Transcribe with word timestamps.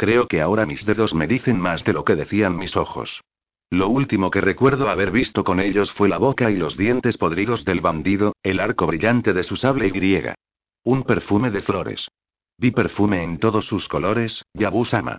Creo 0.00 0.28
que 0.28 0.40
ahora 0.40 0.64
mis 0.64 0.86
dedos 0.86 1.12
me 1.12 1.26
dicen 1.26 1.60
más 1.60 1.84
de 1.84 1.92
lo 1.92 2.06
que 2.06 2.16
decían 2.16 2.56
mis 2.56 2.74
ojos. 2.74 3.20
Lo 3.68 3.90
último 3.90 4.30
que 4.30 4.40
recuerdo 4.40 4.88
haber 4.88 5.10
visto 5.10 5.44
con 5.44 5.60
ellos 5.60 5.92
fue 5.92 6.08
la 6.08 6.16
boca 6.16 6.50
y 6.50 6.56
los 6.56 6.78
dientes 6.78 7.18
podridos 7.18 7.66
del 7.66 7.82
bandido, 7.82 8.32
el 8.42 8.60
arco 8.60 8.86
brillante 8.86 9.34
de 9.34 9.42
su 9.42 9.56
sable 9.56 9.88
y 9.88 9.90
griega. 9.90 10.36
Un 10.84 11.02
perfume 11.02 11.50
de 11.50 11.60
flores. 11.60 12.08
Vi 12.56 12.70
perfume 12.70 13.22
en 13.22 13.38
todos 13.38 13.66
sus 13.66 13.88
colores, 13.88 14.42
Yabusama. 14.54 15.18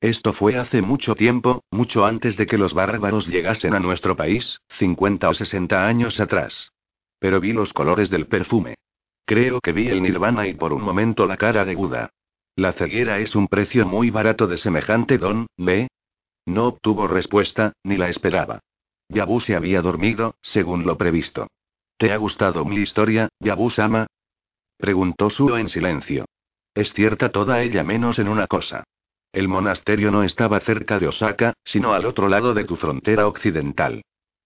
Esto 0.00 0.32
fue 0.32 0.56
hace 0.56 0.80
mucho 0.80 1.14
tiempo, 1.14 1.62
mucho 1.70 2.06
antes 2.06 2.38
de 2.38 2.46
que 2.46 2.56
los 2.56 2.72
bárbaros 2.72 3.26
llegasen 3.26 3.74
a 3.74 3.78
nuestro 3.78 4.16
país, 4.16 4.58
50 4.78 5.28
o 5.28 5.34
60 5.34 5.86
años 5.86 6.18
atrás. 6.18 6.72
Pero 7.18 7.40
vi 7.40 7.52
los 7.52 7.74
colores 7.74 8.08
del 8.08 8.26
perfume. 8.26 8.76
Creo 9.26 9.60
que 9.60 9.72
vi 9.72 9.88
el 9.88 10.00
nirvana 10.00 10.46
y 10.46 10.54
por 10.54 10.72
un 10.72 10.80
momento 10.80 11.26
la 11.26 11.36
cara 11.36 11.66
de 11.66 11.74
Buda. 11.74 12.08
La 12.56 12.72
ceguera 12.72 13.18
es 13.18 13.34
un 13.34 13.48
precio 13.48 13.86
muy 13.86 14.10
barato 14.10 14.46
de 14.46 14.58
semejante 14.58 15.18
don, 15.18 15.48
¿ve? 15.56 15.88
No 16.46 16.66
obtuvo 16.66 17.08
respuesta, 17.08 17.72
ni 17.82 17.96
la 17.96 18.08
esperaba. 18.08 18.60
Yabu 19.08 19.40
se 19.40 19.56
había 19.56 19.82
dormido, 19.82 20.36
según 20.40 20.86
lo 20.86 20.96
previsto. 20.96 21.48
¿Te 21.96 22.12
ha 22.12 22.16
gustado 22.16 22.64
mi 22.64 22.76
historia, 22.76 23.28
Yabu-sama? 23.40 24.06
Preguntó 24.76 25.30
Suo 25.30 25.58
en 25.58 25.68
silencio. 25.68 26.26
Es 26.74 26.92
cierta 26.92 27.30
toda 27.30 27.62
ella 27.62 27.84
menos 27.84 28.18
en 28.18 28.28
una 28.28 28.46
cosa. 28.46 28.84
El 29.32 29.48
monasterio 29.48 30.10
no 30.10 30.22
estaba 30.22 30.60
cerca 30.60 30.98
de 30.98 31.08
Osaka, 31.08 31.54
sino 31.64 31.92
al 31.92 32.06
otro 32.06 32.28
lado 32.28 32.54
de 32.54 32.64
tu 32.64 32.76
frontera 32.76 33.26
occidental. 33.26 34.02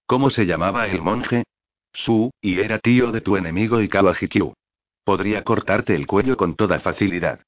¿Cómo 0.06 0.30
se 0.30 0.46
llamaba 0.46 0.86
el 0.88 1.02
monje? 1.02 1.44
Su, 1.92 2.30
y 2.40 2.60
era 2.60 2.78
tío 2.78 3.12
de 3.12 3.20
tu 3.20 3.36
enemigo 3.36 3.80
Ikawa 3.80 4.14
Hikyu. 4.18 4.54
Podría 5.04 5.44
cortarte 5.44 5.94
el 5.94 6.06
cuello 6.06 6.36
con 6.36 6.54
toda 6.54 6.80
facilidad. 6.80 7.40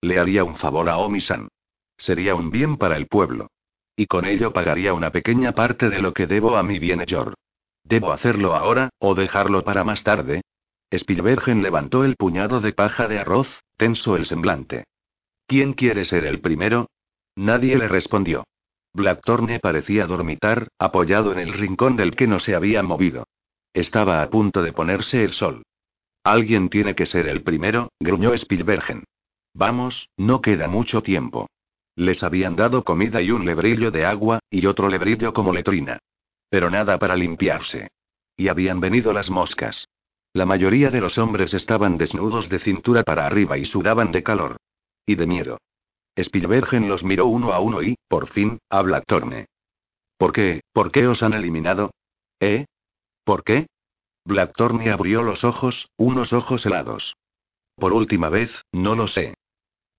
Le 0.00 0.18
haría 0.18 0.44
un 0.44 0.56
favor 0.56 0.88
a 0.88 0.98
Omisan. 0.98 1.48
Sería 1.96 2.34
un 2.34 2.50
bien 2.50 2.76
para 2.76 2.96
el 2.96 3.08
pueblo. 3.08 3.48
Y 3.96 4.06
con 4.06 4.24
ello 4.24 4.52
pagaría 4.52 4.94
una 4.94 5.10
pequeña 5.10 5.52
parte 5.52 5.90
de 5.90 6.00
lo 6.00 6.14
que 6.14 6.26
debo 6.26 6.56
a 6.56 6.62
mi 6.62 6.78
bienhechor. 6.78 7.34
¿Debo 7.82 8.12
hacerlo 8.12 8.54
ahora, 8.54 8.90
o 8.98 9.14
dejarlo 9.14 9.64
para 9.64 9.82
más 9.82 10.04
tarde? 10.04 10.42
Spielbergen 10.90 11.62
levantó 11.62 12.04
el 12.04 12.16
puñado 12.16 12.60
de 12.60 12.72
paja 12.72 13.08
de 13.08 13.18
arroz, 13.18 13.62
tenso 13.76 14.16
el 14.16 14.26
semblante. 14.26 14.84
¿Quién 15.46 15.72
quiere 15.72 16.04
ser 16.04 16.24
el 16.24 16.40
primero? 16.40 16.88
Nadie 17.34 17.76
le 17.76 17.88
respondió. 17.88 18.44
Blackthorne 18.94 19.60
parecía 19.60 20.06
dormitar, 20.06 20.68
apoyado 20.78 21.32
en 21.32 21.38
el 21.38 21.52
rincón 21.52 21.96
del 21.96 22.14
que 22.14 22.26
no 22.26 22.38
se 22.38 22.54
había 22.54 22.82
movido. 22.82 23.26
Estaba 23.72 24.22
a 24.22 24.30
punto 24.30 24.62
de 24.62 24.72
ponerse 24.72 25.24
el 25.24 25.32
sol. 25.32 25.62
Alguien 26.24 26.68
tiene 26.68 26.94
que 26.94 27.06
ser 27.06 27.28
el 27.28 27.42
primero, 27.42 27.90
gruñó 28.00 28.32
Spielbergen. 28.34 29.04
Vamos, 29.54 30.08
no 30.16 30.40
queda 30.40 30.68
mucho 30.68 31.02
tiempo. 31.02 31.48
Les 31.96 32.22
habían 32.22 32.54
dado 32.56 32.84
comida 32.84 33.20
y 33.20 33.30
un 33.30 33.44
lebrillo 33.44 33.90
de 33.90 34.04
agua, 34.04 34.40
y 34.50 34.66
otro 34.66 34.88
lebrillo 34.88 35.32
como 35.32 35.52
letrina. 35.52 35.98
Pero 36.48 36.70
nada 36.70 36.98
para 36.98 37.16
limpiarse. 37.16 37.88
Y 38.36 38.48
habían 38.48 38.80
venido 38.80 39.12
las 39.12 39.30
moscas. 39.30 39.88
La 40.32 40.46
mayoría 40.46 40.90
de 40.90 41.00
los 41.00 41.18
hombres 41.18 41.54
estaban 41.54 41.98
desnudos 41.98 42.48
de 42.48 42.60
cintura 42.60 43.02
para 43.02 43.26
arriba 43.26 43.58
y 43.58 43.64
sudaban 43.64 44.12
de 44.12 44.22
calor. 44.22 44.56
Y 45.04 45.16
de 45.16 45.26
miedo. 45.26 45.58
Spielbergen 46.16 46.88
los 46.88 47.02
miró 47.02 47.26
uno 47.26 47.52
a 47.52 47.60
uno 47.60 47.82
y, 47.82 47.96
por 48.08 48.28
fin, 48.28 48.58
habla 48.68 49.00
Torne. 49.02 49.46
¿Por 50.16 50.32
qué, 50.32 50.62
por 50.72 50.90
qué 50.90 51.06
os 51.06 51.22
han 51.22 51.32
eliminado? 51.32 51.92
¿Eh? 52.40 52.66
¿Por 53.24 53.44
qué? 53.44 53.66
Blackthorne 54.24 54.90
abrió 54.90 55.22
los 55.22 55.42
ojos, 55.44 55.88
unos 55.96 56.32
ojos 56.32 56.66
helados. 56.66 57.16
Por 57.76 57.92
última 57.92 58.28
vez, 58.28 58.50
no 58.72 58.94
lo 58.94 59.06
sé. 59.08 59.34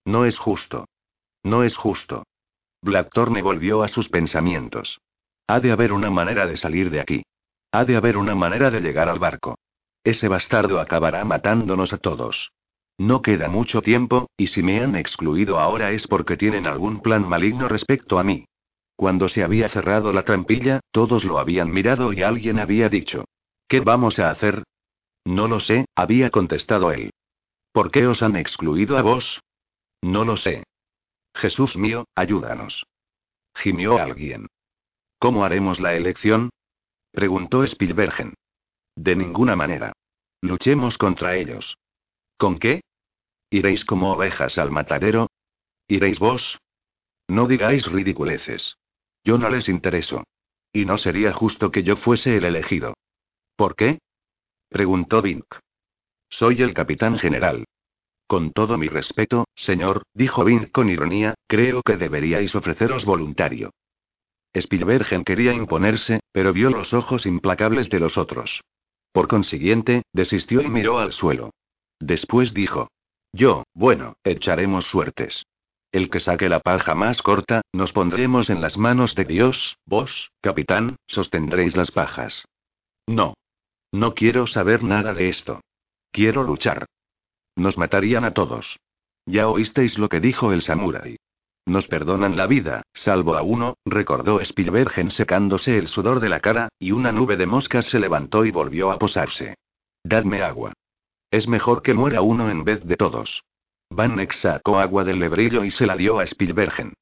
No 0.09 0.25
es 0.25 0.39
justo. 0.39 0.88
No 1.43 1.63
es 1.63 1.77
justo. 1.77 2.23
Blackthorne 2.81 3.43
volvió 3.43 3.83
a 3.83 3.88
sus 3.88 4.09
pensamientos. 4.09 4.97
Ha 5.45 5.59
de 5.59 5.71
haber 5.71 5.93
una 5.93 6.09
manera 6.09 6.47
de 6.47 6.55
salir 6.55 6.89
de 6.89 6.99
aquí. 6.99 7.23
Ha 7.71 7.85
de 7.85 7.95
haber 7.95 8.17
una 8.17 8.33
manera 8.33 8.71
de 8.71 8.81
llegar 8.81 9.07
al 9.07 9.19
barco. 9.19 9.59
Ese 10.03 10.28
bastardo 10.28 10.79
acabará 10.79 11.23
matándonos 11.25 11.94
a 11.94 12.00
todos. 12.00 12.51
No 12.97 13.22
queda 13.22 13.50
mucho 13.50 13.84
tiempo, 13.84 14.31
y 14.35 14.47
si 14.47 14.63
me 14.63 14.81
han 14.81 14.95
excluido 14.95 15.59
ahora 15.59 15.91
es 15.91 16.07
porque 16.07 16.38
tienen 16.38 16.66
algún 16.66 17.01
plan 17.01 17.29
maligno 17.29 17.67
respecto 17.67 18.17
a 18.17 18.23
mí. 18.23 18.45
Cuando 18.95 19.29
se 19.29 19.44
había 19.44 19.69
cerrado 19.69 20.11
la 20.11 20.23
trampilla, 20.23 20.79
todos 20.89 21.23
lo 21.23 21.38
habían 21.38 21.69
mirado 21.69 22.13
y 22.13 22.23
alguien 22.23 22.57
había 22.57 22.89
dicho. 22.89 23.25
¿Qué 23.67 23.79
vamos 23.79 24.17
a 24.17 24.31
hacer? 24.31 24.63
No 25.23 25.47
lo 25.47 25.59
sé, 25.59 25.85
había 25.94 26.31
contestado 26.31 26.91
él. 26.91 27.11
¿Por 27.72 27.91
qué 27.91 28.07
os 28.07 28.23
han 28.23 28.38
excluido 28.38 28.97
a 28.97 29.03
vos? 29.03 29.39
No 30.01 30.25
lo 30.25 30.37
sé. 30.37 30.63
Jesús 31.35 31.77
mío, 31.77 32.05
ayúdanos. 32.15 32.85
Gimió 33.55 33.97
alguien. 33.97 34.47
¿Cómo 35.19 35.43
haremos 35.43 35.79
la 35.79 35.95
elección? 35.95 36.49
Preguntó 37.11 37.63
Spielbergen. 37.63 38.35
De 38.95 39.15
ninguna 39.15 39.55
manera. 39.55 39.93
Luchemos 40.41 40.97
contra 40.97 41.35
ellos. 41.35 41.77
¿Con 42.37 42.59
qué? 42.59 42.81
¿Iréis 43.49 43.83
como 43.83 44.13
ovejas 44.13 44.57
al 44.57 44.71
matadero? 44.71 45.27
¿Iréis 45.87 46.19
vos? 46.19 46.59
No 47.27 47.47
digáis 47.47 47.85
ridiculeces. 47.85 48.77
Yo 49.23 49.37
no 49.37 49.49
les 49.49 49.67
intereso. 49.67 50.23
Y 50.71 50.85
no 50.85 50.97
sería 50.97 51.33
justo 51.33 51.71
que 51.71 51.83
yo 51.83 51.97
fuese 51.97 52.37
el 52.37 52.45
elegido. 52.45 52.93
¿Por 53.55 53.75
qué? 53.75 53.99
preguntó 54.69 55.21
Vink. 55.21 55.45
Soy 56.29 56.61
el 56.61 56.73
capitán 56.73 57.17
general. 57.17 57.66
Con 58.29 58.51
todo 58.51 58.78
mi 58.78 58.90
respeto, 58.90 59.47
señor, 59.56 60.03
dijo 60.13 60.44
Vin 60.44 60.66
con 60.66 60.88
ironía, 60.88 61.34
creo 61.47 61.81
que 61.81 61.97
deberíais 61.97 62.53
ofreceros 62.53 63.03
voluntario. 63.03 63.72
Spielbergen 64.53 65.23
quería 65.23 65.51
imponerse, 65.51 66.19
pero 66.31 66.53
vio 66.53 66.69
los 66.69 66.94
ojos 66.94 67.25
implacables 67.25 67.90
de 67.90 68.00
los 68.00 68.19
otros. 68.19 68.62
Por 69.12 69.28
consiguiente, 69.28 70.03
desistió 70.13 70.62
y 70.62 70.67
miró 70.67 71.00
al 71.00 71.12
suelo. 71.12 71.50
Después 72.00 72.53
dijo. 72.53 72.90
Yo, 73.34 73.63
bueno, 73.73 74.13
echaremos 74.23 74.85
suertes. 74.85 75.47
El 75.91 76.11
que 76.11 76.19
saque 76.19 76.50
la 76.50 76.59
paja 76.59 76.94
más 76.94 77.23
corta, 77.23 77.63
nos 77.73 77.94
pondremos 77.94 78.51
en 78.51 78.61
las 78.61 78.78
manos 78.78 79.16
de 79.16 79.25
Dios, 79.25 79.79
vos, 79.88 80.29
capitán, 80.40 80.97
sostendréis 81.07 81.75
las 81.75 81.90
pajas. 81.90 82.46
No. 83.07 83.34
No 83.91 84.13
quiero 84.13 84.46
saber 84.46 84.84
nada 84.84 85.16
de 85.16 85.29
esto. 85.29 85.61
Quiero 86.11 86.44
luchar. 86.44 86.85
Nos 87.59 87.78
matarían 87.78 88.24
a 88.24 88.34
todos. 88.34 88.80
Ya 89.25 89.50
oísteis 89.50 89.97
lo 89.97 90.08
que 90.08 90.22
dijo 90.22 90.53
el 90.53 90.62
samurái. 90.62 91.18
Nos 91.66 91.88
perdonan 91.88 92.38
la 92.38 92.47
vida, 92.47 92.84
salvo 92.94 93.36
a 93.36 93.42
uno, 93.42 93.75
recordó 93.84 94.40
Spielbergen 94.40 95.12
secándose 95.12 95.78
el 95.78 95.90
sudor 95.90 96.22
de 96.22 96.30
la 96.30 96.40
cara, 96.40 96.70
y 96.80 96.94
una 96.94 97.12
nube 97.12 97.36
de 97.36 97.46
moscas 97.46 97.86
se 97.88 98.00
levantó 98.00 98.46
y 98.46 98.52
volvió 98.52 98.92
a 98.92 98.97
posarse. 98.97 99.56
Dadme 100.06 100.42
agua. 100.42 100.72
Es 101.31 101.50
mejor 101.50 101.81
que 101.81 101.94
muera 101.94 102.22
uno 102.22 102.50
en 102.50 102.64
vez 102.64 102.86
de 102.86 102.96
todos. 102.96 103.44
Van 103.90 104.16
Nex 104.16 104.38
sacó 104.38 104.80
agua 104.80 105.03
del 105.03 105.20
lebrillo 105.20 105.66
y 105.66 105.72
se 105.72 105.86
la 105.86 105.97
dio 105.97 106.20
a 106.20 106.24
Spielbergen. 106.24 106.94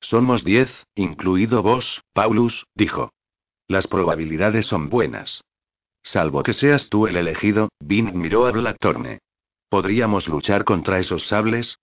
Somos 0.00 0.44
diez, 0.44 0.84
incluido 0.94 1.62
vos, 1.62 2.02
Paulus, 2.12 2.66
dijo. 2.74 3.10
Las 3.68 3.86
probabilidades 3.86 4.66
son 4.66 4.90
buenas. 4.90 5.42
Salvo 6.02 6.42
que 6.42 6.52
seas 6.52 6.90
tú 6.90 7.06
el 7.06 7.16
elegido, 7.16 7.70
Vin 7.80 8.12
miró 8.18 8.46
a 8.46 8.52
Blackthorne. 8.52 9.20
¿Podríamos 9.74 10.28
luchar 10.28 10.62
contra 10.62 11.00
esos 11.00 11.26
sables? 11.26 11.80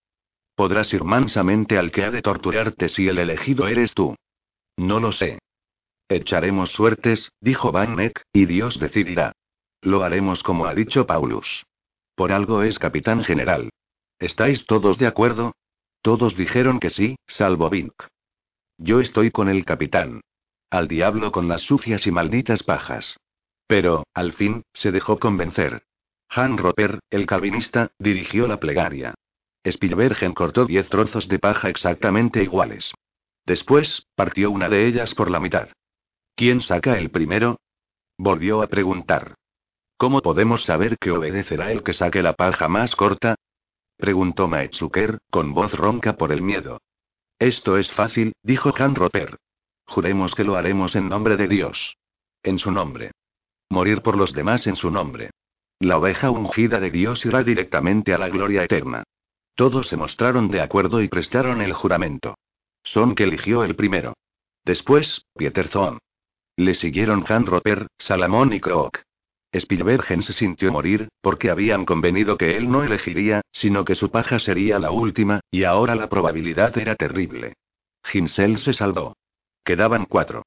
Podrás 0.56 0.94
ir 0.94 1.04
mansamente 1.04 1.78
al 1.78 1.92
que 1.92 2.06
ha 2.06 2.10
de 2.10 2.22
torturarte 2.22 2.88
si 2.88 3.10
el 3.10 3.18
elegido 3.18 3.68
eres 3.68 3.94
tú. 3.94 4.16
No 4.78 5.02
lo 5.02 5.12
sé. 5.12 5.40
Echaremos 6.08 6.70
suertes, 6.72 7.34
dijo 7.42 7.74
Van 7.74 7.98
Neck, 7.98 8.22
y 8.32 8.46
Dios 8.46 8.80
decidirá. 8.80 9.34
Lo 9.82 10.04
haremos 10.04 10.42
como 10.42 10.68
ha 10.68 10.74
dicho 10.74 11.06
Paulus. 11.06 11.66
Por 12.16 12.32
algo 12.32 12.64
es 12.64 12.80
capitán 12.80 13.26
general. 13.26 13.72
¿Estáis 14.20 14.66
todos 14.66 14.98
de 14.98 15.08
acuerdo? 15.08 15.52
Todos 16.02 16.38
dijeron 16.38 16.80
que 16.80 16.92
sí, 16.92 17.18
salvo 17.28 17.70
Vink. 17.70 18.04
Yo 18.78 19.02
estoy 19.02 19.32
con 19.32 19.50
el 19.50 19.66
capitán. 19.66 20.22
Al 20.70 20.88
diablo 20.88 21.34
con 21.34 21.50
las 21.50 21.64
sucias 21.64 22.08
y 22.08 22.12
malditas 22.12 22.64
pajas. 22.64 23.18
Pero, 23.68 24.06
al 24.14 24.32
fin, 24.32 24.64
se 24.72 24.94
dejó 24.94 25.20
convencer. 25.20 25.84
Han 26.34 26.58
Roper, 26.58 27.00
el 27.10 27.26
calvinista, 27.26 27.92
dirigió 28.00 28.48
la 28.48 28.58
plegaria. 28.58 29.14
Spielbergen 29.66 30.34
cortó 30.34 30.66
diez 30.66 30.88
trozos 30.88 31.28
de 31.28 31.40
paja 31.40 31.70
exactamente 31.70 32.42
iguales. 32.42 32.94
Después, 33.46 34.08
partió 34.16 34.50
una 34.50 34.70
de 34.70 34.88
ellas 34.88 35.14
por 35.14 35.30
la 35.30 35.42
mitad. 35.42 35.68
¿Quién 36.36 36.62
saca 36.62 36.98
el 36.98 37.12
primero? 37.12 37.60
Volvió 38.18 38.62
a 38.62 38.68
preguntar. 38.68 39.36
¿Cómo 39.98 40.22
podemos 40.22 40.64
saber 40.64 40.98
que 40.98 41.12
obedecerá 41.12 41.72
el 41.74 41.84
que 41.84 41.92
saque 41.92 42.24
la 42.24 42.34
paja 42.34 42.70
más 42.70 42.96
corta? 42.96 43.36
Preguntó 43.98 44.48
Maetsuker, 44.48 45.20
con 45.30 45.54
voz 45.54 45.74
ronca 45.74 46.16
por 46.16 46.32
el 46.32 46.42
miedo. 46.42 46.80
Esto 47.40 47.78
es 47.78 47.92
fácil, 47.92 48.34
dijo 48.42 48.72
Han 48.80 48.96
Roper. 48.96 49.38
Juremos 49.86 50.34
que 50.34 50.46
lo 50.46 50.56
haremos 50.56 50.96
en 50.96 51.10
nombre 51.10 51.36
de 51.36 51.50
Dios. 51.50 51.98
En 52.42 52.58
su 52.58 52.72
nombre. 52.72 53.12
Morir 53.70 54.02
por 54.02 54.16
los 54.16 54.32
demás 54.32 54.66
en 54.66 54.78
su 54.78 54.90
nombre. 54.90 55.30
La 55.82 55.98
oveja 55.98 56.30
ungida 56.30 56.80
de 56.80 56.92
Dios 56.92 57.26
irá 57.26 57.42
directamente 57.42 58.14
a 58.14 58.20
la 58.20 58.30
gloria 58.30 58.64
eterna. 58.64 59.04
Todos 59.56 59.88
se 59.88 59.98
mostraron 59.98 60.48
de 60.48 60.62
acuerdo 60.62 61.02
y 61.02 61.08
prestaron 61.08 61.60
el 61.60 61.74
juramento. 61.74 62.36
Son 62.84 63.16
que 63.16 63.24
eligió 63.24 63.64
el 63.64 63.76
primero. 63.76 64.14
Después, 64.64 65.26
Pieterson. 65.36 65.98
Le 66.56 66.76
siguieron 66.76 67.26
Han 67.28 67.48
Roper, 67.48 67.88
Salamón 67.98 68.54
y 68.54 68.60
Krook. 68.60 69.00
Spielbergen 69.52 70.22
se 70.22 70.34
sintió 70.34 70.72
morir, 70.72 71.10
porque 71.20 71.50
habían 71.50 71.86
convenido 71.86 72.38
que 72.38 72.58
él 72.58 72.70
no 72.70 72.84
elegiría, 72.84 73.42
sino 73.52 73.84
que 73.84 73.96
su 73.96 74.12
paja 74.12 74.38
sería 74.38 74.78
la 74.78 74.92
última, 74.92 75.40
y 75.50 75.64
ahora 75.64 75.96
la 75.96 76.10
probabilidad 76.10 76.78
era 76.78 76.96
terrible. 76.96 77.54
Ginsel 78.04 78.60
se 78.60 78.74
salvó. 78.74 79.16
Quedaban 79.64 80.06
cuatro. 80.06 80.44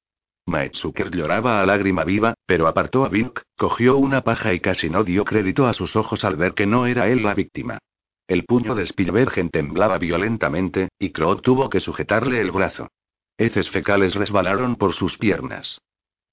Maetsuker 0.47 1.09
lloraba 1.09 1.61
a 1.61 1.65
lágrima 1.65 2.03
viva, 2.03 2.35
pero 2.45 2.67
apartó 2.67 3.03
a 3.03 3.09
Bink, 3.09 3.39
cogió 3.57 3.97
una 3.97 4.21
paja 4.21 4.53
y 4.53 4.59
casi 4.59 4.89
no 4.89 5.03
dio 5.03 5.25
crédito 5.25 5.65
a 5.65 5.73
sus 5.73 5.95
ojos 5.95 6.23
al 6.23 6.35
ver 6.35 6.53
que 6.53 6.67
no 6.67 6.85
era 6.85 7.09
él 7.09 7.23
la 7.23 7.33
víctima. 7.33 7.79
El 8.27 8.45
puño 8.45 8.75
de 8.75 8.83
Spielbergen 8.83 9.49
temblaba 9.49 9.97
violentamente, 9.97 10.89
y 10.99 11.11
Krook 11.11 11.41
tuvo 11.41 11.69
que 11.69 11.79
sujetarle 11.79 12.41
el 12.41 12.51
brazo. 12.51 12.89
Heces 13.37 13.69
fecales 13.69 14.15
resbalaron 14.15 14.75
por 14.75 14.93
sus 14.93 15.17
piernas. 15.17 15.79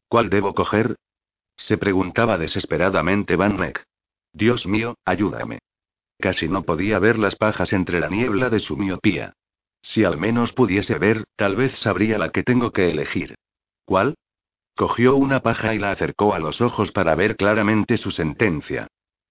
¿Cuál 0.09 0.31
debo 0.31 0.55
coger? 0.55 0.97
Se 1.57 1.77
preguntaba 1.77 2.39
desesperadamente 2.39 3.37
Van 3.37 3.57
Neck. 3.57 3.85
Dios 4.33 4.67
mío, 4.67 4.97
ayúdame. 5.05 5.59
Casi 6.19 6.49
no 6.49 6.63
podía 6.63 6.99
ver 6.99 7.19
las 7.19 7.37
pajas 7.37 7.73
entre 7.73 8.01
la 8.01 8.09
niebla 8.09 8.49
de 8.49 8.61
su 8.61 8.77
miopía. 8.77 9.35
Si 9.83 10.05
al 10.05 10.17
menos 10.17 10.53
pudiese 10.53 10.99
ver, 10.99 11.25
tal 11.37 11.57
vez 11.57 11.79
sabría 11.79 12.19
la 12.19 12.31
que 12.31 12.43
tengo 12.43 12.71
que 12.73 12.91
elegir. 12.91 13.35
¿Cuál? 13.93 14.15
Cogió 14.75 15.17
una 15.17 15.41
paja 15.41 15.75
y 15.75 15.79
la 15.79 15.91
acercó 15.91 16.33
a 16.33 16.39
los 16.39 16.63
ojos 16.63 16.93
para 16.93 17.15
ver 17.15 17.37
claramente 17.37 17.99
su 17.99 18.11
sentencia. 18.11 18.87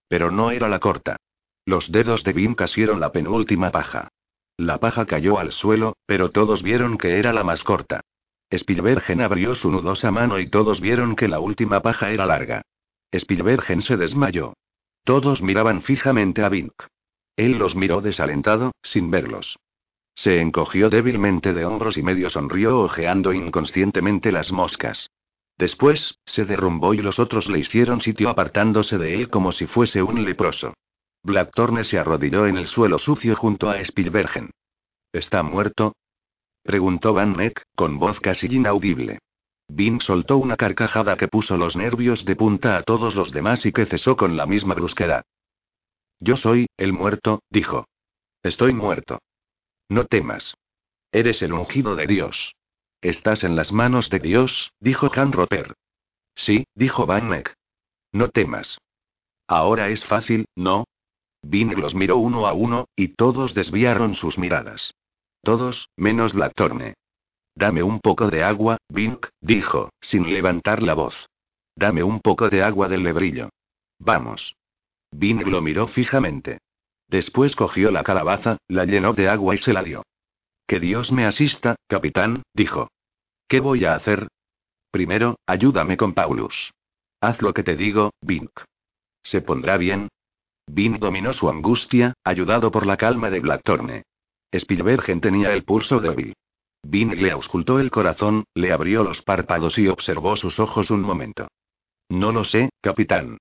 Pero 0.08 0.30
no 0.30 0.52
era 0.52 0.70
la 0.70 0.78
corta. 0.78 1.18
Los 1.66 1.92
dedos 1.92 2.24
de 2.24 2.34
Bim 2.34 2.54
casieron 2.54 3.00
la 3.00 3.12
penúltima 3.12 3.72
paja. 3.72 4.10
La 4.58 4.78
paja 4.78 5.08
cayó 5.08 5.40
al 5.40 5.52
suelo, 5.52 5.96
pero 6.06 6.30
todos 6.30 6.62
vieron 6.62 7.00
que 7.00 7.18
era 7.18 7.34
la 7.34 7.44
más 7.44 7.64
corta. 7.64 8.02
Spielbergen 8.52 9.22
abrió 9.22 9.56
su 9.56 9.72
nudosa 9.72 10.12
mano 10.12 10.38
y 10.38 10.48
todos 10.48 10.80
vieron 10.80 11.16
que 11.16 11.28
la 11.28 11.40
última 11.40 11.82
paja 11.82 12.12
era 12.12 12.28
larga. 12.28 12.62
Spielbergen 13.12 13.82
se 13.82 13.98
desmayó. 13.98 14.54
Todos 15.04 15.42
miraban 15.42 15.82
fijamente 15.82 16.44
a 16.44 16.50
Vink. 16.50 16.84
Él 17.36 17.54
los 17.54 17.76
miró 17.76 18.02
desalentado, 18.02 18.74
sin 18.84 19.10
verlos. 19.10 19.58
Se 20.22 20.40
encogió 20.40 20.92
débilmente 20.92 21.52
de 21.52 21.66
hombros 21.66 21.98
y 21.98 22.04
medio 22.04 22.30
sonrió 22.30 22.82
ojeando 22.82 23.34
inconscientemente 23.34 24.32
las 24.32 24.52
moscas. 24.52 25.10
Después, 25.58 26.20
se 26.28 26.46
derrumbó 26.46 26.94
y 26.94 26.98
los 26.98 27.18
otros 27.18 27.50
le 27.50 27.58
hicieron 27.58 28.02
sitio 28.02 28.30
apartándose 28.30 29.00
de 29.00 29.16
él 29.16 29.32
como 29.32 29.52
si 29.52 29.66
fuese 29.66 30.04
un 30.04 30.24
leproso. 30.24 30.76
Blackthorne 31.24 31.84
se 31.84 31.98
arrodilló 31.98 32.46
en 32.46 32.58
el 32.58 32.68
suelo 32.68 33.00
sucio 33.00 33.36
junto 33.36 33.72
a 33.72 33.80
Spielbergen. 33.80 34.52
¿Está 35.12 35.42
muerto? 35.42 35.96
Preguntó 36.62 37.16
Van 37.16 37.34
Neck, 37.36 37.64
con 37.76 37.98
voz 37.98 38.20
casi 38.20 38.46
inaudible. 38.46 39.18
Vin 39.70 40.02
soltó 40.02 40.38
una 40.38 40.56
carcajada 40.56 41.18
que 41.18 41.30
puso 41.30 41.58
los 41.58 41.76
nervios 41.76 42.26
de 42.26 42.36
punta 42.36 42.78
a 42.78 42.84
todos 42.84 43.16
los 43.16 43.32
demás 43.32 43.66
y 43.66 43.72
que 43.72 43.88
cesó 43.88 44.16
con 44.16 44.38
la 44.38 44.46
misma 44.46 44.76
brusquedad. 44.76 45.26
Yo 46.20 46.36
soy, 46.36 46.68
el 46.78 46.94
muerto, 46.94 47.42
dijo. 47.50 47.88
Estoy 48.44 48.76
muerto. 48.76 49.18
No 49.92 50.06
temas. 50.06 50.56
Eres 51.12 51.42
el 51.42 51.52
ungido 51.52 51.98
de 51.98 52.08
Dios. 52.08 52.56
Estás 53.02 53.44
en 53.44 53.58
las 53.58 53.74
manos 53.74 54.10
de 54.10 54.20
Dios, 54.20 54.72
dijo 54.80 55.10
Han 55.14 55.34
Roper. 55.34 55.74
Sí, 56.34 56.64
dijo 56.76 57.06
Van 57.06 57.30
Neck. 57.30 57.54
No 58.14 58.30
temas. 58.30 58.78
Ahora 59.48 59.90
es 59.90 60.06
fácil, 60.06 60.46
¿no? 60.56 60.86
Vin 61.42 61.78
los 61.78 61.94
miró 61.94 62.16
uno 62.16 62.48
a 62.48 62.54
uno, 62.54 62.88
y 62.96 63.10
todos 63.10 63.54
desviaron 63.54 64.16
sus 64.16 64.38
miradas. 64.38 64.94
Todos, 65.44 65.90
menos 65.98 66.32
Blackthorne. 66.32 66.94
Dame 67.54 67.84
un 67.84 68.00
poco 68.00 68.30
de 68.30 68.46
agua, 68.46 68.78
Bink, 68.88 69.28
dijo, 69.42 69.90
sin 70.00 70.32
levantar 70.32 70.82
la 70.82 70.94
voz. 70.94 71.28
Dame 71.76 72.02
un 72.02 72.22
poco 72.22 72.50
de 72.50 72.64
agua 72.64 72.88
del 72.88 73.04
lebrillo. 73.04 73.50
Vamos. 74.00 74.56
Bing 75.12 75.42
lo 75.50 75.62
miró 75.62 75.90
fijamente. 75.90 76.60
Después 77.12 77.58
cogió 77.58 77.92
la 77.92 78.04
calabaza, 78.04 78.58
la 78.70 78.86
llenó 78.86 79.12
de 79.12 79.28
agua 79.28 79.54
y 79.54 79.58
se 79.58 79.74
la 79.74 79.84
dio. 79.84 80.04
Que 80.66 80.80
Dios 80.80 81.12
me 81.12 81.26
asista, 81.26 81.76
capitán, 81.90 82.44
dijo. 82.54 82.88
¿Qué 83.50 83.60
voy 83.60 83.84
a 83.84 83.96
hacer? 83.96 84.30
Primero, 84.92 85.38
ayúdame 85.46 85.98
con 85.98 86.14
Paulus. 86.14 86.72
Haz 87.20 87.42
lo 87.42 87.54
que 87.54 87.64
te 87.64 87.76
digo, 87.76 88.12
Bink. 88.22 88.62
¿Se 89.24 89.42
pondrá 89.42 89.76
bien? 89.76 90.08
Bing 90.68 91.00
dominó 91.00 91.34
su 91.34 91.50
angustia, 91.50 92.14
ayudado 92.24 92.72
por 92.72 92.86
la 92.86 92.96
calma 92.96 93.30
de 93.30 93.42
Blackthorne. 93.42 94.04
Spielbergen 94.50 95.20
tenía 95.20 95.52
el 95.52 95.66
pulso 95.66 96.00
débil. 96.00 96.34
Vin 96.82 97.22
le 97.22 97.32
auscultó 97.32 97.82
el 97.82 97.92
corazón, 97.92 98.46
le 98.54 98.72
abrió 98.72 99.04
los 99.04 99.22
párpados 99.22 99.78
y 99.78 99.90
observó 99.90 100.38
sus 100.38 100.62
ojos 100.62 100.90
un 100.90 101.02
momento. 101.02 101.50
No 102.08 102.32
lo 102.32 102.46
sé, 102.46 102.70
capitán. 102.80 103.38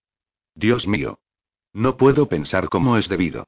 Dios 0.56 0.88
mío. 0.88 1.20
No 1.72 1.96
puedo 1.96 2.28
pensar 2.28 2.68
cómo 2.68 2.96
es 2.96 3.08
debido. 3.08 3.46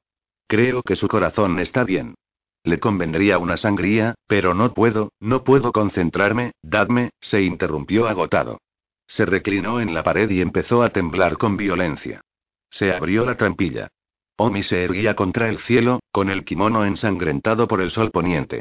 Creo 0.52 0.82
que 0.82 0.96
su 0.96 1.08
corazón 1.08 1.58
está 1.60 1.82
bien. 1.82 2.14
Le 2.62 2.78
convendría 2.78 3.38
una 3.38 3.56
sangría, 3.56 4.16
pero 4.26 4.52
no 4.52 4.74
puedo, 4.74 5.10
no 5.18 5.44
puedo 5.44 5.72
concentrarme, 5.72 6.52
dadme, 6.60 7.12
se 7.22 7.40
interrumpió 7.40 8.06
agotado. 8.06 8.60
Se 9.06 9.24
reclinó 9.24 9.80
en 9.80 9.94
la 9.94 10.02
pared 10.02 10.28
y 10.28 10.42
empezó 10.42 10.82
a 10.82 10.90
temblar 10.90 11.38
con 11.38 11.56
violencia. 11.56 12.20
Se 12.68 12.92
abrió 12.92 13.24
la 13.24 13.38
trampilla. 13.38 13.88
Omi 14.36 14.62
se 14.62 14.84
erguía 14.84 15.16
contra 15.16 15.48
el 15.48 15.56
cielo, 15.56 16.00
con 16.12 16.28
el 16.28 16.44
kimono 16.44 16.84
ensangrentado 16.84 17.66
por 17.66 17.80
el 17.80 17.90
sol 17.90 18.10
poniente. 18.10 18.60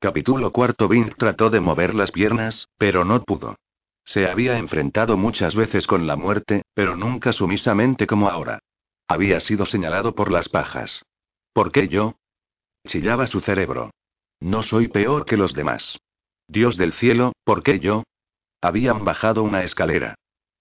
Capítulo 0.00 0.50
cuarto 0.50 0.88
Bing 0.88 1.14
trató 1.16 1.50
de 1.50 1.60
mover 1.60 1.94
las 1.94 2.10
piernas, 2.10 2.66
pero 2.78 3.04
no 3.04 3.22
pudo. 3.22 3.54
Se 4.04 4.26
había 4.28 4.58
enfrentado 4.58 5.16
muchas 5.16 5.54
veces 5.54 5.86
con 5.86 6.08
la 6.08 6.16
muerte, 6.16 6.62
pero 6.74 6.96
nunca 6.96 7.32
sumisamente 7.32 8.08
como 8.08 8.28
ahora. 8.28 8.58
Había 9.08 9.40
sido 9.40 9.66
señalado 9.66 10.14
por 10.14 10.32
las 10.32 10.48
pajas. 10.48 11.04
¿Por 11.52 11.72
qué 11.72 11.88
yo? 11.88 12.16
Chillaba 12.86 13.26
su 13.26 13.40
cerebro. 13.40 13.90
No 14.40 14.62
soy 14.62 14.88
peor 14.88 15.24
que 15.24 15.36
los 15.36 15.54
demás. 15.54 15.98
Dios 16.48 16.76
del 16.76 16.92
cielo, 16.92 17.32
¿por 17.44 17.62
qué 17.62 17.80
yo? 17.80 18.04
Habían 18.60 19.04
bajado 19.04 19.42
una 19.42 19.64
escalera. 19.64 20.14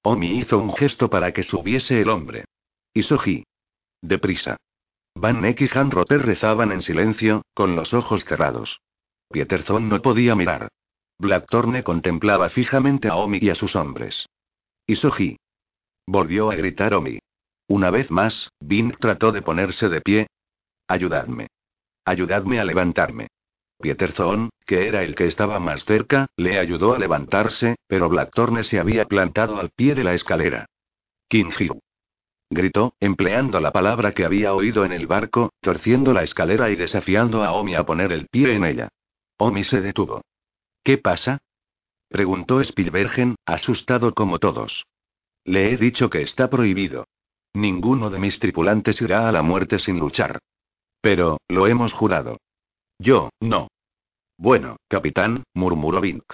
Omi 0.04 0.38
hizo 0.38 0.60
un 0.60 0.74
gesto 0.74 1.10
para 1.10 1.34
que 1.34 1.44
subiese 1.44 2.02
el 2.02 2.10
hombre. 2.10 2.46
Y 2.94 3.04
Soji, 3.04 3.44
Deprisa. 4.02 4.58
Van 5.16 5.42
Neck 5.42 5.62
y 5.62 5.70
Han 5.74 5.90
rezaban 5.92 6.72
en 6.72 6.82
silencio, 6.82 7.42
con 7.54 7.76
los 7.76 7.94
ojos 7.94 8.24
cerrados. 8.24 8.82
Pieterson 9.30 9.90
no 9.90 10.02
podía 10.02 10.36
mirar. 10.36 10.68
Blackthorne 11.18 11.84
contemplaba 11.84 12.50
fijamente 12.50 13.08
a 13.08 13.16
Omi 13.16 13.40
y 13.42 13.50
a 13.50 13.56
sus 13.56 13.75
hombres. 13.75 14.28
Y 14.86 14.96
Soji. 14.96 15.38
Volvió 16.06 16.52
a 16.52 16.56
gritar 16.56 16.94
Omi. 16.94 17.20
Una 17.67 17.89
vez 17.89 18.12
más, 18.12 18.51
Vin 18.60 18.91
trató 19.00 19.31
de 19.31 19.41
ponerse 19.41 19.89
de 19.89 20.01
pie. 20.01 20.27
Ayudadme. 20.88 21.48
Ayudadme 22.05 22.60
a 22.60 22.65
levantarme. 22.65 23.27
Pieterson, 23.79 24.50
que 24.65 24.88
era 24.88 25.03
el 25.03 25.15
que 25.15 25.25
estaba 25.25 25.60
más 25.60 25.84
cerca, 25.86 26.27
le 26.38 26.60
ayudó 26.60 26.93
a 26.93 27.00
levantarse, 27.00 27.75
pero 27.88 28.10
Blackthorne 28.10 28.63
se 28.63 28.79
había 28.79 29.05
plantado 29.05 29.60
al 29.60 29.69
pie 29.72 29.95
de 29.95 30.03
la 30.03 30.13
escalera. 30.13 30.67
Hiu 31.29 31.79
gritó, 32.50 32.93
empleando 33.00 33.60
la 33.60 33.72
palabra 33.72 34.13
que 34.13 34.24
había 34.24 34.53
oído 34.53 34.86
en 34.86 34.93
el 34.93 35.07
barco, 35.07 35.51
torciendo 35.62 36.13
la 36.13 36.24
escalera 36.24 36.69
y 36.69 36.75
desafiando 36.75 37.43
a 37.43 37.51
Omi 37.51 37.75
a 37.75 37.86
poner 37.86 38.12
el 38.12 38.27
pie 38.27 38.55
en 38.55 38.63
ella. 38.63 38.89
Omi 39.38 39.63
se 39.63 39.81
detuvo. 39.81 40.22
¿Qué 40.84 40.98
pasa? 40.98 41.39
preguntó 42.07 42.62
Spielbergen, 42.62 43.36
asustado 43.45 44.13
como 44.13 44.39
todos. 44.39 44.86
Le 45.43 45.74
he 45.74 45.77
dicho 45.77 46.10
que 46.10 46.22
está 46.22 46.50
prohibido. 46.50 47.05
Ninguno 47.56 48.10
de 48.10 48.20
mis 48.20 48.38
tripulantes 48.38 49.02
irá 49.02 49.30
a 49.30 49.32
la 49.32 49.42
muerte 49.42 49.80
sin 49.80 49.98
luchar. 49.98 50.40
Pero, 51.00 51.38
lo 51.48 51.68
hemos 51.68 51.94
jurado. 51.94 52.38
Yo, 53.00 53.30
no. 53.40 53.70
Bueno, 54.38 54.76
capitán, 54.90 55.46
murmuró 55.54 56.02
Vink. 56.02 56.34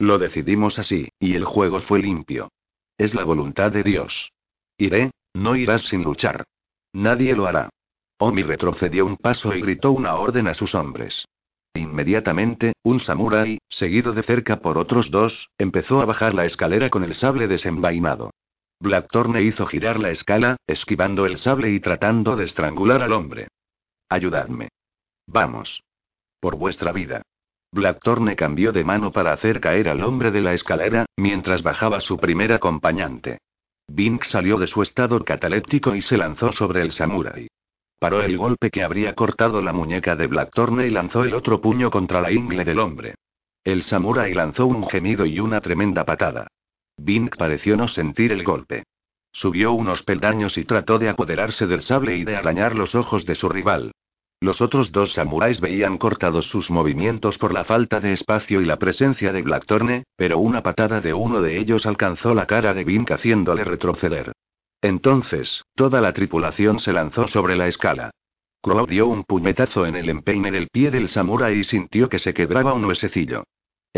Lo 0.00 0.18
decidimos 0.18 0.80
así, 0.80 1.10
y 1.20 1.34
el 1.34 1.44
juego 1.44 1.80
fue 1.80 2.00
limpio. 2.00 2.50
Es 2.96 3.14
la 3.14 3.22
voluntad 3.22 3.70
de 3.70 3.84
Dios. 3.84 4.32
Iré, 4.76 5.12
no 5.32 5.54
irás 5.54 5.82
sin 5.82 6.02
luchar. 6.02 6.42
Nadie 6.92 7.36
lo 7.36 7.46
hará. 7.46 7.70
Omi 8.18 8.42
retrocedió 8.42 9.06
un 9.06 9.16
paso 9.16 9.54
y 9.54 9.60
gritó 9.60 9.92
una 9.92 10.16
orden 10.16 10.48
a 10.48 10.54
sus 10.54 10.74
hombres. 10.74 11.24
Inmediatamente, 11.74 12.72
un 12.82 12.98
samurái, 12.98 13.58
seguido 13.68 14.12
de 14.12 14.24
cerca 14.24 14.56
por 14.56 14.76
otros 14.76 15.12
dos, 15.12 15.50
empezó 15.56 16.00
a 16.00 16.04
bajar 16.04 16.34
la 16.34 16.46
escalera 16.46 16.90
con 16.90 17.04
el 17.04 17.14
sable 17.14 17.46
desenvainado. 17.46 18.32
Blackthorne 18.80 19.42
hizo 19.42 19.66
girar 19.66 19.98
la 19.98 20.10
escala, 20.10 20.56
esquivando 20.66 21.26
el 21.26 21.38
sable 21.38 21.70
y 21.70 21.80
tratando 21.80 22.36
de 22.36 22.44
estrangular 22.44 23.02
al 23.02 23.12
hombre. 23.12 23.48
Ayudadme. 24.08 24.68
Vamos. 25.26 25.82
Por 26.40 26.56
vuestra 26.56 26.92
vida. 26.92 27.22
Blackthorne 27.72 28.36
cambió 28.36 28.70
de 28.72 28.84
mano 28.84 29.10
para 29.10 29.32
hacer 29.32 29.60
caer 29.60 29.88
al 29.88 30.02
hombre 30.02 30.30
de 30.30 30.40
la 30.40 30.54
escalera, 30.54 31.06
mientras 31.16 31.62
bajaba 31.62 32.00
su 32.00 32.18
primer 32.18 32.52
acompañante. 32.52 33.38
Bink 33.88 34.22
salió 34.22 34.58
de 34.58 34.68
su 34.68 34.82
estado 34.82 35.22
cataléptico 35.24 35.94
y 35.94 36.00
se 36.00 36.16
lanzó 36.16 36.52
sobre 36.52 36.82
el 36.82 36.92
samurái. 36.92 37.48
Paró 37.98 38.22
el 38.22 38.38
golpe 38.38 38.70
que 38.70 38.84
habría 38.84 39.14
cortado 39.14 39.60
la 39.60 39.72
muñeca 39.72 40.14
de 40.14 40.28
Blackthorne 40.28 40.86
y 40.86 40.90
lanzó 40.90 41.24
el 41.24 41.34
otro 41.34 41.60
puño 41.60 41.90
contra 41.90 42.20
la 42.20 42.30
ingle 42.30 42.64
del 42.64 42.78
hombre. 42.78 43.16
El 43.64 43.82
samurái 43.82 44.34
lanzó 44.34 44.66
un 44.66 44.86
gemido 44.86 45.26
y 45.26 45.40
una 45.40 45.60
tremenda 45.60 46.04
patada. 46.04 46.46
Bink 46.98 47.36
pareció 47.36 47.76
no 47.76 47.88
sentir 47.88 48.32
el 48.32 48.44
golpe. 48.44 48.84
Subió 49.32 49.72
unos 49.72 50.02
peldaños 50.02 50.58
y 50.58 50.64
trató 50.64 50.98
de 50.98 51.08
apoderarse 51.08 51.66
del 51.66 51.82
sable 51.82 52.16
y 52.16 52.24
de 52.24 52.36
arañar 52.36 52.74
los 52.74 52.94
ojos 52.94 53.24
de 53.24 53.34
su 53.34 53.48
rival. 53.48 53.92
Los 54.40 54.60
otros 54.60 54.92
dos 54.92 55.14
samuráis 55.14 55.60
veían 55.60 55.98
cortados 55.98 56.46
sus 56.46 56.70
movimientos 56.70 57.38
por 57.38 57.52
la 57.52 57.64
falta 57.64 58.00
de 58.00 58.12
espacio 58.12 58.60
y 58.60 58.64
la 58.64 58.78
presencia 58.78 59.32
de 59.32 59.42
Blackthorne, 59.42 60.04
pero 60.16 60.38
una 60.38 60.62
patada 60.62 61.00
de 61.00 61.12
uno 61.12 61.40
de 61.40 61.58
ellos 61.58 61.86
alcanzó 61.86 62.34
la 62.34 62.46
cara 62.46 62.74
de 62.74 62.84
Bink 62.84 63.10
haciéndole 63.10 63.64
retroceder. 63.64 64.32
Entonces, 64.80 65.64
toda 65.74 66.00
la 66.00 66.12
tripulación 66.12 66.78
se 66.78 66.92
lanzó 66.92 67.26
sobre 67.26 67.56
la 67.56 67.66
escala. 67.66 68.10
Crow 68.62 68.86
dio 68.86 69.08
un 69.08 69.24
puñetazo 69.24 69.86
en 69.86 69.96
el 69.96 70.08
empeine 70.08 70.50
del 70.50 70.68
pie 70.68 70.90
del 70.90 71.08
samurái 71.08 71.58
y 71.58 71.64
sintió 71.64 72.08
que 72.08 72.18
se 72.18 72.34
quebraba 72.34 72.74
un 72.74 72.84
huesecillo. 72.84 73.44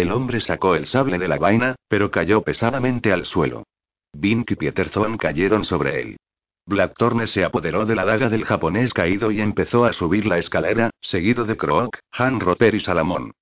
El 0.00 0.12
hombre 0.12 0.40
sacó 0.40 0.76
el 0.76 0.86
sable 0.86 1.18
de 1.18 1.28
la 1.28 1.36
vaina, 1.36 1.76
pero 1.86 2.10
cayó 2.10 2.40
pesadamente 2.40 3.12
al 3.12 3.26
suelo. 3.26 3.64
Bink 4.14 4.52
y 4.52 4.54
Peterson 4.54 5.18
cayeron 5.18 5.62
sobre 5.62 6.00
él. 6.00 6.16
Blackthorne 6.64 7.26
se 7.26 7.44
apoderó 7.44 7.84
de 7.84 7.94
la 7.94 8.06
daga 8.06 8.30
del 8.30 8.46
japonés 8.46 8.94
caído 8.94 9.30
y 9.30 9.42
empezó 9.42 9.84
a 9.84 9.92
subir 9.92 10.24
la 10.24 10.38
escalera, 10.38 10.88
seguido 11.02 11.44
de 11.44 11.58
Crook, 11.58 11.98
Han 12.12 12.40
Roper 12.40 12.74
y 12.76 12.80
Salamón. 12.80 13.32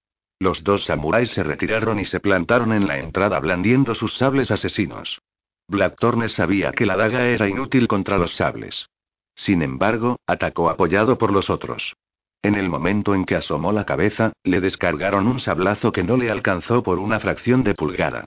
Los 0.40 0.64
dos 0.64 0.84
samuráis 0.84 1.30
se 1.30 1.44
retiraron 1.44 2.00
y 2.00 2.04
se 2.04 2.18
plantaron 2.18 2.72
en 2.72 2.88
la 2.88 2.98
entrada 2.98 3.38
blandiendo 3.38 3.94
sus 3.94 4.16
sables 4.16 4.50
asesinos. 4.50 5.20
Blackthorne 5.68 6.28
sabía 6.28 6.72
que 6.72 6.86
la 6.86 6.96
daga 6.96 7.28
era 7.28 7.48
inútil 7.48 7.86
contra 7.86 8.18
los 8.18 8.34
sables. 8.34 8.88
Sin 9.36 9.62
embargo, 9.62 10.16
atacó 10.26 10.70
apoyado 10.70 11.18
por 11.18 11.32
los 11.32 11.50
otros. 11.50 11.94
En 12.42 12.54
el 12.54 12.68
momento 12.68 13.14
en 13.14 13.24
que 13.24 13.34
asomó 13.34 13.72
la 13.72 13.84
cabeza, 13.84 14.32
le 14.44 14.60
descargaron 14.60 15.26
un 15.26 15.40
sablazo 15.40 15.90
que 15.90 16.04
no 16.04 16.16
le 16.16 16.30
alcanzó 16.30 16.82
por 16.82 16.98
una 16.98 17.18
fracción 17.18 17.64
de 17.64 17.74
pulgada. 17.74 18.24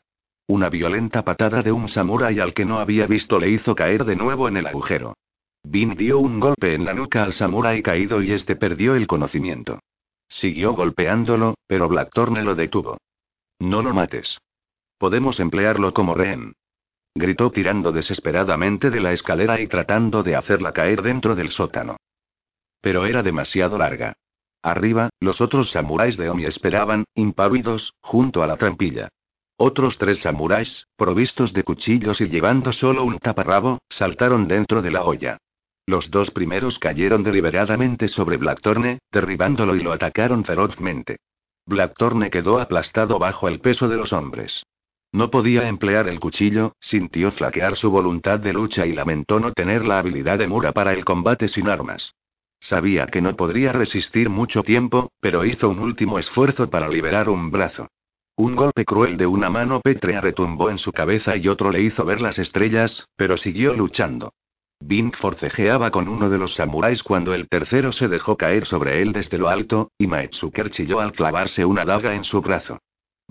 Una 0.47 0.69
violenta 0.69 1.23
patada 1.23 1.61
de 1.63 1.71
un 1.71 1.87
samurái 1.87 2.39
al 2.39 2.53
que 2.53 2.65
no 2.65 2.79
había 2.79 3.07
visto 3.07 3.39
le 3.39 3.49
hizo 3.49 3.73
caer 3.73 4.03
de 4.03 4.17
nuevo 4.17 4.49
en 4.49 4.57
el 4.57 4.67
agujero. 4.67 5.13
Bin 5.63 5.95
dio 5.95 6.19
un 6.19 6.39
golpe 6.39 6.73
en 6.73 6.83
la 6.83 6.93
nuca 6.93 7.23
al 7.23 7.31
samurái 7.31 7.81
caído 7.81 8.21
y 8.21 8.33
este 8.33 8.55
perdió 8.55 8.95
el 8.95 9.07
conocimiento. 9.07 9.79
Siguió 10.27 10.73
golpeándolo, 10.73 11.55
pero 11.67 11.87
Blackthorne 11.87 12.43
lo 12.43 12.55
detuvo. 12.55 12.97
No 13.59 13.81
lo 13.81 13.93
mates. 13.93 14.39
Podemos 14.97 15.39
emplearlo 15.39 15.93
como 15.93 16.15
rehén. 16.15 16.53
Gritó 17.15 17.51
tirando 17.51 17.91
desesperadamente 17.91 18.89
de 18.89 18.99
la 18.99 19.13
escalera 19.13 19.59
y 19.61 19.67
tratando 19.67 20.23
de 20.23 20.35
hacerla 20.35 20.73
caer 20.73 21.01
dentro 21.01 21.35
del 21.35 21.51
sótano. 21.51 21.97
Pero 22.81 23.05
era 23.05 23.23
demasiado 23.23 23.77
larga. 23.77 24.13
Arriba, 24.63 25.09
los 25.19 25.41
otros 25.41 25.71
samuráis 25.71 26.17
de 26.17 26.29
Omi 26.29 26.45
esperaban, 26.45 27.05
impávidos, 27.15 27.93
junto 28.01 28.43
a 28.43 28.47
la 28.47 28.57
trampilla. 28.57 29.09
Otros 29.57 29.97
tres 29.97 30.19
samuráis, 30.21 30.87
provistos 30.95 31.53
de 31.53 31.63
cuchillos 31.63 32.19
y 32.21 32.27
llevando 32.27 32.73
solo 32.73 33.03
un 33.03 33.19
taparrabo, 33.19 33.79
saltaron 33.89 34.47
dentro 34.47 34.81
de 34.81 34.91
la 34.91 35.03
olla. 35.03 35.37
Los 35.85 36.11
dos 36.11 36.31
primeros 36.31 36.79
cayeron 36.79 37.23
deliberadamente 37.23 38.07
sobre 38.07 38.37
Blackthorne, 38.37 38.99
derribándolo 39.11 39.75
y 39.75 39.81
lo 39.81 39.91
atacaron 39.91 40.45
ferozmente. 40.45 41.17
Blackthorne 41.65 42.29
quedó 42.29 42.59
aplastado 42.59 43.19
bajo 43.19 43.47
el 43.47 43.59
peso 43.59 43.87
de 43.87 43.97
los 43.97 44.13
hombres. 44.13 44.63
No 45.11 45.29
podía 45.29 45.67
emplear 45.67 46.07
el 46.07 46.19
cuchillo, 46.19 46.73
sintió 46.79 47.31
flaquear 47.31 47.75
su 47.75 47.91
voluntad 47.91 48.39
de 48.39 48.53
lucha 48.53 48.85
y 48.85 48.93
lamentó 48.93 49.39
no 49.39 49.51
tener 49.51 49.85
la 49.85 49.99
habilidad 49.99 50.39
de 50.39 50.47
Mura 50.47 50.71
para 50.71 50.93
el 50.93 51.03
combate 51.03 51.47
sin 51.47 51.67
armas. 51.67 52.13
Sabía 52.61 53.07
que 53.07 53.21
no 53.21 53.35
podría 53.35 53.73
resistir 53.73 54.29
mucho 54.29 54.61
tiempo, 54.61 55.11
pero 55.19 55.45
hizo 55.45 55.67
un 55.67 55.79
último 55.79 56.19
esfuerzo 56.19 56.69
para 56.69 56.87
liberar 56.87 57.27
un 57.27 57.49
brazo. 57.49 57.87
Un 58.37 58.55
golpe 58.55 58.85
cruel 58.85 59.17
de 59.17 59.25
una 59.25 59.49
mano 59.49 59.81
pétrea 59.81 60.21
retumbó 60.21 60.69
en 60.69 60.77
su 60.77 60.91
cabeza 60.91 61.35
y 61.35 61.47
otro 61.47 61.71
le 61.71 61.81
hizo 61.81 62.05
ver 62.05 62.21
las 62.21 62.37
estrellas, 62.37 63.07
pero 63.15 63.35
siguió 63.35 63.73
luchando. 63.73 64.33
Bink 64.79 65.17
forcejeaba 65.17 65.89
con 65.89 66.07
uno 66.07 66.29
de 66.29 66.37
los 66.37 66.53
samuráis 66.53 67.01
cuando 67.03 67.33
el 67.33 67.49
tercero 67.49 67.91
se 67.91 68.07
dejó 68.07 68.37
caer 68.37 68.65
sobre 68.65 69.01
él 69.01 69.11
desde 69.11 69.39
lo 69.39 69.49
alto, 69.49 69.91
y 69.97 70.05
Maetsuker 70.05 70.69
chilló 70.69 70.99
al 70.99 71.13
clavarse 71.13 71.65
una 71.65 71.83
daga 71.83 72.13
en 72.15 72.23
su 72.23 72.41
brazo. 72.41 72.79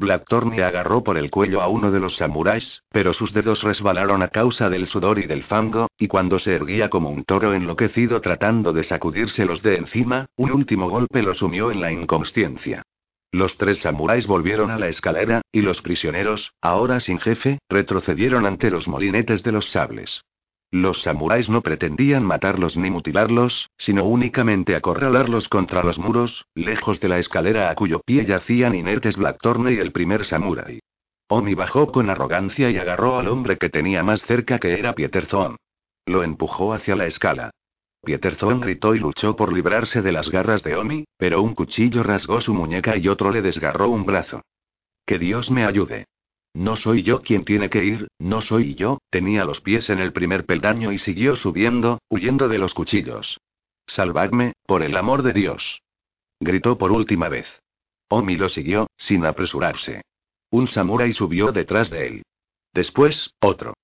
Blackthorne 0.01 0.63
agarró 0.63 1.05
por 1.05 1.19
el 1.19 1.31
cuello 1.31 1.61
a 1.61 1.69
uno 1.69 1.91
de 1.93 2.01
los 2.01 2.17
samuráis, 2.17 2.83
pero 2.91 3.13
sus 3.13 3.35
dedos 3.35 3.63
resbalaron 3.63 4.23
a 4.23 4.29
causa 4.29 4.71
del 4.71 4.87
sudor 4.87 5.19
y 5.19 5.27
del 5.27 5.45
fango, 5.45 5.89
y 5.99 6.09
cuando 6.09 6.39
se 6.39 6.55
erguía 6.55 6.89
como 6.89 7.11
un 7.11 7.25
toro 7.25 7.53
enloquecido 7.53 8.23
tratando 8.23 8.73
de 8.73 8.83
sacudírselos 8.83 9.63
de 9.63 9.77
encima, 9.77 10.27
un 10.37 10.53
último 10.53 10.89
golpe 10.89 11.23
lo 11.23 11.35
sumió 11.35 11.71
en 11.71 11.83
la 11.83 11.93
inconsciencia. 11.93 12.83
Los 13.31 13.59
tres 13.59 13.81
samuráis 13.81 14.27
volvieron 14.27 14.71
a 14.71 14.79
la 14.79 14.89
escalera, 14.89 15.43
y 15.53 15.61
los 15.61 15.83
prisioneros, 15.83 16.55
ahora 16.63 16.99
sin 16.99 17.21
jefe, 17.21 17.59
retrocedieron 17.69 18.47
ante 18.47 18.71
los 18.71 18.89
molinetes 18.89 19.43
de 19.43 19.53
los 19.53 19.71
sables. 19.71 20.23
Los 20.73 21.03
samuráis 21.03 21.51
no 21.51 21.63
pretendían 21.63 22.25
matarlos 22.25 22.77
ni 22.77 22.91
mutilarlos, 22.91 23.71
sino 23.77 24.05
únicamente 24.05 24.77
acorralarlos 24.77 25.49
contra 25.49 25.83
los 25.83 25.99
muros, 25.99 26.47
lejos 26.55 27.01
de 27.01 27.09
la 27.09 27.19
escalera 27.19 27.71
a 27.71 27.75
cuyo 27.75 28.01
pie 28.01 28.25
yacían 28.25 28.77
inertes 28.77 29.17
Blackthorne 29.17 29.73
y 29.73 29.79
el 29.79 29.91
primer 29.91 30.25
samurái. 30.25 30.81
Omi 31.29 31.55
bajó 31.55 31.91
con 31.91 32.09
arrogancia 32.09 32.71
y 32.71 32.77
agarró 32.77 33.19
al 33.19 33.29
hombre 33.29 33.57
que 33.57 33.69
tenía 33.69 34.05
más 34.05 34.23
cerca 34.23 34.59
que 34.59 34.79
era 34.79 34.95
Pieterzón. 34.95 35.57
Lo 36.07 36.23
empujó 36.23 36.73
hacia 36.73 36.95
la 36.95 37.07
escala. 37.07 37.51
Pieterzón 38.03 38.61
gritó 38.61 38.95
y 38.95 39.01
luchó 39.01 39.37
por 39.37 39.53
librarse 39.53 40.03
de 40.03 40.13
las 40.13 40.31
garras 40.31 40.63
de 40.63 40.77
Omi, 40.77 41.05
pero 41.17 41.43
un 41.43 41.55
cuchillo 41.55 42.03
rasgó 42.03 42.41
su 42.41 42.55
muñeca 42.55 42.97
y 42.97 43.09
otro 43.09 43.31
le 43.31 43.43
desgarró 43.43 43.91
un 43.91 44.07
brazo. 44.07 44.43
Que 45.05 45.19
Dios 45.19 45.51
me 45.51 45.65
ayude. 45.65 46.07
No 46.55 46.77
soy 46.77 47.03
yo 47.03 47.23
quien 47.23 47.45
tiene 47.45 47.71
que 47.71 47.85
ir, 47.85 48.09
no 48.19 48.41
soy 48.41 48.75
yo, 48.75 48.99
tenía 49.11 49.45
los 49.45 49.61
pies 49.61 49.89
en 49.91 50.01
el 50.01 50.13
primer 50.13 50.47
peldaño 50.47 50.93
y 50.93 50.99
siguió 50.99 51.37
subiendo, 51.37 52.01
huyendo 52.09 52.49
de 52.49 52.59
los 52.59 52.75
cuchillos. 52.75 53.39
Salvadme, 53.87 54.55
por 54.67 54.83
el 54.83 54.97
amor 54.97 55.23
de 55.23 55.33
Dios. 55.33 55.83
Gritó 56.41 56.79
por 56.79 56.91
última 56.91 57.29
vez. 57.29 57.47
Omi 58.09 58.37
lo 58.37 58.49
siguió, 58.49 58.89
sin 58.97 59.25
apresurarse. 59.25 60.03
Un 60.51 60.67
samurái 60.67 61.13
subió 61.13 61.53
detrás 61.53 61.91
de 61.91 62.07
él. 62.07 62.23
Después, 62.73 63.35
otro. 63.41 63.75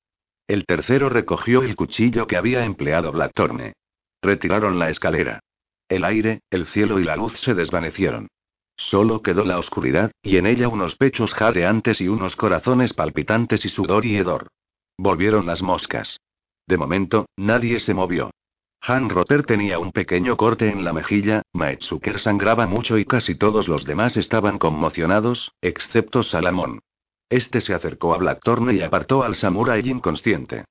El 0.48 0.64
tercero 0.64 1.08
recogió 1.08 1.62
el 1.62 1.76
cuchillo 1.76 2.26
que 2.26 2.36
había 2.36 2.64
empleado 2.64 3.12
Blackthorne. 3.12 3.74
Retiraron 4.22 4.78
la 4.78 4.90
escalera. 4.90 5.40
El 5.88 6.04
aire, 6.04 6.40
el 6.50 6.66
cielo 6.66 6.98
y 6.98 7.04
la 7.04 7.16
luz 7.16 7.38
se 7.38 7.54
desvanecieron. 7.54 8.28
Solo 8.76 9.22
quedó 9.22 9.44
la 9.44 9.58
oscuridad, 9.58 10.12
y 10.22 10.36
en 10.36 10.46
ella 10.46 10.68
unos 10.68 10.96
pechos 10.96 11.32
jadeantes 11.32 12.00
y 12.00 12.08
unos 12.08 12.36
corazones 12.36 12.92
palpitantes 12.92 13.64
y 13.64 13.68
sudor 13.68 14.04
y 14.04 14.16
hedor. 14.16 14.48
Volvieron 14.98 15.46
las 15.46 15.62
moscas. 15.62 16.20
De 16.66 16.76
momento, 16.76 17.26
nadie 17.36 17.80
se 17.80 17.94
movió. 17.94 18.30
Han 18.82 19.08
Rotter 19.08 19.44
tenía 19.44 19.78
un 19.78 19.92
pequeño 19.92 20.36
corte 20.36 20.70
en 20.70 20.84
la 20.84 20.92
mejilla, 20.92 21.42
Maetsuker 21.52 22.20
sangraba 22.20 22.66
mucho 22.66 22.98
y 22.98 23.04
casi 23.04 23.34
todos 23.34 23.68
los 23.68 23.84
demás 23.84 24.16
estaban 24.16 24.58
conmocionados, 24.58 25.52
excepto 25.60 26.22
Salamón. 26.22 26.80
Este 27.28 27.60
se 27.60 27.74
acercó 27.74 28.14
a 28.14 28.18
Blackthorne 28.18 28.74
y 28.74 28.82
apartó 28.82 29.24
al 29.24 29.34
samurái 29.34 29.88
inconsciente. 29.88 30.64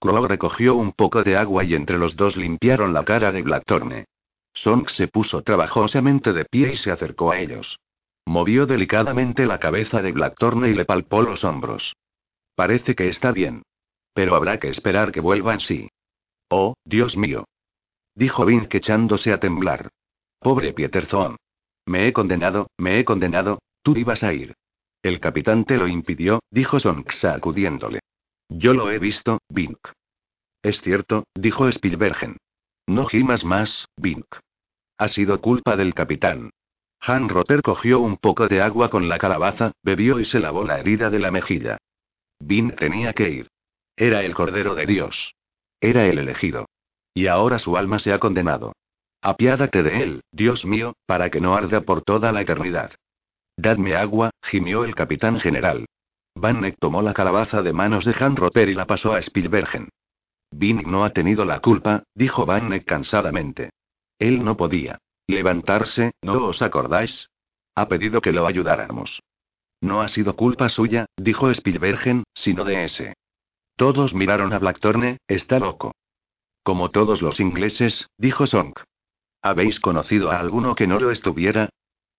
Crow 0.00 0.26
recogió 0.26 0.74
un 0.74 0.92
poco 0.92 1.22
de 1.22 1.36
agua 1.36 1.62
y 1.62 1.74
entre 1.74 1.98
los 1.98 2.16
dos 2.16 2.36
limpiaron 2.36 2.92
la 2.92 3.04
cara 3.04 3.30
de 3.32 3.42
Blackthorne. 3.42 4.06
Song 4.52 4.88
se 4.88 5.08
puso 5.08 5.42
trabajosamente 5.42 6.32
de 6.32 6.44
pie 6.44 6.72
y 6.74 6.76
se 6.76 6.90
acercó 6.90 7.30
a 7.30 7.38
ellos. 7.38 7.78
Movió 8.26 8.66
delicadamente 8.66 9.46
la 9.46 9.58
cabeza 9.58 10.02
de 10.02 10.12
Blackthorne 10.12 10.68
y 10.68 10.74
le 10.74 10.84
palpó 10.84 11.22
los 11.22 11.44
hombros. 11.44 11.94
Parece 12.54 12.94
que 12.94 13.08
está 13.08 13.32
bien. 13.32 13.62
Pero 14.12 14.34
habrá 14.34 14.58
que 14.58 14.68
esperar 14.68 15.12
que 15.12 15.20
vuelva 15.20 15.54
en 15.54 15.60
sí. 15.60 15.88
Oh, 16.48 16.74
Dios 16.84 17.16
mío. 17.16 17.44
Dijo 18.14 18.44
Vink 18.44 18.74
echándose 18.74 19.32
a 19.32 19.40
temblar. 19.40 19.88
Pobre 20.40 20.72
Pieterzón. 20.72 21.36
Me 21.86 22.06
he 22.06 22.12
condenado, 22.12 22.68
me 22.76 22.98
he 22.98 23.04
condenado, 23.04 23.60
tú 23.82 23.96
ibas 23.96 24.22
a 24.22 24.32
ir. 24.32 24.54
El 25.02 25.20
capitán 25.20 25.64
te 25.64 25.76
lo 25.76 25.88
impidió, 25.88 26.40
dijo 26.50 26.78
Song 26.78 27.10
sacudiéndole. 27.10 28.00
Yo 28.48 28.74
lo 28.74 28.90
he 28.90 28.98
visto, 28.98 29.38
Vink. 29.48 29.78
Es 30.62 30.82
cierto, 30.82 31.24
dijo 31.34 31.68
Spielbergen. 31.68 32.36
No 32.90 33.06
gimas 33.06 33.44
más, 33.44 33.86
Bink. 33.96 34.26
Ha 34.98 35.06
sido 35.06 35.40
culpa 35.40 35.76
del 35.76 35.94
capitán. 35.94 36.50
Han 37.00 37.28
Rotter 37.28 37.62
cogió 37.62 38.00
un 38.00 38.16
poco 38.16 38.48
de 38.48 38.62
agua 38.62 38.90
con 38.90 39.08
la 39.08 39.16
calabaza, 39.16 39.70
bebió 39.84 40.18
y 40.18 40.24
se 40.24 40.40
lavó 40.40 40.64
la 40.64 40.80
herida 40.80 41.08
de 41.08 41.20
la 41.20 41.30
mejilla. 41.30 41.78
Bink 42.40 42.74
tenía 42.74 43.12
que 43.12 43.30
ir. 43.30 43.48
Era 43.94 44.24
el 44.24 44.34
Cordero 44.34 44.74
de 44.74 44.86
Dios. 44.86 45.36
Era 45.80 46.04
el 46.06 46.18
elegido. 46.18 46.66
Y 47.14 47.28
ahora 47.28 47.60
su 47.60 47.76
alma 47.76 48.00
se 48.00 48.12
ha 48.12 48.18
condenado. 48.18 48.72
Apiádate 49.22 49.84
de 49.84 50.02
él, 50.02 50.22
Dios 50.32 50.64
mío, 50.64 50.94
para 51.06 51.30
que 51.30 51.40
no 51.40 51.54
arda 51.54 51.82
por 51.82 52.02
toda 52.02 52.32
la 52.32 52.40
eternidad. 52.40 52.90
Dadme 53.56 53.94
agua, 53.94 54.30
gimió 54.42 54.84
el 54.84 54.96
capitán 54.96 55.38
general. 55.38 55.86
Van 56.34 56.74
tomó 56.80 57.02
la 57.02 57.14
calabaza 57.14 57.62
de 57.62 57.72
manos 57.72 58.04
de 58.04 58.16
Han 58.18 58.34
Rotter 58.34 58.68
y 58.68 58.74
la 58.74 58.88
pasó 58.88 59.12
a 59.12 59.20
Spielbergen. 59.20 59.90
Vin 60.50 60.82
no 60.86 61.04
ha 61.04 61.10
tenido 61.10 61.44
la 61.44 61.60
culpa, 61.60 62.04
dijo 62.14 62.46
Van 62.46 62.78
cansadamente. 62.80 63.70
Él 64.18 64.44
no 64.44 64.56
podía 64.56 64.98
levantarse, 65.26 66.12
¿no 66.22 66.44
os 66.44 66.60
acordáis? 66.60 67.30
Ha 67.74 67.88
pedido 67.88 68.20
que 68.20 68.32
lo 68.32 68.46
ayudáramos. 68.46 69.20
No 69.80 70.02
ha 70.02 70.08
sido 70.08 70.36
culpa 70.36 70.68
suya, 70.68 71.06
dijo 71.16 71.50
Spielbergen, 71.50 72.24
sino 72.34 72.64
de 72.64 72.84
ese. 72.84 73.14
Todos 73.76 74.12
miraron 74.12 74.52
a 74.52 74.58
Blackthorne, 74.58 75.18
está 75.26 75.58
loco. 75.58 75.92
Como 76.62 76.90
todos 76.90 77.22
los 77.22 77.40
ingleses, 77.40 78.08
dijo 78.18 78.46
Song. 78.46 78.74
¿Habéis 79.40 79.80
conocido 79.80 80.30
a 80.30 80.38
alguno 80.38 80.74
que 80.74 80.86
no 80.86 81.00
lo 81.00 81.10
estuviera? 81.10 81.70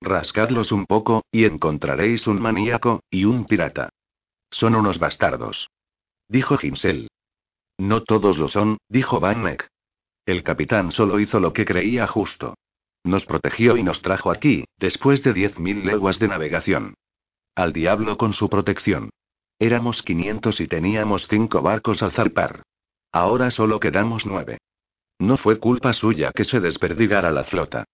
Rascadlos 0.02 0.72
un 0.72 0.88
poco, 0.88 1.24
y 1.32 1.46
encontraréis 1.46 2.26
un 2.26 2.42
maníaco, 2.42 3.04
y 3.12 3.26
un 3.26 3.46
pirata. 3.46 3.90
Son 4.50 4.76
unos 4.76 4.98
bastardos. 4.98 5.70
Dijo 6.28 6.58
Ginsel. 6.58 7.10
No 7.82 8.04
todos 8.04 8.38
lo 8.38 8.48
son, 8.48 8.78
dijo 8.90 9.20
Van 9.20 9.42
Meck. 9.42 9.68
El 10.28 10.44
capitán 10.44 10.92
solo 10.92 11.20
hizo 11.20 11.40
lo 11.40 11.52
que 11.52 11.66
creía 11.66 12.06
justo. 12.06 12.54
Nos 13.04 13.26
protegió 13.26 13.76
y 13.76 13.82
nos 13.82 14.04
trajo 14.04 14.30
aquí, 14.30 14.66
después 14.78 15.24
de 15.24 15.34
diez 15.34 15.58
mil 15.58 15.84
leguas 15.84 16.20
de 16.20 16.28
navegación. 16.28 16.94
Al 17.56 17.74
diablo 17.74 18.18
con 18.18 18.34
su 18.34 18.50
protección. 18.50 19.10
Éramos 19.58 20.04
500 20.04 20.62
y 20.62 20.68
teníamos 20.68 21.28
cinco 21.28 21.64
barcos 21.64 22.04
al 22.04 22.12
zarpar. 22.12 22.62
Ahora 23.12 23.50
solo 23.50 23.80
quedamos 23.80 24.28
nueve. 24.28 24.60
No 25.18 25.38
fue 25.38 25.58
culpa 25.58 25.94
suya 25.94 26.32
que 26.36 26.46
se 26.46 26.60
desperdigara 26.60 27.32
la 27.32 27.46
flota. 27.46 27.86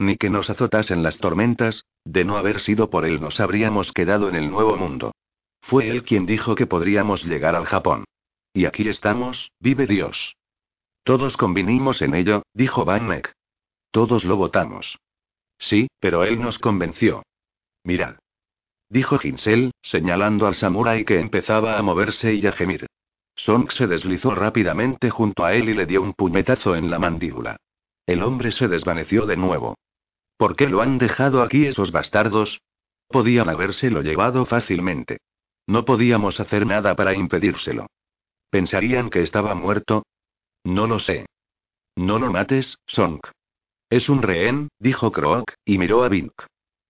Ni 0.00 0.16
que 0.16 0.28
nos 0.28 0.50
azotasen 0.50 1.04
las 1.04 1.18
tormentas, 1.18 1.84
de 2.04 2.24
no 2.24 2.36
haber 2.36 2.58
sido 2.58 2.90
por 2.90 3.04
él 3.04 3.20
nos 3.20 3.38
habríamos 3.38 3.92
quedado 3.92 4.28
en 4.28 4.34
el 4.34 4.50
nuevo 4.50 4.76
mundo. 4.76 5.12
Fue 5.62 5.88
él 5.88 6.02
quien 6.02 6.26
dijo 6.26 6.56
que 6.56 6.66
podríamos 6.66 7.24
llegar 7.24 7.54
al 7.54 7.66
Japón. 7.66 8.06
Y 8.56 8.64
aquí 8.64 8.88
estamos, 8.88 9.52
vive 9.60 9.86
Dios. 9.86 10.34
Todos 11.04 11.36
convinimos 11.36 12.00
en 12.00 12.14
ello, 12.14 12.42
dijo 12.54 12.86
Van 12.86 13.06
Meck. 13.06 13.34
Todos 13.90 14.24
lo 14.24 14.36
votamos. 14.36 14.98
Sí, 15.58 15.88
pero 16.00 16.24
él 16.24 16.40
nos 16.40 16.58
convenció. 16.58 17.22
Mirad. 17.84 18.16
Dijo 18.88 19.18
Ginsel, 19.18 19.72
señalando 19.82 20.46
al 20.46 20.54
samurái 20.54 21.04
que 21.04 21.20
empezaba 21.20 21.76
a 21.76 21.82
moverse 21.82 22.32
y 22.32 22.46
a 22.46 22.52
gemir. 22.52 22.86
Song 23.34 23.70
se 23.72 23.86
deslizó 23.86 24.34
rápidamente 24.34 25.10
junto 25.10 25.44
a 25.44 25.52
él 25.52 25.68
y 25.68 25.74
le 25.74 25.84
dio 25.84 26.00
un 26.00 26.14
puñetazo 26.14 26.76
en 26.76 26.90
la 26.90 26.98
mandíbula. 26.98 27.58
El 28.06 28.22
hombre 28.22 28.52
se 28.52 28.68
desvaneció 28.68 29.26
de 29.26 29.36
nuevo. 29.36 29.76
¿Por 30.38 30.56
qué 30.56 30.66
lo 30.66 30.80
han 30.80 30.96
dejado 30.96 31.42
aquí 31.42 31.66
esos 31.66 31.92
bastardos? 31.92 32.62
Podían 33.08 33.50
habérselo 33.50 34.00
llevado 34.00 34.46
fácilmente. 34.46 35.18
No 35.66 35.84
podíamos 35.84 36.40
hacer 36.40 36.64
nada 36.64 36.96
para 36.96 37.12
impedírselo. 37.12 37.88
¿Pensarían 38.50 39.10
que 39.10 39.22
estaba 39.22 39.54
muerto? 39.54 40.04
No 40.64 40.86
lo 40.86 40.98
sé. 40.98 41.26
No 41.96 42.18
lo 42.18 42.30
mates, 42.32 42.78
Song. 42.86 43.20
Es 43.90 44.08
un 44.08 44.22
rehén, 44.22 44.68
dijo 44.78 45.12
Croak, 45.12 45.54
y 45.64 45.78
miró 45.78 46.04
a 46.04 46.08
Vink. 46.08 46.32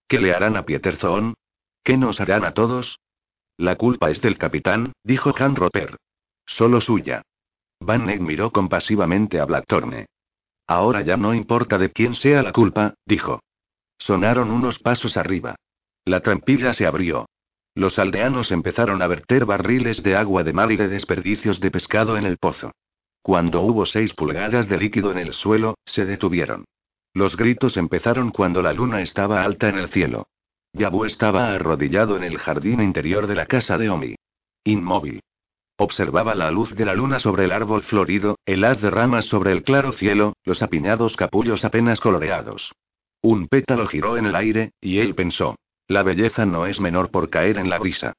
¿Qué 0.09 0.21
le 0.21 0.35
harán 0.35 0.57
a 0.57 0.65
Pieterzón? 0.65 1.35
¿Qué 1.85 1.97
nos 1.97 2.21
harán 2.21 2.45
a 2.45 2.55
todos? 2.55 2.99
La 3.57 3.77
culpa 3.77 4.11
es 4.11 4.21
del 4.21 4.39
capitán, 4.39 4.93
dijo 5.03 5.33
Han 5.39 5.57
Roper. 5.57 5.97
Solo 6.47 6.81
suya. 6.81 7.23
Van 7.81 8.07
miró 8.23 8.51
compasivamente 8.51 9.41
a 9.41 9.45
Blackthorne. 9.45 10.07
Ahora 10.67 11.03
ya 11.03 11.17
no 11.17 11.35
importa 11.35 11.79
de 11.79 11.91
quién 11.91 12.15
sea 12.15 12.43
la 12.43 12.53
culpa, 12.53 12.95
dijo. 13.05 13.41
Sonaron 13.99 14.51
unos 14.51 14.79
pasos 14.79 15.17
arriba. 15.17 15.57
La 16.05 16.21
trampilla 16.21 16.75
se 16.75 16.87
abrió. 16.87 17.27
Los 17.77 17.99
aldeanos 17.99 18.53
empezaron 18.53 19.03
a 19.03 19.07
verter 19.07 19.45
barriles 19.45 20.03
de 20.03 20.17
agua 20.17 20.43
de 20.43 20.55
mar 20.55 20.73
y 20.73 20.79
de 20.79 20.89
desperdicios 20.89 21.61
de 21.61 21.71
pescado 21.71 22.17
en 22.17 22.25
el 22.25 22.39
pozo. 22.39 22.73
Cuando 23.21 23.61
hubo 23.61 23.85
seis 23.85 24.15
pulgadas 24.15 24.67
de 24.67 24.79
líquido 24.79 25.13
en 25.13 25.19
el 25.19 25.35
suelo, 25.35 25.77
se 25.85 26.07
detuvieron. 26.07 26.65
Los 27.13 27.37
gritos 27.37 27.77
empezaron 27.77 28.31
cuando 28.31 28.63
la 28.63 28.73
luna 28.73 29.03
estaba 29.03 29.43
alta 29.43 29.69
en 29.69 29.77
el 29.77 29.91
cielo. 29.91 30.29
Yabu 30.73 31.05
estaba 31.05 31.53
arrodillado 31.53 32.17
en 32.17 32.25
el 32.25 32.39
jardín 32.39 32.81
interior 32.81 33.27
de 33.27 33.35
la 33.35 33.45
casa 33.45 33.77
de 33.77 33.91
Omi. 33.91 34.15
Inmóvil. 34.65 35.21
Observaba 35.77 36.35
la 36.35 36.51
luz 36.51 36.75
de 36.75 36.87
la 36.87 36.95
luna 36.95 37.19
sobre 37.19 37.45
el 37.45 37.53
árbol 37.53 37.83
florido, 37.83 38.39
el 38.47 38.65
haz 38.65 38.81
de 38.81 38.89
ramas 38.89 39.27
sobre 39.27 39.53
el 39.53 39.65
claro 39.65 39.93
cielo, 39.93 40.33
los 40.45 40.63
apiñados 40.63 41.15
capullos 41.15 41.63
apenas 41.67 42.01
coloreados. 42.01 42.73
Un 43.21 43.49
pétalo 43.49 43.87
giró 43.87 44.17
en 44.17 44.25
el 44.25 44.35
aire, 44.35 44.73
y 44.81 44.99
él 45.01 45.15
pensó. 45.15 45.57
La 45.89 46.03
belleza 46.03 46.47
no 46.47 46.67
es 46.67 46.81
menor 46.81 47.11
por 47.11 47.31
caer 47.31 47.59
en 47.59 47.71
la 47.71 47.79
brisa. 47.79 48.15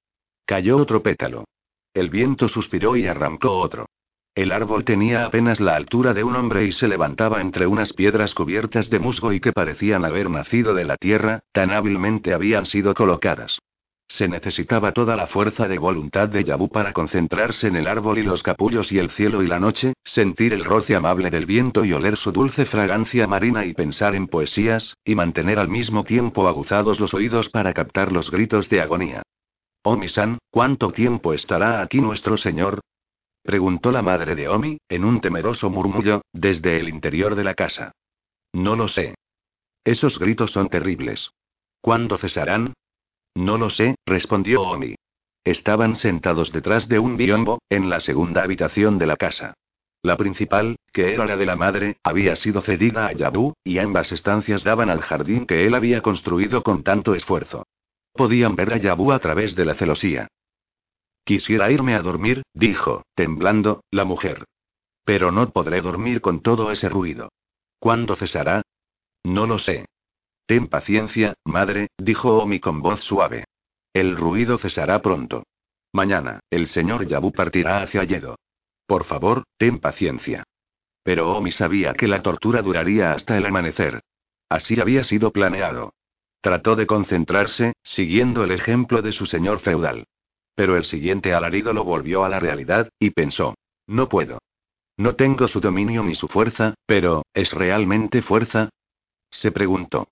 Cayó 0.45 0.77
otro 0.77 1.03
pétalo. 1.03 1.45
El 1.93 2.09
viento 2.09 2.47
suspiró 2.47 2.95
y 2.95 3.07
arrancó 3.07 3.59
otro. 3.59 3.87
El 4.35 4.51
árbol 4.51 4.85
tenía 4.85 5.25
apenas 5.25 5.59
la 5.59 5.75
altura 5.75 6.13
de 6.13 6.23
un 6.23 6.35
hombre 6.35 6.65
y 6.65 6.71
se 6.71 6.87
levantaba 6.87 7.41
entre 7.41 7.65
unas 7.65 7.91
piedras 7.91 8.33
cubiertas 8.33 8.89
de 8.89 8.99
musgo 8.99 9.33
y 9.33 9.39
que 9.39 9.51
parecían 9.51 10.05
haber 10.05 10.29
nacido 10.29 10.75
de 10.75 10.85
la 10.85 10.95
tierra, 10.95 11.39
tan 11.51 11.71
hábilmente 11.71 12.33
habían 12.33 12.65
sido 12.67 12.93
colocadas. 12.93 13.57
Se 14.07 14.27
necesitaba 14.27 14.93
toda 14.93 15.15
la 15.17 15.27
fuerza 15.27 15.67
de 15.67 15.77
voluntad 15.77 16.29
de 16.29 16.43
Yabu 16.43 16.69
para 16.69 16.93
concentrarse 16.93 17.67
en 17.67 17.75
el 17.75 17.87
árbol 17.87 18.17
y 18.19 18.23
los 18.23 18.41
capullos 18.41 18.91
y 18.91 18.99
el 18.99 19.11
cielo 19.11 19.43
y 19.43 19.47
la 19.47 19.59
noche, 19.59 19.93
sentir 20.03 20.53
el 20.53 20.63
roce 20.63 20.95
amable 20.95 21.29
del 21.29 21.45
viento 21.45 21.83
y 21.83 21.91
oler 21.91 22.15
su 22.15 22.31
dulce 22.31 22.65
fragancia 22.65 23.27
marina 23.27 23.65
y 23.65 23.73
pensar 23.73 24.15
en 24.15 24.27
poesías, 24.27 24.95
y 25.03 25.15
mantener 25.15 25.59
al 25.59 25.67
mismo 25.67 26.05
tiempo 26.05 26.47
aguzados 26.47 26.99
los 26.99 27.13
oídos 27.13 27.49
para 27.49 27.73
captar 27.73 28.11
los 28.11 28.31
gritos 28.31 28.69
de 28.69 28.81
agonía. 28.81 29.23
Omi-san, 29.83 30.37
¿cuánto 30.49 30.91
tiempo 30.91 31.33
estará 31.33 31.81
aquí 31.81 31.99
nuestro 31.99 32.37
señor? 32.37 32.79
Preguntó 33.43 33.91
la 33.91 34.01
madre 34.01 34.35
de 34.35 34.47
Omi, 34.47 34.77
en 34.89 35.05
un 35.05 35.21
temeroso 35.21 35.69
murmullo, 35.69 36.21
desde 36.33 36.79
el 36.79 36.89
interior 36.89 37.35
de 37.35 37.43
la 37.43 37.53
casa. 37.53 37.91
No 38.53 38.75
lo 38.75 38.87
sé. 38.87 39.15
Esos 39.83 40.17
gritos 40.19 40.51
son 40.51 40.69
terribles. 40.69 41.31
¿Cuándo 41.79 42.17
cesarán? 42.17 42.73
No 43.37 43.59
lo 43.59 43.69
sé, 43.69 43.97
respondió 44.03 44.63
Omi. 44.63 44.95
Estaban 45.43 45.95
sentados 45.95 46.51
detrás 46.51 46.87
de 46.89 46.97
un 46.97 47.17
biombo, 47.17 47.59
en 47.69 47.87
la 47.87 47.99
segunda 47.99 48.41
habitación 48.41 48.97
de 48.97 49.05
la 49.05 49.15
casa. 49.15 49.53
La 50.01 50.17
principal, 50.17 50.77
que 50.91 51.13
era 51.13 51.23
la 51.23 51.37
de 51.37 51.45
la 51.45 51.55
madre, 51.55 51.97
había 52.01 52.35
sido 52.35 52.61
cedida 52.61 53.05
a 53.05 53.11
Yabu, 53.11 53.53
y 53.63 53.77
ambas 53.77 54.11
estancias 54.11 54.63
daban 54.63 54.89
al 54.89 55.01
jardín 55.01 55.45
que 55.45 55.67
él 55.67 55.75
había 55.75 56.01
construido 56.01 56.63
con 56.63 56.81
tanto 56.81 57.13
esfuerzo. 57.13 57.67
Podían 58.11 58.55
ver 58.55 58.73
a 58.73 58.77
Yabu 58.77 59.11
a 59.11 59.19
través 59.19 59.55
de 59.55 59.65
la 59.65 59.75
celosía. 59.75 60.27
Quisiera 61.23 61.69
irme 61.69 61.93
a 61.93 62.01
dormir, 62.01 62.41
dijo, 62.55 63.03
temblando, 63.13 63.83
la 63.91 64.03
mujer. 64.03 64.45
Pero 65.05 65.31
no 65.31 65.47
podré 65.51 65.81
dormir 65.81 66.21
con 66.21 66.41
todo 66.41 66.71
ese 66.71 66.89
ruido. 66.89 67.29
¿Cuándo 67.77 68.15
cesará? 68.15 68.63
No 69.23 69.45
lo 69.45 69.59
sé. 69.59 69.85
Ten 70.47 70.67
paciencia, 70.67 71.33
madre, 71.43 71.89
dijo 71.97 72.37
Omi 72.37 72.61
con 72.61 72.81
voz 72.81 73.03
suave. 73.03 73.43
El 73.93 74.15
ruido 74.15 74.57
cesará 74.57 75.01
pronto. 75.01 75.43
Mañana, 75.91 76.39
el 76.49 76.67
señor 76.67 77.05
Yabu 77.05 77.33
partirá 77.33 77.81
hacia 77.81 78.05
Yedo. 78.05 78.37
Por 78.85 79.03
favor, 79.03 79.43
ten 79.57 79.79
paciencia. 79.79 80.45
Pero 81.03 81.35
Omi 81.35 81.51
sabía 81.51 81.93
que 81.93 82.07
la 82.07 82.21
tortura 82.21 82.61
duraría 82.61 83.11
hasta 83.11 83.37
el 83.37 83.45
amanecer. 83.45 83.99
Así 84.47 84.79
había 84.79 85.03
sido 85.03 85.31
planeado. 85.33 85.93
Trató 86.39 86.77
de 86.77 86.87
concentrarse, 86.87 87.73
siguiendo 87.83 88.45
el 88.45 88.51
ejemplo 88.51 89.01
de 89.01 89.11
su 89.11 89.25
señor 89.25 89.59
feudal. 89.59 90.05
Pero 90.55 90.77
el 90.77 90.85
siguiente 90.85 91.33
alarido 91.33 91.73
lo 91.73 91.83
volvió 91.83 92.23
a 92.23 92.29
la 92.29 92.39
realidad, 92.39 92.87
y 92.99 93.09
pensó. 93.09 93.55
No 93.85 94.07
puedo. 94.07 94.39
No 94.95 95.15
tengo 95.15 95.49
su 95.49 95.59
dominio 95.59 96.03
ni 96.03 96.15
su 96.15 96.29
fuerza, 96.29 96.75
pero, 96.85 97.23
¿es 97.33 97.51
realmente 97.51 98.21
fuerza? 98.21 98.69
Se 99.29 99.51
preguntó. 99.51 100.07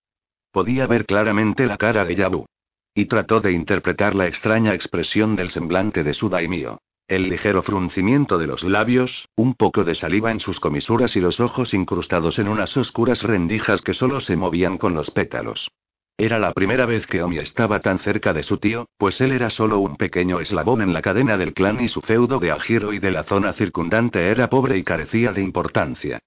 Podía 0.56 0.88
ver 0.88 1.06
claramente 1.06 1.66
la 1.66 1.76
cara 1.76 2.06
de 2.06 2.16
Yabu. 2.16 2.46
Y 2.94 3.08
trató 3.08 3.42
de 3.42 3.52
interpretar 3.52 4.16
la 4.16 4.26
extraña 4.26 4.74
expresión 4.74 5.36
del 5.36 5.52
semblante 5.52 6.02
de 6.02 6.14
su 6.14 6.30
daimio. 6.30 6.80
El 7.10 7.28
ligero 7.28 7.62
fruncimiento 7.62 8.38
de 8.38 8.48
los 8.48 8.64
labios, 8.64 9.28
un 9.36 9.56
poco 9.56 9.84
de 9.84 9.96
saliva 9.96 10.32
en 10.32 10.40
sus 10.40 10.62
comisuras 10.62 11.18
y 11.18 11.20
los 11.20 11.42
ojos 11.42 11.74
incrustados 11.74 12.40
en 12.40 12.48
unas 12.48 12.78
oscuras 12.78 13.22
rendijas 13.22 13.82
que 13.82 13.94
solo 13.94 14.22
se 14.22 14.38
movían 14.38 14.78
con 14.78 14.94
los 14.94 15.12
pétalos. 15.12 15.70
Era 16.18 16.40
la 16.40 16.54
primera 16.54 16.86
vez 16.86 17.06
que 17.06 17.22
Omi 17.22 17.40
estaba 17.40 17.82
tan 17.82 18.00
cerca 18.00 18.32
de 18.32 18.44
su 18.44 18.56
tío, 18.58 18.88
pues 18.98 19.20
él 19.20 19.34
era 19.34 19.50
solo 19.50 19.80
un 19.80 19.98
pequeño 19.98 20.40
eslabón 20.40 20.82
en 20.82 20.94
la 20.94 21.02
cadena 21.02 21.38
del 21.38 21.54
clan 21.54 21.84
y 21.84 21.90
su 21.90 22.00
feudo 22.00 22.40
de 22.40 22.52
Ajiro 22.52 22.94
y 22.94 23.00
de 23.00 23.12
la 23.12 23.24
zona 23.24 23.52
circundante 23.52 24.30
era 24.30 24.50
pobre 24.50 24.78
y 24.78 24.86
carecía 24.86 25.34
de 25.34 25.42
importancia. 25.42 26.22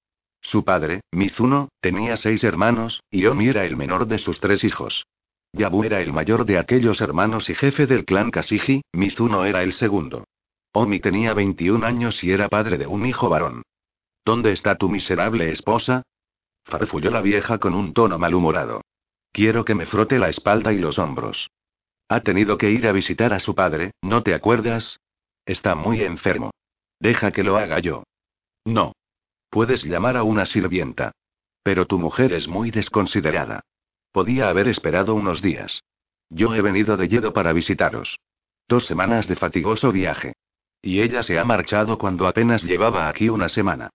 Su 0.49 0.65
padre, 0.65 1.03
Mizuno, 1.13 1.69
tenía 1.83 2.17
seis 2.17 2.43
hermanos, 2.43 3.03
y 3.11 3.27
Omi 3.27 3.49
era 3.49 3.67
el 3.67 3.77
menor 3.77 4.07
de 4.07 4.17
sus 4.17 4.41
tres 4.41 4.65
hijos. 4.65 5.07
Yabu 5.53 5.85
era 5.85 6.01
el 6.01 6.11
mayor 6.11 6.47
de 6.47 6.57
aquellos 6.57 7.03
hermanos 7.03 7.51
y 7.51 7.55
jefe 7.55 7.87
del 7.87 8.07
clan 8.07 8.31
Kasiji, 8.31 8.81
Mizuno 8.93 9.45
era 9.45 9.63
el 9.63 9.75
segundo. 9.75 10.25
Omi 10.73 11.01
tenía 11.01 11.35
21 11.35 11.87
años 11.87 12.25
y 12.25 12.33
era 12.33 12.49
padre 12.49 12.79
de 12.79 12.87
un 12.87 13.05
hijo 13.05 13.29
varón. 13.29 13.61
¿Dónde 14.25 14.53
está 14.53 14.77
tu 14.77 14.89
miserable 14.89 15.51
esposa? 15.51 16.03
farfulló 16.65 17.11
la 17.11 17.21
vieja 17.21 17.59
con 17.59 17.75
un 17.75 17.93
tono 17.93 18.19
malhumorado. 18.19 18.81
Quiero 19.33 19.67
que 19.67 19.75
me 19.75 19.85
frote 19.85 20.19
la 20.19 20.31
espalda 20.31 20.73
y 20.73 20.79
los 20.79 20.99
hombros. 20.99 21.51
Ha 22.09 22.21
tenido 22.21 22.57
que 22.57 22.71
ir 22.71 22.87
a 22.87 22.93
visitar 22.93 23.35
a 23.35 23.41
su 23.41 23.55
padre, 23.55 23.91
¿no 24.01 24.23
te 24.23 24.33
acuerdas? 24.33 24.99
Está 25.45 25.75
muy 25.75 26.01
enfermo. 26.01 26.53
Deja 27.01 27.33
que 27.33 27.45
lo 27.45 27.59
haga 27.59 27.81
yo. 27.81 28.05
No. 28.65 28.95
Puedes 29.51 29.85
llamar 29.85 30.17
a 30.17 30.23
una 30.23 30.47
sirvienta. 30.47 31.13
Pero 31.63 31.87
tu 31.87 31.99
mujer 31.99 32.33
es 32.33 32.49
muy 32.49 32.71
desconsiderada. 32.71 33.61
Podía 34.13 34.49
haber 34.49 34.69
esperado 34.69 35.15
unos 35.15 35.43
días. 35.43 35.83
Yo 36.31 36.55
he 36.55 36.63
venido 36.63 36.97
de 36.97 37.09
Yedo 37.09 37.33
para 37.33 37.53
visitaros. 37.53 38.19
Dos 38.69 38.87
semanas 38.87 39.27
de 39.29 39.37
fatigoso 39.37 39.93
viaje. 39.93 40.35
Y 40.83 41.01
ella 41.01 41.23
se 41.23 41.39
ha 41.39 41.45
marchado 41.45 41.99
cuando 41.99 42.27
apenas 42.27 42.63
llevaba 42.63 43.09
aquí 43.09 43.29
una 43.29 43.49
semana. 43.49 43.91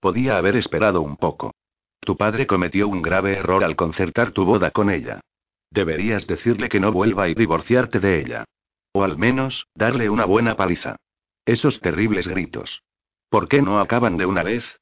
Podía 0.00 0.36
haber 0.36 0.56
esperado 0.56 1.00
un 1.00 1.16
poco. 1.16 1.52
Tu 2.00 2.16
padre 2.16 2.46
cometió 2.46 2.88
un 2.88 3.02
grave 3.02 3.36
error 3.36 3.64
al 3.64 3.76
concertar 3.76 4.30
tu 4.30 4.44
boda 4.44 4.70
con 4.70 4.90
ella. 4.90 5.20
Deberías 5.70 6.26
decirle 6.26 6.68
que 6.68 6.80
no 6.80 6.92
vuelva 6.92 7.28
y 7.28 7.34
divorciarte 7.34 8.00
de 8.00 8.20
ella. 8.20 8.44
O 8.92 9.04
al 9.04 9.18
menos, 9.18 9.66
darle 9.74 10.08
una 10.08 10.24
buena 10.24 10.56
paliza. 10.56 10.96
Esos 11.44 11.80
terribles 11.80 12.28
gritos. 12.28 12.82
¿Por 13.28 13.48
qué 13.48 13.60
no 13.60 13.80
acaban 13.80 14.16
de 14.16 14.26
una 14.26 14.42
vez? 14.42 14.78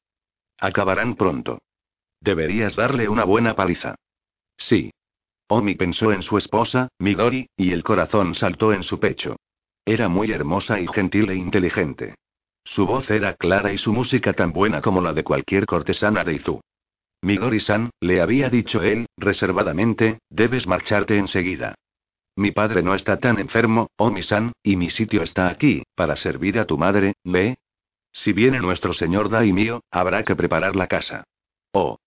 Acabarán 0.59 1.17
pronto. 1.17 1.59
Deberías 2.21 2.77
darle 2.77 3.09
una 3.09 3.25
buena 3.25 3.55
paliza. 3.55 3.95
Sí. 4.57 4.91
Omi 5.49 5.75
pensó 5.75 6.13
en 6.13 6.23
su 6.23 6.39
esposa, 6.39 6.89
Midori, 6.99 7.49
y 7.57 7.73
el 7.73 7.85
corazón 7.85 8.35
saltó 8.35 8.73
en 8.73 8.83
su 8.83 8.99
pecho. 8.99 9.37
Era 9.85 10.09
muy 10.09 10.33
hermosa 10.33 10.81
y 10.81 10.89
gentil 10.89 11.31
e 11.31 11.37
inteligente. 11.37 12.15
Su 12.65 12.85
voz 12.87 13.09
era 13.11 13.35
clara 13.35 13.73
y 13.73 13.79
su 13.79 13.93
música 13.93 14.33
tan 14.33 14.53
buena 14.53 14.81
como 14.81 15.01
la 15.01 15.13
de 15.13 15.23
cualquier 15.23 15.67
cortesana 15.67 16.25
de 16.25 16.35
Izu. 16.35 16.61
Midori-san, 17.23 17.91
le 18.01 18.21
había 18.21 18.51
dicho 18.51 18.83
él, 18.83 19.07
reservadamente, 19.17 20.19
debes 20.29 20.67
marcharte 20.67 21.17
enseguida. 21.17 21.77
Mi 22.35 22.51
padre 22.51 22.83
no 22.83 22.95
está 22.95 23.19
tan 23.19 23.39
enfermo, 23.39 23.89
Omi-san, 23.97 24.53
y 24.63 24.77
mi 24.77 24.91
sitio 24.91 25.23
está 25.23 25.49
aquí, 25.49 25.85
para 25.95 26.17
servir 26.17 26.59
a 26.59 26.67
tu 26.67 26.77
madre, 26.77 27.15
¿ve? 27.25 27.57
Si 28.17 28.33
viene 28.33 28.61
nuestro 28.61 28.95
señor 28.95 29.29
Daimio, 29.29 29.83
habrá 29.91 30.25
que 30.25 30.35
preparar 30.35 30.75
la 30.75 30.87
casa. 30.87 31.25
Oh. 31.73 31.99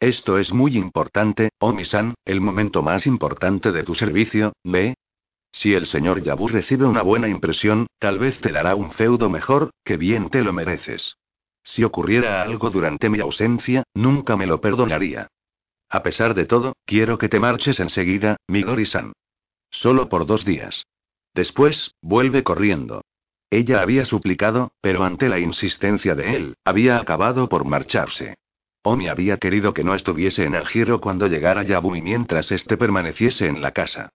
Esto 0.00 0.38
es 0.38 0.52
muy 0.52 0.76
importante, 0.76 1.50
Omi-san, 1.60 2.14
el 2.24 2.40
momento 2.40 2.82
más 2.82 3.06
importante 3.06 3.70
de 3.70 3.84
tu 3.84 3.94
servicio, 3.94 4.54
¿ve? 4.64 4.94
Si 5.52 5.72
el 5.72 5.86
señor 5.86 6.20
Yabu 6.20 6.48
recibe 6.48 6.84
una 6.84 7.02
buena 7.02 7.28
impresión, 7.28 7.86
tal 8.00 8.18
vez 8.18 8.38
te 8.38 8.50
dará 8.50 8.74
un 8.74 8.90
feudo 8.90 9.30
mejor, 9.30 9.70
que 9.84 9.96
bien 9.96 10.30
te 10.30 10.42
lo 10.42 10.52
mereces. 10.52 11.16
Si 11.62 11.84
ocurriera 11.84 12.42
algo 12.42 12.70
durante 12.70 13.08
mi 13.08 13.20
ausencia, 13.20 13.84
nunca 13.94 14.36
me 14.36 14.48
lo 14.48 14.60
perdonaría. 14.60 15.28
A 15.88 16.02
pesar 16.02 16.34
de 16.34 16.46
todo, 16.46 16.74
quiero 16.84 17.18
que 17.18 17.28
te 17.28 17.38
marches 17.38 17.78
enseguida, 17.78 18.36
Midori-san. 18.48 19.12
Solo 19.70 20.08
por 20.08 20.26
dos 20.26 20.44
días. 20.44 20.86
Después, 21.34 21.94
vuelve 22.02 22.42
corriendo. 22.42 23.01
Ella 23.52 23.82
había 23.82 24.06
suplicado, 24.06 24.72
pero 24.80 25.04
ante 25.04 25.28
la 25.28 25.38
insistencia 25.38 26.14
de 26.14 26.36
él, 26.36 26.56
había 26.64 26.96
acabado 26.96 27.50
por 27.50 27.66
marcharse. 27.66 28.38
Omi 28.82 29.08
había 29.08 29.36
querido 29.36 29.74
que 29.74 29.84
no 29.84 29.94
estuviese 29.94 30.46
en 30.46 30.54
el 30.54 30.66
giro 30.66 31.02
cuando 31.02 31.26
llegara 31.26 31.62
Yabu 31.62 31.94
y 31.94 32.00
mientras 32.00 32.50
éste 32.50 32.78
permaneciese 32.78 33.48
en 33.48 33.60
la 33.60 33.72
casa. 33.72 34.08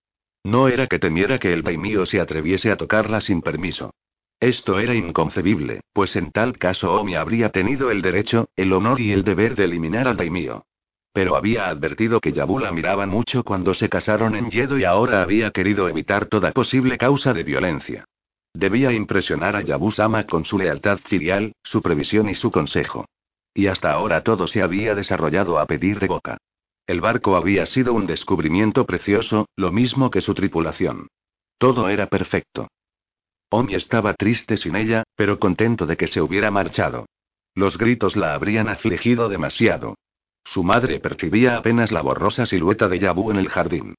No 0.44 0.70
era 0.70 0.88
que 0.88 0.98
temiera 0.98 1.38
que 1.38 1.54
el 1.54 1.62
daimio 1.62 2.08
se 2.08 2.20
atreviese 2.20 2.72
a 2.72 2.78
tocarla 2.78 3.22
sin 3.22 3.44
permiso. 3.44 3.94
Esto 4.40 4.80
era 4.80 4.96
inconcebible, 4.96 5.82
pues 5.94 6.16
en 6.16 6.32
tal 6.32 6.58
caso 6.58 6.96
Omi 6.96 7.14
habría 7.14 7.50
tenido 7.50 7.92
el 7.92 8.02
derecho, 8.02 8.50
el 8.56 8.74
honor 8.74 9.00
y 9.00 9.12
el 9.12 9.24
deber 9.24 9.54
de 9.54 9.66
eliminar 9.66 10.08
al 10.08 10.18
daimio. 10.18 10.66
Pero 11.14 11.36
había 11.36 11.68
advertido 11.68 12.22
que 12.22 12.34
Yabu 12.34 12.58
la 12.58 12.72
miraba 12.72 13.06
mucho 13.06 13.44
cuando 13.44 13.76
se 13.76 13.88
casaron 13.88 14.36
en 14.36 14.50
Yedo 14.50 14.80
y 14.80 14.84
ahora 14.84 15.22
había 15.22 15.52
querido 15.52 15.88
evitar 15.88 16.26
toda 16.26 16.54
posible 16.54 16.98
causa 16.98 17.34
de 17.34 17.44
violencia. 17.44 18.06
Debía 18.58 18.92
impresionar 18.92 19.56
a 19.56 19.62
Yabu-sama 19.62 20.26
con 20.26 20.44
su 20.44 20.58
lealtad 20.58 20.98
filial, 20.98 21.54
su 21.62 21.84
previsión 21.84 22.28
y 22.28 22.34
su 22.34 22.50
consejo. 22.50 23.06
Y 23.54 23.68
hasta 23.68 23.92
ahora 23.92 24.24
todo 24.24 24.48
se 24.48 24.64
había 24.64 24.96
desarrollado 24.96 25.60
a 25.60 25.68
pedir 25.68 26.00
de 26.00 26.08
boca. 26.08 26.38
El 26.88 27.00
barco 27.00 27.36
había 27.36 27.68
sido 27.68 27.94
un 27.94 28.08
descubrimiento 28.08 28.88
precioso, 28.88 29.46
lo 29.56 29.72
mismo 29.72 30.10
que 30.10 30.22
su 30.22 30.34
tripulación. 30.34 31.08
Todo 31.60 31.88
era 31.88 32.08
perfecto. 32.08 32.68
Omi 33.52 33.76
estaba 33.76 34.16
triste 34.16 34.58
sin 34.58 34.76
ella, 34.76 35.04
pero 35.16 35.38
contento 35.38 35.86
de 35.86 35.96
que 35.96 36.08
se 36.08 36.20
hubiera 36.20 36.50
marchado. 36.50 37.06
Los 37.54 37.78
gritos 37.78 38.16
la 38.16 38.34
habrían 38.34 38.70
afligido 38.70 39.30
demasiado. 39.30 40.00
Su 40.44 40.64
madre 40.64 41.00
percibía 41.00 41.58
apenas 41.58 41.92
la 41.92 42.02
borrosa 42.02 42.48
silueta 42.48 42.88
de 42.88 42.98
Yabu 42.98 43.30
en 43.30 43.38
el 43.38 43.50
jardín. 43.50 43.94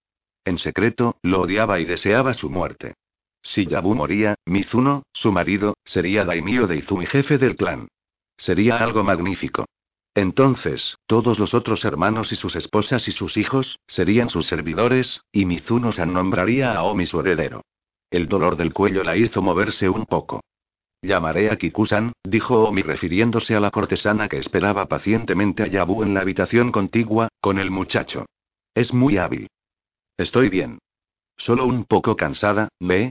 En 0.44 0.58
secreto, 0.58 1.16
lo 1.22 1.42
odiaba 1.42 1.78
y 1.78 1.84
deseaba 1.84 2.34
su 2.34 2.50
muerte. 2.50 2.94
Si 3.42 3.66
Yabu 3.66 3.94
moría, 3.94 4.34
Mizuno, 4.46 5.04
su 5.12 5.32
marido, 5.32 5.76
sería 5.84 6.24
daimio 6.24 6.66
de 6.66 6.76
Izu 6.76 7.02
y 7.02 7.06
jefe 7.06 7.38
del 7.38 7.56
clan. 7.56 7.88
Sería 8.36 8.78
algo 8.78 9.02
magnífico. 9.02 9.66
Entonces, 10.14 10.96
todos 11.06 11.38
los 11.38 11.54
otros 11.54 11.84
hermanos 11.84 12.32
y 12.32 12.36
sus 12.36 12.56
esposas 12.56 13.06
y 13.08 13.12
sus 13.12 13.36
hijos, 13.36 13.78
serían 13.86 14.30
sus 14.30 14.46
servidores, 14.46 15.20
y 15.30 15.44
Mizuno-san 15.44 16.12
nombraría 16.12 16.74
a 16.74 16.82
Omi 16.82 17.06
su 17.06 17.20
heredero. 17.20 17.62
El 18.10 18.26
dolor 18.26 18.56
del 18.56 18.72
cuello 18.72 19.04
la 19.04 19.16
hizo 19.16 19.42
moverse 19.42 19.88
un 19.88 20.06
poco. 20.06 20.40
Llamaré 21.02 21.50
a 21.50 21.56
Kikusan, 21.56 22.12
dijo 22.24 22.64
Omi 22.64 22.82
refiriéndose 22.82 23.54
a 23.54 23.60
la 23.60 23.70
cortesana 23.70 24.28
que 24.28 24.38
esperaba 24.38 24.86
pacientemente 24.86 25.62
a 25.62 25.68
Yabu 25.68 26.02
en 26.02 26.14
la 26.14 26.20
habitación 26.20 26.72
contigua, 26.72 27.28
con 27.40 27.58
el 27.58 27.70
muchacho. 27.70 28.26
Es 28.74 28.92
muy 28.92 29.18
hábil. 29.18 29.48
Estoy 30.16 30.48
bien. 30.48 30.78
Solo 31.36 31.66
un 31.66 31.84
poco 31.84 32.16
cansada, 32.16 32.68
¿ve? 32.80 33.10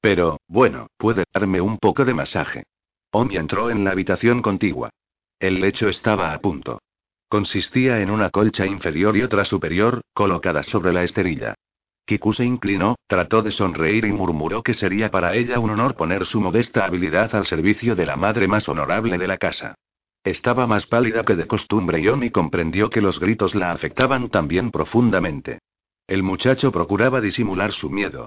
Pero, 0.00 0.40
bueno, 0.48 0.88
puede 0.96 1.24
darme 1.32 1.60
un 1.60 1.78
poco 1.78 2.04
de 2.04 2.14
masaje. 2.14 2.64
Omi 3.12 3.36
entró 3.36 3.70
en 3.70 3.84
la 3.84 3.90
habitación 3.90 4.40
contigua. 4.40 4.90
El 5.38 5.60
lecho 5.60 5.88
estaba 5.88 6.32
a 6.32 6.38
punto. 6.40 6.80
Consistía 7.28 8.00
en 8.00 8.10
una 8.10 8.30
colcha 8.30 8.66
inferior 8.66 9.16
y 9.16 9.22
otra 9.22 9.44
superior, 9.44 10.00
colocadas 10.12 10.66
sobre 10.66 10.92
la 10.92 11.02
esterilla. 11.02 11.54
Kiku 12.04 12.32
se 12.32 12.44
inclinó, 12.44 12.96
trató 13.06 13.42
de 13.42 13.52
sonreír 13.52 14.04
y 14.04 14.12
murmuró 14.12 14.62
que 14.62 14.74
sería 14.74 15.10
para 15.10 15.34
ella 15.34 15.60
un 15.60 15.70
honor 15.70 15.94
poner 15.94 16.26
su 16.26 16.40
modesta 16.40 16.84
habilidad 16.84 17.34
al 17.34 17.46
servicio 17.46 17.94
de 17.94 18.06
la 18.06 18.16
madre 18.16 18.48
más 18.48 18.68
honorable 18.68 19.16
de 19.16 19.28
la 19.28 19.36
casa. 19.36 19.76
Estaba 20.24 20.66
más 20.66 20.86
pálida 20.86 21.24
que 21.24 21.36
de 21.36 21.46
costumbre 21.46 22.00
y 22.00 22.08
Omi 22.08 22.30
comprendió 22.30 22.90
que 22.90 23.00
los 23.00 23.20
gritos 23.20 23.54
la 23.54 23.70
afectaban 23.70 24.28
también 24.28 24.70
profundamente. 24.70 25.60
El 26.06 26.22
muchacho 26.22 26.72
procuraba 26.72 27.20
disimular 27.20 27.72
su 27.72 27.90
miedo. 27.90 28.26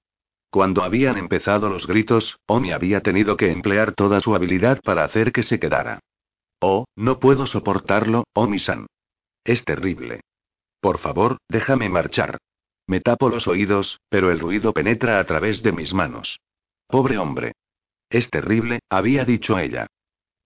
Cuando 0.54 0.84
habían 0.84 1.18
empezado 1.18 1.68
los 1.68 1.88
gritos, 1.88 2.38
Omi 2.46 2.74
había 2.74 3.02
tenido 3.02 3.38
que 3.38 3.52
emplear 3.52 3.94
toda 3.94 4.20
su 4.20 4.36
habilidad 4.36 4.80
para 4.84 5.04
hacer 5.04 5.32
que 5.32 5.42
se 5.42 5.60
quedara. 5.60 5.98
Oh, 6.62 6.86
no 6.96 7.20
puedo 7.20 7.48
soportarlo, 7.48 8.26
Omi-san. 8.36 8.86
Es 9.44 9.66
terrible. 9.66 10.22
Por 10.80 11.00
favor, 11.00 11.38
déjame 11.50 11.90
marchar. 11.90 12.38
Me 12.86 13.02
tapo 13.02 13.30
los 13.30 13.48
oídos, 13.48 14.00
pero 14.10 14.30
el 14.30 14.40
ruido 14.40 14.74
penetra 14.74 15.18
a 15.18 15.26
través 15.26 15.64
de 15.64 15.72
mis 15.72 15.92
manos. 15.92 16.40
Pobre 16.86 17.18
hombre. 17.18 17.54
Es 18.12 18.30
terrible, 18.30 18.82
había 18.92 19.26
dicho 19.26 19.58
ella. 19.58 19.88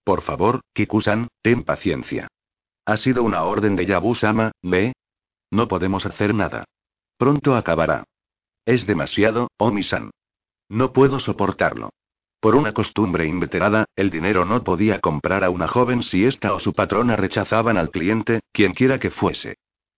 Por 0.05 0.21
favor, 0.21 0.61
Kikusan, 0.71 1.27
ten 1.41 1.65
paciencia. 1.65 2.29
Ha 2.85 2.95
sido 2.95 3.23
una 3.23 3.43
orden 3.43 3.75
de 3.75 3.85
Yabu-sama, 3.85 4.53
¿ve? 4.61 4.93
No 5.51 5.67
podemos 5.67 6.05
hacer 6.05 6.33
nada. 6.33 6.63
Pronto 7.17 7.57
acabará. 7.57 8.05
Es 8.67 8.85
demasiado, 8.85 9.47
Omi-san. 9.57 10.11
No 10.67 10.91
puedo 10.91 11.21
soportarlo. 11.21 11.91
Por 12.41 12.53
una 12.53 12.73
costumbre 12.73 13.25
inveterada, 13.25 13.85
el 13.95 14.09
dinero 14.09 14.43
no 14.43 14.65
podía 14.65 14.99
comprar 14.99 15.45
a 15.45 15.49
una 15.49 15.69
joven 15.69 16.03
si 16.03 16.25
ésta 16.25 16.53
o 16.53 16.59
su 16.59 16.73
patrona 16.73 17.15
rechazaban 17.15 17.77
al 17.77 17.91
cliente, 17.91 18.41
quienquiera 18.51 18.99
que 18.99 19.09
fuese. 19.09 19.55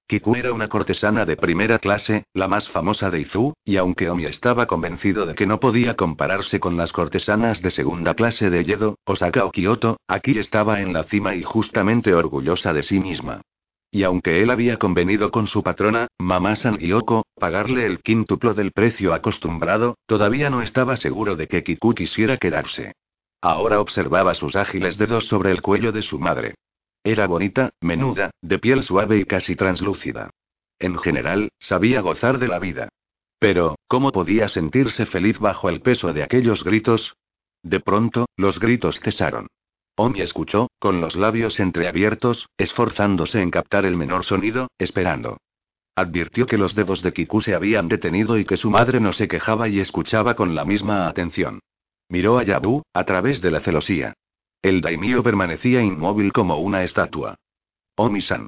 Kiku 0.07 0.35
era 0.35 0.53
una 0.53 0.67
cortesana 0.67 1.25
de 1.25 1.35
primera 1.35 1.79
clase, 1.79 2.25
la 2.35 2.47
más 2.47 2.69
famosa 2.69 3.09
de 3.09 3.21
Izu, 3.21 3.53
y 3.65 3.77
aunque 3.77 4.07
Omi 4.07 4.25
estaba 4.25 4.67
convencido 4.67 5.25
de 5.25 5.33
que 5.33 5.47
no 5.47 5.59
podía 5.59 5.95
compararse 5.95 6.59
con 6.59 6.77
las 6.77 6.91
cortesanas 6.91 7.63
de 7.63 7.71
segunda 7.71 8.13
clase 8.13 8.51
de 8.51 8.65
Yedo, 8.65 8.99
Osaka 9.03 9.45
o 9.45 9.51
Kyoto, 9.51 9.97
aquí 10.07 10.37
estaba 10.37 10.81
en 10.81 10.93
la 10.93 11.05
cima 11.05 11.33
y 11.33 11.41
justamente 11.41 12.13
orgullosa 12.13 12.71
de 12.71 12.83
sí 12.83 12.99
misma. 12.99 13.41
Y 13.91 14.03
aunque 14.03 14.43
él 14.43 14.51
había 14.51 14.77
convenido 14.77 15.31
con 15.31 15.47
su 15.47 15.63
patrona, 15.63 16.07
mamá 16.19 16.55
San 16.55 16.77
Yoko, 16.77 17.25
pagarle 17.35 17.85
el 17.85 18.01
quíntuplo 18.01 18.53
del 18.53 18.71
precio 18.71 19.13
acostumbrado, 19.13 19.97
todavía 20.05 20.49
no 20.49 20.61
estaba 20.61 20.95
seguro 20.95 21.35
de 21.35 21.47
que 21.47 21.63
Kiku 21.63 21.95
quisiera 21.95 22.37
quedarse. 22.37 22.93
Ahora 23.41 23.79
observaba 23.79 24.33
sus 24.33 24.55
ágiles 24.55 24.97
dedos 24.97 25.27
sobre 25.27 25.51
el 25.51 25.61
cuello 25.61 25.91
de 25.91 26.01
su 26.01 26.19
madre. 26.19 26.55
Era 27.03 27.25
bonita, 27.25 27.71
menuda, 27.81 28.31
de 28.41 28.59
piel 28.59 28.83
suave 28.83 29.17
y 29.17 29.25
casi 29.25 29.55
translúcida. 29.55 30.29
En 30.77 30.97
general, 30.97 31.49
sabía 31.57 32.01
gozar 32.01 32.37
de 32.37 32.47
la 32.47 32.59
vida. 32.59 32.89
Pero, 33.39 33.75
¿cómo 33.87 34.11
podía 34.11 34.49
sentirse 34.49 35.05
feliz 35.05 35.39
bajo 35.39 35.69
el 35.69 35.81
peso 35.81 36.13
de 36.13 36.23
aquellos 36.23 36.63
gritos? 36.63 37.15
De 37.63 37.79
pronto, 37.79 38.27
los 38.35 38.59
gritos 38.59 38.99
cesaron. 38.99 39.47
Omi 40.01 40.21
escuchó, 40.21 40.69
con 40.79 41.01
los 41.01 41.17
labios 41.17 41.59
entreabiertos, 41.59 42.47
esforzándose 42.57 43.41
en 43.41 43.51
captar 43.51 43.83
el 43.83 43.97
menor 43.97 44.23
sonido, 44.23 44.69
esperando. 44.77 45.41
Advirtió 45.93 46.47
que 46.47 46.57
los 46.57 46.73
dedos 46.73 47.01
de 47.01 47.11
Kiku 47.11 47.41
se 47.41 47.53
habían 47.53 47.89
detenido 47.89 48.37
y 48.37 48.45
que 48.45 48.55
su 48.55 48.69
madre 48.69 49.01
no 49.01 49.11
se 49.11 49.27
quejaba 49.27 49.67
y 49.67 49.81
escuchaba 49.81 50.35
con 50.35 50.55
la 50.55 50.63
misma 50.63 51.09
atención. 51.09 51.59
Miró 52.07 52.39
a 52.39 52.43
Yabu, 52.43 52.83
a 52.93 53.03
través 53.03 53.41
de 53.41 53.51
la 53.51 53.59
celosía. 53.59 54.13
El 54.61 54.79
daimio 54.79 55.21
permanecía 55.21 55.81
inmóvil 55.81 56.31
como 56.31 56.55
una 56.59 56.81
estatua. 56.85 57.35
Omi-san. 57.97 58.47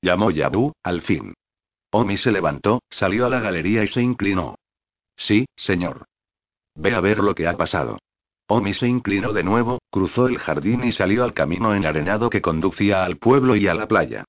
Llamó 0.00 0.32
Yabu, 0.32 0.72
al 0.82 1.02
fin. 1.02 1.32
Omi 1.92 2.16
se 2.16 2.32
levantó, 2.32 2.82
salió 2.90 3.26
a 3.26 3.28
la 3.28 3.38
galería 3.38 3.84
y 3.84 3.86
se 3.86 4.02
inclinó. 4.02 4.56
Sí, 5.14 5.46
señor. 5.54 6.06
Ve 6.74 6.92
a 6.92 6.98
ver 6.98 7.20
lo 7.20 7.36
que 7.36 7.46
ha 7.46 7.56
pasado. 7.56 8.00
Omi 8.54 8.74
se 8.74 8.86
inclinó 8.86 9.32
de 9.32 9.42
nuevo, 9.42 9.78
cruzó 9.90 10.26
el 10.26 10.36
jardín 10.36 10.84
y 10.84 10.92
salió 10.92 11.24
al 11.24 11.32
camino 11.32 11.74
enarenado 11.74 12.28
que 12.28 12.42
conducía 12.42 13.02
al 13.02 13.16
pueblo 13.16 13.56
y 13.56 13.66
a 13.66 13.72
la 13.72 13.88
playa. 13.88 14.24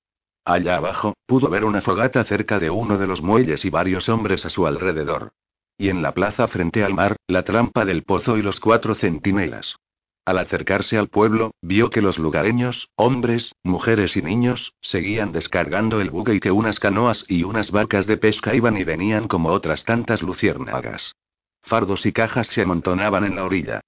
Allá 0.46 0.78
abajo, 0.78 1.14
pudo 1.26 1.50
ver 1.50 1.66
una 1.66 1.82
fogata 1.82 2.24
cerca 2.24 2.58
de 2.58 2.70
uno 2.70 2.98
de 2.98 3.06
los 3.06 3.22
muelles 3.22 3.66
y 3.66 3.70
varios 3.70 4.08
hombres 4.08 4.46
a 4.46 4.50
su 4.50 4.66
alrededor. 4.66 5.34
Y 5.78 5.90
en 5.90 6.02
la 6.02 6.14
plaza 6.14 6.48
frente 6.48 6.86
al 6.86 6.94
mar, 6.94 7.18
la 7.28 7.44
trampa 7.44 7.84
del 7.84 8.04
pozo 8.04 8.38
y 8.38 8.42
los 8.42 8.62
cuatro 8.62 8.96
centinelas. 8.96 9.76
Al 10.24 10.38
acercarse 10.38 10.98
al 10.98 11.10
pueblo, 11.10 11.52
vio 11.62 11.90
que 11.90 12.02
los 12.02 12.18
lugareños, 12.18 12.88
hombres, 12.96 13.54
mujeres 13.62 14.16
y 14.16 14.22
niños, 14.22 14.72
seguían 14.80 15.34
descargando 15.34 16.00
el 16.00 16.12
buque 16.12 16.36
y 16.36 16.40
que 16.40 16.52
unas 16.52 16.80
canoas 16.80 17.26
y 17.28 17.44
unas 17.44 17.72
barcas 17.72 18.08
de 18.08 18.16
pesca 18.16 18.56
iban 18.56 18.78
y 18.78 18.86
venían 18.86 19.28
como 19.28 19.50
otras 19.50 19.84
tantas 19.84 20.22
luciérnagas. 20.24 21.14
Fardos 21.62 22.06
y 22.06 22.14
cajas 22.14 22.48
se 22.48 22.62
amontonaban 22.62 23.26
en 23.26 23.36
la 23.36 23.44
orilla. 23.44 23.82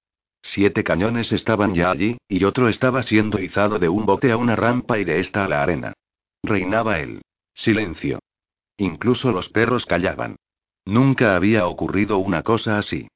Siete 0.47 0.84
cañones 0.84 1.31
estaban 1.31 1.73
ya 1.73 1.89
allí, 1.89 2.17
y 2.29 2.43
otro 2.43 2.69
estaba 2.69 3.01
siendo 3.01 3.41
izado 3.41 3.79
de 3.79 3.89
un 3.89 4.05
bote 4.05 4.31
a 4.31 4.38
una 4.38 4.55
rampa 4.55 4.99
y 4.99 5.03
de 5.03 5.19
esta 5.19 5.43
a 5.43 5.47
la 5.47 5.63
arena. 5.63 5.93
Reinaba 6.43 6.99
el 6.99 7.23
silencio. 7.55 8.19
Incluso 8.77 9.31
los 9.31 9.49
perros 9.49 9.88
callaban. 9.88 10.36
Nunca 10.86 11.36
había 11.36 11.65
ocurrido 11.65 12.19
una 12.19 12.43
cosa 12.43 12.77
así. 12.77 13.08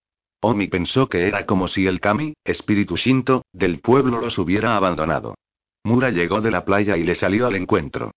Omi 0.42 0.70
pensó 0.70 1.08
que 1.08 1.28
era 1.28 1.46
como 1.46 1.68
si 1.68 1.86
el 1.86 2.00
kami, 2.00 2.34
espíritu 2.44 2.98
shinto, 2.98 3.46
del 3.54 3.80
pueblo 3.80 4.20
los 4.20 4.40
hubiera 4.40 4.76
abandonado. 4.76 5.36
Mura 5.84 6.10
llegó 6.10 6.42
de 6.42 6.50
la 6.50 6.66
playa 6.66 6.98
y 6.98 7.04
le 7.04 7.14
salió 7.14 7.46
al 7.46 7.56
encuentro. 7.56 8.12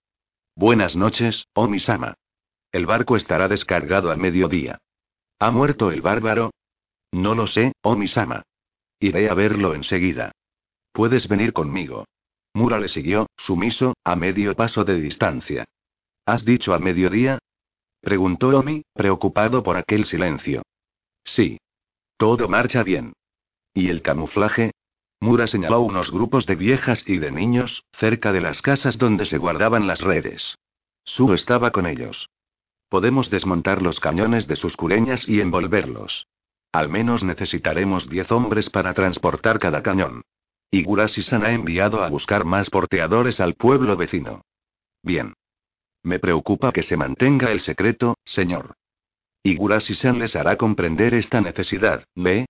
Buenas 0.56 0.96
noches, 0.96 1.46
Omi-sama. 1.52 2.14
El 2.72 2.86
barco 2.86 3.16
estará 3.16 3.46
descargado 3.46 4.10
al 4.10 4.16
mediodía. 4.16 4.78
¿Ha 5.38 5.50
muerto 5.50 5.92
el 5.92 6.00
bárbaro? 6.00 6.50
No 7.12 7.34
lo 7.34 7.46
sé, 7.46 7.72
Omi-sama. 7.82 8.42
Iré 9.02 9.28
a 9.28 9.34
verlo 9.34 9.74
enseguida. 9.74 10.30
Puedes 10.92 11.26
venir 11.26 11.52
conmigo. 11.52 12.04
Mura 12.54 12.78
le 12.78 12.88
siguió, 12.88 13.26
sumiso, 13.36 13.94
a 14.04 14.14
medio 14.14 14.54
paso 14.54 14.84
de 14.84 15.00
distancia. 15.00 15.64
¿Has 16.24 16.44
dicho 16.44 16.72
al 16.72 16.82
mediodía? 16.82 17.40
Preguntó 18.00 18.56
Omi, 18.56 18.82
preocupado 18.94 19.64
por 19.64 19.76
aquel 19.76 20.04
silencio. 20.04 20.62
Sí. 21.24 21.58
Todo 22.16 22.48
marcha 22.48 22.84
bien. 22.84 23.14
¿Y 23.74 23.88
el 23.88 24.02
camuflaje? 24.02 24.70
Mura 25.18 25.48
señaló 25.48 25.80
unos 25.80 26.12
grupos 26.12 26.46
de 26.46 26.54
viejas 26.54 27.02
y 27.04 27.18
de 27.18 27.32
niños, 27.32 27.82
cerca 27.98 28.30
de 28.30 28.40
las 28.40 28.62
casas 28.62 28.98
donde 28.98 29.26
se 29.26 29.38
guardaban 29.38 29.88
las 29.88 30.00
redes. 30.00 30.58
Su 31.04 31.32
estaba 31.32 31.72
con 31.72 31.86
ellos. 31.86 32.28
Podemos 32.88 33.30
desmontar 33.30 33.82
los 33.82 33.98
cañones 33.98 34.46
de 34.46 34.54
sus 34.54 34.76
cureñas 34.76 35.28
y 35.28 35.40
envolverlos. 35.40 36.28
Al 36.72 36.88
menos 36.88 37.22
necesitaremos 37.22 38.08
diez 38.08 38.32
hombres 38.32 38.70
para 38.70 38.94
transportar 38.94 39.58
cada 39.58 39.82
cañón. 39.82 40.22
Igurashi-san 40.70 41.44
ha 41.44 41.52
enviado 41.52 42.02
a 42.02 42.08
buscar 42.08 42.46
más 42.46 42.70
porteadores 42.70 43.40
al 43.40 43.54
pueblo 43.54 43.94
vecino. 43.94 44.42
Bien. 45.02 45.34
Me 46.02 46.18
preocupa 46.18 46.72
que 46.72 46.82
se 46.82 46.96
mantenga 46.96 47.52
el 47.52 47.60
secreto, 47.60 48.16
señor. 48.24 48.74
Igurashi-san 49.42 50.18
les 50.18 50.34
hará 50.34 50.56
comprender 50.56 51.12
esta 51.12 51.42
necesidad, 51.42 52.04
¿ve? 52.14 52.46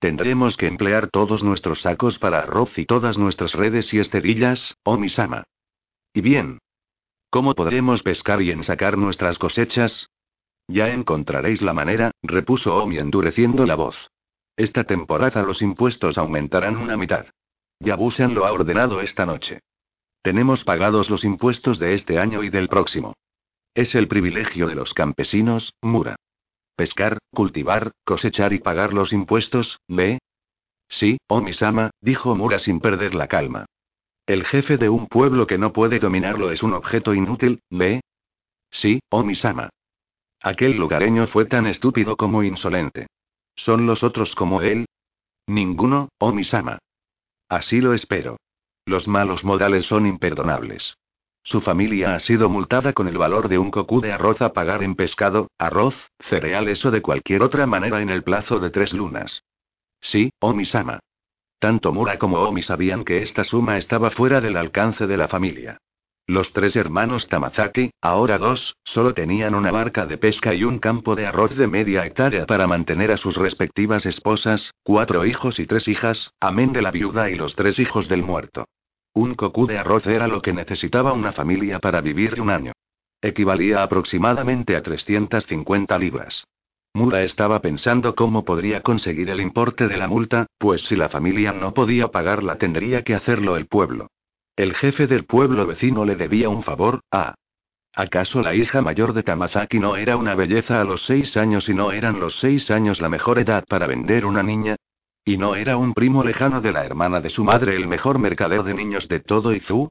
Tendremos 0.00 0.56
que 0.56 0.66
emplear 0.66 1.08
todos 1.08 1.42
nuestros 1.44 1.82
sacos 1.82 2.18
para 2.18 2.40
arroz 2.40 2.76
y 2.78 2.86
todas 2.86 3.16
nuestras 3.16 3.54
redes 3.54 3.94
y 3.94 4.00
esterillas, 4.00 4.76
Omisama. 4.82 5.44
Y 6.12 6.20
bien. 6.20 6.58
¿Cómo 7.30 7.54
podremos 7.54 8.02
pescar 8.02 8.42
y 8.42 8.50
ensacar 8.50 8.98
nuestras 8.98 9.38
cosechas? 9.38 10.08
Ya 10.68 10.88
encontraréis 10.90 11.62
la 11.62 11.72
manera, 11.72 12.10
repuso 12.22 12.76
Omi 12.76 12.98
endureciendo 12.98 13.66
la 13.66 13.74
voz. 13.74 14.10
Esta 14.56 14.84
temporada 14.84 15.42
los 15.42 15.62
impuestos 15.62 16.16
aumentarán 16.16 16.76
una 16.76 16.96
mitad. 16.96 17.26
Yabusan 17.80 18.34
lo 18.34 18.46
ha 18.46 18.52
ordenado 18.52 19.00
esta 19.00 19.26
noche. 19.26 19.60
Tenemos 20.22 20.64
pagados 20.64 21.10
los 21.10 21.24
impuestos 21.24 21.78
de 21.78 21.94
este 21.94 22.18
año 22.18 22.42
y 22.42 22.48
del 22.48 22.68
próximo. 22.68 23.14
Es 23.74 23.94
el 23.94 24.08
privilegio 24.08 24.68
de 24.68 24.74
los 24.74 24.94
campesinos, 24.94 25.74
Mura. 25.82 26.16
Pescar, 26.76 27.18
cultivar, 27.30 27.92
cosechar 28.04 28.52
y 28.52 28.58
pagar 28.58 28.94
los 28.94 29.12
impuestos, 29.12 29.80
¿ve? 29.86 30.18
Sí, 30.88 31.18
Omisama, 31.28 31.90
dijo 32.00 32.34
Mura 32.34 32.58
sin 32.58 32.80
perder 32.80 33.14
la 33.14 33.26
calma. 33.26 33.66
El 34.26 34.44
jefe 34.44 34.78
de 34.78 34.88
un 34.88 35.08
pueblo 35.08 35.46
que 35.46 35.58
no 35.58 35.72
puede 35.72 35.98
dominarlo 35.98 36.50
es 36.50 36.62
un 36.62 36.72
objeto 36.72 37.12
inútil, 37.12 37.60
¿ve? 37.68 38.00
Sí, 38.70 39.00
Omisama. 39.10 39.70
Aquel 40.44 40.76
lugareño 40.76 41.26
fue 41.26 41.46
tan 41.46 41.66
estúpido 41.66 42.18
como 42.18 42.42
insolente. 42.42 43.06
¿Son 43.56 43.86
los 43.86 44.02
otros 44.02 44.34
como 44.34 44.60
él? 44.60 44.84
Ninguno, 45.46 46.10
Omisama. 46.18 46.80
Así 47.48 47.80
lo 47.80 47.94
espero. 47.94 48.36
Los 48.84 49.08
malos 49.08 49.42
modales 49.42 49.86
son 49.86 50.06
imperdonables. 50.06 50.98
Su 51.42 51.62
familia 51.62 52.14
ha 52.14 52.20
sido 52.20 52.50
multada 52.50 52.92
con 52.92 53.08
el 53.08 53.16
valor 53.16 53.48
de 53.48 53.56
un 53.56 53.70
cocú 53.70 54.02
de 54.02 54.12
arroz 54.12 54.42
a 54.42 54.52
pagar 54.52 54.82
en 54.82 54.96
pescado, 54.96 55.48
arroz, 55.56 56.10
cereales 56.18 56.84
o 56.84 56.90
de 56.90 57.00
cualquier 57.00 57.42
otra 57.42 57.64
manera 57.66 58.02
en 58.02 58.10
el 58.10 58.22
plazo 58.22 58.58
de 58.58 58.68
tres 58.68 58.92
lunas. 58.92 59.44
Sí, 60.02 60.30
Omi-sama. 60.40 61.00
Tanto 61.58 61.90
Mura 61.94 62.18
como 62.18 62.40
Omi 62.40 62.60
sabían 62.60 63.04
que 63.04 63.22
esta 63.22 63.44
suma 63.44 63.78
estaba 63.78 64.10
fuera 64.10 64.42
del 64.42 64.58
alcance 64.58 65.06
de 65.06 65.16
la 65.16 65.26
familia. 65.26 65.78
Los 66.26 66.54
tres 66.54 66.74
hermanos 66.74 67.28
Tamazaki, 67.28 67.90
ahora 68.00 68.38
dos, 68.38 68.76
solo 68.82 69.12
tenían 69.12 69.54
una 69.54 69.70
barca 69.70 70.06
de 70.06 70.16
pesca 70.16 70.54
y 70.54 70.64
un 70.64 70.78
campo 70.78 71.16
de 71.16 71.26
arroz 71.26 71.54
de 71.54 71.66
media 71.66 72.06
hectárea 72.06 72.46
para 72.46 72.66
mantener 72.66 73.12
a 73.12 73.18
sus 73.18 73.36
respectivas 73.36 74.06
esposas, 74.06 74.72
cuatro 74.82 75.26
hijos 75.26 75.58
y 75.58 75.66
tres 75.66 75.86
hijas, 75.86 76.32
amén 76.40 76.72
de 76.72 76.80
la 76.80 76.90
viuda 76.90 77.28
y 77.28 77.34
los 77.34 77.54
tres 77.54 77.78
hijos 77.78 78.08
del 78.08 78.22
muerto. 78.22 78.64
Un 79.12 79.34
cocú 79.34 79.66
de 79.66 79.76
arroz 79.76 80.06
era 80.06 80.26
lo 80.26 80.40
que 80.40 80.54
necesitaba 80.54 81.12
una 81.12 81.32
familia 81.32 81.78
para 81.78 82.00
vivir 82.00 82.40
un 82.40 82.48
año. 82.48 82.72
Equivalía 83.20 83.82
aproximadamente 83.82 84.76
a 84.76 84.82
350 84.82 85.98
libras. 85.98 86.46
Mura 86.94 87.22
estaba 87.22 87.60
pensando 87.60 88.14
cómo 88.14 88.46
podría 88.46 88.80
conseguir 88.80 89.28
el 89.28 89.42
importe 89.42 89.88
de 89.88 89.98
la 89.98 90.08
multa, 90.08 90.46
pues 90.56 90.82
si 90.86 90.96
la 90.96 91.10
familia 91.10 91.52
no 91.52 91.74
podía 91.74 92.08
pagarla 92.08 92.56
tendría 92.56 93.02
que 93.02 93.14
hacerlo 93.14 93.58
el 93.58 93.66
pueblo. 93.66 94.08
El 94.56 94.74
jefe 94.74 95.08
del 95.08 95.24
pueblo 95.24 95.66
vecino 95.66 96.04
le 96.04 96.14
debía 96.14 96.48
un 96.48 96.62
favor, 96.62 97.00
¿a? 97.10 97.34
¿Acaso 97.92 98.40
la 98.40 98.54
hija 98.54 98.82
mayor 98.82 99.12
de 99.12 99.24
Tamazaki 99.24 99.80
no 99.80 99.96
era 99.96 100.16
una 100.16 100.36
belleza 100.36 100.80
a 100.80 100.84
los 100.84 101.04
seis 101.04 101.36
años 101.36 101.68
y 101.68 101.74
no 101.74 101.90
eran 101.90 102.20
los 102.20 102.38
seis 102.38 102.70
años 102.70 103.00
la 103.00 103.08
mejor 103.08 103.40
edad 103.40 103.64
para 103.68 103.88
vender 103.88 104.24
una 104.24 104.42
niña? 104.42 104.76
¿Y 105.24 105.38
no 105.38 105.56
era 105.56 105.76
un 105.76 105.92
primo 105.92 106.22
lejano 106.22 106.60
de 106.60 106.70
la 106.70 106.84
hermana 106.84 107.20
de 107.20 107.30
su 107.30 107.42
madre 107.42 107.74
el 107.74 107.88
mejor 107.88 108.18
mercader 108.18 108.62
de 108.62 108.74
niños 108.74 109.08
de 109.08 109.20
todo 109.20 109.52
Izu? 109.52 109.88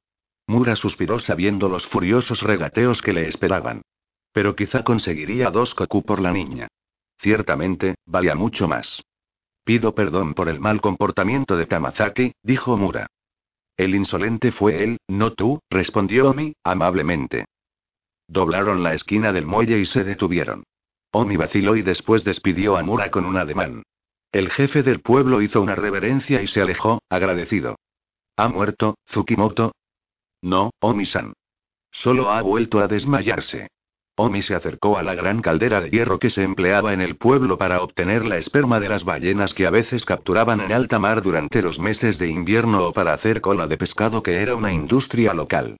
Mura 0.47 0.76
suspiró 0.76 1.19
sabiendo 1.19 1.67
los 1.67 1.86
furiosos 1.88 2.41
regateos 2.41 3.02
que 3.02 3.13
le 3.13 3.28
esperaban. 3.28 3.82
Pero 4.32 4.56
quizá 4.56 4.84
conseguiría 4.84 5.49
dos 5.49 5.76
koku 5.76 6.04
por 6.04 6.21
la 6.21 6.32
niña. 6.32 6.67
Ciertamente, 7.19 7.95
valía 8.06 8.36
mucho 8.36 8.67
más. 8.67 9.02
Pido 9.63 9.95
perdón 9.95 10.34
por 10.34 10.49
el 10.49 10.60
mal 10.60 10.82
comportamiento 10.82 11.56
de 11.56 11.65
Tamazaki, 11.65 12.34
dijo 12.43 12.78
Mura. 12.78 13.08
El 13.78 13.96
insolente 13.96 14.52
fue 14.52 14.84
él, 14.84 14.98
no 15.08 15.34
tú, 15.34 15.60
respondió 15.70 16.30
Omi, 16.30 16.54
amablemente. 16.64 17.46
Doblaron 18.28 18.84
la 18.84 18.94
esquina 18.94 19.32
del 19.32 19.46
muelle 19.46 19.80
y 19.80 19.86
se 19.86 20.04
detuvieron. 20.04 20.64
Omi 21.12 21.38
vaciló 21.38 21.76
y 21.76 21.82
después 21.82 22.24
despidió 22.24 22.78
a 22.78 22.84
Mura 22.84 23.12
con 23.12 23.26
un 23.26 23.38
ademán. 23.38 23.84
El 24.32 24.50
jefe 24.50 24.82
del 24.82 25.02
pueblo 25.02 25.42
hizo 25.42 25.62
una 25.62 25.76
reverencia 25.76 26.42
y 26.42 26.48
se 26.48 26.62
alejó, 26.62 27.02
agradecido. 27.10 27.76
¿Ha 28.36 28.48
muerto, 28.48 28.96
Tsukimoto? 29.06 29.74
No, 30.42 30.72
Omi-san. 30.80 31.34
Solo 31.92 32.32
ha 32.32 32.42
vuelto 32.42 32.80
a 32.80 32.88
desmayarse. 32.88 33.70
Omi 34.15 34.43
se 34.43 34.54
acercó 34.54 34.99
a 34.99 35.04
la 35.04 35.15
gran 35.15 35.41
caldera 35.41 35.82
de 35.82 35.89
hierro 35.89 36.19
que 36.19 36.30
se 36.30 36.43
empleaba 36.43 36.93
en 36.93 37.02
el 37.02 37.15
pueblo 37.15 37.58
para 37.58 37.82
obtener 37.82 38.26
la 38.26 38.38
esperma 38.38 38.80
de 38.80 38.88
las 38.88 39.04
ballenas 39.04 39.56
que 39.56 39.65
a 39.65 39.71
veces 39.71 40.06
capturaban 40.06 40.62
en 40.62 40.71
alta 40.71 40.99
mar 40.99 41.23
durante 41.23 41.63
los 41.63 41.80
meses 41.80 42.19
de 42.19 42.28
invierno 42.28 42.86
o 42.86 42.93
para 42.93 43.13
hacer 43.13 43.41
cola 43.41 43.65
de 43.65 43.78
pescado 43.78 44.21
que 44.21 44.36
era 44.36 44.56
una 44.56 44.71
industria 44.71 45.34
local. 45.34 45.78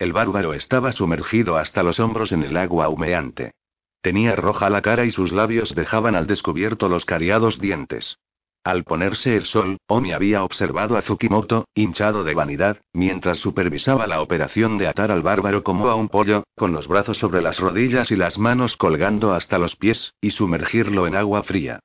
El 0.00 0.12
bárbaro 0.12 0.52
estaba 0.52 0.90
sumergido 0.90 1.56
hasta 1.56 1.84
los 1.84 2.00
hombros 2.00 2.32
en 2.32 2.42
el 2.42 2.56
agua 2.56 2.88
humeante. 2.88 3.52
Tenía 4.00 4.34
roja 4.34 4.68
la 4.68 4.82
cara 4.82 5.04
y 5.04 5.12
sus 5.12 5.30
labios 5.30 5.74
dejaban 5.76 6.16
al 6.16 6.26
descubierto 6.26 6.88
los 6.88 7.04
cariados 7.04 7.60
dientes. 7.60 8.18
Al 8.66 8.82
ponerse 8.82 9.36
el 9.36 9.44
sol, 9.44 9.76
Omi 9.86 10.12
había 10.12 10.42
observado 10.42 10.96
a 10.96 11.02
Tsukimoto, 11.02 11.68
hinchado 11.72 12.24
de 12.24 12.34
vanidad, 12.34 12.78
mientras 12.92 13.38
supervisaba 13.38 14.08
la 14.08 14.20
operación 14.20 14.76
de 14.76 14.88
atar 14.88 15.12
al 15.12 15.22
bárbaro 15.22 15.62
como 15.62 15.88
a 15.88 15.94
un 15.94 16.08
pollo, 16.08 16.42
con 16.56 16.72
los 16.72 16.88
brazos 16.88 17.16
sobre 17.16 17.42
las 17.42 17.60
rodillas 17.60 18.10
y 18.10 18.16
las 18.16 18.38
manos 18.38 18.76
colgando 18.76 19.34
hasta 19.34 19.58
los 19.58 19.76
pies, 19.76 20.14
y 20.20 20.32
sumergirlo 20.32 21.06
en 21.06 21.14
agua 21.14 21.44
fría. 21.44 21.78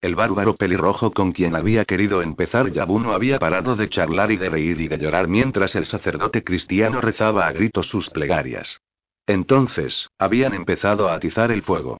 El 0.00 0.14
bárbaro 0.14 0.54
pelirrojo 0.54 1.10
con 1.10 1.32
quien 1.32 1.56
había 1.56 1.84
querido 1.84 2.22
empezar 2.22 2.70
Yabu 2.70 3.00
no 3.00 3.14
había 3.14 3.40
parado 3.40 3.74
de 3.74 3.88
charlar 3.88 4.30
y 4.30 4.36
de 4.36 4.48
reír 4.48 4.80
y 4.80 4.86
de 4.86 4.96
llorar 4.96 5.26
mientras 5.26 5.74
el 5.74 5.86
sacerdote 5.86 6.44
cristiano 6.44 7.00
rezaba 7.00 7.48
a 7.48 7.52
gritos 7.52 7.88
sus 7.88 8.10
plegarias. 8.10 8.80
Entonces, 9.26 10.08
habían 10.20 10.54
empezado 10.54 11.08
a 11.08 11.14
atizar 11.14 11.50
el 11.50 11.62
fuego. 11.62 11.98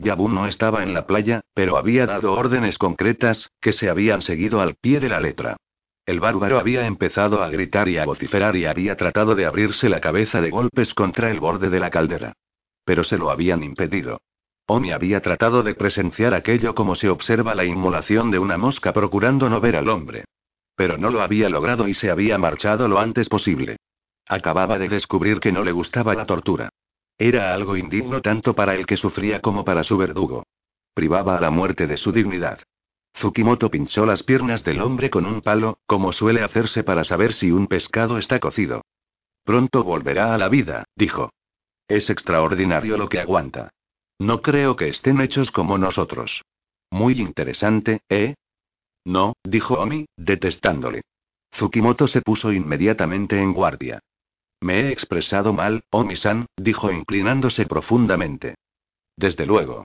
Yabu 0.00 0.28
no 0.30 0.46
estaba 0.46 0.82
en 0.82 0.94
la 0.94 1.06
playa, 1.06 1.42
pero 1.52 1.76
había 1.76 2.06
dado 2.06 2.32
órdenes 2.32 2.78
concretas, 2.78 3.50
que 3.60 3.72
se 3.72 3.90
habían 3.90 4.22
seguido 4.22 4.62
al 4.62 4.74
pie 4.74 4.98
de 4.98 5.10
la 5.10 5.20
letra. 5.20 5.56
El 6.06 6.20
bárbaro 6.20 6.58
había 6.58 6.86
empezado 6.86 7.42
a 7.42 7.50
gritar 7.50 7.88
y 7.88 7.98
a 7.98 8.06
vociferar 8.06 8.56
y 8.56 8.64
había 8.64 8.96
tratado 8.96 9.34
de 9.34 9.44
abrirse 9.44 9.90
la 9.90 10.00
cabeza 10.00 10.40
de 10.40 10.50
golpes 10.50 10.94
contra 10.94 11.30
el 11.30 11.38
borde 11.38 11.68
de 11.68 11.80
la 11.80 11.90
caldera. 11.90 12.32
Pero 12.84 13.04
se 13.04 13.18
lo 13.18 13.30
habían 13.30 13.62
impedido. 13.62 14.22
Omi 14.66 14.90
había 14.90 15.20
tratado 15.20 15.62
de 15.62 15.74
presenciar 15.74 16.32
aquello 16.32 16.74
como 16.74 16.94
se 16.94 17.10
observa 17.10 17.54
la 17.54 17.66
inmolación 17.66 18.30
de 18.30 18.38
una 18.38 18.56
mosca 18.56 18.94
procurando 18.94 19.50
no 19.50 19.60
ver 19.60 19.76
al 19.76 19.88
hombre. 19.90 20.24
Pero 20.76 20.96
no 20.96 21.10
lo 21.10 21.20
había 21.20 21.50
logrado 21.50 21.86
y 21.86 21.94
se 21.94 22.10
había 22.10 22.38
marchado 22.38 22.88
lo 22.88 22.98
antes 22.98 23.28
posible. 23.28 23.76
Acababa 24.26 24.78
de 24.78 24.88
descubrir 24.88 25.40
que 25.40 25.52
no 25.52 25.62
le 25.62 25.72
gustaba 25.72 26.14
la 26.14 26.24
tortura. 26.24 26.70
Era 27.20 27.52
algo 27.52 27.76
indigno 27.76 28.22
tanto 28.22 28.54
para 28.54 28.74
el 28.74 28.86
que 28.86 28.96
sufría 28.96 29.42
como 29.42 29.62
para 29.62 29.84
su 29.84 29.98
verdugo. 29.98 30.46
Privaba 30.94 31.36
a 31.36 31.40
la 31.42 31.50
muerte 31.50 31.86
de 31.86 31.98
su 31.98 32.12
dignidad. 32.12 32.60
Tsukimoto 33.12 33.70
pinchó 33.70 34.06
las 34.06 34.22
piernas 34.22 34.64
del 34.64 34.80
hombre 34.80 35.10
con 35.10 35.26
un 35.26 35.42
palo, 35.42 35.80
como 35.84 36.14
suele 36.14 36.42
hacerse 36.42 36.82
para 36.82 37.04
saber 37.04 37.34
si 37.34 37.50
un 37.50 37.66
pescado 37.66 38.16
está 38.16 38.40
cocido. 38.40 38.80
Pronto 39.44 39.84
volverá 39.84 40.32
a 40.32 40.38
la 40.38 40.48
vida, 40.48 40.84
dijo. 40.96 41.30
Es 41.86 42.08
extraordinario 42.08 42.96
lo 42.96 43.10
que 43.10 43.20
aguanta. 43.20 43.68
No 44.18 44.40
creo 44.40 44.76
que 44.76 44.88
estén 44.88 45.20
hechos 45.20 45.50
como 45.50 45.76
nosotros. 45.76 46.42
Muy 46.90 47.20
interesante, 47.20 48.00
¿eh? 48.08 48.34
No, 49.04 49.34
dijo 49.44 49.74
Omi, 49.74 50.06
detestándole. 50.16 51.02
Tsukimoto 51.50 52.08
se 52.08 52.22
puso 52.22 52.50
inmediatamente 52.50 53.38
en 53.38 53.52
guardia. 53.52 54.00
Me 54.60 54.80
he 54.80 54.92
expresado 54.92 55.52
mal, 55.52 55.84
Omi-san, 55.90 56.46
dijo 56.56 56.90
inclinándose 56.92 57.66
profundamente. 57.66 58.56
Desde 59.16 59.46
luego. 59.46 59.84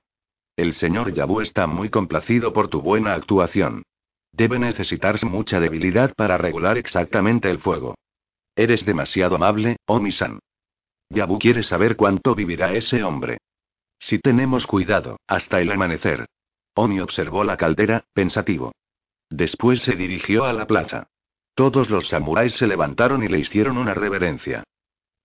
El 0.57 0.73
señor 0.73 1.13
Yabu 1.13 1.41
está 1.41 1.67
muy 1.67 1.89
complacido 1.89 2.53
por 2.53 2.67
tu 2.67 2.81
buena 2.81 3.13
actuación. 3.13 3.83
Debe 4.31 4.59
necesitarse 4.59 5.25
mucha 5.25 5.59
debilidad 5.59 6.13
para 6.15 6.37
regular 6.37 6.77
exactamente 6.77 7.49
el 7.49 7.59
fuego. 7.59 7.95
Eres 8.55 8.85
demasiado 8.85 9.35
amable, 9.35 9.77
Omi-san. 9.85 10.39
Yabu 11.09 11.39
quiere 11.39 11.63
saber 11.63 11.95
cuánto 11.95 12.35
vivirá 12.35 12.73
ese 12.73 13.03
hombre. 13.03 13.37
Si 13.99 14.19
tenemos 14.19 14.67
cuidado, 14.67 15.17
hasta 15.27 15.61
el 15.61 15.71
amanecer. 15.71 16.25
Omi 16.75 16.99
observó 16.99 17.43
la 17.43 17.57
caldera, 17.57 18.05
pensativo. 18.13 18.73
Después 19.29 19.81
se 19.81 19.95
dirigió 19.95 20.43
a 20.45 20.53
la 20.53 20.67
plaza. 20.67 21.07
Todos 21.55 21.89
los 21.89 22.09
samuráis 22.09 22.53
se 22.55 22.67
levantaron 22.67 23.23
y 23.23 23.29
le 23.29 23.39
hicieron 23.39 23.77
una 23.77 23.93
reverencia. 23.93 24.63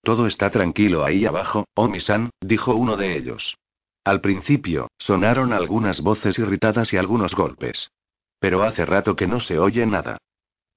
Todo 0.03 0.27
está 0.27 0.51
tranquilo 0.51 1.05
ahí 1.05 1.27
abajo, 1.27 1.67
Omi-san, 1.75 2.31
dijo 2.41 2.75
uno 2.75 2.97
de 2.97 3.17
ellos. 3.17 3.57
Al 4.05 4.21
principio, 4.21 4.89
sonaron 4.97 5.53
algunas 5.53 6.01
voces 6.01 6.39
irritadas 6.39 6.93
y 6.93 6.97
algunos 6.97 7.35
golpes. 7.35 7.91
Pero 8.39 8.63
hace 8.63 8.87
rato 8.87 9.17
que 9.17 9.27
no 9.27 9.41
se 9.41 9.59
oye 9.59 9.85
nada. 9.85 10.19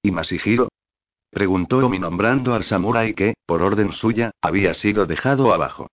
¿Y 0.02 0.10
Masihiro? 0.10 0.68
Preguntó 1.30 1.78
Omi 1.78 1.98
nombrando 1.98 2.54
al 2.54 2.64
samurái 2.64 3.14
que, 3.14 3.34
por 3.46 3.62
orden 3.62 3.92
suya, 3.92 4.32
había 4.42 4.74
sido 4.74 5.06
dejado 5.06 5.54
abajo. 5.54 5.88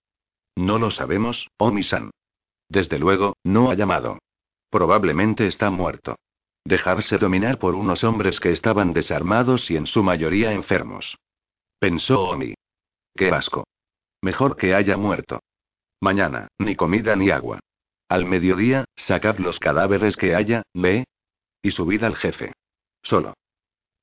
No 0.55 0.79
lo 0.79 0.91
sabemos, 0.91 1.47
Omi-san. 1.57 2.11
Desde 2.67 2.99
luego, 2.99 3.35
no 3.43 3.69
ha 3.69 3.75
llamado. 3.75 4.17
Probablemente 4.69 5.47
está 5.47 5.69
muerto. 5.69 6.15
Dejarse 6.63 7.17
dominar 7.17 7.57
por 7.57 7.75
unos 7.75 8.03
hombres 8.03 8.39
que 8.39 8.51
estaban 8.51 8.93
desarmados 8.93 9.71
y 9.71 9.77
en 9.77 9.87
su 9.87 10.03
mayoría 10.03 10.53
enfermos. 10.53 11.17
Pensó 11.79 12.21
Omi. 12.29 12.53
Qué 13.15 13.29
asco. 13.29 13.65
Mejor 14.21 14.55
que 14.55 14.75
haya 14.75 14.97
muerto. 14.97 15.39
Mañana, 15.99 16.47
ni 16.59 16.75
comida 16.75 17.15
ni 17.15 17.31
agua. 17.31 17.59
Al 18.07 18.25
mediodía, 18.25 18.85
sacad 18.95 19.37
los 19.39 19.59
cadáveres 19.59 20.17
que 20.17 20.35
haya, 20.35 20.63
¿ve? 20.73 21.05
Y 21.61 21.71
subid 21.71 22.03
al 22.03 22.15
jefe. 22.15 22.53
Solo. 23.01 23.33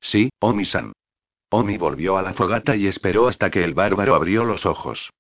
Sí, 0.01 0.31
Omi-san. 0.41 0.93
Omi 1.51 1.79
volvió 1.79 2.19
a 2.19 2.23
la 2.23 2.35
fogata 2.35 2.77
y 2.77 2.87
esperó 2.87 3.29
hasta 3.29 3.51
que 3.51 3.65
el 3.65 3.75
bárbaro 3.75 4.15
abrió 4.15 4.45
los 4.45 4.67
ojos. 4.67 5.11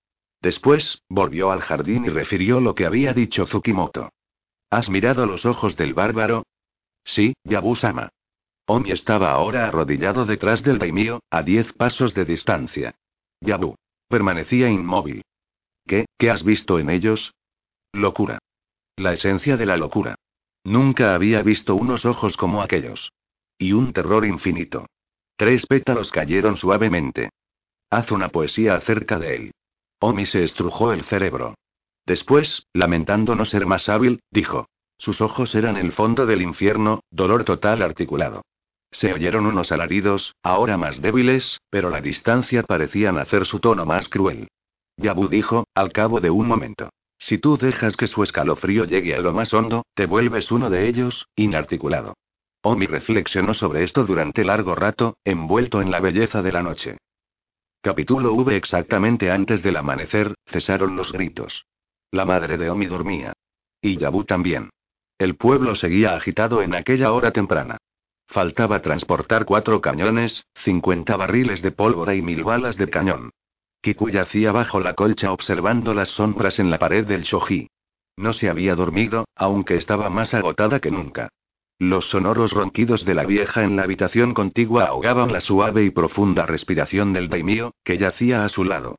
Después, 0.40 1.03
volvió 1.09 1.51
al 1.51 1.61
jardín 1.61 2.05
y 2.05 2.09
refirió 2.11 2.61
lo 2.61 2.74
que 2.74 2.87
había 2.87 3.12
dicho 3.12 3.44
Tsukimoto. 3.44 4.11
¿Has 4.70 4.88
mirado 4.90 5.27
los 5.27 5.46
ojos 5.46 5.77
del 5.77 5.94
bárbaro? 5.94 6.44
Sí, 7.09 7.33
Yabu-sama. 7.44 8.11
Omi 8.66 8.90
estaba 8.90 9.31
ahora 9.31 9.66
arrodillado 9.66 10.27
detrás 10.27 10.62
del 10.62 10.79
daimio, 10.79 11.21
a 11.31 11.42
diez 11.42 11.73
pasos 11.73 12.12
de 12.12 12.27
distancia. 12.27 12.97
Yabu. 13.40 13.77
Permanecía 14.09 14.68
inmóvil. 14.68 15.23
¿Qué, 15.87 16.05
qué 16.18 16.31
has 16.31 16.44
visto 16.44 16.79
en 16.79 16.90
ellos? 16.90 17.33
Locura. 17.94 18.38
La 18.97 19.14
esencia 19.14 19.57
de 19.57 19.64
la 19.64 19.79
locura. 19.79 20.16
Nunca 20.64 21.14
había 21.14 21.42
visto 21.42 21.77
unos 21.77 22.05
ojos 22.05 22.37
como 22.37 22.61
aquellos. 22.61 23.11
Y 23.57 23.73
un 23.73 23.94
terror 23.94 24.27
infinito. 24.27 24.85
Tres 25.37 25.64
pétalos 25.66 26.11
cayeron 26.11 26.59
suavemente. 26.59 27.31
Haz 27.88 28.12
una 28.12 28.29
poesía 28.29 28.75
acerca 28.75 29.18
de 29.18 29.35
él. 29.35 29.51
Omi 29.99 30.27
se 30.27 30.44
estrujó 30.44 30.92
el 30.92 31.05
cerebro. 31.05 31.55
Después, 32.05 32.66
lamentando 32.75 33.35
no 33.35 33.47
ser 33.47 33.64
más 33.64 33.88
hábil, 33.88 34.21
dijo. 34.31 34.66
Sus 34.99 35.21
ojos 35.21 35.55
eran 35.55 35.77
el 35.77 35.93
fondo 35.93 36.27
del 36.27 36.43
infierno, 36.43 37.01
dolor 37.11 37.45
total 37.45 37.83
articulado. 37.83 38.43
Se 38.91 39.13
oyeron 39.13 39.47
unos 39.47 39.71
alaridos, 39.71 40.35
ahora 40.43 40.77
más 40.77 41.01
débiles, 41.01 41.61
pero 41.71 41.91
la 41.91 42.01
distancia 42.01 42.63
parecían 42.63 43.19
hacer 43.19 43.47
su 43.47 43.61
tono 43.61 43.87
más 43.87 44.09
cruel. 44.09 44.49
Yabu 44.97 45.29
dijo, 45.29 45.65
al 45.75 45.93
cabo 45.93 46.21
de 46.21 46.31
un 46.31 46.49
momento. 46.49 46.91
Si 47.19 47.39
tú 47.39 47.57
dejas 47.57 47.97
que 47.97 48.07
su 48.07 48.23
escalofrío 48.23 48.85
llegue 48.85 49.15
a 49.15 49.21
lo 49.21 49.33
más 49.33 49.53
hondo, 49.53 49.85
te 49.95 50.07
vuelves 50.07 50.51
uno 50.51 50.71
de 50.71 50.89
ellos, 50.89 51.27
inarticulado. 51.37 52.15
Omi 52.63 52.87
reflexionó 52.87 53.55
sobre 53.55 53.85
esto 53.85 54.05
durante 54.05 54.45
largo 54.45 54.75
rato, 54.75 55.17
envuelto 55.25 55.81
en 55.81 55.91
la 55.91 56.01
belleza 56.01 56.43
de 56.43 56.53
la 56.53 56.63
noche. 56.63 56.99
Capítulo 57.81 58.33
V 58.35 58.57
Exactamente 58.57 59.31
antes 59.31 59.63
del 59.63 59.77
amanecer, 59.77 60.35
cesaron 60.47 60.97
los 60.97 61.13
gritos. 61.13 61.67
La 62.11 62.25
madre 62.25 62.59
de 62.59 62.71
Omi 62.71 62.87
dormía. 62.87 63.33
Y 63.81 63.97
Yabu 63.97 64.25
también. 64.25 64.71
El 65.19 65.35
pueblo 65.35 65.75
seguía 65.75 66.15
agitado 66.15 66.63
en 66.63 66.77
aquella 66.77 67.13
hora 67.13 67.33
temprana. 67.33 67.79
Faltaba 68.29 68.83
transportar 68.83 69.47
cuatro 69.47 69.81
cañones, 69.81 70.45
50 70.55 71.17
barriles 71.17 71.61
de 71.61 71.73
pólvora 71.73 72.15
y 72.15 72.23
mil 72.23 72.45
balas 72.45 72.77
de 72.77 72.89
cañón. 72.89 73.31
Kiku 73.81 74.11
yacía 74.11 74.53
bajo 74.53 74.79
la 74.81 74.95
colcha 74.95 75.33
observando 75.33 75.93
las 75.93 76.11
sombras 76.11 76.61
en 76.61 76.71
la 76.71 76.79
pared 76.79 77.05
del 77.05 77.23
shoji. 77.23 77.69
No 78.17 78.33
se 78.33 78.49
había 78.49 78.77
dormido, 78.77 79.25
aunque 79.35 79.77
estaba 79.77 80.09
más 80.09 80.35
agotada 80.35 80.79
que 80.79 80.93
nunca. 80.93 81.31
Los 81.81 82.11
sonoros 82.11 82.53
ronquidos 82.53 83.05
de 83.05 83.15
la 83.15 83.25
vieja 83.25 83.65
en 83.65 83.77
la 83.77 83.85
habitación 83.85 84.35
contigua 84.35 84.85
ahogaban 84.85 85.33
la 85.33 85.41
suave 85.41 85.85
y 85.85 85.91
profunda 85.91 86.47
respiración 86.47 87.13
del 87.13 87.29
daimio, 87.29 87.73
que 87.83 87.99
yacía 87.99 88.45
a 88.45 88.49
su 88.49 88.65
lado. 88.65 88.97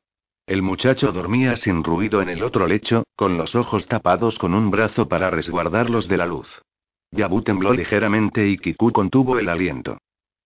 El 0.50 0.62
muchacho 0.62 1.12
dormía 1.12 1.54
sin 1.54 1.84
ruido 1.84 2.20
en 2.20 2.28
el 2.28 2.42
otro 2.42 2.66
lecho, 2.66 3.04
con 3.14 3.38
los 3.38 3.54
ojos 3.54 3.86
tapados 3.86 4.36
con 4.36 4.52
un 4.52 4.68
brazo 4.72 5.06
para 5.06 5.30
resguardarlos 5.30 6.08
de 6.08 6.16
la 6.16 6.26
luz. 6.26 6.60
Yabu 7.12 7.42
tembló 7.42 7.72
ligeramente 7.72 8.48
y 8.48 8.58
Kiku 8.58 8.90
contuvo 8.90 9.38
el 9.38 9.48
aliento. 9.48 9.98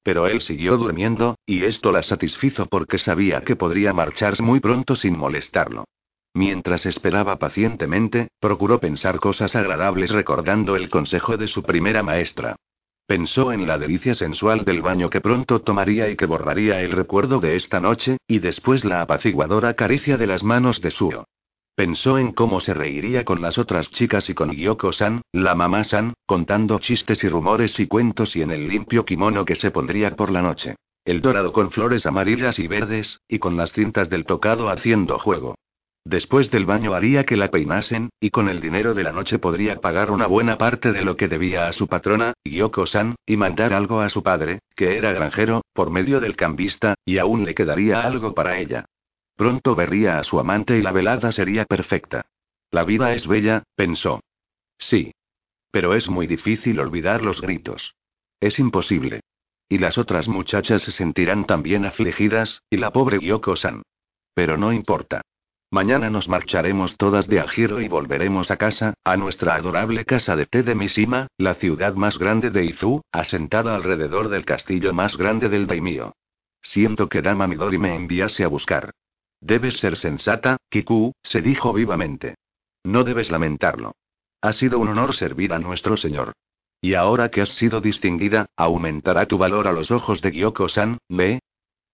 Pero 0.03 0.27
él 0.27 0.43
siguió 0.43 0.77
durmiendo, 0.77 1.38
y 1.47 1.64
esto 1.64 1.90
la 1.90 2.03
satisfizo 2.03 2.67
porque 2.67 2.99
sabía 2.99 3.40
que 3.40 3.57
podría 3.57 3.95
marcharse 3.95 4.43
muy 4.43 4.61
pronto 4.61 4.95
sin 4.95 5.17
molestarlo. 5.17 5.87
Mientras 6.35 6.85
esperaba 6.85 7.38
pacientemente, 7.38 8.29
procuró 8.38 8.81
pensar 8.81 9.19
cosas 9.19 9.57
agradables 9.57 10.11
recordando 10.11 10.77
el 10.77 10.90
consejo 10.90 11.38
de 11.38 11.47
su 11.47 11.62
primera 11.62 12.03
maestra. 12.03 12.57
Pensó 13.07 13.53
en 13.53 13.67
la 13.67 13.77
delicia 13.77 14.14
sensual 14.14 14.64
del 14.64 14.81
baño 14.81 15.11
que 15.11 15.21
pronto 15.21 15.61
tomaría 15.61 16.09
y 16.09 16.17
que 16.17 16.25
borraría 16.25 16.81
el 16.81 16.93
recuerdo 16.93 17.38
de 17.38 17.57
esta 17.57 17.79
noche, 17.79 18.17
y 18.27 18.38
después 18.38 18.85
la 18.85 19.03
apaciguadora 19.03 19.74
caricia 19.74 20.16
de 20.16 20.26
las 20.26 20.43
manos 20.43 20.81
de 20.81 20.91
Suo. 20.91 21.26
Pensó 21.76 22.18
en 22.18 22.33
cómo 22.33 22.61
se 22.61 22.72
reiría 22.72 23.24
con 23.24 23.43
las 23.43 23.59
otras 23.59 23.91
chicas 23.91 24.31
y 24.31 24.35
con 24.35 24.53
Gyoko-san, 24.53 25.20
la 25.33 25.55
mamá-san, 25.55 26.14
contando 26.24 26.78
chistes 26.78 27.24
y 27.24 27.28
rumores 27.28 27.78
y 27.78 27.89
cuentos 27.89 28.37
y 28.37 28.43
en 28.43 28.53
el 28.53 28.68
limpio 28.68 29.05
kimono 29.05 29.45
que 29.45 29.57
se 29.57 29.70
pondría 29.70 30.16
por 30.16 30.31
la 30.31 30.41
noche. 30.41 30.76
El 31.05 31.20
dorado 31.20 31.53
con 31.53 31.70
flores 31.70 32.07
amarillas 32.07 32.59
y 32.59 32.68
verdes, 32.68 33.20
y 33.28 33.39
con 33.39 33.59
las 33.59 33.72
cintas 33.72 34.09
del 34.09 34.24
tocado 34.24 34.70
haciendo 34.70 35.18
juego. 35.18 35.57
Después 36.05 36.50
del 36.50 36.66
baño 36.66 36.92
haría 36.92 37.24
que 37.24 37.36
la 37.36 37.50
peinasen, 37.50 38.11
y 38.20 38.28
con 38.28 38.50
el 38.50 38.61
dinero 38.61 38.92
de 38.92 39.02
la 39.02 39.12
noche 39.12 39.38
podría 39.38 39.80
pagar 39.80 40.11
una 40.11 40.26
buena 40.26 40.59
parte 40.59 40.92
de 40.92 41.02
lo 41.02 41.16
que 41.16 41.28
debía 41.28 41.66
a 41.66 41.72
su 41.72 41.86
patrona, 41.88 42.34
Yoko-san, 42.44 43.14
y 43.24 43.38
mandar 43.38 43.72
algo 43.72 44.00
a 44.00 44.11
su 44.11 44.22
padre, 44.22 44.59
que 44.76 44.98
era 44.98 45.12
granjero, 45.12 45.62
por 45.72 45.90
medio 45.90 46.20
del 46.20 46.36
cambista, 46.36 46.94
y 47.07 47.16
aún 47.16 47.46
le 47.46 47.55
quedaría 47.55 48.02
algo 48.02 48.34
para 48.34 48.59
ella. 48.59 48.84
Pronto 49.34 49.74
vería 49.74 50.18
a 50.18 50.24
su 50.24 50.38
amante 50.38 50.76
y 50.76 50.82
la 50.82 50.92
velada 50.92 51.32
sería 51.32 51.64
perfecta. 51.64 52.26
La 52.70 52.84
vida 52.84 53.14
es 53.14 53.26
bella, 53.26 53.62
pensó. 53.74 54.20
Sí. 54.76 55.12
Pero 55.70 55.94
es 55.94 56.09
muy 56.09 56.26
difícil 56.26 56.80
olvidar 56.80 57.22
los 57.22 57.40
gritos. 57.40 57.94
Es 58.40 58.59
imposible. 58.59 59.20
Y 59.70 59.78
las 59.78 59.96
otras 59.96 60.28
muchachas 60.28 60.82
se 60.82 60.92
sentirán 60.92 61.46
también 61.46 61.86
afligidas, 61.86 62.61
y 62.68 62.76
la 62.76 62.92
pobre 62.92 63.18
Gyoko-san. 63.20 63.82
Pero 64.34 64.59
no 64.59 64.72
importa. 64.72 65.22
Mañana 65.71 66.09
nos 66.09 66.29
marcharemos 66.29 66.97
todas 66.97 67.27
de 67.27 67.41
Ajiro 67.41 67.81
y 67.81 67.89
volveremos 67.89 68.51
a 68.51 68.57
casa, 68.57 68.95
a 69.05 69.17
nuestra 69.17 69.55
adorable 69.55 70.05
casa 70.05 70.37
de 70.37 70.47
té 70.47 70.62
de 70.62 70.75
Mishima, 70.75 71.27
la 71.37 71.55
ciudad 71.55 71.95
más 71.95 72.19
grande 72.19 72.51
de 72.51 72.65
Izu, 72.65 73.03
asentada 73.11 73.75
alrededor 73.75 74.29
del 74.29 74.45
castillo 74.45 74.93
más 74.93 75.17
grande 75.17 75.49
del 75.49 75.67
daimio. 75.67 76.15
Siento 76.62 77.09
que 77.09 77.23
Dama 77.23 77.47
Midori 77.47 77.79
me 77.79 77.95
enviase 77.95 78.45
a 78.45 78.49
buscar. 78.49 78.93
Debes 79.41 79.79
ser 79.79 79.97
sensata, 79.97 80.57
Kiku, 80.71 81.12
se 81.23 81.43
dijo 81.43 81.73
vivamente. 81.73 82.37
No 82.85 83.05
debes 83.05 83.31
lamentarlo. 83.31 83.95
Ha 84.41 84.53
sido 84.53 84.79
un 84.79 84.89
honor 84.89 85.15
servir 85.15 85.53
a 85.53 85.59
nuestro 85.59 85.97
señor. 85.97 86.33
Y 86.81 86.95
ahora 86.95 87.31
que 87.31 87.41
has 87.41 87.51
sido 87.51 87.81
distinguida, 87.81 88.47
aumentará 88.57 89.27
tu 89.27 89.39
valor 89.39 89.67
a 89.67 89.73
los 89.73 89.91
ojos 89.91 90.21
de 90.21 90.33
Gyoko-san, 90.33 90.99
¿ve? 91.09 91.41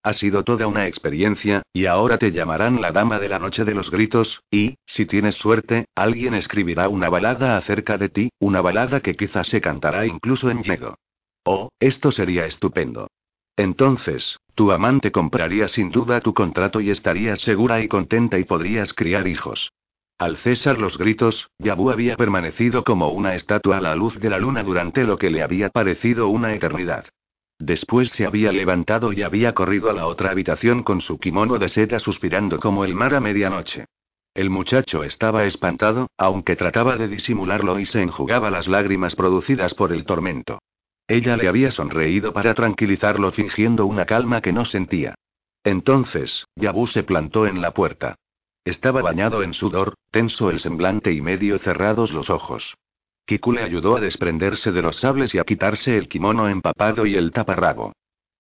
Ha 0.03 0.15
sido 0.15 0.45
toda 0.45 0.67
una 0.67 0.87
experiencia, 0.87 1.63
y 1.75 1.85
ahora 1.85 2.17
te 2.17 2.33
llamarán 2.33 2.81
la 2.81 2.91
Dama 2.91 3.19
de 3.19 3.29
la 3.29 3.39
Noche 3.39 3.67
de 3.67 3.75
los 3.75 3.91
Gritos, 3.91 4.43
y, 4.51 4.77
si 4.87 5.05
tienes 5.05 5.35
suerte, 5.35 5.87
alguien 5.95 6.33
escribirá 6.33 6.89
una 6.89 7.11
balada 7.11 7.59
acerca 7.59 7.99
de 7.99 8.09
ti, 8.09 8.31
una 8.39 8.63
balada 8.63 9.01
que 9.01 9.15
quizás 9.15 9.49
se 9.49 9.61
cantará 9.61 10.07
incluso 10.07 10.51
en 10.51 10.63
Yedo. 10.63 10.97
Oh, 11.45 11.69
esto 11.79 12.13
sería 12.13 12.47
estupendo. 12.47 13.09
Entonces, 13.57 14.39
tu 14.55 14.73
amante 14.73 15.13
compraría 15.13 15.69
sin 15.69 15.91
duda 15.91 16.23
tu 16.23 16.33
contrato 16.33 16.81
y 16.81 16.89
estarías 16.89 17.41
segura 17.41 17.83
y 17.83 17.89
contenta 17.89 18.39
y 18.39 18.45
podrías 18.45 18.95
criar 18.95 19.27
hijos. 19.27 19.71
Al 20.17 20.39
cesar 20.39 20.79
los 20.79 20.97
gritos, 20.97 21.51
Yabu 21.59 21.91
había 21.91 22.17
permanecido 22.17 22.85
como 22.85 23.09
una 23.09 23.35
estatua 23.35 23.79
a 23.79 23.81
la 23.83 23.95
luz 23.95 24.19
de 24.19 24.31
la 24.31 24.39
luna 24.39 24.63
durante 24.63 25.05
lo 25.05 25.19
que 25.19 25.31
le 25.31 25.43
había 25.43 25.69
parecido 25.69 26.29
una 26.29 26.55
eternidad. 26.55 27.07
Después 27.61 28.09
se 28.09 28.25
había 28.25 28.53
levantado 28.53 29.13
y 29.13 29.23
había 29.23 29.53
corrido 29.53 29.91
a 29.91 29.93
la 29.93 30.07
otra 30.07 30.31
habitación 30.31 30.83
con 30.83 31.03
su 31.03 31.19
kimono 31.19 31.59
de 31.59 31.69
seda 31.69 31.99
suspirando 31.99 32.59
como 32.59 32.87
el 32.87 32.95
mar 32.95 33.15
a 33.15 33.21
medianoche. 33.21 33.85
El 34.33 34.49
muchacho 34.49 35.05
estaba 35.05 35.45
espantado, 35.45 36.09
aunque 36.17 36.57
trataba 36.57 36.97
de 36.97 37.07
disimularlo 37.09 37.79
y 37.79 37.85
se 37.85 38.01
enjugaba 38.01 38.51
las 38.51 38.67
lágrimas 38.67 39.15
producidas 39.15 39.75
por 39.75 39.93
el 39.93 40.07
tormento. 40.07 40.59
Ella 41.07 41.37
le 41.37 41.49
había 41.49 41.71
sonreído 41.71 42.33
para 42.33 42.55
tranquilizarlo 42.55 43.31
fingiendo 43.31 43.85
una 43.85 44.07
calma 44.07 44.41
que 44.41 44.55
no 44.55 44.65
sentía. 44.65 45.15
Entonces, 45.63 46.47
Yabu 46.57 46.87
se 46.87 47.03
plantó 47.03 47.47
en 47.47 47.61
la 47.61 47.73
puerta. 47.75 48.15
Estaba 48.65 49.03
bañado 49.03 49.43
en 49.43 49.53
sudor, 49.53 49.97
tenso 50.11 50.49
el 50.49 50.61
semblante 50.61 51.13
y 51.13 51.21
medio 51.21 51.59
cerrados 51.59 52.13
los 52.13 52.31
ojos. 52.31 52.75
Kiku 53.31 53.53
le 53.53 53.63
ayudó 53.63 53.97
a 53.97 54.01
desprenderse 54.01 54.73
de 54.73 54.83
los 54.83 54.97
sables 54.97 55.37
y 55.37 55.39
a 55.39 55.45
quitarse 55.45 55.97
el 55.97 56.09
kimono 56.09 56.49
empapado 56.49 57.07
y 57.07 57.15
el 57.15 57.31
taparrabo. 57.31 57.93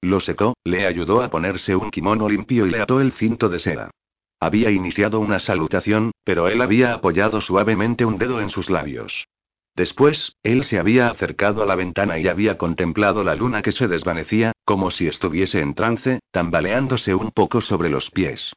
Lo 0.03 0.19
secó, 0.19 0.55
le 0.65 0.85
ayudó 0.85 1.23
a 1.23 1.31
ponerse 1.31 1.77
un 1.77 1.93
kimono 1.93 2.29
limpio 2.29 2.67
y 2.67 2.71
le 2.71 2.81
ató 2.81 3.01
el 3.01 3.13
cinto 3.13 3.49
de 3.49 3.61
seda. 3.61 3.93
Había 4.41 4.73
iniciado 4.73 5.21
una 5.21 5.39
salutación, 5.39 6.11
pero 6.25 6.49
él 6.49 6.61
había 6.61 6.93
apoyado 6.93 7.41
suavemente 7.41 8.05
un 8.05 8.19
dedo 8.19 8.41
en 8.41 8.51
sus 8.51 8.69
labios. 8.69 9.29
Después, 9.77 10.35
él 10.43 10.65
se 10.65 10.81
había 10.81 11.07
acercado 11.07 11.63
a 11.63 11.67
la 11.67 11.77
ventana 11.77 12.19
y 12.19 12.27
había 12.27 12.59
contemplado 12.59 13.23
la 13.23 13.37
luna 13.37 13.63
que 13.63 13.71
se 13.71 13.87
desvanecía, 13.87 14.51
como 14.65 14.91
si 14.91 15.07
estuviese 15.07 15.61
en 15.61 15.75
trance, 15.75 16.19
tambaleándose 16.33 17.15
un 17.15 17.31
poco 17.31 17.61
sobre 17.61 17.91
los 17.91 18.11
pies. 18.11 18.53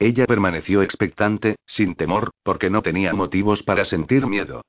Ella 0.00 0.26
permaneció 0.26 0.82
expectante, 0.82 1.54
sin 1.64 1.94
temor, 1.94 2.32
porque 2.42 2.70
no 2.70 2.82
tenía 2.82 3.14
motivos 3.14 3.62
para 3.62 3.84
sentir 3.84 4.26
miedo. 4.26 4.62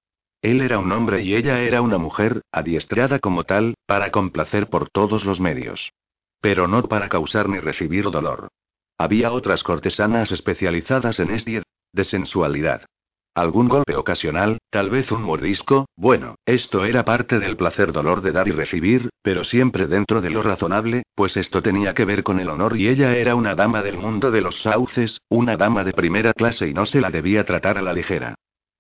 Él 0.48 0.62
era 0.62 0.80
un 0.80 0.94
hombre 0.94 1.24
y 1.24 1.36
ella 1.36 1.60
era 1.60 1.82
una 1.82 1.98
mujer, 1.98 2.42
adiestrada 2.54 3.20
como 3.20 3.44
tal, 3.44 3.74
para 3.86 4.12
complacer 4.12 4.70
por 4.70 4.90
todos 4.90 5.26
los 5.26 5.42
medios. 5.42 5.92
Pero 6.40 6.70
no 6.70 6.84
para 6.84 7.10
causar 7.10 7.50
ni 7.50 7.60
recibir 7.60 8.10
dolor. 8.12 8.48
Había 8.98 9.34
otras 9.34 9.62
cortesanas 9.62 10.32
especializadas 10.32 11.20
en 11.20 11.32
este 11.32 11.64
de 11.92 12.04
sensualidad. 12.06 12.86
Algún 13.36 13.68
golpe 13.68 13.98
ocasional, 13.98 14.60
tal 14.70 14.90
vez 14.90 15.12
un 15.12 15.24
mordisco, 15.24 15.88
bueno, 15.98 16.36
esto 16.46 16.86
era 16.86 17.04
parte 17.04 17.40
del 17.40 17.58
placer 17.58 17.92
dolor 17.92 18.22
de 18.22 18.32
dar 18.32 18.48
y 18.48 18.52
recibir, 18.52 19.10
pero 19.22 19.44
siempre 19.44 19.86
dentro 19.88 20.22
de 20.22 20.30
lo 20.30 20.44
razonable, 20.44 21.04
pues 21.14 21.36
esto 21.36 21.62
tenía 21.62 21.94
que 21.94 22.06
ver 22.06 22.24
con 22.24 22.40
el 22.40 22.48
honor 22.48 22.78
y 22.78 22.88
ella 22.88 23.18
era 23.18 23.36
una 23.36 23.54
dama 23.54 23.84
del 23.84 23.98
mundo 23.98 24.32
de 24.32 24.40
los 24.40 24.62
sauces, 24.62 25.20
una 25.28 25.58
dama 25.58 25.84
de 25.84 25.92
primera 25.92 26.32
clase 26.32 26.70
y 26.70 26.74
no 26.74 26.86
se 26.86 27.02
la 27.02 27.12
debía 27.12 27.44
tratar 27.44 27.78
a 27.78 27.82
la 27.82 27.92
ligera. 27.92 28.36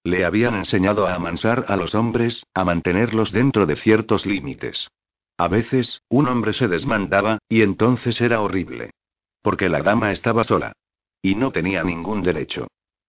Le 0.07 0.23
habían 0.23 0.55
enseñado 0.55 1.05
a 1.05 1.15
amansar 1.15 1.65
a 1.67 1.75
los 1.75 1.93
hombres, 1.93 2.45
a 2.53 2.63
mantenerlos 2.63 3.33
dentro 3.33 3.65
de 3.65 3.75
ciertos 3.75 4.25
límites. 4.25 4.89
A 5.37 5.49
veces, 5.49 6.01
un 6.07 6.29
hombre 6.29 6.53
se 6.53 6.69
desmandaba, 6.69 7.39
y 7.49 7.61
entonces 7.61 8.21
era 8.21 8.39
horrible. 8.39 8.91
Porque 9.41 9.67
la 9.67 9.81
dama 9.81 10.13
estaba 10.13 10.45
sola. 10.45 10.71
Y 11.21 11.35
no 11.35 11.51
tenía 11.51 11.83
ningún 11.83 12.23
derecho. 12.23 12.67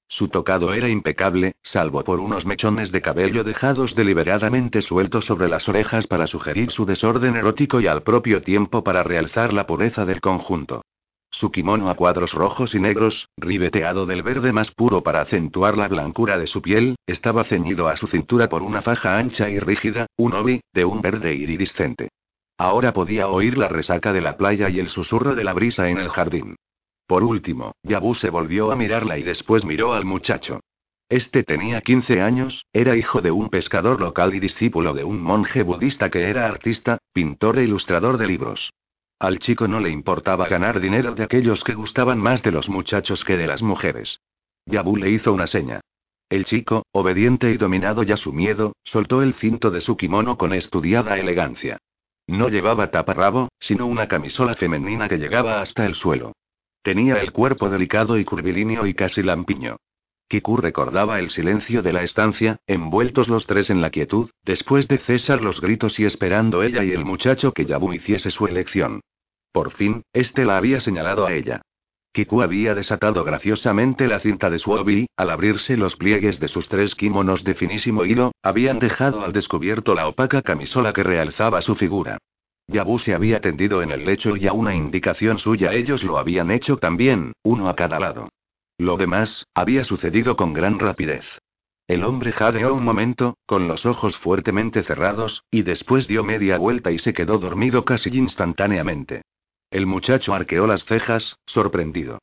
Su 0.09 0.26
tocado 0.26 0.74
era 0.74 0.88
impecable, 0.88 1.53
salvo 1.62 2.03
por 2.03 2.18
unos 2.18 2.46
mechones 2.46 2.90
de 2.90 3.01
cabello 3.01 3.44
dejados 3.44 3.94
deliberadamente 3.94 4.82
sueltos 4.82 5.24
sobre 5.24 5.49
las 5.49 5.68
orejas 5.68 6.09
para 6.09 6.26
sugerir 6.26 6.72
su 6.72 6.84
desorden 6.84 7.36
erótico 7.36 7.80
y 7.80 7.86
al 7.86 8.03
propio 8.03 8.42
tiempo 8.42 8.82
para 8.82 9.05
realzar 9.05 9.53
la 9.53 9.68
pureza 9.68 10.05
del 10.05 10.20
conjunto. 10.20 10.82
Su 11.31 11.51
kimono 11.51 11.91
a 11.91 11.95
cuadros 11.95 12.33
rojos 12.33 12.74
y 12.74 12.81
negros, 12.81 13.29
ribeteado 13.37 14.07
del 14.07 14.22
verde 14.22 14.53
más 14.53 14.72
puro 14.72 15.03
para 15.03 15.20
acentuar 15.20 15.76
la 15.76 15.89
blancura 15.89 16.39
de 16.39 16.47
su 16.47 16.62
piel, 16.62 16.97
estaba 17.07 17.45
ceñido 17.45 17.89
a 17.89 17.97
su 17.97 18.07
cintura 18.07 18.49
por 18.49 18.62
una 18.62 18.83
faja 18.83 19.18
ancha 19.18 19.49
y 19.49 19.59
rígida, 19.59 20.07
un 20.16 20.35
obi, 20.35 20.61
de 20.72 20.85
un 20.85 21.01
verde 21.01 21.35
iridiscente. 21.35 22.09
Ahora 22.59 22.93
podía 22.93 23.29
oír 23.29 23.57
la 23.57 23.68
resaca 23.68 24.12
de 24.12 24.20
la 24.20 24.37
playa 24.37 24.68
y 24.68 24.81
el 24.81 24.89
susurro 24.89 25.35
de 25.37 25.45
la 25.45 25.53
brisa 25.53 25.89
en 25.89 25.99
el 25.99 26.09
jardín. 26.09 26.57
Por 27.07 27.22
último, 27.22 27.72
Yabu 27.85 28.14
se 28.14 28.31
volvió 28.31 28.72
a 28.72 28.76
mirarla 28.76 29.16
y 29.16 29.22
después 29.22 29.64
miró 29.64 29.95
al 29.95 30.05
muchacho. 30.05 30.61
Este 31.09 31.43
tenía 31.43 31.81
15 31.81 32.20
años, 32.20 32.66
era 32.72 32.97
hijo 32.97 33.22
de 33.22 33.31
un 33.31 33.49
pescador 33.49 34.01
local 34.01 34.35
y 34.35 34.41
discípulo 34.41 34.93
de 34.93 35.05
un 35.05 35.22
monje 35.22 35.62
budista 35.62 36.11
que 36.11 36.29
era 36.29 36.47
artista, 36.47 36.99
pintor 37.12 37.59
e 37.59 37.64
ilustrador 37.64 38.18
de 38.18 38.26
libros. 38.26 38.72
Al 39.19 39.41
chico 39.41 39.66
no 39.66 39.81
le 39.81 39.91
importaba 39.91 40.47
ganar 40.47 40.79
dinero 40.79 41.14
de 41.14 41.25
aquellos 41.25 41.64
que 41.64 41.75
gustaban 41.75 42.19
más 42.19 42.43
de 42.43 42.53
los 42.53 42.69
muchachos 42.69 43.25
que 43.25 43.37
de 43.37 43.49
las 43.49 43.62
mujeres. 43.62 44.21
Yabu 44.66 44.97
le 44.97 45.11
hizo 45.11 45.33
una 45.33 45.49
seña. 45.49 45.81
El 46.29 46.45
chico, 46.45 46.85
obediente 46.93 47.51
y 47.51 47.57
dominado 47.57 48.05
ya 48.05 48.16
su 48.16 48.33
miedo, 48.33 48.75
soltó 48.85 49.23
el 49.23 49.35
cinto 49.35 49.71
de 49.71 49.81
su 49.81 49.97
kimono 49.97 50.39
con 50.39 50.53
estudiada 50.53 51.19
elegancia. 51.19 51.79
No 52.29 52.49
llevaba 52.49 52.91
taparrabo, 52.91 53.49
sino 53.59 53.87
una 53.87 54.07
camisola 54.07 54.55
femenina 54.55 55.09
que 55.09 55.16
llegaba 55.16 55.62
hasta 55.62 55.87
el 55.87 55.95
suelo. 55.95 56.35
Tenía 56.83 57.21
el 57.21 57.33
cuerpo 57.33 57.71
delicado 57.71 58.19
y 58.19 58.25
curvilíneo 58.25 58.87
y 58.87 58.95
casi 58.95 59.23
lampiño. 59.23 59.79
Kiku 60.29 60.59
recordaba 60.59 61.20
el 61.20 61.31
silencio 61.31 61.81
de 61.81 61.95
la 61.95 62.03
estancia, 62.03 62.59
envueltos 62.66 63.29
los 63.29 63.47
tres 63.47 63.70
en 63.70 63.81
la 63.81 63.89
quietud, 63.89 64.29
después 64.45 64.87
de 64.87 64.99
cesar 64.99 65.43
los 65.43 65.62
gritos 65.62 65.99
y 65.99 66.05
esperando 66.05 66.62
ella 66.62 66.85
y 66.85 66.93
el 66.93 67.07
muchacho 67.07 67.53
que 67.53 67.64
Yabu 67.64 67.95
hiciese 67.95 68.31
su 68.31 68.47
elección. 68.47 69.01
Por 69.53 69.70
fin, 69.70 70.03
este 70.12 70.45
la 70.45 70.59
había 70.59 70.81
señalado 70.81 71.26
a 71.26 71.33
ella. 71.33 71.62
Kiku 72.12 72.43
había 72.43 72.74
desatado 72.74 73.24
graciosamente 73.24 74.07
la 74.07 74.18
cinta 74.18 74.51
de 74.51 74.59
su 74.59 74.72
obi, 74.72 75.07
al 75.16 75.31
abrirse 75.31 75.79
los 75.79 75.97
pliegues 75.97 76.39
de 76.41 76.49
sus 76.49 76.68
tres 76.68 76.95
kimonos 76.95 77.43
de 77.43 77.55
finísimo 77.55 78.05
hilo, 78.05 78.33
habían 78.43 78.79
dejado 78.79 79.24
al 79.24 79.33
descubierto 79.33 79.95
la 79.95 80.09
opaca 80.09 80.43
camisola 80.43 80.93
que 80.93 81.05
realzaba 81.05 81.62
su 81.62 81.74
figura. 81.74 82.18
Yabu 82.66 82.99
se 82.99 83.14
había 83.14 83.41
tendido 83.41 83.81
en 83.81 83.93
el 83.93 84.05
lecho 84.05 84.37
y 84.37 84.47
a 84.47 84.53
una 84.53 84.74
indicación 84.74 85.39
suya 85.39 85.72
ellos 85.72 86.05
lo 86.05 86.18
habían 86.18 86.51
hecho 86.51 86.76
también, 86.76 87.33
uno 87.43 87.70
a 87.70 87.74
cada 87.74 87.99
lado. 87.99 88.29
Lo 88.79 88.97
demás, 88.97 89.47
había 89.55 89.83
sucedido 89.83 90.37
con 90.37 90.53
gran 90.53 90.79
rapidez. 90.79 91.24
El 91.89 92.05
hombre 92.05 92.33
jadeó 92.33 92.74
un 92.74 92.85
momento, 92.85 93.37
con 93.45 93.66
los 93.66 93.87
ojos 93.87 94.16
fuertemente 94.16 94.83
cerrados, 94.83 95.43
y 95.51 95.62
después 95.62 96.07
dio 96.07 96.22
media 96.22 96.59
vuelta 96.59 96.93
y 96.93 96.99
se 96.99 97.12
quedó 97.12 97.39
dormido 97.39 97.85
casi 97.85 98.11
instantáneamente. 98.16 99.22
El 99.70 99.87
muchacho 99.87 100.33
arqueó 100.33 100.66
las 100.66 100.85
cejas, 100.85 101.37
sorprendido. 101.47 102.20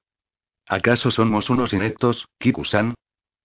¿Acaso 0.68 1.12
somos 1.12 1.50
unos 1.50 1.74
ineptos, 1.74 2.28
Kiku-san? 2.40 2.96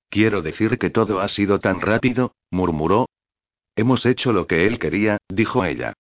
Quiero 0.09 0.43
decir 0.43 0.79
que 0.79 0.91
todo 0.91 1.21
ha 1.21 1.29
sido 1.29 1.59
tan 1.59 1.81
rápido, 1.81 2.35
murmuró. 2.51 3.07
Hemos 3.77 4.07
hecho 4.07 4.33
lo 4.33 4.47
que 4.47 4.67
él 4.67 4.79
quería, 4.79 5.19
dijo 5.29 5.65
ella. 5.65 5.95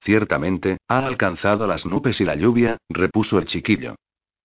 Ciertamente, 0.00 0.78
ha 0.88 1.06
alcanzado 1.06 1.66
las 1.66 1.86
nubes 1.86 2.20
y 2.20 2.24
la 2.24 2.36
lluvia, 2.36 2.76
repuso 2.88 3.38
el 3.38 3.46
chiquillo. 3.46 3.96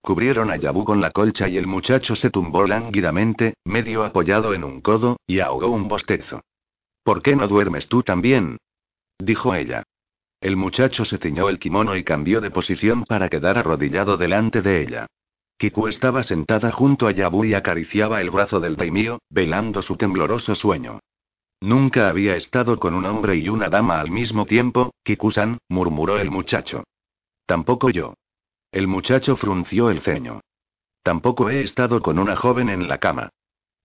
Cubrieron 0.02 0.50
a 0.50 0.58
Yabu 0.58 0.84
con 0.84 1.00
la 1.00 1.12
colcha 1.12 1.48
y 1.48 1.58
el 1.58 1.68
muchacho 1.68 2.16
se 2.16 2.32
tumbó 2.32 2.66
lánguidamente, 2.66 3.54
medio 3.64 4.04
apoyado 4.04 4.54
en 4.54 4.64
un 4.64 4.82
codo, 4.82 5.18
y 5.28 5.40
ahogó 5.40 5.68
un 5.68 5.88
bostezo. 5.88 6.42
¿Por 7.04 7.22
qué 7.22 7.36
no 7.36 7.48
duermes 7.48 7.88
tú 7.88 8.02
también? 8.02 8.58
dijo 9.20 9.54
ella. 9.54 9.84
El 10.40 10.56
muchacho 10.56 11.06
se 11.06 11.18
ciñó 11.18 11.50
el 11.50 11.60
kimono 11.60 11.96
y 11.96 12.04
cambió 12.04 12.42
de 12.42 12.50
posición 12.50 13.04
para 13.04 13.30
quedar 13.30 13.60
arrodillado 13.60 14.18
delante 14.18 14.64
de 14.64 14.82
ella. 14.82 15.08
Kiku 15.58 15.88
estaba 15.88 16.24
sentada 16.24 16.72
junto 16.72 17.06
a 17.06 17.12
Yabu 17.12 17.46
y 17.46 17.54
acariciaba 17.54 18.22
el 18.22 18.32
brazo 18.32 18.60
del 18.60 18.76
daimio, 18.76 19.20
velando 19.30 19.84
su 19.84 19.96
tembloroso 19.98 20.56
sueño. 20.56 21.00
Nunca 21.62 22.10
había 22.10 22.36
estado 22.36 22.80
con 22.80 22.96
un 22.96 23.06
hombre 23.06 23.36
y 23.36 23.50
una 23.50 23.70
dama 23.70 24.02
al 24.02 24.10
mismo 24.10 24.48
tiempo, 24.48 24.96
Kikusan, 25.04 25.60
murmuró 25.70 26.18
el 26.18 26.32
muchacho. 26.32 26.84
Tampoco 27.46 27.92
yo. 27.92 28.16
El 28.72 28.88
muchacho 28.88 29.36
frunció 29.36 29.90
el 29.90 30.02
ceño. 30.02 30.42
Tampoco 31.04 31.50
he 31.50 31.62
estado 31.62 32.02
con 32.02 32.20
una 32.20 32.36
joven 32.36 32.70
en 32.70 32.88
la 32.88 33.00
cama. 33.00 33.30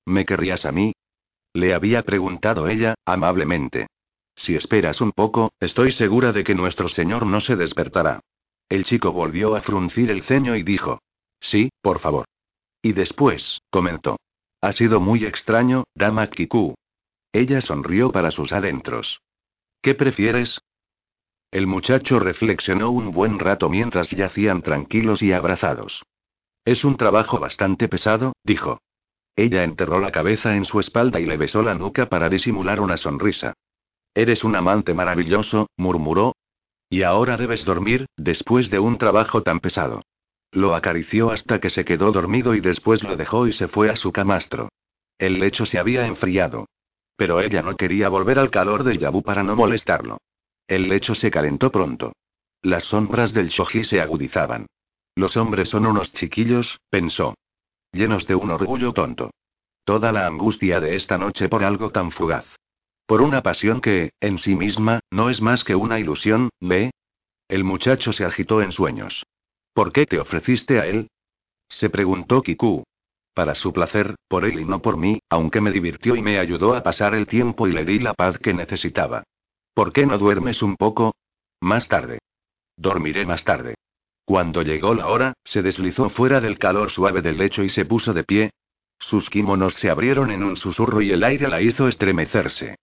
¿Me 0.04 0.24
querrías 0.24 0.64
a 0.64 0.72
mí? 0.72 0.92
Le 1.52 1.74
había 1.74 2.02
preguntado 2.02 2.68
ella, 2.68 2.94
amablemente. 3.04 3.88
Si 4.36 4.54
esperas 4.54 5.00
un 5.00 5.12
poco, 5.12 5.52
estoy 5.58 5.92
segura 5.92 6.32
de 6.32 6.44
que 6.44 6.54
nuestro 6.54 6.88
señor 6.88 7.26
no 7.26 7.40
se 7.40 7.56
despertará. 7.56 8.20
El 8.68 8.84
chico 8.84 9.12
volvió 9.12 9.56
a 9.56 9.62
fruncir 9.62 10.10
el 10.10 10.22
ceño 10.22 10.54
y 10.54 10.62
dijo. 10.62 11.00
Sí, 11.40 11.70
por 11.80 11.98
favor. 11.98 12.26
Y 12.82 12.92
después, 12.92 13.60
comentó. 13.70 14.18
Ha 14.60 14.72
sido 14.72 15.00
muy 15.00 15.24
extraño, 15.24 15.84
dama 15.94 16.28
Kiku. 16.28 16.74
Ella 17.32 17.60
sonrió 17.60 18.12
para 18.12 18.30
sus 18.30 18.52
adentros. 18.52 19.20
¿Qué 19.82 19.94
prefieres? 19.94 20.60
El 21.50 21.66
muchacho 21.66 22.18
reflexionó 22.18 22.90
un 22.90 23.12
buen 23.12 23.38
rato 23.38 23.68
mientras 23.68 24.10
yacían 24.10 24.62
tranquilos 24.62 25.22
y 25.22 25.32
abrazados. 25.32 26.04
Es 26.64 26.84
un 26.84 26.96
trabajo 26.96 27.38
bastante 27.38 27.88
pesado, 27.88 28.32
dijo. 28.42 28.80
Ella 29.36 29.62
enterró 29.62 30.00
la 30.00 30.10
cabeza 30.10 30.56
en 30.56 30.64
su 30.64 30.80
espalda 30.80 31.20
y 31.20 31.26
le 31.26 31.36
besó 31.36 31.62
la 31.62 31.74
nuca 31.74 32.08
para 32.08 32.28
disimular 32.28 32.80
una 32.80 32.96
sonrisa. 32.96 33.54
Eres 34.14 34.44
un 34.44 34.56
amante 34.56 34.94
maravilloso, 34.94 35.68
murmuró. 35.76 36.34
Y 36.88 37.02
ahora 37.02 37.36
debes 37.36 37.64
dormir, 37.64 38.06
después 38.16 38.70
de 38.70 38.78
un 38.78 38.96
trabajo 38.98 39.42
tan 39.42 39.60
pesado. 39.60 40.02
Lo 40.52 40.74
acarició 40.74 41.30
hasta 41.30 41.60
que 41.60 41.70
se 41.70 41.84
quedó 41.84 42.12
dormido 42.12 42.54
y 42.54 42.60
después 42.60 43.02
lo 43.02 43.16
dejó 43.16 43.46
y 43.46 43.52
se 43.52 43.68
fue 43.68 43.90
a 43.90 43.96
su 43.96 44.10
camastro. 44.12 44.70
El 45.18 45.38
lecho 45.38 45.66
se 45.66 45.78
había 45.78 46.06
enfriado. 46.06 46.66
Pero 47.16 47.40
ella 47.40 47.62
no 47.62 47.76
quería 47.76 48.08
volver 48.08 48.38
al 48.38 48.50
calor 48.50 48.84
de 48.84 48.98
Yabu 48.98 49.22
para 49.22 49.42
no 49.42 49.54
molestarlo. 49.54 50.18
El 50.66 50.88
lecho 50.88 51.14
se 51.14 51.30
calentó 51.30 51.70
pronto. 51.70 52.12
Las 52.62 52.84
sombras 52.84 53.32
del 53.32 53.48
shoji 53.48 53.84
se 53.84 54.00
agudizaban. 54.00 54.66
Los 55.14 55.36
hombres 55.36 55.68
son 55.68 55.86
unos 55.86 56.12
chiquillos, 56.12 56.80
pensó. 56.90 57.34
Llenos 57.92 58.26
de 58.26 58.34
un 58.34 58.50
orgullo 58.50 58.92
tonto. 58.92 59.30
Toda 59.84 60.10
la 60.10 60.26
angustia 60.26 60.80
de 60.80 60.96
esta 60.96 61.16
noche 61.16 61.48
por 61.48 61.62
algo 61.62 61.90
tan 61.90 62.10
fugaz. 62.10 62.44
Por 63.06 63.22
una 63.22 63.42
pasión 63.42 63.80
que, 63.80 64.10
en 64.20 64.38
sí 64.38 64.56
misma, 64.56 65.00
no 65.10 65.30
es 65.30 65.40
más 65.40 65.62
que 65.62 65.76
una 65.76 66.00
ilusión, 66.00 66.50
¿ve? 66.60 66.90
El 67.48 67.62
muchacho 67.62 68.12
se 68.12 68.24
agitó 68.24 68.60
en 68.60 68.72
sueños. 68.72 69.24
¿Por 69.72 69.92
qué 69.92 70.06
te 70.06 70.18
ofreciste 70.18 70.80
a 70.80 70.86
él? 70.86 71.08
Se 71.68 71.88
preguntó 71.88 72.42
Kiku. 72.42 72.82
Para 73.32 73.54
su 73.54 73.72
placer, 73.72 74.16
por 74.28 74.44
él 74.44 74.58
y 74.58 74.64
no 74.64 74.82
por 74.82 74.96
mí, 74.96 75.20
aunque 75.28 75.60
me 75.60 75.70
divirtió 75.70 76.16
y 76.16 76.22
me 76.22 76.38
ayudó 76.38 76.74
a 76.74 76.82
pasar 76.82 77.14
el 77.14 77.28
tiempo 77.28 77.68
y 77.68 77.72
le 77.72 77.84
di 77.84 78.00
la 78.00 78.14
paz 78.14 78.38
que 78.38 78.54
necesitaba. 78.54 79.22
¿Por 79.76 79.92
qué 79.92 80.06
no 80.06 80.16
duermes 80.16 80.62
un 80.62 80.74
poco? 80.76 81.14
Más 81.60 81.86
tarde. 81.86 82.20
Dormiré 82.78 83.26
más 83.26 83.44
tarde. 83.44 83.74
Cuando 84.24 84.62
llegó 84.62 84.94
la 84.94 85.08
hora, 85.08 85.34
se 85.44 85.60
deslizó 85.60 86.08
fuera 86.08 86.40
del 86.40 86.58
calor 86.58 86.90
suave 86.90 87.20
del 87.20 87.36
lecho 87.36 87.62
y 87.62 87.68
se 87.68 87.84
puso 87.84 88.14
de 88.14 88.24
pie. 88.24 88.52
Sus 88.98 89.28
kimonos 89.28 89.74
se 89.74 89.90
abrieron 89.90 90.30
en 90.30 90.44
un 90.44 90.56
susurro 90.56 91.02
y 91.02 91.10
el 91.10 91.22
aire 91.22 91.48
la 91.48 91.60
hizo 91.60 91.88
estremecerse. 91.88 92.76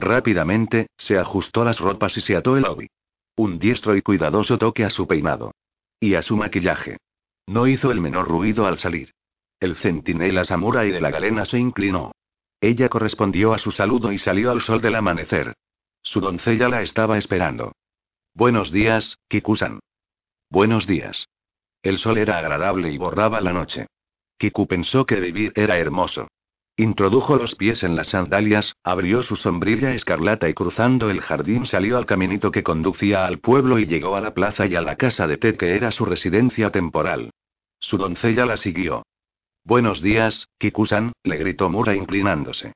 Rápidamente, 0.00 0.88
se 0.98 1.18
ajustó 1.18 1.62
las 1.62 1.78
ropas 1.78 2.16
y 2.16 2.20
se 2.20 2.34
ató 2.34 2.56
el 2.56 2.64
obi. 2.64 2.88
Un 3.36 3.60
diestro 3.60 3.94
y 3.94 4.02
cuidadoso 4.02 4.58
toque 4.58 4.84
a 4.84 4.90
su 4.90 5.06
peinado. 5.06 5.52
Y 6.00 6.16
a 6.16 6.22
su 6.22 6.36
maquillaje. 6.36 6.96
No 7.46 7.68
hizo 7.68 7.92
el 7.92 8.00
menor 8.00 8.26
ruido 8.26 8.66
al 8.66 8.78
salir. 8.78 9.12
El 9.60 9.76
centinela 9.76 10.44
samurai 10.44 10.90
de 10.90 11.00
la 11.00 11.12
galena 11.12 11.44
se 11.44 11.60
inclinó. 11.60 12.10
Ella 12.60 12.88
correspondió 12.88 13.54
a 13.54 13.58
su 13.58 13.70
saludo 13.70 14.10
y 14.10 14.18
salió 14.18 14.50
al 14.50 14.60
sol 14.60 14.80
del 14.80 14.96
amanecer. 14.96 15.54
Su 16.02 16.20
doncella 16.20 16.68
la 16.68 16.82
estaba 16.82 17.18
esperando. 17.18 17.72
Buenos 18.34 18.70
días, 18.70 19.18
Kikusan. 19.28 19.80
Buenos 20.50 20.86
días. 20.86 21.28
El 21.82 21.98
sol 21.98 22.18
era 22.18 22.38
agradable 22.38 22.90
y 22.90 22.98
borraba 22.98 23.40
la 23.40 23.52
noche. 23.52 23.86
Kiku 24.38 24.66
pensó 24.66 25.06
que 25.06 25.20
vivir 25.20 25.52
era 25.54 25.78
hermoso. 25.78 26.28
Introdujo 26.76 27.36
los 27.36 27.54
pies 27.56 27.82
en 27.82 27.94
las 27.94 28.08
sandalias, 28.08 28.74
abrió 28.82 29.22
su 29.22 29.36
sombrilla 29.36 29.92
escarlata 29.92 30.48
y 30.48 30.54
cruzando 30.54 31.10
el 31.10 31.20
jardín 31.20 31.66
salió 31.66 31.98
al 31.98 32.06
caminito 32.06 32.50
que 32.50 32.62
conducía 32.62 33.26
al 33.26 33.38
pueblo 33.38 33.78
y 33.78 33.86
llegó 33.86 34.16
a 34.16 34.20
la 34.20 34.32
plaza 34.32 34.66
y 34.66 34.76
a 34.76 34.80
la 34.80 34.96
casa 34.96 35.26
de 35.26 35.36
té 35.36 35.56
que 35.56 35.76
era 35.76 35.90
su 35.90 36.06
residencia 36.06 36.70
temporal. 36.70 37.30
Su 37.78 37.98
doncella 37.98 38.46
la 38.46 38.56
siguió. 38.56 39.02
Buenos 39.62 40.00
días, 40.00 40.48
Kikusan, 40.58 41.12
le 41.22 41.36
gritó 41.36 41.68
Mura 41.68 41.94
inclinándose. 41.94 42.72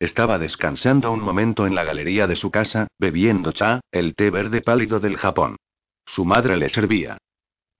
Estaba 0.00 0.38
descansando 0.38 1.10
un 1.10 1.20
momento 1.20 1.66
en 1.66 1.74
la 1.74 1.84
galería 1.84 2.26
de 2.26 2.36
su 2.36 2.50
casa, 2.50 2.86
bebiendo 2.98 3.52
cha, 3.52 3.80
el 3.90 4.14
té 4.14 4.30
verde 4.30 4.62
pálido 4.62 5.00
del 5.00 5.16
Japón. 5.16 5.56
Su 6.06 6.24
madre 6.24 6.56
le 6.56 6.68
servía. 6.68 7.18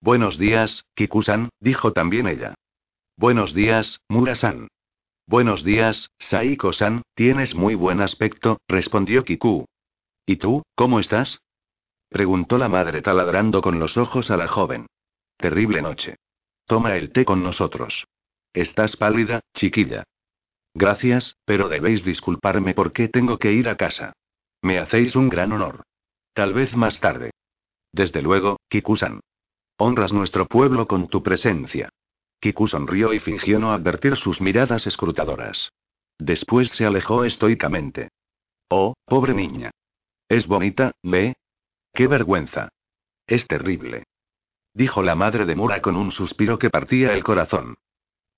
Buenos 0.01 0.37
días, 0.37 0.85
Kikusan, 0.95 1.49
dijo 1.59 1.93
también 1.93 2.27
ella. 2.27 2.55
Buenos 3.15 3.53
días, 3.53 3.99
Mura-san. 4.09 4.67
Buenos 5.27 5.63
días, 5.63 6.09
Saiko-san, 6.19 7.03
tienes 7.13 7.53
muy 7.53 7.75
buen 7.75 8.01
aspecto, 8.01 8.57
respondió 8.67 9.23
Kiku. 9.23 9.65
¿Y 10.25 10.37
tú, 10.37 10.63
cómo 10.75 10.99
estás? 10.99 11.39
preguntó 12.09 12.57
la 12.57 12.67
madre 12.67 13.01
taladrando 13.01 13.61
con 13.61 13.79
los 13.79 13.95
ojos 13.97 14.31
a 14.31 14.37
la 14.37 14.47
joven. 14.47 14.87
Terrible 15.37 15.81
noche. 15.81 16.15
Toma 16.65 16.95
el 16.97 17.11
té 17.11 17.25
con 17.25 17.43
nosotros. 17.43 18.07
Estás 18.53 18.95
pálida, 18.95 19.41
chiquilla. 19.53 20.03
Gracias, 20.73 21.35
pero 21.45 21.67
debéis 21.67 22.03
disculparme 22.03 22.73
porque 22.73 23.07
tengo 23.07 23.37
que 23.37 23.51
ir 23.51 23.69
a 23.69 23.75
casa. 23.75 24.13
Me 24.61 24.77
hacéis 24.79 25.15
un 25.15 25.29
gran 25.29 25.51
honor. 25.51 25.83
Tal 26.33 26.53
vez 26.53 26.75
más 26.75 26.99
tarde. 26.99 27.31
Desde 27.91 28.21
luego, 28.21 28.57
Kiku-san. 28.69 29.21
Honras 29.77 30.13
nuestro 30.13 30.45
pueblo 30.45 30.87
con 30.87 31.07
tu 31.07 31.23
presencia. 31.23 31.89
Kiku 32.39 32.67
sonrió 32.67 33.13
y 33.13 33.19
fingió 33.19 33.59
no 33.59 33.71
advertir 33.71 34.15
sus 34.15 34.41
miradas 34.41 34.87
escrutadoras. 34.87 35.71
Después 36.17 36.69
se 36.69 36.85
alejó 36.85 37.23
estoicamente. 37.23 38.09
Oh, 38.69 38.93
pobre 39.05 39.33
niña. 39.33 39.71
Es 40.27 40.47
bonita, 40.47 40.91
¿ve? 41.01 41.35
Qué 41.93 42.07
vergüenza. 42.07 42.69
Es 43.25 43.47
terrible. 43.47 44.03
Dijo 44.73 45.01
la 45.01 45.15
madre 45.15 45.45
de 45.45 45.55
Mura 45.55 45.81
con 45.81 45.95
un 45.95 46.11
suspiro 46.11 46.59
que 46.59 46.69
partía 46.69 47.13
el 47.13 47.23
corazón. 47.23 47.77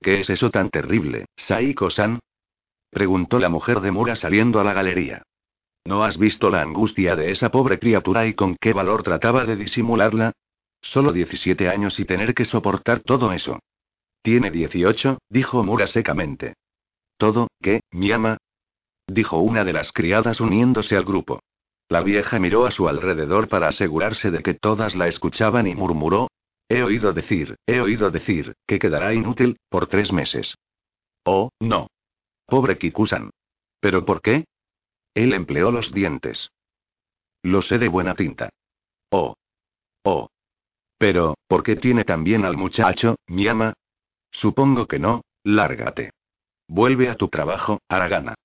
¿Qué 0.02 0.20
es 0.22 0.30
eso 0.30 0.50
tan 0.50 0.70
terrible, 0.70 1.26
Saiko-san? 1.36 2.20
Preguntó 2.90 3.40
la 3.40 3.50
mujer 3.50 3.82
de 3.82 3.92
Mura 3.92 4.16
saliendo 4.16 4.60
a 4.60 4.64
la 4.64 4.74
galería. 4.74 5.24
¿No 5.86 6.04
has 6.04 6.18
visto 6.18 6.50
la 6.50 6.62
angustia 6.62 7.16
de 7.16 7.32
esa 7.32 7.50
pobre 7.50 7.80
criatura 7.80 8.26
y 8.26 8.34
con 8.34 8.56
qué 8.56 8.74
valor 8.74 9.04
trataba 9.04 9.46
de 9.46 9.56
disimularla? 9.56 10.34
Solo 10.82 11.12
17 11.12 11.70
años 11.70 12.00
y 12.00 12.06
tener 12.06 12.34
que 12.34 12.46
soportar 12.46 13.02
todo 13.02 13.32
eso. 13.32 13.60
Tiene 14.24 14.52
18, 14.52 15.20
dijo 15.30 15.64
Mura 15.64 15.88
secamente. 15.88 16.56
¿Todo, 17.18 17.48
qué, 17.62 17.82
mi 17.92 18.12
ama? 18.12 18.38
Dijo 19.08 19.38
una 19.38 19.64
de 19.64 19.74
las 19.74 19.92
criadas 19.92 20.42
uniéndose 20.42 20.98
al 20.98 21.06
grupo. 21.06 21.40
La 21.90 22.02
vieja 22.02 22.40
miró 22.40 22.66
a 22.66 22.72
su 22.72 22.88
alrededor 22.88 23.48
para 23.48 23.68
asegurarse 23.68 24.32
de 24.32 24.42
que 24.42 24.54
todas 24.56 24.96
la 24.96 25.08
escuchaban 25.08 25.68
y 25.68 25.76
murmuró. 25.76 26.30
He 26.74 26.84
oído 26.84 27.12
decir, 27.12 27.58
he 27.66 27.82
oído 27.82 28.12
decir, 28.12 28.56
que 28.66 28.80
quedará 28.80 29.14
inútil, 29.14 29.58
por 29.68 29.88
tres 29.88 30.14
meses. 30.14 30.56
Oh, 31.26 31.50
no. 31.60 31.88
Pobre 32.46 32.78
Kikusan. 32.78 33.30
¿Pero 33.82 34.06
por 34.06 34.22
qué? 34.22 34.46
Él 35.14 35.34
empleó 35.34 35.70
los 35.72 35.92
dientes. 35.92 36.50
Lo 37.44 37.62
sé 37.62 37.78
de 37.78 37.90
buena 37.90 38.16
tinta. 38.16 38.52
Oh. 39.10 39.36
Oh. 40.06 40.30
Pero, 40.98 41.36
¿por 41.46 41.62
qué 41.62 41.76
tiene 41.76 42.06
también 42.06 42.46
al 42.46 42.56
muchacho, 42.56 43.18
mi 43.28 43.50
ama? 43.50 43.74
Supongo 44.32 44.88
que 44.88 44.98
no, 44.98 45.24
lárgate. 45.44 46.12
Vuelve 46.70 47.10
a 47.10 47.16
tu 47.16 47.28
trabajo, 47.28 47.82
Aragana. 47.90 48.36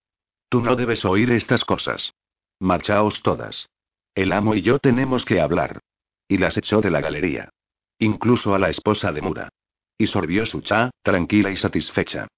Tú 0.49 0.63
no 0.63 0.75
debes 0.75 1.05
oír 1.05 1.31
estas 1.31 1.65
cosas. 1.65 2.13
Marchaos 2.59 3.23
todas. 3.23 3.69
El 4.17 4.33
amo 4.33 4.57
y 4.57 4.63
yo 4.63 4.81
tenemos 4.81 5.25
que 5.25 5.41
hablar. 5.41 5.79
Y 6.27 6.39
las 6.39 6.57
echó 6.57 6.81
de 6.81 6.91
la 6.91 7.01
galería. 7.01 7.51
Incluso 7.99 8.55
a 8.55 8.59
la 8.59 8.71
esposa 8.71 9.13
de 9.13 9.23
Mura. 9.23 9.49
Y 9.99 10.07
sorbió 10.07 10.45
su 10.45 10.61
cha, 10.61 10.91
tranquila 11.03 11.51
y 11.51 11.57
satisfecha. 11.57 12.29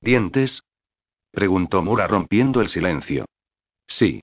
¿Dientes? 0.00 0.62
preguntó 1.30 1.82
Mura 1.82 2.06
rompiendo 2.06 2.60
el 2.60 2.68
silencio. 2.68 3.26
Sí. 3.86 4.20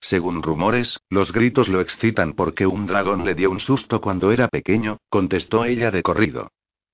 Según 0.00 0.42
rumores, 0.42 0.98
los 1.10 1.32
gritos 1.32 1.68
lo 1.68 1.80
excitan 1.80 2.32
porque 2.32 2.66
un 2.66 2.86
dragón 2.86 3.24
le 3.24 3.34
dio 3.34 3.50
un 3.50 3.60
susto 3.60 4.00
cuando 4.00 4.32
era 4.32 4.48
pequeño, 4.48 4.98
contestó 5.10 5.64
ella 5.64 5.90
de 5.90 6.02
corrido. 6.02 6.48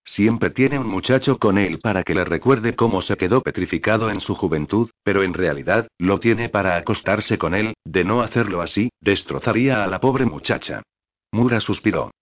Siempre 0.07 0.51
tiene 0.51 0.79
un 0.79 0.87
muchacho 0.87 1.39
con 1.39 1.59
él 1.59 1.79
para 1.81 2.05
que 2.05 2.15
le 2.15 2.25
recuerde 2.25 2.75
cómo 2.75 3.03
se 3.03 3.17
quedó 3.17 3.43
petrificado 3.43 4.09
en 4.11 4.21
su 4.21 4.35
juventud, 4.35 4.91
pero 5.03 5.23
en 5.23 5.35
realidad, 5.35 5.89
lo 5.99 6.21
tiene 6.21 6.49
para 6.49 6.77
acostarse 6.77 7.39
con 7.39 7.55
él, 7.55 7.75
de 7.85 8.05
no 8.05 8.23
hacerlo 8.23 8.63
así, 8.63 8.91
destrozaría 9.01 9.85
a 9.85 9.87
la 9.89 10.01
pobre 10.01 10.25
muchacha. 10.25 10.83
Mura 11.33 11.61
suspiró. 11.61 12.13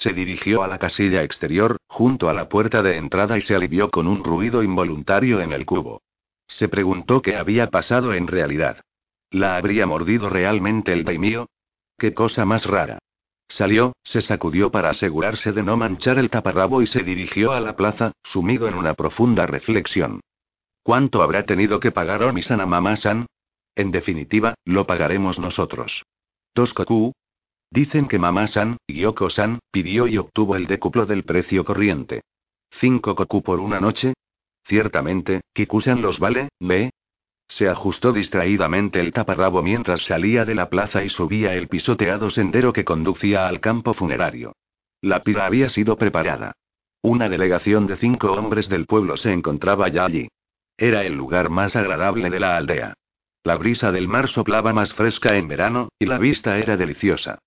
Se 0.00 0.14
dirigió 0.14 0.62
a 0.62 0.66
la 0.66 0.78
casilla 0.78 1.22
exterior, 1.22 1.76
junto 1.86 2.30
a 2.30 2.32
la 2.32 2.48
puerta 2.48 2.82
de 2.82 2.96
entrada 2.96 3.36
y 3.36 3.42
se 3.42 3.54
alivió 3.54 3.90
con 3.90 4.06
un 4.06 4.24
ruido 4.24 4.62
involuntario 4.62 5.42
en 5.42 5.52
el 5.52 5.66
cubo. 5.66 6.00
Se 6.48 6.70
preguntó 6.70 7.20
qué 7.20 7.36
había 7.36 7.68
pasado 7.68 8.14
en 8.14 8.26
realidad. 8.26 8.80
¿La 9.30 9.56
habría 9.56 9.86
mordido 9.86 10.30
realmente 10.30 10.94
el 10.94 11.04
daimio? 11.04 11.50
¡Qué 11.98 12.14
cosa 12.14 12.46
más 12.46 12.64
rara! 12.64 12.98
Salió, 13.46 13.92
se 14.02 14.22
sacudió 14.22 14.70
para 14.70 14.88
asegurarse 14.88 15.52
de 15.52 15.62
no 15.62 15.76
manchar 15.76 16.18
el 16.18 16.30
taparrabo 16.30 16.80
y 16.80 16.86
se 16.86 17.02
dirigió 17.02 17.52
a 17.52 17.60
la 17.60 17.76
plaza, 17.76 18.12
sumido 18.24 18.68
en 18.68 18.76
una 18.76 18.94
profunda 18.94 19.44
reflexión. 19.44 20.22
¿Cuánto 20.82 21.22
habrá 21.22 21.44
tenido 21.44 21.78
que 21.78 21.92
pagar 21.92 22.22
Omisan 22.22 22.62
a 22.62 22.64
Mama-san? 22.64 23.26
En 23.76 23.90
definitiva, 23.90 24.54
lo 24.64 24.86
pagaremos 24.86 25.38
nosotros. 25.38 26.06
Toskoku. 26.54 27.12
Dicen 27.72 28.08
que 28.08 28.18
Mama-san, 28.18 28.78
Gyoko-san, 28.88 29.60
pidió 29.70 30.08
y 30.08 30.18
obtuvo 30.18 30.56
el 30.56 30.66
décuplo 30.66 31.06
del 31.06 31.22
precio 31.22 31.64
corriente. 31.64 32.22
¿Cinco 32.70 33.14
koku 33.14 33.42
por 33.42 33.60
una 33.60 33.78
noche? 33.78 34.14
Ciertamente, 34.64 35.42
Kikusan 35.52 36.02
los 36.02 36.18
vale, 36.18 36.48
¿me? 36.58 36.90
Se 37.48 37.68
ajustó 37.68 38.12
distraídamente 38.12 39.00
el 39.00 39.12
taparrabo 39.12 39.62
mientras 39.62 40.02
salía 40.02 40.44
de 40.44 40.54
la 40.54 40.68
plaza 40.68 41.04
y 41.04 41.08
subía 41.08 41.54
el 41.54 41.68
pisoteado 41.68 42.30
sendero 42.30 42.72
que 42.72 42.84
conducía 42.84 43.48
al 43.48 43.60
campo 43.60 43.94
funerario. 43.94 44.52
La 45.00 45.22
pira 45.22 45.46
había 45.46 45.68
sido 45.68 45.96
preparada. 45.96 46.52
Una 47.02 47.28
delegación 47.28 47.86
de 47.86 47.96
cinco 47.96 48.32
hombres 48.32 48.68
del 48.68 48.86
pueblo 48.86 49.16
se 49.16 49.32
encontraba 49.32 49.88
ya 49.88 50.04
allí. 50.04 50.28
Era 50.76 51.04
el 51.04 51.14
lugar 51.14 51.50
más 51.50 51.76
agradable 51.76 52.30
de 52.30 52.40
la 52.40 52.56
aldea. 52.56 52.94
La 53.42 53.56
brisa 53.56 53.90
del 53.90 54.06
mar 54.06 54.28
soplaba 54.28 54.72
más 54.72 54.92
fresca 54.92 55.36
en 55.36 55.48
verano, 55.48 55.88
y 55.98 56.06
la 56.06 56.18
vista 56.18 56.58
era 56.58 56.76
deliciosa. 56.76 57.38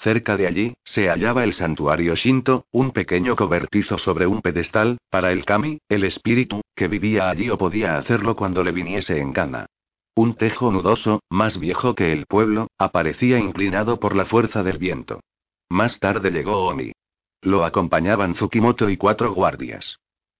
Cerca 0.00 0.36
de 0.36 0.46
allí, 0.46 0.74
se 0.84 1.08
hallaba 1.08 1.42
el 1.42 1.52
santuario 1.52 2.14
Shinto, 2.14 2.66
un 2.70 2.92
pequeño 2.92 3.34
cobertizo 3.34 3.98
sobre 3.98 4.26
un 4.26 4.40
pedestal, 4.42 4.98
para 5.10 5.32
el 5.32 5.44
kami, 5.44 5.80
el 5.88 6.04
espíritu, 6.04 6.60
que 6.76 6.86
vivía 6.86 7.28
allí 7.28 7.50
o 7.50 7.58
podía 7.58 7.98
hacerlo 7.98 8.36
cuando 8.36 8.62
le 8.62 8.70
viniese 8.70 9.18
en 9.18 9.32
gana. 9.32 9.66
Un 10.14 10.34
tejo 10.34 10.70
nudoso, 10.70 11.20
más 11.30 11.58
viejo 11.58 11.94
que 11.94 12.12
el 12.12 12.26
pueblo, 12.26 12.68
aparecía 12.78 13.38
inclinado 13.38 13.98
por 13.98 14.14
la 14.14 14.24
fuerza 14.24 14.62
del 14.62 14.78
viento. 14.78 15.20
Más 15.68 15.98
tarde 15.98 16.30
llegó 16.30 16.66
Omi. 16.66 16.92
Lo 17.42 17.64
acompañaban 17.64 18.34
Tsukimoto 18.34 18.88
y 18.90 18.96
cuatro 18.96 19.32
guardias. 19.32 19.98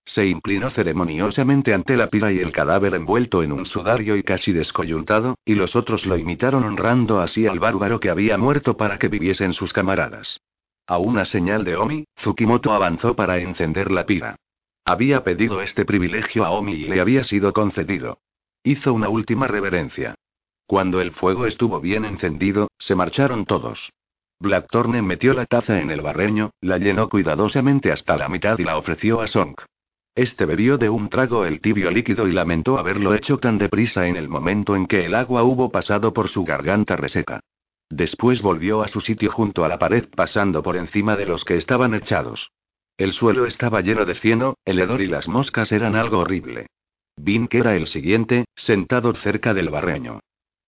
Se 0.09 0.25
inclinó 0.25 0.71
ceremoniosamente 0.71 1.75
ante 1.75 1.95
la 1.95 2.07
pira 2.07 2.33
y 2.33 2.39
el 2.39 2.51
cadáver 2.51 2.95
envuelto 2.95 3.43
en 3.43 3.53
un 3.53 3.67
sudario 3.67 4.17
y 4.17 4.23
casi 4.23 4.55
descoyuntado, 4.55 5.37
y 5.45 5.55
los 5.55 5.77
otros 5.77 6.07
lo 6.07 6.17
imitaron 6.17 6.65
honrando 6.65 7.21
así 7.21 7.47
al 7.47 7.59
bárbaro 7.61 8.01
que 8.01 8.09
había 8.09 8.39
muerto 8.39 8.79
para 8.79 8.99
que 8.99 9.09
viviesen 9.09 9.53
sus 9.53 9.75
camaradas. 9.75 10.41
A 10.87 10.97
una 10.97 11.27
señal 11.27 11.63
de 11.63 11.77
Omi, 11.77 12.05
Tsukimoto 12.17 12.73
avanzó 12.73 13.17
para 13.17 13.37
encender 13.37 13.91
la 13.91 14.07
pira. 14.07 14.37
Había 14.87 15.25
pedido 15.25 15.61
este 15.61 15.85
privilegio 15.85 16.47
a 16.47 16.53
Omi 16.53 16.73
y 16.73 16.89
le 16.89 17.03
había 17.03 17.23
sido 17.23 17.53
concedido. 17.53 18.19
Hizo 18.63 18.95
una 18.95 19.11
última 19.11 19.47
reverencia. 19.47 20.15
Cuando 20.67 21.03
el 21.03 21.13
fuego 21.13 21.45
estuvo 21.45 21.83
bien 21.83 22.07
encendido, 22.07 22.69
se 22.79 22.95
marcharon 22.95 23.45
todos. 23.45 23.91
Blackthorne 24.41 25.03
metió 25.03 25.35
la 25.35 25.45
taza 25.45 25.83
en 25.83 25.91
el 25.91 26.01
barreño, 26.01 26.53
la 26.63 26.79
llenó 26.79 27.11
cuidadosamente 27.11 27.93
hasta 27.93 28.17
la 28.17 28.31
mitad 28.31 28.59
y 28.59 28.65
la 28.65 28.79
ofreció 28.79 29.21
a 29.21 29.29
Song. 29.29 29.55
Este 30.19 30.47
bebió 30.47 30.79
de 30.79 30.91
un 30.91 31.11
trago 31.11 31.47
el 31.47 31.61
tibio 31.61 31.93
líquido 31.93 32.27
y 32.27 32.33
lamentó 32.33 32.77
haberlo 32.77 33.15
hecho 33.15 33.39
tan 33.39 33.57
deprisa 33.57 34.09
en 34.09 34.17
el 34.17 34.29
momento 34.29 34.75
en 34.75 34.89
que 34.89 35.07
el 35.07 35.15
agua 35.15 35.45
hubo 35.45 35.71
pasado 35.71 36.13
por 36.13 36.29
su 36.29 36.43
garganta 36.43 36.97
reseca. 36.97 37.39
Después 37.89 38.43
volvió 38.43 38.83
a 38.83 38.89
su 38.89 38.99
sitio 38.99 39.31
junto 39.31 39.65
a 39.65 39.69
la 39.69 39.79
pared 39.79 40.09
pasando 40.13 40.61
por 40.61 40.77
encima 40.77 41.15
de 41.15 41.27
los 41.27 41.45
que 41.45 41.55
estaban 41.55 41.95
echados. 41.95 42.51
El 42.97 43.13
suelo 43.13 43.47
estaba 43.47 43.81
lleno 43.81 44.05
de 44.07 44.17
cieno, 44.17 44.57
el 44.65 44.81
hedor 44.81 45.03
y 45.03 45.07
las 45.07 45.29
moscas 45.29 45.71
eran 45.71 45.95
algo 45.95 46.19
horrible. 46.19 46.67
Vink 47.17 47.55
era 47.55 47.77
el 47.77 47.87
siguiente, 47.87 48.47
sentado 48.57 49.15
cerca 49.15 49.55
del 49.55 49.69
barreño. 49.69 50.19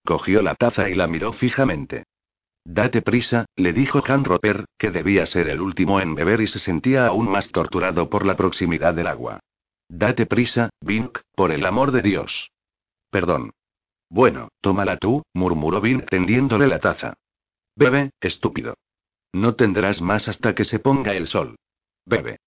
Cogió 0.05 0.43
la 0.43 0.55
taza 0.55 0.89
y 0.89 0.95
la 0.95 1.09
miró 1.09 1.33
fijamente. 1.33 2.05
Date 2.65 3.03
prisa, 3.03 3.47
le 3.57 3.73
dijo 3.73 4.01
Han 4.07 4.25
Roper, 4.25 4.67
que 4.79 4.91
debía 4.91 5.27
ser 5.27 5.49
el 5.49 5.61
último 5.61 6.01
en 6.01 6.15
beber 6.15 6.41
y 6.41 6.47
se 6.47 6.59
sentía 6.59 7.07
aún 7.07 7.31
más 7.31 7.51
torturado 7.51 8.11
por 8.11 8.27
la 8.27 8.37
proximidad 8.37 8.95
del 8.95 9.07
agua. 9.07 9.41
Date 9.89 10.27
prisa, 10.27 10.71
Vink, 10.81 11.19
por 11.35 11.51
el 11.51 11.65
amor 11.65 11.91
de 11.91 12.03
Dios. 12.03 12.51
Perdón. 13.11 13.53
Bueno, 14.09 14.49
tómala 14.61 14.97
tú, 14.99 15.23
murmuró 15.33 15.81
Vink 15.81 16.09
tendiéndole 16.09 16.67
la 16.67 16.79
taza. 16.79 17.15
Bebe, 17.77 18.11
estúpido. 18.21 18.75
No 19.33 19.55
tendrás 19.55 20.01
más 20.01 20.29
hasta 20.29 20.55
que 20.55 20.65
se 20.65 20.81
ponga 20.81 21.15
el 21.15 21.27
sol. 21.27 21.57
Bebe. 22.05 22.39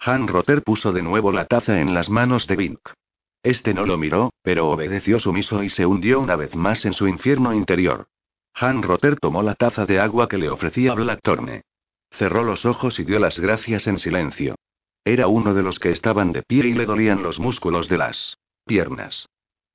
Han 0.00 0.28
Roper 0.28 0.62
puso 0.62 0.92
de 0.92 1.02
nuevo 1.02 1.32
la 1.32 1.46
taza 1.46 1.80
en 1.80 1.94
las 1.94 2.10
manos 2.10 2.46
de 2.46 2.56
Vink. 2.56 2.80
Este 3.42 3.74
no 3.74 3.86
lo 3.86 3.96
miró, 3.98 4.32
pero 4.42 4.68
obedeció 4.68 5.18
sumiso 5.18 5.62
y 5.62 5.68
se 5.68 5.86
hundió 5.86 6.20
una 6.20 6.36
vez 6.36 6.54
más 6.54 6.84
en 6.84 6.92
su 6.92 7.06
infierno 7.08 7.54
interior. 7.54 8.06
Han 8.54 8.82
Rotter 8.82 9.18
tomó 9.18 9.42
la 9.42 9.54
taza 9.54 9.84
de 9.84 9.98
agua 9.98 10.28
que 10.28 10.38
le 10.38 10.48
ofrecía 10.48 10.94
Blackthorne. 10.94 11.62
Cerró 12.10 12.44
los 12.44 12.64
ojos 12.64 13.00
y 13.00 13.04
dio 13.04 13.18
las 13.18 13.40
gracias 13.40 13.86
en 13.88 13.98
silencio. 13.98 14.54
Era 15.04 15.26
uno 15.26 15.54
de 15.54 15.62
los 15.62 15.80
que 15.80 15.90
estaban 15.90 16.32
de 16.32 16.42
pie 16.42 16.68
y 16.68 16.72
le 16.72 16.86
dolían 16.86 17.22
los 17.22 17.40
músculos 17.40 17.88
de 17.88 17.98
las 17.98 18.38
piernas. 18.64 19.26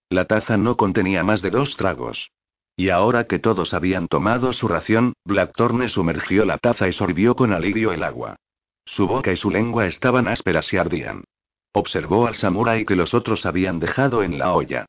La 0.10 0.26
taza 0.26 0.58
no 0.58 0.78
contenía 0.78 1.24
más 1.24 1.42
de 1.42 1.52
dos 1.52 1.76
tragos. 1.76 2.32
Y 2.76 2.90
ahora 2.90 3.26
que 3.26 3.40
todos 3.40 3.74
habían 3.74 4.08
tomado 4.08 4.54
su 4.54 4.68
ración, 4.70 5.14
Blackthorne 5.26 5.90
sumergió 5.90 6.46
la 6.46 6.58
taza 6.58 6.88
y 6.88 6.94
sorbió 6.94 7.36
con 7.36 7.52
alivio 7.52 7.92
el 7.92 8.04
agua. 8.04 8.38
Su 8.86 9.06
boca 9.06 9.34
y 9.34 9.36
su 9.36 9.52
lengua 9.52 9.86
estaban 9.86 10.28
ásperas 10.28 10.72
y 10.74 10.78
ardían. 10.78 11.26
Observó 11.74 12.26
al 12.26 12.36
samurái 12.36 12.86
que 12.86 12.96
los 12.96 13.14
otros 13.14 13.46
habían 13.46 13.80
dejado 13.80 14.24
en 14.24 14.40
la 14.40 14.54
olla. 14.54 14.86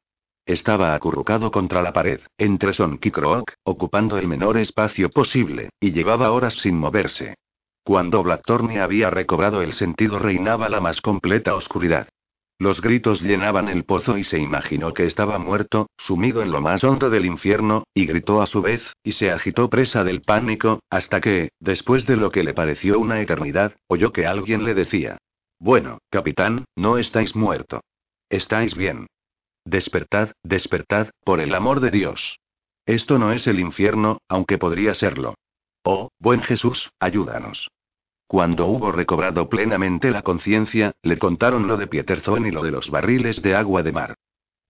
Estaba 0.50 0.96
acurrucado 0.96 1.52
contra 1.52 1.80
la 1.80 1.92
pared, 1.92 2.22
entre 2.36 2.72
Son 2.72 2.98
y 3.00 3.10
Croak, 3.12 3.54
ocupando 3.62 4.18
el 4.18 4.26
menor 4.26 4.58
espacio 4.58 5.08
posible, 5.08 5.70
y 5.78 5.92
llevaba 5.92 6.32
horas 6.32 6.54
sin 6.54 6.76
moverse. 6.76 7.36
Cuando 7.84 8.24
Blackthorne 8.24 8.80
había 8.80 9.10
recobrado 9.10 9.62
el 9.62 9.74
sentido 9.74 10.18
reinaba 10.18 10.68
la 10.68 10.80
más 10.80 11.00
completa 11.00 11.54
oscuridad. 11.54 12.08
Los 12.58 12.80
gritos 12.80 13.22
llenaban 13.22 13.68
el 13.68 13.84
pozo 13.84 14.18
y 14.18 14.24
se 14.24 14.40
imaginó 14.40 14.92
que 14.92 15.06
estaba 15.06 15.38
muerto, 15.38 15.88
sumido 15.96 16.42
en 16.42 16.50
lo 16.50 16.60
más 16.60 16.82
hondo 16.82 17.10
del 17.10 17.26
infierno, 17.26 17.84
y 17.94 18.06
gritó 18.06 18.42
a 18.42 18.48
su 18.48 18.60
vez, 18.60 18.82
y 19.04 19.12
se 19.12 19.30
agitó 19.30 19.70
presa 19.70 20.02
del 20.02 20.20
pánico, 20.20 20.80
hasta 20.90 21.20
que, 21.20 21.50
después 21.60 22.06
de 22.06 22.16
lo 22.16 22.32
que 22.32 22.42
le 22.42 22.54
pareció 22.54 22.98
una 22.98 23.20
eternidad, 23.20 23.76
oyó 23.86 24.12
que 24.12 24.26
alguien 24.26 24.64
le 24.64 24.74
decía. 24.74 25.18
Bueno, 25.60 25.98
capitán, 26.10 26.64
no 26.74 26.98
estáis 26.98 27.36
muerto. 27.36 27.82
Estáis 28.28 28.74
bien. 28.74 29.06
Despertad, 29.64 30.32
despertad, 30.42 31.10
por 31.24 31.40
el 31.40 31.54
amor 31.54 31.80
de 31.80 31.90
Dios. 31.90 32.40
Esto 32.86 33.18
no 33.18 33.32
es 33.32 33.46
el 33.46 33.60
infierno, 33.60 34.18
aunque 34.28 34.58
podría 34.58 34.94
serlo. 34.94 35.34
Oh, 35.84 36.10
buen 36.18 36.42
Jesús, 36.42 36.90
ayúdanos. 36.98 37.70
Cuando 38.26 38.66
hubo 38.66 38.92
recobrado 38.92 39.48
plenamente 39.48 40.10
la 40.10 40.22
conciencia, 40.22 40.92
le 41.02 41.18
contaron 41.18 41.66
lo 41.66 41.76
de 41.76 41.86
Pieterzón 41.88 42.46
y 42.46 42.50
lo 42.50 42.62
de 42.62 42.70
los 42.70 42.90
barriles 42.90 43.42
de 43.42 43.54
agua 43.54 43.82
de 43.82 43.92
mar. 43.92 44.14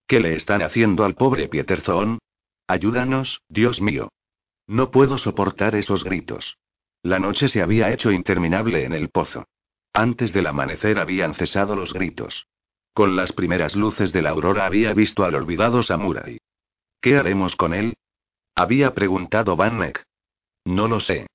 ¿Qué 0.06 0.18
le 0.18 0.34
están 0.34 0.62
haciendo 0.62 1.04
al 1.04 1.14
pobre 1.14 1.48
Pieterzón? 1.48 2.18
Ayúdanos, 2.66 3.42
Dios 3.48 3.80
mío. 3.80 4.08
No 4.66 4.90
puedo 4.90 5.18
soportar 5.18 5.74
esos 5.74 6.04
gritos. 6.04 6.56
La 7.02 7.18
noche 7.18 7.48
se 7.48 7.62
había 7.62 7.92
hecho 7.92 8.12
interminable 8.12 8.84
en 8.84 8.92
el 8.92 9.08
pozo. 9.08 9.46
Antes 9.92 10.32
del 10.32 10.46
amanecer 10.46 10.98
habían 10.98 11.34
cesado 11.34 11.74
los 11.74 11.92
gritos. 11.92 12.46
Con 12.92 13.16
las 13.16 13.32
primeras 13.32 13.76
luces 13.76 14.12
de 14.12 14.22
la 14.22 14.30
aurora 14.30 14.66
había 14.66 14.92
visto 14.94 15.24
al 15.24 15.34
olvidado 15.34 15.82
Samurai. 15.82 16.38
¿Qué 17.00 17.16
haremos 17.16 17.56
con 17.56 17.72
él? 17.72 17.94
Había 18.54 18.94
preguntado 18.94 19.56
Van 19.56 19.78
Neck. 19.78 20.02
No 20.64 20.88
lo 20.88 21.00
sé. 21.00 21.26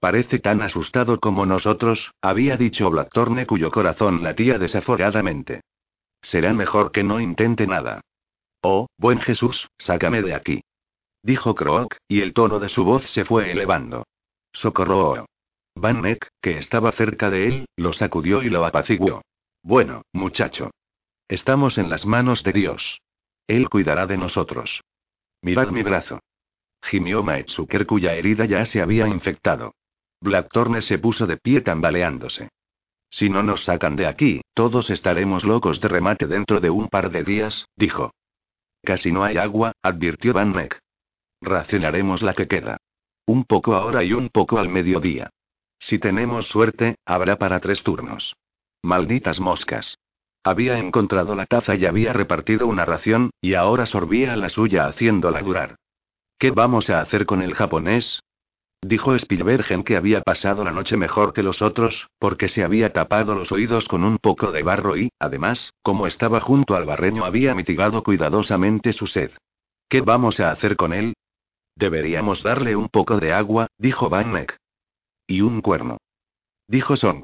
Parece 0.00 0.38
tan 0.38 0.60
asustado 0.60 1.20
como 1.20 1.46
nosotros, 1.46 2.12
había 2.20 2.56
dicho 2.56 2.90
Blackthorne 2.90 3.46
cuyo 3.46 3.70
corazón 3.70 4.22
latía 4.22 4.58
desaforadamente. 4.58 5.62
Será 6.20 6.52
mejor 6.52 6.90
que 6.90 7.04
no 7.04 7.20
intente 7.20 7.66
nada. 7.66 8.00
Oh, 8.62 8.86
buen 8.98 9.20
Jesús, 9.20 9.68
sácame 9.78 10.22
de 10.22 10.34
aquí. 10.34 10.62
Dijo 11.22 11.54
Croak, 11.54 11.96
y 12.08 12.20
el 12.20 12.32
tono 12.34 12.58
de 12.58 12.68
su 12.68 12.84
voz 12.84 13.08
se 13.10 13.24
fue 13.24 13.50
elevando. 13.50 14.04
Socorro. 14.52 15.26
Van 15.74 16.02
Neck, 16.02 16.28
que 16.40 16.58
estaba 16.58 16.92
cerca 16.92 17.30
de 17.30 17.46
él, 17.46 17.66
lo 17.76 17.92
sacudió 17.92 18.42
y 18.42 18.50
lo 18.50 18.64
apaciguó. 18.64 19.22
Bueno, 19.62 20.02
muchacho. 20.12 20.70
Estamos 21.28 21.78
en 21.78 21.88
las 21.88 22.04
manos 22.04 22.42
de 22.42 22.52
Dios. 22.52 23.00
Él 23.46 23.68
cuidará 23.68 24.06
de 24.06 24.18
nosotros. 24.18 24.82
Mirad 25.42 25.68
mi 25.68 25.82
brazo. 25.82 26.20
Gimió 26.82 27.22
Maetsuker 27.22 27.86
cuya 27.86 28.14
herida 28.14 28.44
ya 28.44 28.64
se 28.66 28.82
había 28.82 29.08
infectado. 29.08 29.74
Blackthorne 30.20 30.82
se 30.82 30.98
puso 30.98 31.26
de 31.26 31.38
pie 31.38 31.62
tambaleándose. 31.62 32.50
Si 33.10 33.30
no 33.30 33.42
nos 33.42 33.64
sacan 33.64 33.96
de 33.96 34.06
aquí, 34.06 34.42
todos 34.54 34.90
estaremos 34.90 35.44
locos 35.44 35.80
de 35.80 35.88
remate 35.88 36.26
dentro 36.26 36.60
de 36.60 36.70
un 36.70 36.88
par 36.88 37.10
de 37.10 37.24
días, 37.24 37.66
dijo. 37.76 38.12
Casi 38.82 39.12
no 39.12 39.24
hay 39.24 39.38
agua, 39.38 39.72
advirtió 39.82 40.34
Van 40.34 40.52
Meck. 40.52 40.78
Racionaremos 41.40 42.22
la 42.22 42.34
que 42.34 42.48
queda. 42.48 42.76
Un 43.26 43.44
poco 43.44 43.74
ahora 43.74 44.02
y 44.04 44.12
un 44.12 44.28
poco 44.28 44.58
al 44.58 44.68
mediodía. 44.68 45.30
Si 45.78 45.98
tenemos 45.98 46.48
suerte, 46.48 46.96
habrá 47.06 47.36
para 47.36 47.60
tres 47.60 47.82
turnos. 47.82 48.36
Malditas 48.82 49.40
moscas. 49.40 49.96
Había 50.44 50.78
encontrado 50.78 51.34
la 51.34 51.46
taza 51.46 51.74
y 51.74 51.86
había 51.86 52.12
repartido 52.12 52.66
una 52.66 52.84
ración, 52.84 53.30
y 53.40 53.54
ahora 53.54 53.86
sorbía 53.86 54.36
la 54.36 54.50
suya 54.50 54.86
haciéndola 54.86 55.40
durar. 55.40 55.76
¿Qué 56.38 56.50
vamos 56.50 56.90
a 56.90 57.00
hacer 57.00 57.24
con 57.24 57.40
el 57.40 57.54
japonés? 57.54 58.20
Dijo 58.82 59.14
Spielbergen 59.14 59.82
que 59.82 59.96
había 59.96 60.20
pasado 60.20 60.62
la 60.62 60.70
noche 60.70 60.98
mejor 60.98 61.32
que 61.32 61.42
los 61.42 61.62
otros, 61.62 62.08
porque 62.18 62.48
se 62.48 62.62
había 62.62 62.92
tapado 62.92 63.34
los 63.34 63.50
oídos 63.50 63.88
con 63.88 64.04
un 64.04 64.18
poco 64.18 64.52
de 64.52 64.62
barro 64.62 64.98
y, 64.98 65.08
además, 65.18 65.72
como 65.82 66.06
estaba 66.06 66.40
junto 66.40 66.76
al 66.76 66.84
barreño 66.84 67.24
había 67.24 67.54
mitigado 67.54 68.02
cuidadosamente 68.02 68.92
su 68.92 69.06
sed. 69.06 69.30
¿Qué 69.88 70.02
vamos 70.02 70.40
a 70.40 70.50
hacer 70.50 70.76
con 70.76 70.92
él? 70.92 71.14
Deberíamos 71.74 72.42
darle 72.42 72.76
un 72.76 72.90
poco 72.90 73.18
de 73.18 73.32
agua, 73.32 73.68
dijo 73.78 74.10
Van 74.10 74.46
Y 75.26 75.40
un 75.40 75.62
cuerno. 75.62 75.96
Dijo 76.68 76.96
Song. 76.96 77.22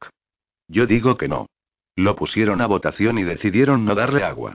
Yo 0.67 0.87
digo 0.87 1.19
que 1.19 1.29
no. 1.29 1.47
Lo 2.01 2.17
pusieron 2.17 2.63
a 2.63 2.67
votación 2.67 3.19
y 3.19 3.25
decidieron 3.25 3.85
no 3.85 3.95
darle 3.95 4.25
agua. 4.25 4.55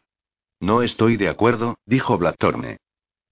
No 0.60 0.82
estoy 0.82 1.16
de 1.16 1.30
acuerdo, 1.30 1.78
dijo 1.86 2.18
Blackthorne. 2.18 2.78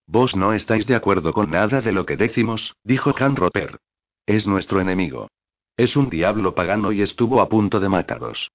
Vos 0.06 0.36
no 0.36 0.54
estáis 0.54 0.86
de 0.86 0.94
acuerdo 0.94 1.34
con 1.34 1.50
nada 1.50 1.82
de 1.82 1.92
lo 1.92 2.06
que 2.06 2.16
decimos, 2.16 2.76
dijo 2.84 3.12
Han 3.20 3.36
Roper. 3.36 3.80
Es 4.28 4.46
nuestro 4.46 4.80
enemigo. 4.80 5.30
Es 5.78 5.96
un 5.96 6.12
diablo 6.12 6.54
pagano 6.54 6.92
y 6.92 7.02
estuvo 7.02 7.42
a 7.42 7.50
punto 7.50 7.80
de 7.80 7.90
mataros. 7.90 8.52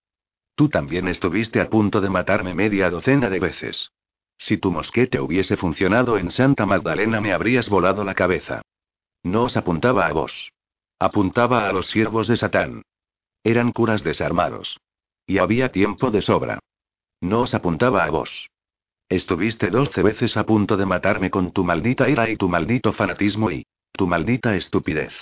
Tú 0.54 0.68
también 0.68 1.08
estuviste 1.08 1.60
a 1.60 1.68
punto 1.68 2.00
de 2.00 2.08
matarme 2.08 2.54
media 2.54 2.88
docena 2.88 3.28
de 3.28 3.40
veces. 3.40 3.90
Si 4.36 4.58
tu 4.58 4.70
mosquete 4.70 5.18
hubiese 5.18 5.56
funcionado 5.56 6.18
en 6.18 6.30
Santa 6.30 6.66
Magdalena 6.66 7.20
me 7.20 7.32
habrías 7.32 7.68
volado 7.68 8.04
la 8.04 8.14
cabeza. 8.14 8.62
No 9.24 9.42
os 9.42 9.56
apuntaba 9.56 10.06
a 10.06 10.12
vos. 10.12 10.52
Apuntaba 11.00 11.68
a 11.68 11.72
los 11.72 11.88
siervos 11.88 12.28
de 12.28 12.36
Satán. 12.36 12.82
Eran 13.42 13.72
curas 13.72 14.04
desarmados. 14.04 14.78
Y 15.28 15.38
había 15.38 15.70
tiempo 15.70 16.10
de 16.10 16.22
sobra. 16.22 16.58
No 17.20 17.42
os 17.42 17.54
apuntaba 17.54 18.02
a 18.02 18.10
vos. 18.10 18.48
Estuviste 19.10 19.68
doce 19.68 20.02
veces 20.02 20.38
a 20.38 20.46
punto 20.46 20.76
de 20.78 20.86
matarme 20.86 21.30
con 21.30 21.52
tu 21.52 21.64
maldita 21.64 22.08
ira 22.08 22.30
y 22.30 22.36
tu 22.36 22.48
maldito 22.48 22.94
fanatismo 22.94 23.50
y 23.50 23.66
tu 23.92 24.06
maldita 24.06 24.56
estupidez. 24.56 25.12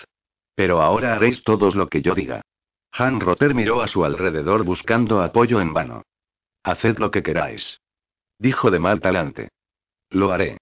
Pero 0.55 0.81
ahora 0.81 1.15
haréis 1.15 1.43
todos 1.43 1.75
lo 1.75 1.89
que 1.89 2.03
yo 2.03 2.15
diga. 2.15 2.43
Han 2.93 3.19
Rotter 3.19 3.53
miró 3.53 3.83
a 3.83 3.89
su 3.89 4.05
alrededor 4.05 4.63
buscando 4.63 5.23
apoyo 5.23 5.61
en 5.61 5.75
vano. 5.75 6.03
Haced 6.63 6.99
lo 6.99 7.11
que 7.11 7.25
queráis. 7.25 7.81
Dijo 8.39 8.71
de 8.71 8.79
mal 8.79 9.01
talante. 9.01 9.49
Lo 10.11 10.31
haré. 10.31 10.59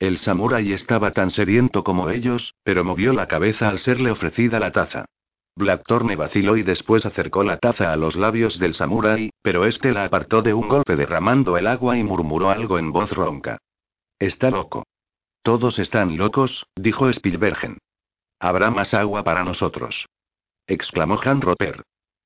El 0.00 0.18
samurái 0.18 0.72
estaba 0.72 1.12
tan 1.12 1.30
sediento 1.30 1.84
como 1.84 2.10
ellos, 2.10 2.54
pero 2.64 2.82
movió 2.82 3.12
la 3.12 3.28
cabeza 3.28 3.68
al 3.68 3.78
serle 3.78 4.10
ofrecida 4.10 4.58
la 4.58 4.72
taza. 4.72 5.04
Blackthorne 5.56 6.16
vaciló 6.16 6.56
y 6.56 6.62
después 6.62 7.04
acercó 7.06 7.44
la 7.44 7.58
taza 7.58 7.92
a 7.92 7.96
los 7.96 8.16
labios 8.16 8.58
del 8.58 8.74
samurái, 8.74 9.30
pero 9.42 9.66
este 9.66 9.92
la 9.92 10.04
apartó 10.04 10.42
de 10.42 10.54
un 10.54 10.68
golpe 10.68 10.96
derramando 10.96 11.56
el 11.58 11.66
agua 11.66 11.98
y 11.98 12.04
murmuró 12.04 12.50
algo 12.50 12.78
en 12.78 12.92
voz 12.92 13.12
ronca. 13.12 13.58
Está 14.18 14.50
loco. 14.50 14.84
Todos 15.42 15.78
están 15.78 16.16
locos, 16.16 16.66
dijo 16.76 17.08
Spielbergen. 17.08 17.78
Habrá 18.38 18.70
más 18.70 18.94
agua 18.94 19.24
para 19.24 19.44
nosotros. 19.44 20.06
exclamó 20.66 21.18
Han 21.24 21.40
Roper. 21.40 21.82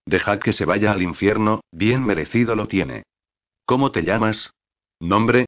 Dejad 0.07 0.39
que 0.39 0.53
se 0.53 0.64
vaya 0.64 0.93
al 0.93 1.03
infierno, 1.03 1.61
bien 1.72 2.05
merecido 2.05 2.55
lo 2.57 2.68
tiene. 2.68 3.05
¿Cómo 3.64 3.91
te 3.91 4.03
llamas? 4.03 4.53
¿Nombre? 5.01 5.47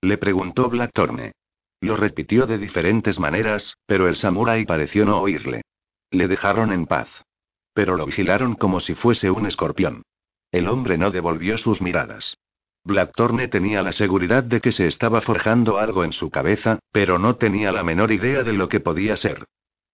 Le 0.00 0.16
preguntó 0.16 0.68
Blackthorne. 0.68 1.32
Lo 1.80 1.96
repitió 1.96 2.46
de 2.46 2.58
diferentes 2.58 3.18
maneras, 3.18 3.74
pero 3.86 4.06
el 4.08 4.16
samurái 4.16 4.64
pareció 4.64 5.04
no 5.04 5.20
oírle. 5.20 5.62
Le 6.10 6.28
dejaron 6.28 6.72
en 6.72 6.86
paz. 6.86 7.08
Pero 7.72 7.96
lo 7.96 8.06
vigilaron 8.06 8.54
como 8.54 8.80
si 8.80 8.94
fuese 8.94 9.30
un 9.30 9.46
escorpión. 9.46 10.02
El 10.50 10.68
hombre 10.68 10.98
no 10.98 11.10
devolvió 11.10 11.56
sus 11.58 11.80
miradas. 11.80 12.36
Blackthorne 12.84 13.48
tenía 13.48 13.82
la 13.82 13.92
seguridad 13.92 14.42
de 14.42 14.60
que 14.60 14.72
se 14.72 14.86
estaba 14.86 15.20
forjando 15.20 15.78
algo 15.78 16.02
en 16.02 16.12
su 16.12 16.30
cabeza, 16.30 16.78
pero 16.92 17.18
no 17.18 17.36
tenía 17.36 17.72
la 17.72 17.84
menor 17.84 18.10
idea 18.10 18.42
de 18.42 18.52
lo 18.52 18.68
que 18.68 18.80
podía 18.80 19.16
ser. 19.16 19.44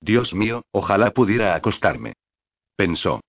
Dios 0.00 0.34
mío, 0.34 0.62
ojalá 0.70 1.10
pudiera 1.10 1.54
acostarme. 1.54 2.14
Pensó. 2.76 3.20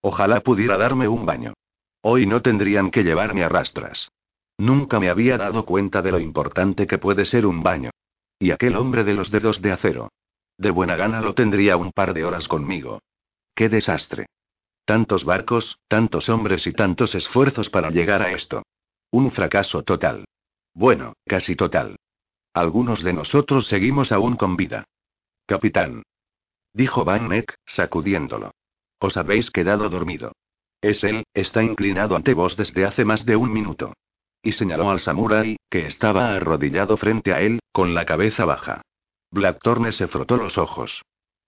Ojalá 0.00 0.40
pudiera 0.40 0.76
darme 0.78 1.08
un 1.08 1.26
baño. 1.26 1.54
Hoy 2.02 2.24
no 2.26 2.40
tendrían 2.40 2.90
que 2.90 3.02
llevarme 3.02 3.44
a 3.44 3.48
rastras. 3.48 4.10
Nunca 4.56 5.00
me 5.00 5.10
había 5.10 5.36
dado 5.36 5.64
cuenta 5.64 6.02
de 6.02 6.12
lo 6.12 6.20
importante 6.20 6.86
que 6.86 6.98
puede 6.98 7.24
ser 7.24 7.46
un 7.46 7.62
baño. 7.62 7.90
Y 8.38 8.52
aquel 8.52 8.76
hombre 8.76 9.04
de 9.04 9.14
los 9.14 9.30
dedos 9.30 9.60
de 9.60 9.72
acero. 9.72 10.10
De 10.60 10.70
buena 10.70 10.94
gana 10.94 11.22
lo 11.22 11.32
tendría 11.32 11.78
un 11.78 11.90
par 11.90 12.12
de 12.12 12.22
horas 12.22 12.46
conmigo. 12.46 13.00
¡Qué 13.54 13.70
desastre! 13.70 14.26
Tantos 14.84 15.24
barcos, 15.24 15.78
tantos 15.88 16.28
hombres 16.28 16.66
y 16.66 16.72
tantos 16.74 17.14
esfuerzos 17.14 17.70
para 17.70 17.88
llegar 17.88 18.20
a 18.20 18.32
esto. 18.32 18.62
Un 19.10 19.30
fracaso 19.30 19.82
total. 19.84 20.26
Bueno, 20.74 21.14
casi 21.24 21.56
total. 21.56 21.96
Algunos 22.52 23.02
de 23.02 23.14
nosotros 23.14 23.68
seguimos 23.68 24.12
aún 24.12 24.36
con 24.36 24.56
vida. 24.56 24.84
Capitán. 25.46 26.02
Dijo 26.74 27.06
Van 27.06 27.30
Neck, 27.30 27.54
sacudiéndolo. 27.64 28.50
Os 28.98 29.16
habéis 29.16 29.50
quedado 29.50 29.88
dormido. 29.88 30.32
Es 30.82 31.02
él, 31.04 31.24
está 31.32 31.62
inclinado 31.62 32.16
ante 32.16 32.34
vos 32.34 32.58
desde 32.58 32.84
hace 32.84 33.06
más 33.06 33.24
de 33.24 33.34
un 33.34 33.50
minuto. 33.50 33.94
Y 34.42 34.52
señaló 34.52 34.90
al 34.90 35.00
samurái, 35.00 35.56
que 35.70 35.86
estaba 35.86 36.34
arrodillado 36.34 36.98
frente 36.98 37.32
a 37.32 37.40
él, 37.40 37.60
con 37.72 37.94
la 37.94 38.04
cabeza 38.04 38.44
baja. 38.44 38.82
Blackthorne 39.30 39.92
se 39.92 40.08
frotó 40.08 40.36
los 40.36 40.58
ojos. 40.58 41.02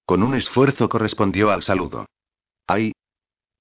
Con 0.06 0.22
un 0.22 0.34
esfuerzo 0.34 0.88
correspondió 0.88 1.50
al 1.50 1.62
saludo. 1.62 2.06
¿Ay? 2.66 2.92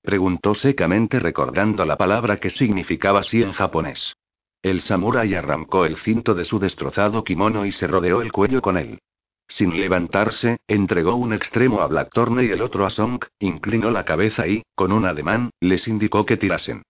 preguntó 0.01 0.53
secamente 0.53 1.19
recordando 1.19 1.85
la 1.85 1.97
palabra 1.97 2.37
que 2.37 2.49
significaba 2.49 3.19
así 3.19 3.41
en 3.41 3.51
japonés. 3.51 4.15
El 4.61 4.81
samurái 4.81 5.33
arrancó 5.33 5.85
el 5.85 5.97
cinto 5.97 6.35
de 6.35 6.45
su 6.45 6.59
destrozado 6.59 7.23
kimono 7.23 7.65
y 7.65 7.71
se 7.71 7.87
rodeó 7.87 8.21
el 8.21 8.31
cuello 8.31 8.61
con 8.61 8.77
él. 8.77 8.99
Sin 9.47 9.79
levantarse, 9.79 10.59
entregó 10.67 11.15
un 11.15 11.33
extremo 11.33 11.81
a 11.81 11.87
Blackthorne 11.87 12.45
y 12.45 12.51
el 12.51 12.61
otro 12.61 12.85
a 12.85 12.89
Song, 12.89 13.25
inclinó 13.39 13.91
la 13.91 14.05
cabeza 14.05 14.47
y, 14.47 14.63
con 14.75 14.91
un 14.91 15.05
ademán, 15.05 15.49
les 15.59 15.87
indicó 15.87 16.25
que 16.25 16.37
tirasen. 16.37 16.83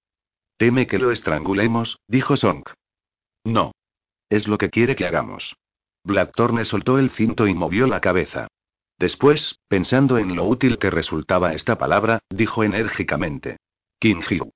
Teme 0.57 0.86
que 0.86 0.99
lo 0.99 1.11
estrangulemos, 1.11 1.97
dijo 2.07 2.38
Song. 2.38 2.63
No. 3.43 3.71
Es 4.29 4.47
lo 4.47 4.57
que 4.57 4.69
quiere 4.69 4.95
que 4.95 5.07
hagamos. 5.07 5.55
Blackthorne 6.04 6.66
soltó 6.66 6.97
el 6.97 7.10
cinto 7.12 7.47
y 7.47 7.54
movió 7.54 7.88
la 7.88 8.02
cabeza. 8.02 8.47
Después, 8.97 9.60
pensando 9.68 10.18
en 10.18 10.36
lo 10.36 10.45
útil 10.45 10.78
que 10.78 10.89
resultaba 10.89 11.54
esta 11.54 11.78
palabra, 11.78 12.20
dijo 12.30 12.64
enérgicamente: 12.64 13.58
Kinjiru. 13.99 14.52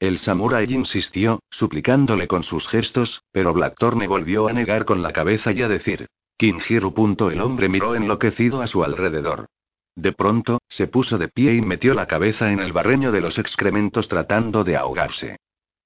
El 0.00 0.18
samurái 0.18 0.72
insistió, 0.72 1.40
suplicándole 1.50 2.26
con 2.26 2.42
sus 2.42 2.68
gestos, 2.68 3.22
pero 3.32 3.52
Blackthorne 3.52 4.06
volvió 4.06 4.48
a 4.48 4.52
negar 4.52 4.84
con 4.84 5.02
la 5.02 5.12
cabeza 5.12 5.52
y 5.52 5.62
a 5.62 5.68
decir: 5.68 6.08
Kinjiru. 6.36 6.92
El 7.30 7.40
hombre 7.40 7.68
miró 7.68 7.94
enloquecido 7.94 8.62
a 8.62 8.66
su 8.66 8.82
alrededor. 8.82 9.46
De 9.94 10.12
pronto, 10.12 10.60
se 10.68 10.86
puso 10.86 11.18
de 11.18 11.28
pie 11.28 11.54
y 11.54 11.60
metió 11.60 11.94
la 11.94 12.06
cabeza 12.06 12.50
en 12.50 12.60
el 12.60 12.72
barreño 12.72 13.12
de 13.12 13.20
los 13.20 13.38
excrementos 13.38 14.08
tratando 14.08 14.64
de 14.64 14.76
ahogarse. 14.76 15.36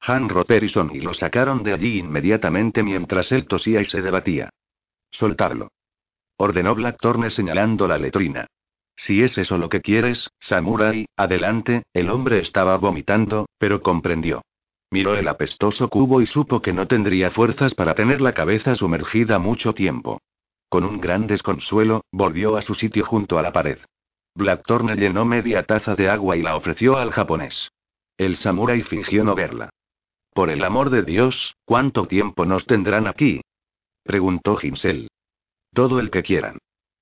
Han 0.01 0.29
Roper 0.29 0.63
y 0.65 1.01
lo 1.01 1.15
sacaron 1.15 1.65
de 1.65 1.73
allí 1.73 1.99
inmediatamente 1.99 2.83
mientras 2.83 3.33
él 3.33 3.47
tosía 3.47 3.81
y 3.81 3.85
se 3.85 4.03
debatía. 4.03 4.51
Soltarlo. 5.19 5.69
Ordenó 6.37 6.75
Blackthorne 6.75 7.31
señalando 7.31 7.89
la 7.89 7.97
letrina. 7.97 8.47
Si 8.95 9.23
es 9.23 9.39
eso 9.39 9.57
lo 9.57 9.71
que 9.71 9.81
quieres, 9.81 10.29
Samurai, 10.39 11.07
adelante, 11.17 11.85
el 11.95 12.11
hombre 12.11 12.39
estaba 12.39 12.77
vomitando, 12.77 13.47
pero 13.59 13.81
comprendió. 13.81 14.43
Miró 14.91 15.17
el 15.17 15.27
apestoso 15.29 15.89
cubo 15.89 16.21
y 16.21 16.27
supo 16.27 16.61
que 16.61 16.75
no 16.75 16.87
tendría 16.87 17.31
fuerzas 17.31 17.75
para 17.75 17.95
tener 17.95 18.21
la 18.21 18.35
cabeza 18.35 18.77
sumergida 18.77 19.39
mucho 19.39 19.73
tiempo. 19.73 20.21
Con 20.69 20.85
un 20.85 21.01
gran 21.01 21.27
desconsuelo, 21.27 22.05
volvió 22.13 22.57
a 22.57 22.63
su 22.63 22.75
sitio 22.75 23.05
junto 23.07 23.39
a 23.39 23.43
la 23.43 23.53
pared. 23.53 23.79
Blackthorne 24.35 24.97
llenó 24.97 25.25
media 25.25 25.63
taza 25.63 25.95
de 25.95 26.11
agua 26.11 26.37
y 26.37 26.43
la 26.43 26.57
ofreció 26.57 26.99
al 26.99 27.11
japonés. 27.11 27.71
El 28.19 28.37
samurái 28.37 28.83
fingió 28.83 29.25
no 29.25 29.35
verla. 29.35 29.71
Por 30.35 30.51
el 30.51 30.63
amor 30.63 30.91
de 30.91 31.03
Dios, 31.03 31.57
¿cuánto 31.65 32.07
tiempo 32.07 32.45
nos 32.45 32.67
tendrán 32.67 33.07
aquí? 33.07 33.41
Preguntó 34.07 34.57
Ginsel. 34.57 35.09
Todo 35.75 35.99
el 35.99 36.11
que 36.11 36.23
quieran. 36.23 36.59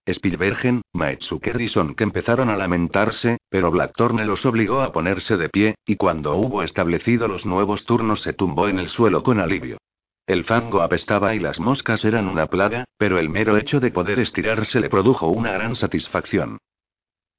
Spielbergen, 0.06 0.82
Maetsuker 0.92 1.60
y 1.60 1.68
Son 1.68 1.94
que 1.94 2.04
empezaron 2.04 2.50
a 2.50 2.56
lamentarse, 2.56 3.38
pero 3.48 3.70
Blackthorne 3.70 4.24
los 4.24 4.44
obligó 4.44 4.80
a 4.80 4.92
ponerse 4.92 5.36
de 5.36 5.48
pie, 5.48 5.74
y 5.86 5.96
cuando 5.96 6.36
hubo 6.36 6.62
establecido 6.62 7.28
los 7.28 7.46
nuevos 7.46 7.84
turnos 7.84 8.22
se 8.22 8.32
tumbó 8.32 8.68
en 8.68 8.78
el 8.78 8.88
suelo 8.88 9.22
con 9.22 9.38
alivio. 9.38 9.78
El 10.26 10.44
fango 10.44 10.80
apestaba 10.80 11.34
y 11.34 11.38
las 11.38 11.60
moscas 11.60 12.04
eran 12.04 12.28
una 12.28 12.46
plaga, 12.46 12.84
pero 12.96 13.18
el 13.18 13.28
mero 13.28 13.58
hecho 13.58 13.80
de 13.80 13.90
poder 13.90 14.18
estirarse 14.18 14.80
le 14.80 14.88
produjo 14.88 15.28
una 15.28 15.52
gran 15.52 15.76
satisfacción. 15.76 16.58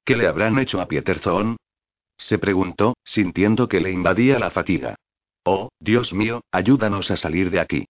¿Qué 0.04 0.16
le 0.16 0.28
habrán 0.28 0.58
hecho 0.58 0.80
a 0.80 0.86
Pieterzón? 0.86 1.56
Se 2.16 2.38
preguntó, 2.38 2.96
sintiendo 3.04 3.68
que 3.68 3.80
le 3.80 3.90
invadía 3.90 4.38
la 4.38 4.50
fatiga. 4.50 4.94
Oh, 5.44 5.70
Dios 5.80 6.12
mío, 6.12 6.42
ayúdanos 6.52 7.10
a 7.10 7.16
salir 7.16 7.50
de 7.50 7.60
aquí. 7.60 7.86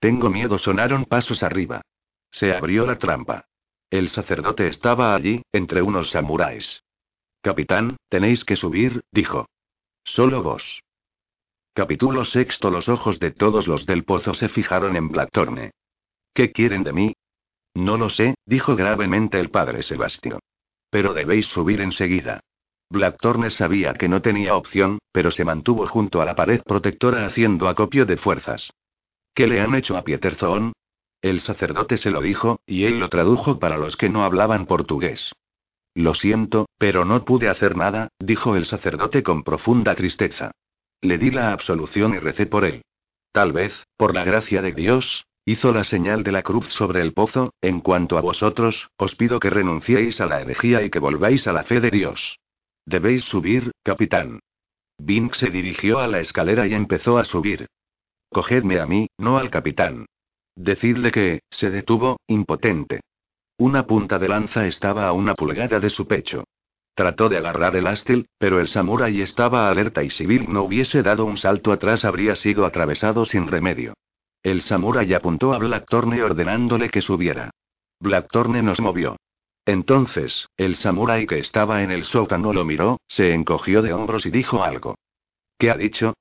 Tengo 0.00 0.30
miedo, 0.30 0.58
sonaron 0.58 1.04
pasos 1.04 1.42
arriba. 1.42 1.82
Se 2.30 2.54
abrió 2.54 2.86
la 2.86 2.98
trampa. 2.98 3.44
El 3.90 4.08
sacerdote 4.08 4.66
estaba 4.66 5.14
allí, 5.14 5.42
entre 5.52 5.82
unos 5.82 6.10
samuráis. 6.10 6.82
Capitán, 7.42 7.96
tenéis 8.08 8.44
que 8.44 8.56
subir, 8.56 9.02
dijo. 9.12 9.46
Solo 10.02 10.42
vos. 10.42 10.80
Capítulo 11.74 12.24
sexto 12.24 12.70
Los 12.70 12.88
ojos 12.88 13.18
de 13.18 13.30
todos 13.30 13.68
los 13.68 13.84
del 13.86 14.04
pozo 14.04 14.32
se 14.34 14.48
fijaron 14.48 14.96
en 14.96 15.08
Blackthorne. 15.08 15.72
¿Qué 16.32 16.50
quieren 16.50 16.82
de 16.82 16.92
mí? 16.92 17.12
No 17.74 17.96
lo 17.96 18.08
sé, 18.10 18.34
dijo 18.46 18.76
gravemente 18.76 19.38
el 19.38 19.50
padre 19.50 19.82
Sebastio. 19.82 20.40
Pero 20.90 21.12
debéis 21.14 21.46
subir 21.46 21.80
enseguida. 21.80 22.40
Blackthorne 22.88 23.50
sabía 23.50 23.94
que 23.94 24.08
no 24.08 24.22
tenía 24.22 24.56
opción, 24.56 24.98
pero 25.12 25.30
se 25.30 25.44
mantuvo 25.44 25.86
junto 25.86 26.20
a 26.20 26.24
la 26.24 26.34
pared 26.34 26.62
protectora 26.62 27.26
haciendo 27.26 27.68
acopio 27.68 28.06
de 28.06 28.16
fuerzas. 28.16 28.70
¿Qué 29.34 29.46
le 29.46 29.60
han 29.60 29.74
hecho 29.74 29.96
a 29.96 30.04
Pieterzón? 30.04 30.72
El 31.22 31.40
sacerdote 31.40 31.98
se 31.98 32.10
lo 32.10 32.20
dijo, 32.20 32.60
y 32.66 32.84
él 32.84 32.98
lo 32.98 33.08
tradujo 33.08 33.58
para 33.58 33.76
los 33.76 33.96
que 33.96 34.08
no 34.08 34.24
hablaban 34.24 34.66
portugués. 34.66 35.32
Lo 35.94 36.14
siento, 36.14 36.68
pero 36.78 37.04
no 37.04 37.24
pude 37.24 37.48
hacer 37.48 37.76
nada, 37.76 38.08
dijo 38.18 38.56
el 38.56 38.66
sacerdote 38.66 39.22
con 39.22 39.42
profunda 39.42 39.94
tristeza. 39.94 40.52
Le 41.00 41.18
di 41.18 41.30
la 41.30 41.52
absolución 41.52 42.14
y 42.14 42.18
recé 42.18 42.46
por 42.46 42.64
él. 42.64 42.82
Tal 43.32 43.52
vez, 43.52 43.86
por 43.96 44.14
la 44.14 44.24
gracia 44.24 44.62
de 44.62 44.72
Dios, 44.72 45.26
hizo 45.44 45.72
la 45.72 45.84
señal 45.84 46.22
de 46.22 46.32
la 46.32 46.42
cruz 46.42 46.66
sobre 46.72 47.00
el 47.00 47.12
pozo, 47.12 47.54
en 47.60 47.80
cuanto 47.80 48.18
a 48.18 48.20
vosotros, 48.20 48.88
os 48.96 49.14
pido 49.16 49.40
que 49.40 49.50
renunciéis 49.50 50.20
a 50.20 50.26
la 50.26 50.40
herejía 50.40 50.82
y 50.82 50.90
que 50.90 50.98
volváis 50.98 51.46
a 51.46 51.52
la 51.52 51.64
fe 51.64 51.80
de 51.80 51.90
Dios. 51.90 52.38
Debéis 52.86 53.24
subir, 53.24 53.72
capitán. 53.82 54.40
Bink 54.98 55.34
se 55.34 55.50
dirigió 55.50 55.98
a 55.98 56.08
la 56.08 56.20
escalera 56.20 56.66
y 56.66 56.74
empezó 56.74 57.18
a 57.18 57.24
subir. 57.24 57.66
Cogedme 58.30 58.78
a 58.78 58.86
mí, 58.86 59.08
no 59.18 59.38
al 59.38 59.50
capitán. 59.50 60.06
Decidle 60.54 61.10
que, 61.10 61.40
se 61.50 61.70
detuvo, 61.70 62.20
impotente. 62.28 63.00
Una 63.58 63.86
punta 63.86 64.18
de 64.18 64.28
lanza 64.28 64.66
estaba 64.66 65.06
a 65.06 65.12
una 65.12 65.34
pulgada 65.34 65.80
de 65.80 65.90
su 65.90 66.06
pecho. 66.06 66.44
Trató 66.94 67.28
de 67.28 67.38
agarrar 67.38 67.76
el 67.76 67.86
ástil, 67.86 68.26
pero 68.38 68.60
el 68.60 68.68
samurái 68.68 69.20
estaba 69.20 69.68
alerta 69.68 70.02
y 70.02 70.10
si 70.10 70.26
Bill 70.26 70.46
no 70.48 70.62
hubiese 70.62 71.02
dado 71.02 71.24
un 71.24 71.38
salto 71.38 71.72
atrás 71.72 72.04
habría 72.04 72.36
sido 72.36 72.66
atravesado 72.66 73.26
sin 73.26 73.48
remedio. 73.48 73.94
El 74.42 74.62
samurái 74.62 75.12
apuntó 75.12 75.52
a 75.52 75.58
Blackthorne 75.58 76.22
ordenándole 76.22 76.88
que 76.88 77.02
subiera. 77.02 77.50
Blackthorne 78.00 78.62
nos 78.62 78.80
movió. 78.80 79.16
Entonces, 79.66 80.48
el 80.56 80.76
samurái 80.76 81.26
que 81.26 81.38
estaba 81.38 81.82
en 81.82 81.90
el 81.90 82.04
sótano 82.04 82.52
lo 82.52 82.64
miró, 82.64 82.98
se 83.06 83.34
encogió 83.34 83.82
de 83.82 83.92
hombros 83.92 84.24
y 84.24 84.30
dijo 84.30 84.64
algo. 84.64 84.94
¿Qué 85.58 85.70
ha 85.70 85.76
dicho? 85.76 86.14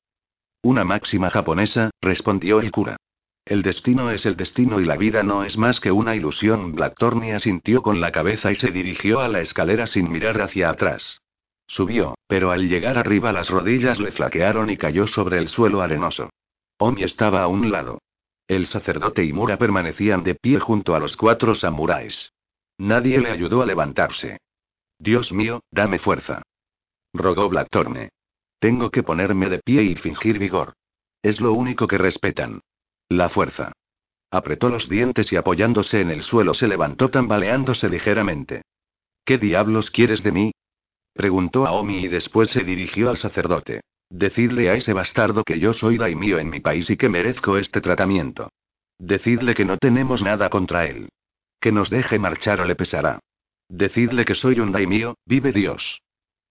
Una 0.62 0.84
máxima 0.84 1.30
japonesa, 1.30 1.90
respondió 2.02 2.60
el 2.60 2.72
cura. 2.72 2.98
El 3.46 3.62
destino 3.62 4.12
es 4.12 4.26
el 4.26 4.36
destino 4.36 4.80
y 4.80 4.86
la 4.86 4.98
vida 4.98 5.24
no 5.24 5.44
es 5.44 5.58
más 5.58 5.80
que 5.80 5.92
una 5.92 6.16
ilusión. 6.16 6.74
Blackthorne 6.74 7.34
asintió 7.34 7.82
con 7.82 8.02
la 8.02 8.12
cabeza 8.12 8.52
y 8.52 8.56
se 8.56 8.70
dirigió 8.72 9.22
a 9.22 9.28
la 9.28 9.40
escalera 9.40 9.88
sin 9.88 10.12
mirar 10.12 10.42
hacia 10.42 10.70
atrás. 10.70 11.22
Subió, 11.66 12.16
pero 12.28 12.52
al 12.52 12.68
llegar 12.68 12.98
arriba 12.98 13.32
las 13.32 13.50
rodillas 13.50 14.00
le 14.00 14.12
flaquearon 14.12 14.70
y 14.70 14.78
cayó 14.78 15.08
sobre 15.08 15.38
el 15.38 15.48
suelo 15.48 15.82
arenoso. 15.82 16.30
Omi 16.78 17.04
estaba 17.04 17.42
a 17.42 17.48
un 17.48 17.72
lado. 17.72 18.00
El 18.48 18.68
sacerdote 18.68 19.24
y 19.24 19.32
Mura 19.32 19.58
permanecían 19.58 20.24
de 20.24 20.36
pie 20.36 20.60
junto 20.60 20.96
a 20.96 21.00
los 21.00 21.16
cuatro 21.16 21.56
samuráis. 21.56 22.34
Nadie 22.78 23.20
le 23.20 23.30
ayudó 23.30 23.62
a 23.62 23.66
levantarse. 23.66 24.40
Dios 24.98 25.32
mío, 25.32 25.62
dame 25.72 26.00
fuerza. 26.00 26.42
Rogó 27.14 27.48
Blackthorne. 27.50 28.10
Tengo 28.60 28.92
que 28.92 29.04
ponerme 29.04 29.50
de 29.50 29.60
pie 29.60 29.84
y 29.84 29.96
fingir 29.96 30.38
vigor. 30.38 30.74
Es 31.22 31.42
lo 31.42 31.54
único 31.54 31.88
que 31.88 31.98
respetan. 31.98 32.62
La 33.08 33.30
fuerza. 33.30 33.72
Apretó 34.32 34.70
los 34.70 34.88
dientes 34.88 35.32
y 35.34 35.38
apoyándose 35.38 36.02
en 36.02 36.12
el 36.12 36.22
suelo 36.22 36.54
se 36.54 36.68
levantó 36.68 37.10
tambaleándose 37.10 37.90
ligeramente. 37.90 38.62
¿Qué 39.26 39.38
diablos 39.38 39.90
quieres 39.90 40.24
de 40.24 40.32
mí? 40.32 40.52
preguntó 41.14 41.66
a 41.66 41.72
Omi 41.72 42.04
y 42.04 42.08
después 42.08 42.52
se 42.52 42.64
dirigió 42.64 43.10
al 43.10 43.18
sacerdote. 43.18 43.82
Decidle 44.10 44.70
a 44.70 44.76
ese 44.76 44.94
bastardo 44.94 45.44
que 45.44 45.60
yo 45.60 45.74
soy 45.74 45.98
daimio 45.98 46.40
en 46.40 46.50
mi 46.50 46.60
país 46.60 46.90
y 46.90 46.98
que 46.98 47.10
merezco 47.10 47.58
este 47.58 47.82
tratamiento. 47.82 48.50
Decidle 48.98 49.54
que 49.56 49.66
no 49.66 49.78
tenemos 49.78 50.24
nada 50.24 50.50
contra 50.50 50.86
él. 50.86 51.10
Que 51.60 51.72
nos 51.72 51.90
deje 51.90 52.20
marchar 52.20 52.62
o 52.62 52.66
le 52.66 52.76
pesará. 52.76 53.20
Decidle 53.68 54.26
que 54.26 54.36
soy 54.36 54.60
un 54.60 54.72
daimio, 54.72 55.16
vive 55.26 55.52
Dios. 55.52 56.02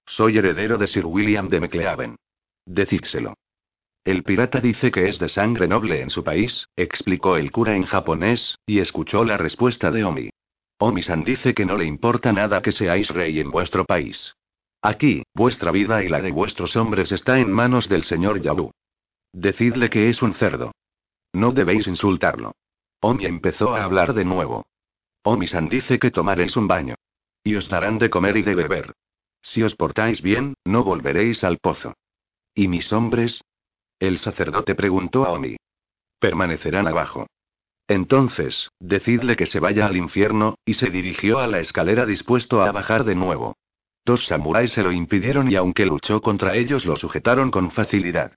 Soy 0.09 0.39
heredero 0.39 0.79
de 0.79 0.87
Sir 0.87 1.05
William 1.05 1.49
de 1.49 1.61
McLeaven. 1.61 2.17
Decídselo. 2.65 3.35
El 4.05 4.23
pirata 4.23 4.59
dice 4.59 4.91
que 4.91 5.07
es 5.07 5.19
de 5.19 5.29
sangre 5.29 5.69
noble 5.69 6.01
en 6.01 6.09
su 6.09 6.25
país, 6.25 6.67
explicó 6.77 7.37
el 7.37 7.53
cura 7.53 7.77
en 7.77 7.85
japonés, 7.85 8.59
y 8.65 8.79
escuchó 8.79 9.23
la 9.23 9.37
respuesta 9.37 9.91
de 9.91 10.05
Omi. 10.05 10.31
Omi-san 10.79 11.25
dice 11.25 11.53
que 11.53 11.67
no 11.67 11.77
le 11.77 11.85
importa 11.85 12.33
nada 12.33 12.63
que 12.63 12.73
seáis 12.73 13.11
rey 13.11 13.39
en 13.39 13.51
vuestro 13.51 13.85
país. 13.85 14.35
Aquí, 14.81 15.25
vuestra 15.35 15.73
vida 15.73 16.03
y 16.03 16.09
la 16.09 16.23
de 16.23 16.31
vuestros 16.31 16.75
hombres 16.77 17.13
está 17.13 17.39
en 17.39 17.53
manos 17.53 17.91
del 17.91 18.05
señor 18.05 18.41
Yabu. 18.41 18.71
Decidle 19.35 19.91
que 19.91 20.09
es 20.09 20.23
un 20.23 20.33
cerdo. 20.33 20.73
No 21.35 21.53
debéis 21.53 21.87
insultarlo. 21.87 22.53
Omi 23.01 23.27
empezó 23.27 23.77
a 23.77 23.85
hablar 23.85 24.15
de 24.15 24.25
nuevo. 24.25 24.67
Omi-san 25.23 25.69
dice 25.69 25.99
que 25.99 26.11
tomaréis 26.11 26.57
un 26.57 26.67
baño. 26.67 26.95
Y 27.45 27.57
os 27.57 27.69
darán 27.69 27.99
de 27.99 28.09
comer 28.09 28.39
y 28.39 28.43
de 28.43 28.55
beber. 28.55 28.95
Si 29.43 29.63
os 29.63 29.77
portáis 29.77 30.23
bien, 30.23 30.55
no 30.65 30.85
volveréis 30.85 31.45
al 31.45 31.59
pozo. 31.59 31.95
¿Y 32.55 32.69
mis 32.69 32.93
hombres? 32.93 33.43
El 33.99 34.19
sacerdote 34.19 34.75
preguntó 34.75 35.25
a 35.25 35.33
Omi. 35.33 35.57
Permanecerán 36.19 36.87
abajo. 36.87 37.27
Entonces, 37.87 38.71
decidle 38.79 39.37
que 39.37 39.47
se 39.47 39.61
vaya 39.61 39.87
al 39.87 39.97
infierno, 39.97 40.57
y 40.65 40.75
se 40.75 40.91
dirigió 40.91 41.39
a 41.39 41.47
la 41.47 41.61
escalera 41.61 42.05
dispuesto 42.05 42.63
a 42.63 42.71
bajar 42.71 43.05
de 43.05 43.15
nuevo. 43.15 43.57
Dos 44.05 44.27
samuráis 44.27 44.73
se 44.73 44.83
lo 44.83 44.93
impidieron 44.93 45.51
y 45.51 45.57
aunque 45.57 45.87
luchó 45.87 46.21
contra 46.21 46.57
ellos 46.57 46.87
lo 46.87 46.97
sujetaron 46.97 47.51
con 47.51 47.71
facilidad. 47.71 48.33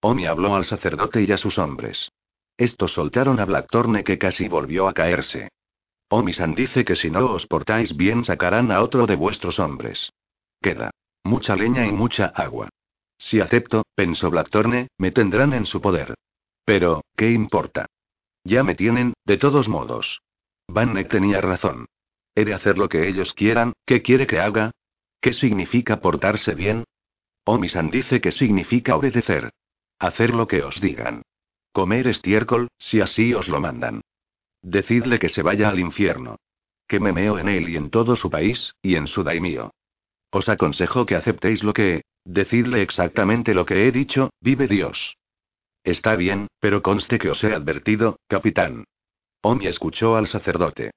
Omi 0.00 0.26
habló 0.26 0.54
al 0.54 0.64
sacerdote 0.64 1.22
y 1.22 1.32
a 1.32 1.38
sus 1.38 1.58
hombres. 1.58 2.10
Estos 2.56 2.92
soltaron 2.92 3.38
a 3.40 3.44
Blackthorne 3.44 4.04
que 4.04 4.18
casi 4.18 4.48
volvió 4.48 4.88
a 4.88 4.94
caerse. 4.94 5.50
Omi-san 6.08 6.54
dice 6.54 6.84
que 6.84 6.96
si 6.96 7.10
no 7.10 7.26
os 7.32 7.46
portáis 7.46 7.96
bien 7.96 8.24
sacarán 8.24 8.70
a 8.70 8.82
otro 8.82 9.06
de 9.06 9.16
vuestros 9.16 9.58
hombres. 9.58 10.12
Queda. 10.66 10.90
Mucha 11.22 11.54
leña 11.54 11.86
y 11.86 11.92
mucha 11.92 12.26
agua. 12.26 12.68
Si 13.18 13.38
acepto, 13.38 13.84
pensó 13.94 14.30
Blackthorne, 14.30 14.88
me 14.98 15.12
tendrán 15.12 15.52
en 15.52 15.64
su 15.64 15.80
poder. 15.80 16.16
Pero, 16.64 17.04
¿qué 17.16 17.30
importa? 17.30 17.86
Ya 18.42 18.64
me 18.64 18.74
tienen, 18.74 19.14
de 19.24 19.36
todos 19.36 19.68
modos. 19.68 20.22
Van 20.66 20.92
tenía 21.06 21.40
razón. 21.40 21.86
He 22.34 22.44
de 22.44 22.54
hacer 22.54 22.78
lo 22.78 22.88
que 22.88 23.06
ellos 23.06 23.32
quieran, 23.32 23.74
¿qué 23.84 24.02
quiere 24.02 24.26
que 24.26 24.40
haga? 24.40 24.72
¿Qué 25.20 25.32
significa 25.32 26.00
portarse 26.00 26.56
bien? 26.56 26.82
Omisan 27.44 27.88
dice 27.88 28.20
que 28.20 28.32
significa 28.32 28.96
obedecer. 28.96 29.50
Hacer 30.00 30.34
lo 30.34 30.48
que 30.48 30.64
os 30.64 30.80
digan. 30.80 31.22
Comer 31.70 32.08
estiércol, 32.08 32.66
si 32.76 33.00
así 33.00 33.34
os 33.34 33.48
lo 33.48 33.60
mandan. 33.60 34.00
Decidle 34.62 35.20
que 35.20 35.28
se 35.28 35.42
vaya 35.42 35.68
al 35.68 35.78
infierno. 35.78 36.40
Que 36.88 36.98
me 36.98 37.12
meo 37.12 37.38
en 37.38 37.48
él 37.48 37.68
y 37.68 37.76
en 37.76 37.88
todo 37.88 38.16
su 38.16 38.30
país, 38.30 38.74
y 38.82 38.96
en 38.96 39.06
su 39.06 39.22
daimío. 39.22 39.70
Os 40.38 40.50
aconsejo 40.50 41.06
que 41.06 41.16
aceptéis 41.16 41.62
lo 41.62 41.72
que... 41.72 42.02
Decidle 42.26 42.82
exactamente 42.82 43.54
lo 43.54 43.64
que 43.64 43.86
he 43.86 43.90
dicho, 43.90 44.28
vive 44.42 44.66
Dios. 44.68 45.16
Está 45.82 46.14
bien, 46.14 46.48
pero 46.60 46.82
conste 46.82 47.18
que 47.18 47.30
os 47.30 47.42
he 47.42 47.54
advertido, 47.54 48.18
capitán. 48.28 48.84
Omi 49.40 49.66
escuchó 49.66 50.14
al 50.14 50.26
sacerdote. 50.26 50.90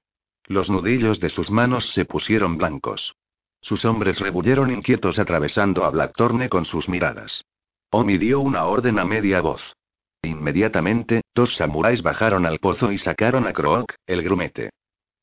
Los 0.44 0.68
nudillos 0.68 1.20
de 1.20 1.30
sus 1.30 1.50
manos 1.50 1.90
se 1.94 2.04
pusieron 2.04 2.58
blancos. 2.58 3.14
Sus 3.62 3.86
hombres 3.86 4.20
rebullaron 4.20 4.70
inquietos 4.70 5.18
atravesando 5.18 5.84
a 5.84 5.90
Blackthorne 5.90 6.50
con 6.50 6.66
sus 6.66 6.90
miradas. 6.90 7.42
Omi 7.90 8.18
dio 8.18 8.40
una 8.40 8.66
orden 8.66 8.98
a 8.98 9.06
media 9.06 9.40
voz. 9.40 9.74
Inmediatamente, 10.22 11.22
dos 11.34 11.56
samuráis 11.56 12.02
bajaron 12.02 12.44
al 12.44 12.58
pozo 12.58 12.92
y 12.92 12.98
sacaron 12.98 13.46
a 13.46 13.54
Croak, 13.54 13.94
el 14.06 14.22
grumete. 14.22 14.68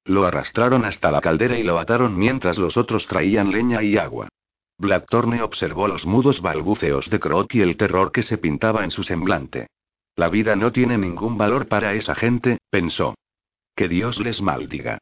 Lo 0.07 0.25
arrastraron 0.25 0.85
hasta 0.85 1.11
la 1.11 1.19
caldera 1.19 1.59
y 1.59 1.63
lo 1.63 1.79
ataron 1.79 2.17
mientras 2.17 2.57
los 2.57 2.77
otros 2.77 3.07
traían 3.07 3.51
leña 3.51 3.83
y 3.83 3.97
agua. 3.97 4.29
Blackthorne 4.77 5.41
observó 5.41 5.89
los 5.89 6.05
mudos 6.05 6.41
balbuceos 6.41 7.09
de 7.09 7.19
Croak 7.19 7.55
y 7.55 7.61
el 7.61 7.75
terror 7.75 8.13
que 8.13 8.23
se 8.23 8.37
pintaba 8.37 8.85
en 8.85 8.91
su 8.91 9.03
semblante. 9.03 9.67
La 10.15 10.29
vida 10.29 10.55
no 10.55 10.71
tiene 10.71 10.97
ningún 10.97 11.37
valor 11.37 11.67
para 11.67 11.93
esa 11.93 12.15
gente, 12.15 12.59
pensó. 12.69 13.15
Que 13.75 13.89
Dios 13.89 14.19
les 14.19 14.41
maldiga. 14.41 14.99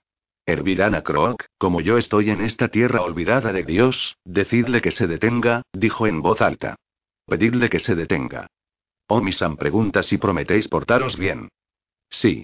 Hervirán 0.48 0.96
a 0.96 1.04
Croak, 1.04 1.46
como 1.60 1.82
yo 1.82 2.00
estoy 2.00 2.32
en 2.32 2.42
esta 2.42 2.70
tierra 2.70 3.02
olvidada 3.02 3.54
de 3.54 3.64
Dios, 3.64 4.18
decidle 4.26 4.82
que 4.82 4.92
se 4.92 5.06
detenga, 5.06 5.62
dijo 5.72 6.08
en 6.08 6.22
voz 6.22 6.42
alta. 6.42 6.76
Pedidle 7.28 7.70
que 7.70 7.80
se 7.80 7.94
detenga. 7.94 8.48
Omisan 9.08 9.56
pregunta 9.56 10.02
si 10.02 10.18
prometéis 10.18 10.68
portaros 10.68 11.16
bien. 11.16 11.50
Sí. 12.10 12.44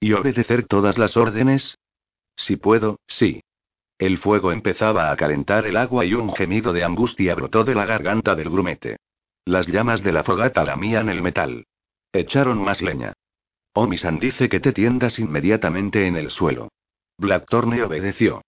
¿Y 0.00 0.14
obedecer 0.14 0.66
todas 0.66 0.96
las 0.96 1.16
órdenes? 1.16 1.76
Si 2.36 2.56
puedo, 2.56 2.98
sí. 3.06 3.42
El 3.98 4.18
fuego 4.18 4.52
empezaba 4.52 5.10
a 5.10 5.16
calentar 5.16 5.66
el 5.66 5.76
agua 5.76 6.04
y 6.04 6.14
un 6.14 6.32
gemido 6.32 6.72
de 6.72 6.84
angustia 6.84 7.34
brotó 7.34 7.64
de 7.64 7.74
la 7.74 7.86
garganta 7.86 8.34
del 8.34 8.50
grumete. 8.50 8.96
Las 9.44 9.66
llamas 9.66 10.02
de 10.02 10.12
la 10.12 10.24
fogata 10.24 10.64
lamían 10.64 11.08
el 11.08 11.22
metal. 11.22 11.66
Echaron 12.12 12.62
más 12.62 12.82
leña. 12.82 13.12
Omisan 13.74 14.18
dice 14.18 14.48
que 14.48 14.60
te 14.60 14.72
tiendas 14.72 15.18
inmediatamente 15.18 16.06
en 16.06 16.16
el 16.16 16.30
suelo. 16.30 16.68
Blackthorne 17.16 17.82
obedeció. 17.82 18.42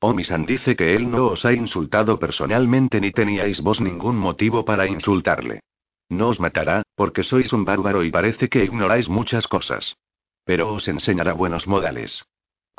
Omisan 0.00 0.46
dice 0.46 0.76
que 0.76 0.94
él 0.94 1.10
no 1.10 1.26
os 1.26 1.44
ha 1.44 1.52
insultado 1.52 2.18
personalmente 2.18 3.00
ni 3.00 3.10
teníais 3.10 3.60
vos 3.60 3.80
ningún 3.80 4.16
motivo 4.16 4.64
para 4.64 4.86
insultarle. 4.86 5.60
No 6.08 6.28
os 6.28 6.40
matará, 6.40 6.82
porque 6.94 7.22
sois 7.22 7.52
un 7.52 7.64
bárbaro 7.64 8.04
y 8.04 8.10
parece 8.10 8.48
que 8.48 8.64
ignoráis 8.64 9.08
muchas 9.08 9.46
cosas. 9.46 9.96
Pero 10.44 10.72
os 10.72 10.88
enseñará 10.88 11.32
buenos 11.32 11.66
modales. 11.66 12.24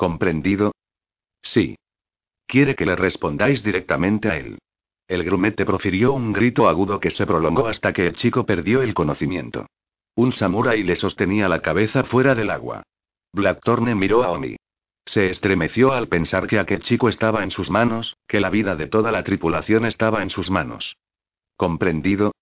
¿Comprendido? 0.02 0.72
Sí. 1.42 1.76
Quiere 2.48 2.74
que 2.74 2.84
le 2.84 2.96
respondáis 2.96 3.62
directamente 3.62 4.28
a 4.30 4.36
él. 4.36 4.58
El 5.06 5.22
grumete 5.22 5.64
profirió 5.64 6.12
un 6.12 6.32
grito 6.32 6.66
agudo 6.66 6.98
que 6.98 7.10
se 7.10 7.24
prolongó 7.24 7.68
hasta 7.68 7.92
que 7.92 8.08
el 8.08 8.16
chico 8.16 8.44
perdió 8.44 8.82
el 8.82 8.94
conocimiento. 8.94 9.66
Un 10.16 10.32
samurái 10.32 10.82
le 10.82 10.96
sostenía 10.96 11.48
la 11.48 11.62
cabeza 11.62 12.02
fuera 12.02 12.34
del 12.34 12.50
agua. 12.50 12.82
Blackthorne 13.32 13.94
miró 13.94 14.24
a 14.24 14.32
Omi. 14.32 14.56
Se 15.04 15.30
estremeció 15.30 15.92
al 15.92 16.08
pensar 16.08 16.48
que 16.48 16.58
aquel 16.58 16.82
chico 16.82 17.08
estaba 17.08 17.44
en 17.44 17.52
sus 17.52 17.70
manos, 17.70 18.16
que 18.26 18.40
la 18.40 18.50
vida 18.50 18.74
de 18.74 18.88
toda 18.88 19.12
la 19.12 19.22
tripulación 19.22 19.86
estaba 19.86 20.24
en 20.24 20.30
sus 20.30 20.50
manos. 20.50 20.96
¿Comprendido? 21.56 22.32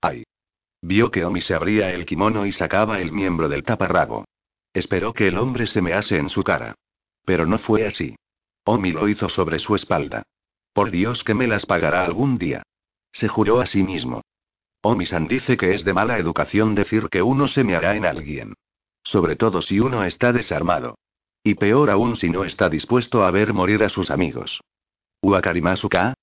Ay. 0.00 0.22
Vio 0.80 1.10
que 1.10 1.24
Omi 1.24 1.40
se 1.40 1.54
abría 1.54 1.90
el 1.90 2.06
kimono 2.06 2.46
y 2.46 2.52
sacaba 2.52 3.00
el 3.00 3.10
miembro 3.10 3.48
del 3.48 3.64
taparrabo. 3.64 4.24
Esperó 4.72 5.12
que 5.12 5.26
el 5.26 5.36
hombre 5.36 5.66
se 5.66 5.82
mease 5.82 6.16
en 6.16 6.28
su 6.28 6.44
cara. 6.44 6.76
Pero 7.24 7.46
no 7.46 7.58
fue 7.58 7.86
así. 7.86 8.16
Omi 8.64 8.92
lo 8.92 9.08
hizo 9.08 9.28
sobre 9.28 9.58
su 9.58 9.74
espalda. 9.74 10.22
Por 10.72 10.90
Dios 10.90 11.24
que 11.24 11.34
me 11.34 11.46
las 11.46 11.66
pagará 11.66 12.04
algún 12.04 12.38
día. 12.38 12.62
Se 13.12 13.28
juró 13.28 13.60
a 13.60 13.66
sí 13.66 13.82
mismo. 13.82 14.22
Omi-san 14.82 15.28
dice 15.28 15.56
que 15.56 15.74
es 15.74 15.84
de 15.84 15.94
mala 15.94 16.18
educación 16.18 16.74
decir 16.74 17.08
que 17.08 17.22
uno 17.22 17.46
se 17.46 17.62
meará 17.62 17.94
en 17.94 18.04
alguien. 18.04 18.54
Sobre 19.04 19.36
todo 19.36 19.62
si 19.62 19.80
uno 19.80 20.04
está 20.04 20.32
desarmado. 20.32 20.98
Y 21.44 21.54
peor 21.54 21.90
aún 21.90 22.16
si 22.16 22.30
no 22.30 22.44
está 22.44 22.68
dispuesto 22.68 23.24
a 23.24 23.30
ver 23.30 23.52
morir 23.52 23.82
a 23.82 23.88
sus 23.88 24.10
amigos. 24.10 24.60
¿Uakarimasuka? 25.22 26.14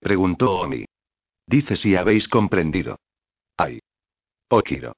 Preguntó 0.00 0.60
Omi. 0.60 0.84
Dice 1.46 1.76
si 1.76 1.96
habéis 1.96 2.28
comprendido. 2.28 2.98
Ay. 3.56 3.80
Okiro. 4.48 4.94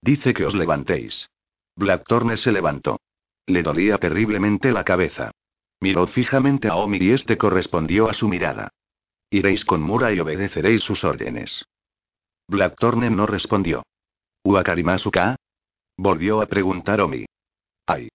Dice 0.00 0.34
que 0.34 0.44
os 0.44 0.54
levantéis. 0.54 1.28
Blackthorne 1.76 2.36
se 2.36 2.52
levantó. 2.52 3.00
Le 3.46 3.62
dolía 3.62 3.98
terriblemente 3.98 4.72
la 4.72 4.84
cabeza. 4.84 5.30
Miró 5.80 6.06
fijamente 6.06 6.68
a 6.68 6.76
Omi 6.76 6.98
y 7.00 7.10
este 7.10 7.36
correspondió 7.36 8.08
a 8.08 8.14
su 8.14 8.28
mirada. 8.28 8.70
Iréis 9.30 9.64
con 9.64 9.82
Mura 9.82 10.12
y 10.12 10.20
obedeceréis 10.20 10.82
sus 10.82 11.04
órdenes. 11.04 11.64
Blackthorne 12.48 13.10
no 13.10 13.26
respondió. 13.26 13.82
¿Uakarimasuka? 14.44 15.36
Volvió 15.96 16.40
a 16.40 16.46
preguntar 16.46 17.00
Omi. 17.00 17.26
Ay. 17.86 18.08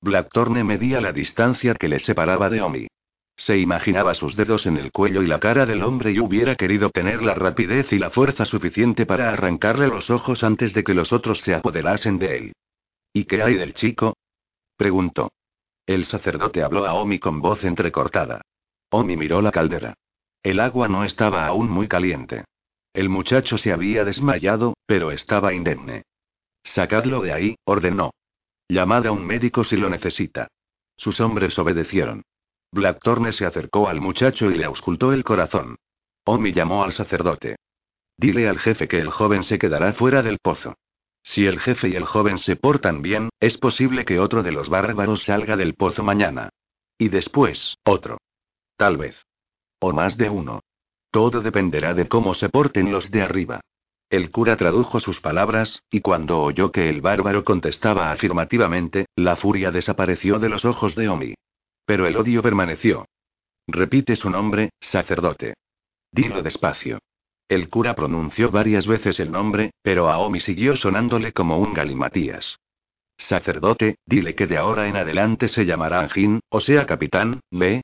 Blackthorne 0.00 0.62
medía 0.62 1.00
la 1.00 1.12
distancia 1.12 1.74
que 1.74 1.88
le 1.88 1.98
separaba 1.98 2.48
de 2.50 2.60
Omi. 2.62 2.86
Se 3.36 3.56
imaginaba 3.56 4.14
sus 4.14 4.36
dedos 4.36 4.66
en 4.66 4.76
el 4.76 4.90
cuello 4.90 5.22
y 5.22 5.26
la 5.26 5.38
cara 5.38 5.64
del 5.64 5.82
hombre 5.82 6.10
y 6.10 6.18
hubiera 6.18 6.56
querido 6.56 6.90
tener 6.90 7.22
la 7.22 7.34
rapidez 7.34 7.92
y 7.92 7.98
la 7.98 8.10
fuerza 8.10 8.44
suficiente 8.44 9.06
para 9.06 9.30
arrancarle 9.30 9.86
los 9.86 10.10
ojos 10.10 10.42
antes 10.42 10.74
de 10.74 10.82
que 10.82 10.94
los 10.94 11.12
otros 11.12 11.40
se 11.40 11.54
apoderasen 11.54 12.18
de 12.18 12.36
él. 12.36 12.52
¿Y 13.12 13.24
qué 13.24 13.42
hay 13.42 13.54
del 13.54 13.74
chico? 13.74 14.16
Preguntó. 14.78 15.32
El 15.84 16.06
sacerdote 16.06 16.62
habló 16.62 16.86
a 16.86 16.94
Omi 16.94 17.18
con 17.18 17.42
voz 17.42 17.64
entrecortada. 17.64 18.40
Omi 18.90 19.16
miró 19.18 19.42
la 19.42 19.50
caldera. 19.50 19.94
El 20.42 20.60
agua 20.60 20.88
no 20.88 21.04
estaba 21.04 21.46
aún 21.46 21.68
muy 21.68 21.88
caliente. 21.88 22.44
El 22.94 23.10
muchacho 23.10 23.58
se 23.58 23.72
había 23.72 24.04
desmayado, 24.04 24.74
pero 24.86 25.10
estaba 25.10 25.52
indemne. 25.52 26.04
Sacadlo 26.62 27.20
de 27.20 27.32
ahí, 27.32 27.56
ordenó. 27.64 28.12
Llamad 28.68 29.06
a 29.06 29.12
un 29.12 29.26
médico 29.26 29.64
si 29.64 29.76
lo 29.76 29.90
necesita. 29.90 30.48
Sus 30.96 31.20
hombres 31.20 31.58
obedecieron. 31.58 32.22
Blackthorne 32.72 33.32
se 33.32 33.46
acercó 33.46 33.88
al 33.88 34.00
muchacho 34.00 34.50
y 34.50 34.56
le 34.56 34.64
auscultó 34.64 35.12
el 35.12 35.24
corazón. 35.24 35.76
Omi 36.24 36.52
llamó 36.52 36.84
al 36.84 36.92
sacerdote. 36.92 37.56
Dile 38.16 38.48
al 38.48 38.58
jefe 38.58 38.88
que 38.88 38.98
el 38.98 39.10
joven 39.10 39.42
se 39.42 39.58
quedará 39.58 39.92
fuera 39.92 40.22
del 40.22 40.38
pozo. 40.38 40.74
Si 41.30 41.44
el 41.44 41.60
jefe 41.60 41.90
y 41.90 41.94
el 41.94 42.06
joven 42.06 42.38
se 42.38 42.56
portan 42.56 43.02
bien, 43.02 43.28
es 43.38 43.58
posible 43.58 44.06
que 44.06 44.18
otro 44.18 44.42
de 44.42 44.50
los 44.50 44.70
bárbaros 44.70 45.24
salga 45.24 45.58
del 45.58 45.74
pozo 45.74 46.02
mañana. 46.02 46.48
Y 46.96 47.10
después, 47.10 47.76
otro. 47.84 48.16
Tal 48.78 48.96
vez. 48.96 49.26
O 49.78 49.92
más 49.92 50.16
de 50.16 50.30
uno. 50.30 50.60
Todo 51.10 51.42
dependerá 51.42 51.92
de 51.92 52.08
cómo 52.08 52.32
se 52.32 52.48
porten 52.48 52.90
los 52.90 53.10
de 53.10 53.20
arriba. 53.20 53.60
El 54.08 54.30
cura 54.30 54.56
tradujo 54.56 55.00
sus 55.00 55.20
palabras, 55.20 55.82
y 55.90 56.00
cuando 56.00 56.40
oyó 56.40 56.72
que 56.72 56.88
el 56.88 57.02
bárbaro 57.02 57.44
contestaba 57.44 58.10
afirmativamente, 58.10 59.04
la 59.14 59.36
furia 59.36 59.70
desapareció 59.70 60.38
de 60.38 60.48
los 60.48 60.64
ojos 60.64 60.94
de 60.94 61.10
Omi. 61.10 61.34
Pero 61.84 62.06
el 62.06 62.16
odio 62.16 62.42
permaneció. 62.42 63.04
Repite 63.66 64.16
su 64.16 64.30
nombre, 64.30 64.70
sacerdote. 64.80 65.56
Dilo 66.10 66.42
despacio. 66.42 67.00
El 67.48 67.70
cura 67.70 67.94
pronunció 67.94 68.50
varias 68.50 68.86
veces 68.86 69.18
el 69.20 69.32
nombre, 69.32 69.70
pero 69.82 70.10
a 70.10 70.18
Omi 70.18 70.38
siguió 70.38 70.76
sonándole 70.76 71.32
como 71.32 71.58
un 71.58 71.72
galimatías. 71.72 72.58
Sacerdote, 73.16 73.96
dile 74.06 74.34
que 74.34 74.46
de 74.46 74.58
ahora 74.58 74.86
en 74.86 74.96
adelante 74.96 75.48
se 75.48 75.64
llamará 75.64 76.00
Anjin, 76.00 76.40
o 76.50 76.60
sea 76.60 76.86
capitán, 76.86 77.40
¿ve? 77.50 77.82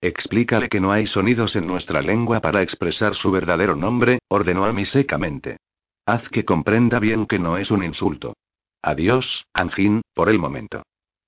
Explícale 0.00 0.68
que 0.68 0.80
no 0.80 0.92
hay 0.92 1.06
sonidos 1.06 1.56
en 1.56 1.66
nuestra 1.66 2.00
lengua 2.00 2.40
para 2.40 2.62
expresar 2.62 3.14
su 3.14 3.30
verdadero 3.30 3.76
nombre, 3.76 4.20
ordenó 4.28 4.64
a 4.64 4.72
mí 4.72 4.84
secamente. 4.84 5.58
Haz 6.06 6.28
que 6.30 6.44
comprenda 6.44 6.98
bien 6.98 7.26
que 7.26 7.38
no 7.38 7.58
es 7.58 7.70
un 7.70 7.84
insulto. 7.84 8.34
Adiós, 8.80 9.44
Anjin, 9.52 10.00
por 10.14 10.30
el 10.30 10.38
momento. 10.38 10.82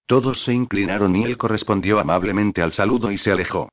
Todos 0.06 0.42
se 0.42 0.54
inclinaron 0.54 1.14
y 1.16 1.24
él 1.24 1.36
correspondió 1.36 1.98
amablemente 1.98 2.62
al 2.62 2.72
saludo 2.72 3.10
y 3.10 3.18
se 3.18 3.32
alejó. 3.32 3.68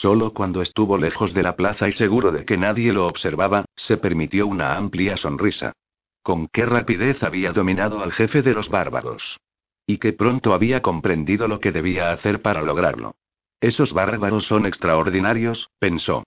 Solo 0.00 0.32
cuando 0.32 0.62
estuvo 0.62 0.96
lejos 0.96 1.34
de 1.34 1.42
la 1.42 1.54
plaza 1.54 1.86
y 1.86 1.92
seguro 1.92 2.32
de 2.32 2.44
que 2.44 2.56
nadie 2.56 2.92
lo 2.92 3.06
observaba, 3.06 3.66
se 3.76 3.98
permitió 3.98 4.46
una 4.46 4.76
amplia 4.76 5.16
sonrisa. 5.16 5.74
Con 6.22 6.48
qué 6.48 6.64
rapidez 6.66 7.22
había 7.22 7.52
dominado 7.52 8.02
al 8.02 8.10
jefe 8.10 8.42
de 8.42 8.54
los 8.54 8.68
bárbaros. 8.68 9.38
Y 9.86 9.98
que 9.98 10.12
pronto 10.12 10.54
había 10.54 10.80
comprendido 10.80 11.46
lo 11.46 11.60
que 11.60 11.72
debía 11.72 12.10
hacer 12.10 12.40
para 12.40 12.62
lograrlo. 12.62 13.14
Esos 13.60 13.92
bárbaros 13.92 14.46
son 14.46 14.66
extraordinarios, 14.66 15.68
pensó. 15.78 16.24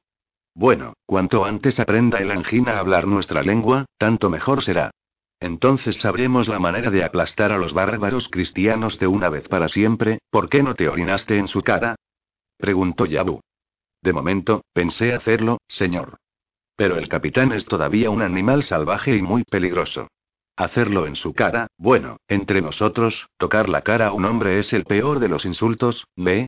Bueno, 0.54 0.94
cuanto 1.06 1.44
antes 1.44 1.80
aprenda 1.80 2.20
el 2.20 2.32
angina 2.32 2.74
a 2.74 2.80
hablar 2.80 3.08
nuestra 3.08 3.42
lengua, 3.42 3.86
tanto 3.98 4.30
mejor 4.30 4.64
será. 4.64 4.92
Entonces 5.40 5.98
sabremos 5.98 6.48
la 6.48 6.60
manera 6.60 6.92
de 6.92 7.04
aplastar 7.04 7.52
a 7.52 7.58
los 7.58 7.74
bárbaros 7.74 8.30
cristianos 8.30 9.00
de 9.00 9.08
una 9.08 9.28
vez 9.28 9.50
para 9.50 9.68
siempre, 9.68 10.20
¿por 10.30 10.50
qué 10.50 10.64
no 10.64 10.76
te 10.76 10.88
orinaste 10.88 11.38
en 11.38 11.48
su 11.48 11.62
cara? 11.62 11.96
preguntó 12.58 13.06
Yabu. 13.06 13.42
De 14.06 14.14
momento, 14.14 14.64
pensé 14.72 15.16
hacerlo, 15.16 15.58
señor. 15.68 16.18
Pero 16.76 16.98
el 16.98 17.10
capitán 17.10 17.52
es 17.54 17.66
todavía 17.66 18.12
un 18.12 18.22
animal 18.22 18.62
salvaje 18.62 19.16
y 19.16 19.24
muy 19.24 19.44
peligroso. 19.46 20.10
Hacerlo 20.56 21.08
en 21.08 21.16
su 21.16 21.34
cara, 21.34 21.70
bueno, 21.80 22.18
entre 22.28 22.62
nosotros, 22.62 23.28
tocar 23.40 23.68
la 23.68 23.82
cara 23.82 24.10
a 24.10 24.14
un 24.14 24.26
hombre 24.26 24.60
es 24.60 24.74
el 24.74 24.86
peor 24.86 25.18
de 25.18 25.28
los 25.28 25.44
insultos, 25.44 26.06
¿ve? 26.16 26.46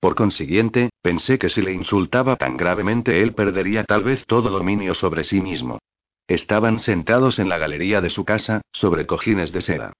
Por 0.00 0.16
consiguiente, 0.16 0.90
pensé 1.00 1.38
que 1.38 1.48
si 1.48 1.62
le 1.62 1.72
insultaba 1.72 2.34
tan 2.34 2.56
gravemente 2.56 3.22
él 3.22 3.32
perdería 3.32 3.84
tal 3.84 4.02
vez 4.02 4.26
todo 4.26 4.50
dominio 4.50 4.92
sobre 4.92 5.22
sí 5.22 5.40
mismo. 5.40 5.78
Estaban 6.26 6.80
sentados 6.80 7.38
en 7.38 7.48
la 7.48 7.58
galería 7.58 8.00
de 8.00 8.10
su 8.10 8.24
casa, 8.24 8.62
sobre 8.72 9.06
cojines 9.06 9.52
de 9.52 9.60
seda. 9.60 9.92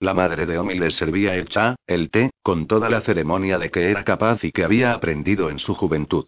La 0.00 0.14
madre 0.14 0.46
de 0.46 0.56
Omi 0.56 0.78
les 0.78 0.94
servía 0.94 1.34
el 1.34 1.50
cha, 1.50 1.76
el 1.86 2.08
té, 2.08 2.30
con 2.42 2.66
toda 2.66 2.88
la 2.88 3.02
ceremonia 3.02 3.58
de 3.58 3.68
que 3.68 3.90
era 3.90 4.04
capaz 4.04 4.42
y 4.42 4.52
que 4.52 4.64
había 4.64 4.94
aprendido 4.94 5.50
en 5.50 5.58
su 5.58 5.74
juventud. 5.74 6.26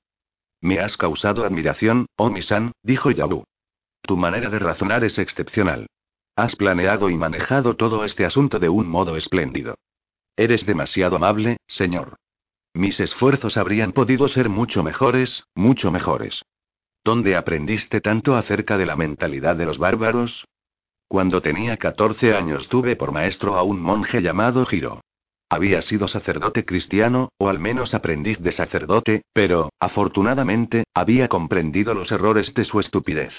Me 0.61 0.81
has 0.81 0.97
causado 0.97 1.45
admiración, 1.45 2.07
Omi-san, 2.17 2.73
dijo 2.83 3.11
Yabu. 3.11 3.45
Tu 4.03 4.17
manera 4.17 4.51
de 4.51 4.59
razonar 4.59 5.05
es 5.05 5.19
excepcional. 5.19 5.87
Has 6.35 6.57
planeado 6.57 7.11
y 7.11 7.17
manejado 7.17 7.77
todo 7.77 8.05
este 8.05 8.25
asunto 8.25 8.59
de 8.59 8.69
un 8.69 8.89
modo 8.89 9.17
espléndido. 9.17 9.77
Eres 10.37 10.67
demasiado 10.67 11.17
amable, 11.17 11.59
señor. 11.67 12.17
Mis 12.75 13.01
esfuerzos 13.01 13.57
habrían 13.57 13.93
podido 13.93 14.29
ser 14.29 14.49
mucho 14.49 14.83
mejores, 14.83 15.45
mucho 15.55 15.91
mejores. 15.91 16.43
¿Dónde 17.05 17.37
aprendiste 17.37 18.01
tanto 18.01 18.37
acerca 18.37 18.77
de 18.77 18.87
la 18.87 18.97
mentalidad 18.97 19.57
de 19.57 19.67
los 19.67 19.79
bárbaros? 19.79 20.47
Cuando 21.09 21.41
tenía 21.41 21.77
14 21.77 22.35
años 22.35 22.69
tuve 22.69 22.95
por 22.95 23.13
maestro 23.13 23.57
a 23.57 23.63
un 23.63 23.81
monje 23.81 24.21
llamado 24.21 24.65
Giro. 24.67 25.01
Había 25.51 25.81
sido 25.81 26.09
sacerdote 26.09 26.67
cristiano, 26.67 27.31
o 27.39 27.49
al 27.49 27.59
menos 27.59 27.95
aprendiz 27.95 28.39
de 28.39 28.53
sacerdote, 28.53 29.23
pero, 29.33 29.71
afortunadamente, 29.81 30.85
había 30.93 31.29
comprendido 31.29 31.95
los 31.95 32.13
errores 32.13 32.53
de 32.53 32.65
su 32.65 32.81
estupidez. 32.81 33.33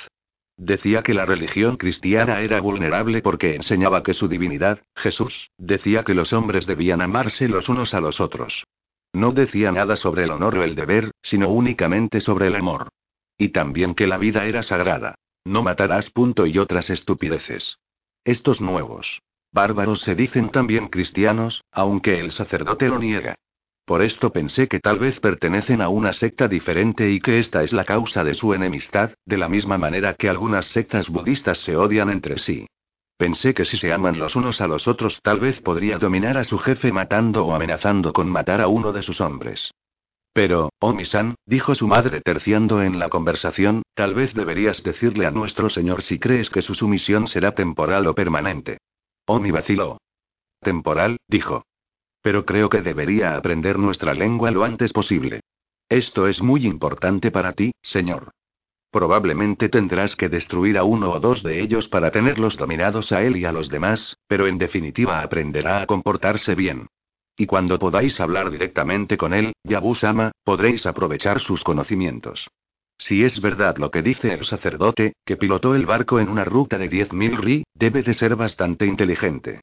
Decía 0.58 1.04
que 1.04 1.14
la 1.14 1.26
religión 1.26 1.78
cristiana 1.78 2.42
era 2.42 2.60
vulnerable 2.60 3.22
porque 3.22 3.56
enseñaba 3.56 4.02
que 4.02 4.16
su 4.16 4.28
divinidad, 4.28 4.82
Jesús, 4.96 5.52
decía 5.58 6.04
que 6.04 6.16
los 6.16 6.34
hombres 6.34 6.66
debían 6.66 7.02
amarse 7.02 7.48
los 7.48 7.70
unos 7.70 7.94
a 7.94 8.02
los 8.02 8.20
otros. 8.20 8.66
No 9.14 9.32
decía 9.32 9.72
nada 9.72 9.96
sobre 9.96 10.24
el 10.24 10.32
honor 10.32 10.58
o 10.58 10.64
el 10.64 10.76
deber, 10.76 11.12
sino 11.22 11.50
únicamente 11.50 12.20
sobre 12.22 12.48
el 12.48 12.56
amor. 12.56 12.90
Y 13.38 13.50
también 13.50 13.94
que 13.96 14.08
la 14.08 14.18
vida 14.18 14.46
era 14.46 14.64
sagrada. 14.64 15.16
No 15.46 15.64
matarás 15.64 16.10
punto 16.10 16.46
y 16.46 16.58
otras 16.58 16.90
estupideces. 16.90 17.78
Estos 18.26 18.60
nuevos 18.60 19.22
bárbaros 19.52 20.02
se 20.02 20.16
dicen 20.16 20.50
también 20.50 20.88
cristianos, 20.88 21.64
aunque 21.72 22.20
el 22.20 22.32
sacerdote 22.32 22.88
lo 22.88 23.00
niega. 23.00 23.36
Por 23.86 24.04
esto 24.04 24.32
pensé 24.32 24.68
que 24.68 24.80
tal 24.80 25.00
vez 25.00 25.20
pertenecen 25.20 25.82
a 25.82 25.90
una 25.90 26.14
secta 26.14 26.48
diferente 26.48 27.10
y 27.10 27.20
que 27.20 27.40
esta 27.40 27.64
es 27.64 27.74
la 27.74 27.86
causa 27.86 28.24
de 28.24 28.36
su 28.36 28.54
enemistad, 28.54 29.14
de 29.26 29.38
la 29.38 29.50
misma 29.50 29.80
manera 29.80 30.14
que 30.14 30.30
algunas 30.30 30.68
sectas 30.68 31.10
budistas 31.10 31.58
se 31.58 31.76
odian 31.76 32.12
entre 32.12 32.38
sí. 32.38 32.68
Pensé 33.18 33.54
que 33.54 33.66
si 33.66 33.78
se 33.78 33.92
aman 33.92 34.20
los 34.20 34.36
unos 34.36 34.62
a 34.62 34.68
los 34.68 34.88
otros 34.88 35.20
tal 35.24 35.40
vez 35.40 35.62
podría 35.62 35.98
dominar 35.98 36.38
a 36.38 36.44
su 36.44 36.58
jefe 36.60 36.92
matando 36.92 37.46
o 37.46 37.56
amenazando 37.56 38.14
con 38.14 38.30
matar 38.30 38.62
a 38.62 38.68
uno 38.68 38.94
de 38.94 39.02
sus 39.02 39.20
hombres. 39.22 39.72
Pero, 40.34 40.70
Omi-san, 40.80 41.36
dijo 41.46 41.74
su 41.74 41.88
madre 41.88 42.22
terciando 42.22 42.82
en 42.84 43.00
la 43.00 43.10
conversación, 43.10 43.82
tal 43.96 44.14
vez 44.14 44.34
deberías 44.36 44.84
decirle 44.84 45.26
a 45.26 45.32
nuestro 45.32 45.70
señor 45.70 46.04
si 46.04 46.20
crees 46.20 46.50
que 46.50 46.62
su 46.62 46.76
sumisión 46.76 47.28
será 47.28 47.54
temporal 47.54 48.06
o 48.08 48.14
permanente. 48.14 48.78
Omi 49.32 49.52
vaciló. 49.52 50.00
Temporal, 50.60 51.18
dijo. 51.28 51.64
Pero 52.24 52.46
creo 52.46 52.68
que 52.68 52.82
debería 52.82 53.36
aprender 53.36 53.78
nuestra 53.78 54.16
lengua 54.16 54.50
lo 54.50 54.64
antes 54.64 54.92
posible. 54.92 55.42
Esto 55.88 56.28
es 56.28 56.42
muy 56.42 56.66
importante 56.66 57.30
para 57.30 57.54
ti, 57.54 57.72
señor. 57.84 58.32
Probablemente 58.90 59.70
tendrás 59.70 60.16
que 60.16 60.30
destruir 60.30 60.80
a 60.80 60.84
uno 60.84 61.12
o 61.12 61.20
dos 61.20 61.44
de 61.44 61.62
ellos 61.62 61.88
para 61.88 62.10
tenerlos 62.10 62.58
dominados 62.58 63.12
a 63.12 63.22
él 63.22 63.38
y 63.38 63.46
a 63.46 63.52
los 63.52 63.70
demás, 63.70 64.18
pero 64.26 64.48
en 64.48 64.58
definitiva 64.58 65.22
aprenderá 65.22 65.84
a 65.84 65.86
comportarse 65.86 66.56
bien. 66.56 66.88
Y 67.38 67.46
cuando 67.46 67.78
podáis 67.78 68.20
hablar 68.20 68.50
directamente 68.50 69.16
con 69.16 69.36
él, 69.36 69.54
Yabu-sama, 69.64 70.32
podréis 70.44 70.88
aprovechar 70.88 71.40
sus 71.40 71.64
conocimientos. 71.64 72.50
Si 73.00 73.24
es 73.24 73.40
verdad 73.40 73.78
lo 73.78 73.92
que 73.92 74.02
dice 74.02 74.34
el 74.34 74.46
sacerdote, 74.46 75.14
que 75.26 75.38
pilotó 75.38 75.74
el 75.74 75.86
barco 75.86 76.20
en 76.20 76.28
una 76.28 76.44
ruta 76.44 76.78
de 76.78 76.90
10.000 76.90 77.38
ri, 77.38 77.64
debe 77.74 78.04
de 78.04 78.14
ser 78.14 78.36
bastante 78.36 78.86
inteligente. 78.86 79.62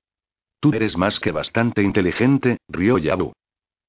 Tú 0.58 0.72
eres 0.72 0.96
más 0.96 1.20
que 1.20 1.32
bastante 1.32 1.82
inteligente, 1.82 2.56
rió 2.66 2.96
Yabu. 2.96 3.32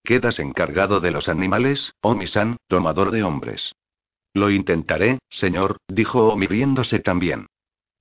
Quedas 0.03 0.39
encargado 0.39 0.99
de 0.99 1.11
los 1.11 1.29
animales, 1.29 1.93
Omi-san, 2.01 2.57
tomador 2.67 3.11
de 3.11 3.23
hombres. 3.23 3.73
Lo 4.33 4.51
intentaré, 4.51 5.19
señor, 5.29 5.77
dijo 5.87 6.27
Omi 6.27 6.45
riéndose 6.45 6.99
también. 6.99 7.47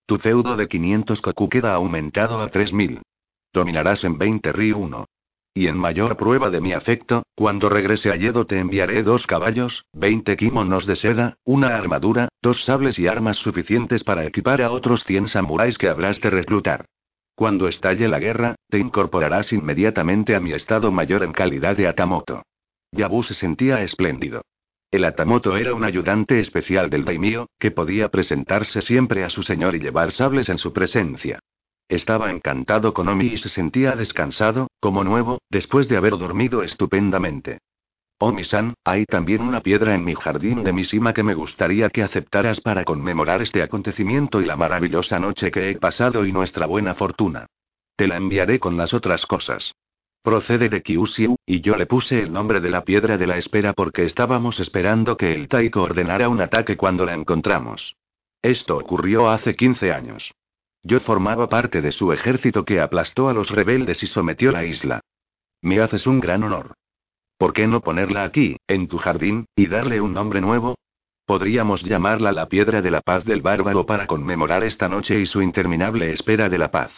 Tu 0.04 0.18
feudo 0.18 0.56
de 0.56 0.68
500 0.68 1.22
koku 1.22 1.48
queda 1.48 1.74
aumentado 1.74 2.40
a 2.40 2.48
3000. 2.48 3.02
Dominarás 3.52 4.04
en 4.04 4.18
20 4.18 4.52
ri 4.52 4.72
1. 4.72 5.06
Y 5.56 5.68
en 5.68 5.78
mayor 5.78 6.18
prueba 6.18 6.50
de 6.50 6.60
mi 6.60 6.74
afecto, 6.74 7.22
cuando 7.34 7.70
regrese 7.70 8.10
a 8.10 8.16
Yedo 8.16 8.44
te 8.44 8.58
enviaré 8.58 9.02
dos 9.02 9.26
caballos, 9.26 9.86
20 9.94 10.36
kimonos 10.36 10.84
de 10.84 10.96
seda, 10.96 11.38
una 11.44 11.74
armadura, 11.78 12.28
dos 12.42 12.62
sables 12.62 12.98
y 12.98 13.06
armas 13.06 13.38
suficientes 13.38 14.04
para 14.04 14.26
equipar 14.26 14.60
a 14.60 14.70
otros 14.70 15.02
100 15.04 15.28
samuráis 15.28 15.78
que 15.78 15.88
habrás 15.88 16.20
de 16.20 16.28
reclutar. 16.28 16.84
Cuando 17.34 17.68
estalle 17.68 18.06
la 18.06 18.18
guerra, 18.18 18.56
te 18.68 18.78
incorporarás 18.78 19.50
inmediatamente 19.54 20.36
a 20.36 20.40
mi 20.40 20.52
estado 20.52 20.92
mayor 20.92 21.22
en 21.22 21.32
calidad 21.32 21.74
de 21.74 21.88
Atamoto. 21.88 22.42
Yabu 22.92 23.22
se 23.22 23.32
sentía 23.32 23.80
espléndido. 23.80 24.42
El 24.90 25.06
Atamoto 25.06 25.56
era 25.56 25.72
un 25.72 25.84
ayudante 25.84 26.38
especial 26.38 26.90
del 26.90 27.06
daimio, 27.06 27.48
que 27.58 27.70
podía 27.70 28.10
presentarse 28.10 28.82
siempre 28.82 29.24
a 29.24 29.30
su 29.30 29.42
señor 29.42 29.74
y 29.74 29.80
llevar 29.80 30.12
sables 30.12 30.50
en 30.50 30.58
su 30.58 30.74
presencia. 30.74 31.38
Estaba 31.88 32.30
encantado 32.30 32.92
con 32.92 33.08
Omi 33.08 33.26
y 33.26 33.38
se 33.38 33.48
sentía 33.48 33.92
descansado, 33.92 34.68
como 34.80 35.04
nuevo, 35.04 35.38
después 35.50 35.88
de 35.88 35.96
haber 35.96 36.18
dormido 36.18 36.62
estupendamente. 36.62 37.58
Omi-san, 38.18 38.74
hay 38.82 39.04
también 39.04 39.42
una 39.42 39.60
piedra 39.60 39.94
en 39.94 40.02
mi 40.02 40.14
jardín 40.14 40.64
de 40.64 40.72
Mishima 40.72 41.12
que 41.12 41.22
me 41.22 41.34
gustaría 41.34 41.90
que 41.90 42.02
aceptaras 42.02 42.60
para 42.60 42.84
conmemorar 42.84 43.42
este 43.42 43.62
acontecimiento 43.62 44.40
y 44.40 44.46
la 44.46 44.56
maravillosa 44.56 45.18
noche 45.18 45.50
que 45.50 45.70
he 45.70 45.76
pasado 45.76 46.24
y 46.24 46.32
nuestra 46.32 46.66
buena 46.66 46.94
fortuna. 46.94 47.46
Te 47.94 48.08
la 48.08 48.16
enviaré 48.16 48.58
con 48.58 48.76
las 48.76 48.94
otras 48.94 49.26
cosas. 49.26 49.74
Procede 50.22 50.68
de 50.68 50.82
Kyushu, 50.82 51.36
y 51.46 51.60
yo 51.60 51.76
le 51.76 51.86
puse 51.86 52.20
el 52.20 52.32
nombre 52.32 52.60
de 52.60 52.70
la 52.70 52.84
piedra 52.84 53.16
de 53.16 53.26
la 53.26 53.36
espera 53.36 53.74
porque 53.74 54.04
estábamos 54.04 54.58
esperando 54.58 55.16
que 55.16 55.32
el 55.32 55.46
Taiko 55.46 55.82
ordenara 55.82 56.28
un 56.28 56.40
ataque 56.40 56.76
cuando 56.76 57.04
la 57.04 57.14
encontramos. 57.14 57.94
Esto 58.42 58.76
ocurrió 58.76 59.30
hace 59.30 59.54
15 59.54 59.92
años. 59.92 60.32
Yo 60.88 61.00
formaba 61.00 61.48
parte 61.48 61.82
de 61.82 61.90
su 61.90 62.12
ejército 62.12 62.64
que 62.64 62.80
aplastó 62.80 63.28
a 63.28 63.34
los 63.34 63.50
rebeldes 63.50 64.04
y 64.04 64.06
sometió 64.06 64.52
la 64.52 64.64
isla. 64.64 65.00
Me 65.60 65.80
haces 65.80 66.06
un 66.06 66.20
gran 66.20 66.44
honor. 66.44 66.74
¿Por 67.36 67.52
qué 67.52 67.66
no 67.66 67.80
ponerla 67.80 68.22
aquí, 68.22 68.56
en 68.68 68.86
tu 68.86 68.98
jardín, 68.98 69.46
y 69.56 69.66
darle 69.66 70.00
un 70.00 70.14
nombre 70.14 70.40
nuevo? 70.40 70.76
Podríamos 71.24 71.82
llamarla 71.82 72.30
la 72.30 72.46
Piedra 72.46 72.82
de 72.82 72.92
la 72.92 73.00
Paz 73.00 73.24
del 73.24 73.42
Bárbaro 73.42 73.84
para 73.84 74.06
conmemorar 74.06 74.62
esta 74.62 74.88
noche 74.88 75.18
y 75.18 75.26
su 75.26 75.42
interminable 75.42 76.12
espera 76.12 76.48
de 76.48 76.58
la 76.58 76.70
paz. 76.70 76.92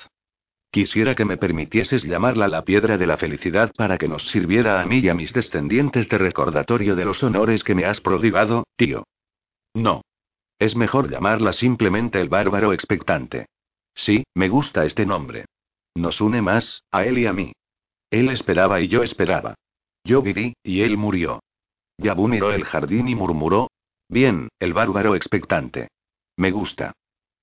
Quisiera 0.71 1.15
que 1.15 1.25
me 1.25 1.39
permitieses 1.39 2.03
llamarla 2.03 2.47
la 2.47 2.65
piedra 2.65 2.99
de 2.99 3.07
la 3.07 3.17
felicidad 3.17 3.73
para 3.75 3.97
que 3.97 4.07
nos 4.07 4.29
sirviera 4.31 4.83
a 4.83 4.85
mí 4.85 4.99
y 4.99 5.09
a 5.09 5.15
mis 5.15 5.33
descendientes 5.33 6.11
de 6.11 6.19
recordatorio 6.19 6.95
de 6.95 7.07
los 7.07 7.23
honores 7.23 7.65
que 7.65 7.75
me 7.75 7.87
has 7.87 8.03
prodigado, 8.03 8.65
tío. 8.77 9.05
No. 9.73 10.03
Es 10.59 10.77
mejor 10.77 11.11
llamarla 11.11 11.55
simplemente 11.55 12.21
el 12.21 12.29
bárbaro 12.29 12.75
expectante. 12.75 13.47
Sí, 13.99 14.25
me 14.35 14.49
gusta 14.49 14.85
este 14.85 15.05
nombre. 15.05 15.47
Nos 15.97 16.21
une 16.21 16.41
más, 16.41 16.85
a 16.93 17.05
él 17.05 17.19
y 17.19 17.27
a 17.27 17.33
mí. 17.33 17.53
Él 18.11 18.31
esperaba 18.31 18.81
y 18.81 18.87
yo 18.87 19.03
esperaba. 19.03 19.57
Yo 20.05 20.23
viví, 20.23 20.55
y 20.63 20.83
él 20.83 20.97
murió. 20.97 21.41
Yabu 21.99 22.29
miró 22.29 22.53
el 22.53 22.65
jardín 22.65 23.09
y 23.09 23.17
murmuró. 23.17 23.69
Bien, 24.09 24.49
el 24.61 24.73
bárbaro 24.73 25.17
expectante. 25.17 25.89
Me 26.37 26.53
gusta. 26.53 26.93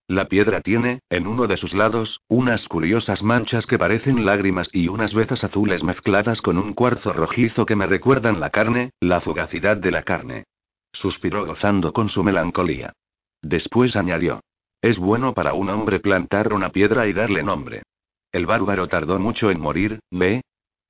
La 0.07 0.29
piedra 0.29 0.61
tiene, 0.61 1.01
en 1.09 1.27
uno 1.27 1.45
de 1.45 1.57
sus 1.57 1.73
lados, 1.73 2.21
unas 2.29 2.69
curiosas 2.69 3.21
manchas 3.21 3.67
que 3.67 3.77
parecen 3.77 4.25
lágrimas 4.25 4.69
y 4.71 4.87
unas 4.87 5.13
veces 5.13 5.43
azules 5.43 5.83
mezcladas 5.83 6.41
con 6.41 6.57
un 6.57 6.73
cuarzo 6.73 7.11
rojizo 7.11 7.65
que 7.65 7.75
me 7.75 7.85
recuerdan 7.85 8.39
la 8.39 8.49
carne, 8.49 8.91
la 9.01 9.19
fugacidad 9.19 9.75
de 9.75 9.91
la 9.91 10.03
carne. 10.03 10.45
Suspiró 10.93 11.45
gozando 11.45 11.91
con 11.91 12.07
su 12.07 12.23
melancolía. 12.23 12.93
Después 13.41 13.97
añadió. 13.97 14.39
Es 14.81 14.99
bueno 14.99 15.33
para 15.33 15.53
un 15.53 15.69
hombre 15.69 15.99
plantar 15.99 16.53
una 16.53 16.69
piedra 16.69 17.07
y 17.07 17.13
darle 17.13 17.43
nombre. 17.43 17.83
El 18.31 18.45
bárbaro 18.45 18.87
tardó 18.87 19.17
mucho 19.19 19.49
en 19.49 19.59
morir, 19.59 19.99
¿ve? 20.11 20.41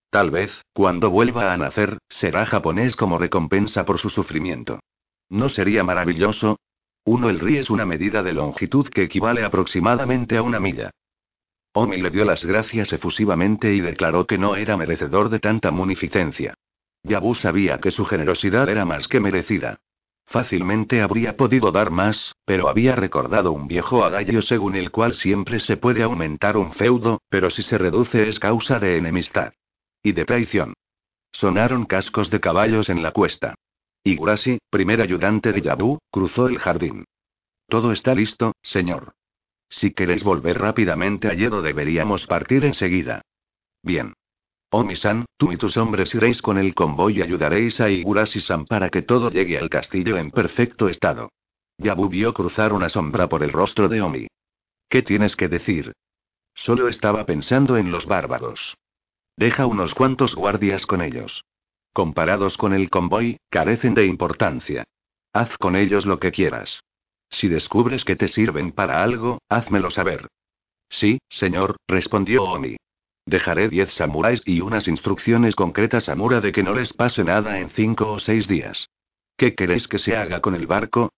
Tal 0.10 0.32
vez, 0.32 0.62
cuando 0.74 1.10
vuelva 1.10 1.54
a 1.54 1.58
nacer, 1.58 1.98
será 2.10 2.46
japonés 2.46 2.96
como 2.96 3.18
recompensa 3.18 3.86
por 3.86 4.00
su 4.00 4.10
sufrimiento. 4.10 4.80
¿No 5.30 5.50
sería 5.50 5.84
maravilloso? 5.84 6.58
Uno 7.04 7.30
el 7.30 7.40
ri 7.40 7.58
es 7.58 7.70
una 7.70 7.86
medida 7.86 8.24
de 8.24 8.34
longitud 8.34 8.88
que 8.90 9.04
equivale 9.04 9.44
aproximadamente 9.44 10.38
a 10.38 10.42
una 10.42 10.60
milla. 10.60 10.92
Omi 11.74 11.98
le 11.98 12.10
dio 12.10 12.24
las 12.24 12.46
gracias 12.46 12.94
efusivamente 12.94 13.74
y 13.74 13.82
declaró 13.82 14.26
que 14.26 14.38
no 14.38 14.56
era 14.56 14.78
merecedor 14.78 15.30
de 15.30 15.40
tanta 15.40 15.72
munificencia. 15.72 16.54
Yabu 17.04 17.36
sabía 17.36 17.80
que 17.80 17.92
su 17.92 18.06
generosidad 18.06 18.70
era 18.70 18.86
más 18.86 19.08
que 19.08 19.20
merecida. 19.20 19.80
Fácilmente 20.26 21.02
habría 21.02 21.38
podido 21.38 21.72
dar 21.72 21.92
más, 21.92 22.36
pero 22.46 22.68
había 22.68 22.96
recordado 22.96 23.52
un 23.52 23.68
viejo 23.68 24.04
adagio 24.04 24.42
según 24.42 24.76
el 24.76 24.92
cual 24.92 25.14
siempre 25.14 25.60
se 25.60 25.78
puede 25.78 26.04
aumentar 26.04 26.58
un 26.58 26.74
feudo, 26.74 27.22
pero 27.30 27.50
si 27.50 27.62
se 27.62 27.78
reduce 27.78 28.28
es 28.28 28.40
causa 28.40 28.80
de 28.80 28.98
enemistad. 28.98 29.54
Y 30.02 30.12
de 30.12 30.26
traición. 30.26 30.74
Sonaron 31.32 31.86
cascos 31.86 32.30
de 32.30 32.40
caballos 32.40 32.90
en 32.90 33.04
la 33.04 33.12
cuesta. 33.12 33.56
Igurashi, 34.04 34.60
primer 34.70 35.02
ayudante 35.02 35.52
de 35.52 35.62
Yabu, 35.62 36.00
cruzó 36.12 36.47
el 36.47 36.60
jardín. 36.60 37.06
Todo 37.68 37.92
está 37.92 38.14
listo, 38.14 38.54
señor. 38.62 39.14
Si 39.70 39.92
queréis 39.92 40.24
volver 40.24 40.60
rápidamente 40.60 41.28
a 41.28 41.34
Yedo 41.34 41.62
deberíamos 41.62 42.28
partir 42.28 42.66
enseguida. 42.66 43.22
Bien. 43.82 44.14
Omi-san, 44.78 45.24
tú 45.38 45.54
y 45.54 45.58
tus 45.58 45.78
hombres 45.78 46.14
iréis 46.14 46.42
con 46.42 46.58
el 46.58 46.76
convoy 46.76 47.20
y 47.20 47.22
ayudaréis 47.22 47.80
a 47.80 47.89
Igurashi-san 47.89 48.66
para 48.66 48.89
que 48.89 49.04
todo 49.04 49.32
llegue 49.32 49.58
al 49.58 49.70
castillo 49.70 50.18
en 50.18 50.32
perfecto 50.32 50.89
estado. 50.89 51.32
Yabu 51.78 52.10
vio 52.10 52.34
cruzar 52.34 52.74
una 52.74 52.89
sombra 52.89 53.30
por 53.30 53.42
el 53.42 53.54
rostro 53.54 53.88
de 53.88 54.02
Omi. 54.02 54.28
¿Qué 54.89 55.02
tienes 55.02 55.38
que 55.38 55.47
decir? 55.47 55.93
Solo 56.54 56.89
estaba 56.89 57.26
pensando 57.26 57.78
en 57.78 57.89
los 57.89 58.06
bárbaros. 58.06 58.76
Deja 59.38 59.66
unos 59.66 59.96
cuantos 59.96 60.36
guardias 60.36 60.86
con 60.86 61.02
ellos. 61.02 61.46
Comparados 61.93 62.58
con 62.58 62.74
el 62.74 62.89
convoy, 62.89 63.38
carecen 63.50 63.93
de 63.93 64.06
importancia. 64.06 64.84
Haz 65.32 65.58
con 65.58 65.78
ellos 65.78 66.06
lo 66.06 66.20
que 66.20 66.32
quieras. 66.32 66.82
Si 67.30 67.47
descubres 67.47 68.04
que 68.04 68.18
te 68.18 68.28
sirven 68.28 68.74
para 68.74 69.02
algo, 69.04 69.39
házmelo 69.47 69.89
saber. 69.89 70.28
Sí, 70.89 71.20
señor, 71.30 71.78
respondió 71.88 72.43
Omi. 72.43 72.76
Dejaré 73.26 73.70
diez 73.70 73.92
samuráis 73.92 74.43
y 74.46 74.62
unas 74.62 74.88
instrucciones 74.88 75.56
concretas 75.56 76.10
a 76.10 76.16
Mura 76.16 76.42
de 76.42 76.52
que 76.52 76.62
no 76.62 76.74
les 76.74 76.93
pase 76.93 77.24
nada 77.24 77.60
en 77.60 77.70
cinco 77.70 78.12
o 78.12 78.20
seis 78.20 78.47
días. 78.47 78.89
¿Qué 79.36 79.56
queréis 79.56 79.88
que 79.88 79.97
se 79.97 80.16
haga 80.16 80.42
con 80.42 80.54
el 80.54 80.68
barco? 80.68 81.12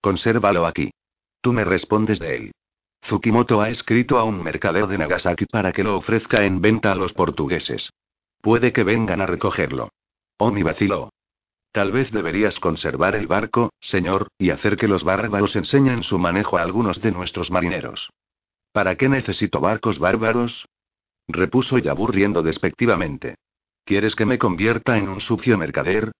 Consérvalo 0.00 0.66
aquí. 0.66 0.90
Tú 1.40 1.52
me 1.52 1.64
respondes 1.64 2.18
de 2.18 2.36
él. 2.36 2.52
Tsukimoto 3.02 3.60
ha 3.60 3.68
escrito 3.68 4.18
a 4.18 4.24
un 4.24 4.42
mercader 4.42 4.86
de 4.86 4.98
Nagasaki 4.98 5.46
para 5.46 5.72
que 5.72 5.84
lo 5.84 5.96
ofrezca 5.96 6.44
en 6.44 6.60
venta 6.60 6.90
a 6.90 6.94
los 6.96 7.12
portugueses. 7.12 7.90
Puede 8.40 8.72
que 8.72 8.82
vengan 8.82 9.20
a 9.20 9.26
recogerlo. 9.26 9.90
Omi 10.38 10.62
vaciló. 10.62 11.10
Tal 11.70 11.92
vez 11.92 12.10
deberías 12.10 12.60
conservar 12.60 13.14
el 13.14 13.26
barco, 13.26 13.72
señor, 13.80 14.28
y 14.38 14.50
hacer 14.50 14.76
que 14.76 14.88
los 14.88 15.04
bárbaros 15.04 15.54
enseñen 15.56 16.02
su 16.02 16.18
manejo 16.18 16.58
a 16.58 16.62
algunos 16.62 17.00
de 17.00 17.12
nuestros 17.12 17.50
marineros. 17.50 18.10
¿Para 18.72 18.96
qué 18.96 19.08
necesito 19.08 19.60
barcos 19.60 19.98
bárbaros? 19.98 20.66
Repuso 21.28 21.78
Yabur 21.78 22.14
riendo 22.14 22.42
despectivamente. 22.42 23.36
¿Quieres 23.84 24.16
que 24.16 24.26
me 24.26 24.38
convierta 24.38 24.96
en 24.98 25.08
un 25.08 25.20
sucio 25.20 25.58
mercader? 25.58 26.12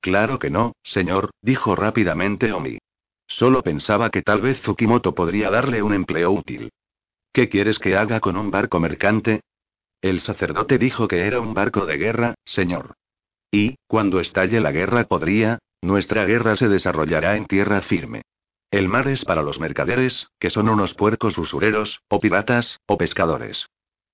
Claro 0.00 0.38
que 0.38 0.50
no, 0.50 0.72
señor, 0.82 1.30
dijo 1.42 1.76
rápidamente 1.76 2.52
Omi. 2.52 2.78
Solo 3.26 3.62
pensaba 3.62 4.10
que 4.10 4.22
tal 4.22 4.40
vez 4.40 4.60
Tsukimoto 4.60 5.14
podría 5.14 5.50
darle 5.50 5.82
un 5.82 5.94
empleo 5.94 6.30
útil. 6.32 6.70
¿Qué 7.32 7.48
quieres 7.48 7.78
que 7.78 7.96
haga 7.96 8.20
con 8.20 8.36
un 8.36 8.50
barco 8.50 8.80
mercante? 8.80 9.42
El 10.02 10.20
sacerdote 10.20 10.78
dijo 10.78 11.06
que 11.06 11.26
era 11.26 11.40
un 11.40 11.54
barco 11.54 11.86
de 11.86 11.96
guerra, 11.96 12.34
señor. 12.44 12.94
Y, 13.52 13.76
cuando 13.86 14.20
estalle 14.20 14.60
la 14.60 14.72
guerra 14.72 15.04
podría, 15.04 15.58
nuestra 15.82 16.24
guerra 16.24 16.56
se 16.56 16.68
desarrollará 16.68 17.36
en 17.36 17.46
tierra 17.46 17.82
firme. 17.82 18.22
El 18.70 18.88
mar 18.88 19.08
es 19.08 19.24
para 19.24 19.42
los 19.42 19.60
mercaderes, 19.60 20.28
que 20.38 20.50
son 20.50 20.68
unos 20.68 20.94
puercos 20.94 21.36
usureros, 21.38 22.00
o 22.08 22.20
piratas, 22.20 22.78
o 22.86 22.96
pescadores. 22.96 23.66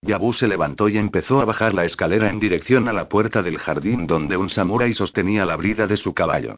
Yabu 0.03 0.33
se 0.33 0.47
levantó 0.47 0.89
y 0.89 0.99
empezó 0.99 1.41
a 1.41 1.45
bajar 1.45 1.75
la 1.75 1.85
escalera 1.85 2.29
en 2.31 2.39
dirección 2.39 2.89
a 2.89 2.93
la 2.93 3.09
puerta 3.09 3.43
del 3.43 3.59
jardín 3.59 4.07
donde 4.07 4.37
un 4.37 4.51
samurái 4.51 4.93
sostenía 4.93 5.45
la 5.47 5.57
brida 5.57 5.87
de 5.87 5.97
su 5.97 6.15
caballo. 6.15 6.57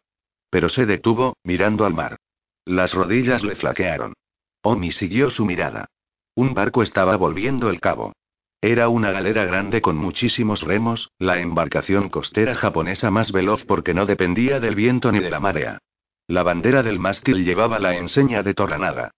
Pero 0.50 0.68
se 0.68 0.86
detuvo, 0.86 1.36
mirando 1.44 1.84
al 1.84 1.94
mar. 1.94 2.16
Las 2.64 2.92
rodillas 2.94 3.44
le 3.44 3.56
flaquearon. 3.56 4.14
Omi 4.62 4.90
siguió 4.90 5.30
su 5.30 5.46
mirada. 5.46 5.86
Un 6.34 6.54
barco 6.54 6.82
estaba 6.82 7.16
volviendo 7.16 7.70
el 7.70 7.80
cabo. 7.80 8.12
Era 8.60 8.88
una 8.88 9.12
galera 9.12 9.44
grande 9.44 9.80
con 9.80 9.96
muchísimos 9.96 10.62
remos, 10.62 11.10
la 11.18 11.38
embarcación 11.38 12.08
costera 12.08 12.54
japonesa 12.54 13.10
más 13.10 13.30
veloz 13.30 13.64
porque 13.64 13.94
no 13.94 14.04
dependía 14.04 14.58
del 14.58 14.74
viento 14.74 15.12
ni 15.12 15.20
de 15.20 15.30
la 15.30 15.38
marea. 15.38 15.78
La 16.26 16.42
bandera 16.42 16.82
del 16.82 16.98
mástil 16.98 17.44
llevaba 17.44 17.78
la 17.78 17.96
enseña 17.96 18.42
de 18.42 18.54
Toranaga. 18.54 19.12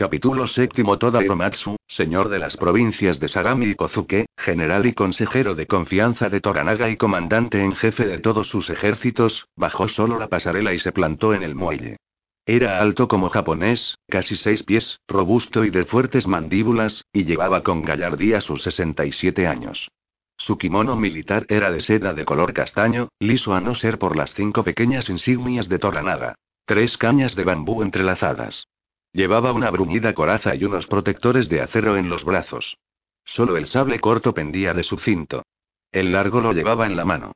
Capítulo 0.00 0.46
séptimo 0.46 0.96
Toda 0.96 1.22
Hiromatsu, 1.22 1.76
señor 1.86 2.30
de 2.30 2.38
las 2.38 2.56
provincias 2.56 3.20
de 3.20 3.28
Sagami 3.28 3.66
y 3.66 3.74
Kozuke, 3.74 4.24
general 4.34 4.86
y 4.86 4.94
consejero 4.94 5.54
de 5.54 5.66
confianza 5.66 6.30
de 6.30 6.40
Toranaga 6.40 6.88
y 6.88 6.96
comandante 6.96 7.62
en 7.62 7.76
jefe 7.76 8.06
de 8.06 8.16
todos 8.16 8.48
sus 8.48 8.70
ejércitos, 8.70 9.44
bajó 9.56 9.88
solo 9.88 10.18
la 10.18 10.28
pasarela 10.28 10.72
y 10.72 10.78
se 10.78 10.92
plantó 10.92 11.34
en 11.34 11.42
el 11.42 11.54
muelle. 11.54 11.98
Era 12.46 12.80
alto 12.80 13.08
como 13.08 13.28
japonés, 13.28 13.98
casi 14.08 14.36
seis 14.36 14.62
pies, 14.62 15.00
robusto 15.06 15.66
y 15.66 15.70
de 15.70 15.82
fuertes 15.82 16.26
mandíbulas, 16.26 17.04
y 17.12 17.24
llevaba 17.24 17.62
con 17.62 17.82
gallardía 17.82 18.40
sus 18.40 18.62
67 18.62 19.46
años. 19.46 19.90
Su 20.38 20.56
kimono 20.56 20.96
militar 20.96 21.44
era 21.50 21.70
de 21.70 21.82
seda 21.82 22.14
de 22.14 22.24
color 22.24 22.54
castaño, 22.54 23.10
liso 23.18 23.52
a 23.52 23.60
no 23.60 23.74
ser 23.74 23.98
por 23.98 24.16
las 24.16 24.32
cinco 24.32 24.64
pequeñas 24.64 25.10
insignias 25.10 25.68
de 25.68 25.78
Toranaga. 25.78 26.36
Tres 26.64 26.96
cañas 26.96 27.36
de 27.36 27.44
bambú 27.44 27.82
entrelazadas. 27.82 28.64
Llevaba 29.12 29.52
una 29.52 29.70
bruñida 29.70 30.14
coraza 30.14 30.54
y 30.54 30.64
unos 30.64 30.86
protectores 30.86 31.48
de 31.48 31.60
acero 31.60 31.96
en 31.96 32.08
los 32.08 32.24
brazos. 32.24 32.78
Solo 33.24 33.56
el 33.56 33.66
sable 33.66 33.98
corto 33.98 34.32
pendía 34.32 34.72
de 34.72 34.84
su 34.84 34.96
cinto. 34.98 35.42
El 35.90 36.12
largo 36.12 36.40
lo 36.40 36.52
llevaba 36.52 36.86
en 36.86 36.96
la 36.96 37.04
mano. 37.04 37.32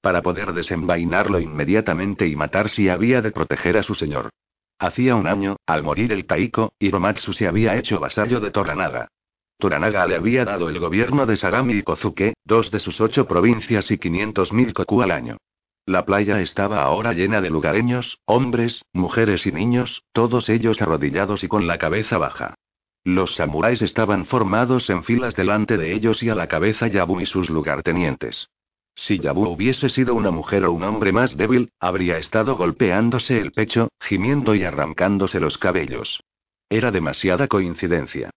Para 0.00 0.22
poder 0.22 0.52
desenvainarlo 0.52 1.38
inmediatamente 1.40 2.26
y 2.26 2.36
matar 2.36 2.68
si 2.68 2.88
había 2.88 3.20
de 3.20 3.30
proteger 3.30 3.76
a 3.76 3.82
su 3.82 3.94
señor. 3.94 4.30
Hacía 4.78 5.16
un 5.16 5.26
año, 5.26 5.56
al 5.66 5.82
morir 5.82 6.12
el 6.12 6.24
Taiko, 6.24 6.72
Hiromatsu 6.78 7.32
se 7.32 7.48
había 7.48 7.76
hecho 7.76 7.98
vasallo 7.98 8.40
de 8.40 8.50
Toranaga. 8.50 9.08
Toranaga 9.58 10.06
le 10.06 10.14
había 10.14 10.44
dado 10.44 10.68
el 10.68 10.78
gobierno 10.78 11.26
de 11.26 11.36
Sagami 11.36 11.74
y 11.74 11.82
Kozuke, 11.82 12.34
dos 12.44 12.70
de 12.70 12.78
sus 12.78 13.00
ocho 13.00 13.26
provincias 13.26 13.90
y 13.90 13.98
500.000 13.98 14.72
koku 14.72 15.02
al 15.02 15.10
año. 15.10 15.36
La 15.88 16.04
playa 16.04 16.42
estaba 16.42 16.82
ahora 16.82 17.14
llena 17.14 17.40
de 17.40 17.48
lugareños, 17.48 18.18
hombres, 18.26 18.84
mujeres 18.92 19.46
y 19.46 19.52
niños, 19.52 20.02
todos 20.12 20.50
ellos 20.50 20.82
arrodillados 20.82 21.44
y 21.44 21.48
con 21.48 21.66
la 21.66 21.78
cabeza 21.78 22.18
baja. 22.18 22.52
Los 23.04 23.36
samuráis 23.36 23.80
estaban 23.80 24.26
formados 24.26 24.90
en 24.90 25.02
filas 25.02 25.34
delante 25.34 25.78
de 25.78 25.94
ellos 25.94 26.22
y 26.22 26.28
a 26.28 26.34
la 26.34 26.46
cabeza 26.46 26.88
Yabu 26.88 27.22
y 27.22 27.24
sus 27.24 27.48
lugartenientes. 27.48 28.50
Si 28.94 29.18
Yabu 29.18 29.48
hubiese 29.48 29.88
sido 29.88 30.14
una 30.14 30.30
mujer 30.30 30.66
o 30.66 30.72
un 30.72 30.82
hombre 30.82 31.10
más 31.10 31.38
débil, 31.38 31.70
habría 31.80 32.18
estado 32.18 32.56
golpeándose 32.56 33.40
el 33.40 33.52
pecho, 33.52 33.88
gimiendo 33.98 34.54
y 34.54 34.64
arrancándose 34.64 35.40
los 35.40 35.56
cabellos. 35.56 36.20
Era 36.68 36.90
demasiada 36.90 37.48
coincidencia. 37.48 38.28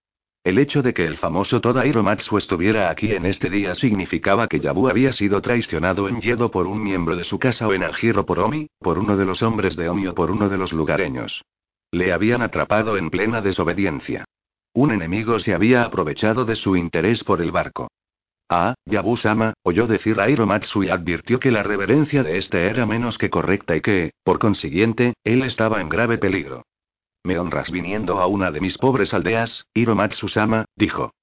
El 0.44 0.58
hecho 0.58 0.82
de 0.82 0.92
que 0.92 1.04
el 1.04 1.18
famoso 1.18 1.60
Toda 1.60 1.86
Hiromatsu 1.86 2.36
estuviera 2.36 2.90
aquí 2.90 3.12
en 3.12 3.26
este 3.26 3.48
día 3.48 3.76
significaba 3.76 4.48
que 4.48 4.58
Yabu 4.58 4.88
había 4.88 5.12
sido 5.12 5.40
traicionado 5.40 6.08
en 6.08 6.20
Yedo 6.20 6.50
por 6.50 6.66
un 6.66 6.82
miembro 6.82 7.14
de 7.14 7.22
su 7.22 7.38
casa 7.38 7.68
o 7.68 7.72
en 7.72 7.84
Anjiro 7.84 8.26
por 8.26 8.40
Omi, 8.40 8.66
por 8.80 8.98
uno 8.98 9.16
de 9.16 9.24
los 9.24 9.40
hombres 9.42 9.76
de 9.76 9.88
Omi 9.88 10.08
o 10.08 10.14
por 10.14 10.32
uno 10.32 10.48
de 10.48 10.58
los 10.58 10.72
lugareños. 10.72 11.44
Le 11.92 12.12
habían 12.12 12.42
atrapado 12.42 12.96
en 12.96 13.10
plena 13.10 13.40
desobediencia. 13.40 14.24
Un 14.74 14.90
enemigo 14.90 15.38
se 15.38 15.54
había 15.54 15.84
aprovechado 15.84 16.44
de 16.44 16.56
su 16.56 16.76
interés 16.76 17.22
por 17.22 17.40
el 17.40 17.52
barco. 17.52 17.88
Ah, 18.48 18.74
Yabu-sama, 18.84 19.54
oyó 19.62 19.86
decir 19.86 20.20
a 20.20 20.28
Hiromatsu 20.28 20.82
y 20.82 20.88
advirtió 20.88 21.38
que 21.38 21.52
la 21.52 21.62
reverencia 21.62 22.24
de 22.24 22.38
este 22.38 22.66
era 22.66 22.84
menos 22.84 23.16
que 23.16 23.30
correcta 23.30 23.76
y 23.76 23.80
que, 23.80 24.10
por 24.24 24.40
consiguiente, 24.40 25.14
él 25.22 25.42
estaba 25.42 25.80
en 25.80 25.88
grave 25.88 26.18
peligro. 26.18 26.64
Me 27.24 27.38
honras 27.38 27.70
viniendo 27.70 28.20
a 28.20 28.26
una 28.26 28.50
de 28.50 28.60
mis 28.60 28.78
pobres 28.78 29.14
aldeas, 29.14 29.66
Hiromatsu-sama, 29.74 30.64
dijo. 30.76 31.14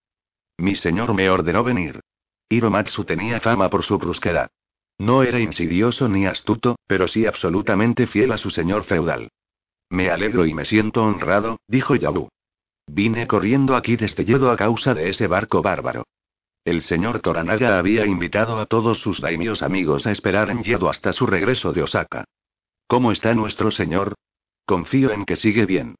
Mi 0.58 0.76
señor 0.76 1.14
me 1.14 1.30
ordenó 1.30 1.64
venir. 1.64 2.02
Hiromatsu 2.50 3.04
tenía 3.04 3.40
fama 3.40 3.70
por 3.70 3.84
su 3.84 3.98
brusquedad. 3.98 4.50
No 4.98 5.24
era 5.24 5.40
insidioso 5.40 6.10
ni 6.10 6.26
astuto, 6.26 6.78
pero 6.88 7.08
sí 7.08 7.26
absolutamente 7.26 8.08
fiel 8.08 8.32
a 8.32 8.38
su 8.38 8.50
señor 8.50 8.84
feudal. 8.84 9.30
Me 9.90 10.10
alegro 10.10 10.46
y 10.46 10.54
me 10.54 10.66
siento 10.66 11.04
honrado, 11.04 11.60
dijo 11.68 11.96
Yabu. 11.96 12.30
Vine 12.88 13.28
corriendo 13.28 13.76
aquí 13.76 13.96
desde 13.96 14.26
Yedo 14.26 14.52
a 14.52 14.58
causa 14.58 14.94
de 14.94 15.10
ese 15.10 15.28
barco 15.28 15.62
bárbaro. 15.62 16.04
El 16.66 16.82
señor 16.82 17.22
Toranaga 17.22 17.78
había 17.78 18.06
invitado 18.06 18.60
a 18.60 18.66
todos 18.66 19.00
sus 19.00 19.22
daimios 19.22 19.64
amigos 19.64 20.06
a 20.06 20.12
esperar 20.12 20.50
en 20.50 20.64
Yedo 20.64 20.90
hasta 20.90 21.14
su 21.14 21.26
regreso 21.26 21.72
de 21.72 21.84
Osaka. 21.84 22.26
¿Cómo 22.88 23.12
está 23.12 23.34
nuestro 23.34 23.72
señor? 23.72 24.16
Confío 24.70 25.10
en 25.10 25.26
que 25.26 25.36
sigue 25.36 25.66
bien. 25.66 25.96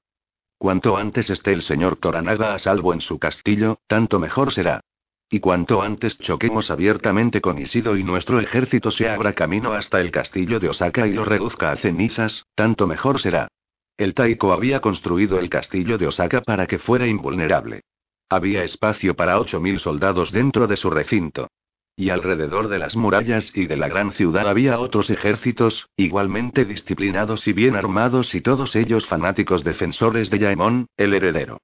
Cuanto 0.60 0.96
antes 0.96 1.32
esté 1.32 1.54
el 1.54 1.64
señor 1.64 1.96
Toranaga 1.96 2.54
a 2.54 2.60
salvo 2.60 2.94
en 2.94 3.02
su 3.02 3.18
castillo, 3.18 3.80
tanto 3.88 4.20
mejor 4.20 4.54
será. 4.54 4.82
Y 5.28 5.40
cuanto 5.40 5.82
antes 5.82 6.20
choquemos 6.20 6.70
abiertamente 6.70 7.42
con 7.42 7.58
Isido 7.58 7.98
y 7.98 8.04
nuestro 8.04 8.40
ejército 8.40 8.92
se 8.92 9.10
abra 9.10 9.34
camino 9.34 9.74
hasta 9.74 10.00
el 10.00 10.12
castillo 10.12 10.60
de 10.60 10.70
Osaka 10.70 11.08
y 11.08 11.14
lo 11.14 11.26
reduzca 11.26 11.72
a 11.72 11.78
cenizas, 11.78 12.46
tanto 12.54 12.86
mejor 12.86 13.20
será. 13.20 13.48
El 13.98 14.14
Taiko 14.14 14.54
había 14.54 14.82
construido 14.82 15.40
el 15.40 15.50
castillo 15.50 15.98
de 15.98 16.06
Osaka 16.06 16.42
para 16.42 16.68
que 16.68 16.78
fuera 16.78 17.08
invulnerable. 17.08 17.82
Había 18.30 18.64
espacio 18.64 19.16
para 19.16 19.40
8.000 19.40 19.80
soldados 19.80 20.32
dentro 20.32 20.68
de 20.68 20.78
su 20.78 20.92
recinto. 20.92 21.48
Y 22.00 22.12
alrededor 22.12 22.70
de 22.70 22.80
las 22.80 22.96
murallas 22.96 23.52
y 23.54 23.68
de 23.68 23.76
la 23.76 23.90
gran 23.90 24.14
ciudad 24.14 24.48
había 24.48 24.80
otros 24.80 25.10
ejércitos, 25.10 25.90
igualmente 25.98 26.64
disciplinados 26.64 27.46
y 27.46 27.52
bien 27.52 27.76
armados 27.76 28.34
y 28.36 28.40
todos 28.40 28.78
ellos 28.78 29.06
fanáticos 29.06 29.66
defensores 29.66 30.30
de 30.30 30.40
Yaemon, 30.40 30.88
el 30.96 31.14
heredero. 31.14 31.60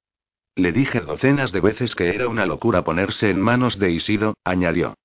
Le 0.53 0.73
dije 0.73 0.99
docenas 0.99 1.53
de 1.53 1.61
veces 1.61 1.95
que 1.95 2.09
era 2.09 2.27
una 2.27 2.45
locura 2.45 2.83
ponerse 2.83 3.29
en 3.29 3.39
manos 3.39 3.79
de 3.79 3.91
Isido, 3.91 4.33
añadió. 4.43 4.95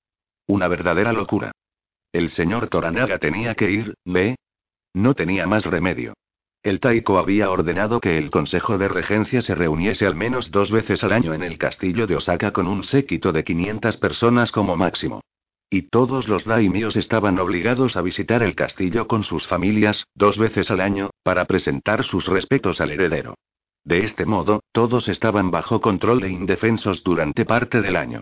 Una 0.49 0.67
verdadera 0.67 1.13
locura. 1.13 1.53
El 2.11 2.31
señor 2.31 2.67
Toranaga 2.67 3.19
tenía 3.19 3.55
que 3.55 3.71
ir, 3.71 3.95
¿ve? 4.05 4.35
No 4.95 5.15
tenía 5.15 5.47
más 5.47 5.65
remedio. 5.65 6.15
El 6.63 6.79
Taiko 6.79 7.19
había 7.19 7.51
ordenado 7.51 8.01
que 8.01 8.19
el 8.19 8.31
Consejo 8.31 8.77
de 8.77 8.89
Regencia 8.89 9.41
se 9.41 9.55
reuniese 9.55 10.07
al 10.07 10.15
menos 10.15 10.51
dos 10.51 10.71
veces 10.71 11.03
al 11.03 11.13
año 11.13 11.33
en 11.33 11.43
el 11.43 11.57
castillo 11.57 12.07
de 12.07 12.17
Osaka 12.17 12.53
con 12.53 12.67
un 12.67 12.85
séquito 12.85 13.33
de 13.33 13.45
500 13.45 13.97
personas 13.97 14.53
como 14.53 14.77
máximo. 14.77 15.23
Y 15.71 15.83
todos 15.83 16.29
los 16.29 16.45
daimios 16.45 16.97
estaban 16.97 17.39
obligados 17.39 17.97
a 17.97 18.03
visitar 18.03 18.43
el 18.43 18.55
castillo 18.55 19.09
con 19.09 19.23
sus 19.23 19.47
familias, 19.47 20.07
dos 20.15 20.37
veces 20.37 20.71
al 20.71 20.83
año, 20.83 21.11
para 21.23 21.47
presentar 21.47 22.05
sus 22.05 22.27
respetos 22.27 22.83
al 22.83 22.91
heredero. 22.91 23.37
De 23.83 24.05
este 24.05 24.27
modo, 24.27 24.63
todos 24.73 25.09
estaban 25.09 25.51
bajo 25.51 25.81
control 25.81 26.25
e 26.25 26.29
indefensos 26.29 27.03
durante 27.03 27.47
parte 27.47 27.81
del 27.81 27.97
año. 27.97 28.21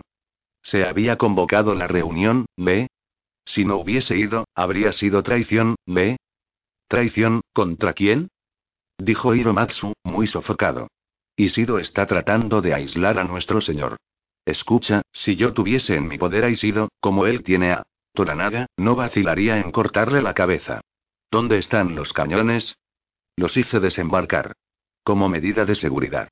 Se 0.61 0.85
había 0.85 1.17
convocado 1.17 1.75
la 1.75 1.87
reunión, 1.87 2.45
¿ve? 2.55 2.87
Si 3.43 3.65
no 3.65 3.75
hubiese 3.77 4.15
ido, 4.15 4.45
habría 4.55 4.93
sido 4.93 5.23
traición, 5.23 5.75
¿ve? 5.85 6.17
¿Traición, 6.89 7.41
contra 7.53 7.93
quién? 7.93 8.29
Dijo 8.97 9.35
Hiromatsu, 9.35 9.93
muy 10.03 10.25
sofocado. 10.25 10.87
Isido 11.35 11.77
está 11.77 12.07
tratando 12.07 12.61
de 12.61 12.73
aislar 12.73 13.19
a 13.19 13.23
nuestro 13.23 13.61
señor. 13.61 13.97
Escucha, 14.43 15.03
si 15.13 15.35
yo 15.35 15.53
tuviese 15.53 15.95
en 15.95 16.07
mi 16.07 16.17
poder 16.17 16.45
a 16.45 16.49
Isido, 16.49 16.89
como 16.99 17.27
él 17.27 17.43
tiene 17.43 17.73
a 17.73 17.83
Toranaga, 18.13 18.65
no 18.75 18.95
vacilaría 18.95 19.59
en 19.59 19.71
cortarle 19.71 20.23
la 20.23 20.33
cabeza. 20.33 20.81
¿Dónde 21.29 21.59
están 21.59 21.93
los 21.93 22.11
cañones? 22.11 22.75
Los 23.35 23.55
hice 23.55 23.79
desembarcar. 23.79 24.53
Como 25.03 25.29
medida 25.29 25.65
de 25.65 25.75
seguridad. 25.75 26.27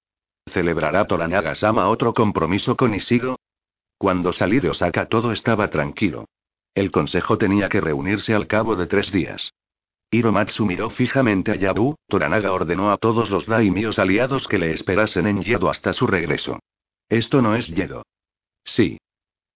¿Celebrará 0.47 1.05
Toranaga-sama 1.05 1.87
otro 1.87 2.15
compromiso 2.15 2.75
con 2.75 2.95
Isido? 2.95 3.37
Cuando 3.99 4.33
salí 4.33 4.59
de 4.59 4.71
Osaka 4.71 5.07
todo 5.07 5.31
estaba 5.31 5.69
tranquilo. 5.69 6.25
El 6.73 6.89
consejo 6.89 7.37
tenía 7.37 7.69
que 7.69 7.79
reunirse 7.79 8.33
al 8.33 8.47
cabo 8.47 8.75
de 8.75 8.87
tres 8.87 9.11
días. 9.11 9.53
Hiromatsu 10.09 10.65
miró 10.65 10.89
fijamente 10.89 11.51
a 11.51 11.55
Yabu, 11.55 11.95
Toranaga 12.07 12.53
ordenó 12.53 12.91
a 12.91 12.97
todos 12.97 13.29
los 13.29 13.45
daimios 13.45 13.99
aliados 13.99 14.47
que 14.47 14.57
le 14.57 14.71
esperasen 14.71 15.27
en 15.27 15.43
Yedo 15.43 15.69
hasta 15.69 15.91
su 15.91 16.07
regreso. 16.07 16.59
Esto 17.09 17.41
no 17.41 17.55
es 17.55 17.67
Yedo. 17.67 18.03
Sí. 18.63 18.99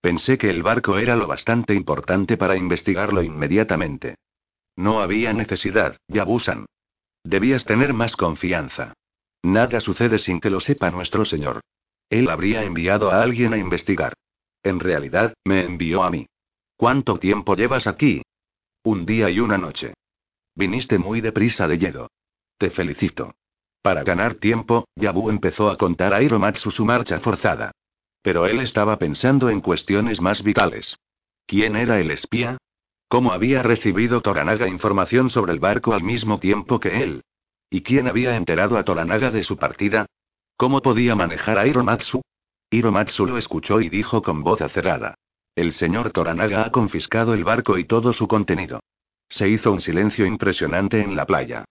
Pensé 0.02 0.38
que 0.38 0.50
el 0.50 0.64
barco 0.64 0.98
era 0.98 1.16
lo 1.16 1.28
bastante 1.28 1.74
importante 1.74 2.36
para 2.36 2.58
investigarlo 2.58 3.22
inmediatamente. 3.22 4.16
No 4.76 5.02
había 5.02 5.32
necesidad, 5.32 5.98
Yabusan. 6.08 6.66
Debías 7.24 7.66
tener 7.66 7.94
más 7.94 8.16
confianza. 8.16 8.94
Nada 9.44 9.80
sucede 9.80 10.18
sin 10.18 10.40
que 10.40 10.50
lo 10.50 10.60
sepa 10.60 10.92
nuestro 10.92 11.24
señor. 11.24 11.62
Él 12.10 12.30
habría 12.30 12.64
enviado 12.64 13.12
a 13.12 13.22
alguien 13.22 13.54
a 13.54 13.58
investigar. 13.58 14.14
En 14.64 14.80
realidad, 14.80 15.34
me 15.46 15.64
envió 15.64 16.04
a 16.04 16.10
mí. 16.10 16.28
¿Cuánto 16.76 17.20
tiempo 17.20 17.56
llevas 17.56 17.88
aquí? 17.88 18.22
Un 18.84 19.06
día 19.06 19.30
y 19.30 19.40
una 19.40 19.58
noche. 19.58 19.94
Viniste 20.56 20.98
muy 20.98 21.22
deprisa 21.22 21.68
de 21.68 21.78
Yedo. 21.78 22.12
Te 22.58 22.70
felicito. 22.70 23.36
Para 23.82 24.04
ganar 24.04 24.36
tiempo, 24.36 24.86
Yabu 24.96 25.30
empezó 25.30 25.70
a 25.70 25.78
contar 25.78 26.14
a 26.14 26.22
Hiromatsu 26.22 26.70
su 26.70 26.86
marcha 26.86 27.20
forzada. 27.20 27.72
Pero 28.22 28.46
él 28.46 28.60
estaba 28.60 28.98
pensando 28.98 29.50
en 29.50 29.62
cuestiones 29.62 30.22
más 30.22 30.44
vitales. 30.44 30.98
¿Quién 31.48 31.76
era 31.76 32.00
el 32.00 32.12
espía? 32.12 32.58
¿Cómo 33.08 33.32
había 33.32 33.64
recibido 33.64 34.22
Toranaga 34.22 34.68
información 34.68 35.30
sobre 35.30 35.54
el 35.54 35.60
barco 35.60 35.94
al 35.94 36.04
mismo 36.04 36.40
tiempo 36.40 36.80
que 36.80 37.04
él? 37.04 37.24
¿Y 37.70 37.82
quién 37.82 38.08
había 38.08 38.36
enterado 38.36 38.78
a 38.78 38.84
Toranaga 38.84 39.32
de 39.32 39.44
su 39.44 39.58
partida? 39.58 40.06
¿Cómo 40.58 40.82
podía 40.82 41.16
manejar 41.16 41.58
a 41.58 41.66
Hiromatsu? 41.66 42.22
Hiromatsu 42.70 43.26
lo 43.26 43.38
escuchó 43.38 43.82
y 43.82 43.90
dijo 43.90 44.22
con 44.22 44.44
voz 44.44 44.62
acerrada. 44.62 45.16
El 45.56 45.74
señor 45.74 46.12
Toranaga 46.12 46.66
ha 46.66 46.72
confiscado 46.72 47.34
el 47.34 47.44
barco 47.44 47.78
y 47.78 47.86
todo 47.86 48.14
su 48.14 48.28
contenido. 48.28 48.80
Se 49.32 49.48
hizo 49.48 49.72
un 49.72 49.80
silencio 49.80 50.26
impresionante 50.26 51.00
en 51.00 51.16
la 51.16 51.26
playa. 51.26 51.64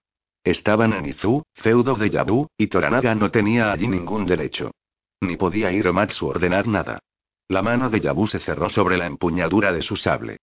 Estaban 0.43 0.93
en 0.93 1.05
Izu, 1.05 1.43
feudo 1.53 1.93
de 1.93 2.09
Yabu, 2.09 2.47
y 2.57 2.67
Toranaga 2.67 3.13
no 3.13 3.29
tenía 3.29 3.71
allí 3.71 3.87
ningún 3.87 4.25
derecho. 4.25 4.71
Ni 5.21 5.37
podía 5.37 5.71
Hiromatsu 5.71 6.25
ordenar 6.25 6.67
nada. 6.67 6.97
La 7.47 7.61
mano 7.61 7.91
de 7.91 8.01
Yabu 8.01 8.25
se 8.25 8.39
cerró 8.39 8.67
sobre 8.67 8.97
la 8.97 9.05
empuñadura 9.05 9.71
de 9.71 9.83
su 9.83 9.95
sable. 9.95 10.37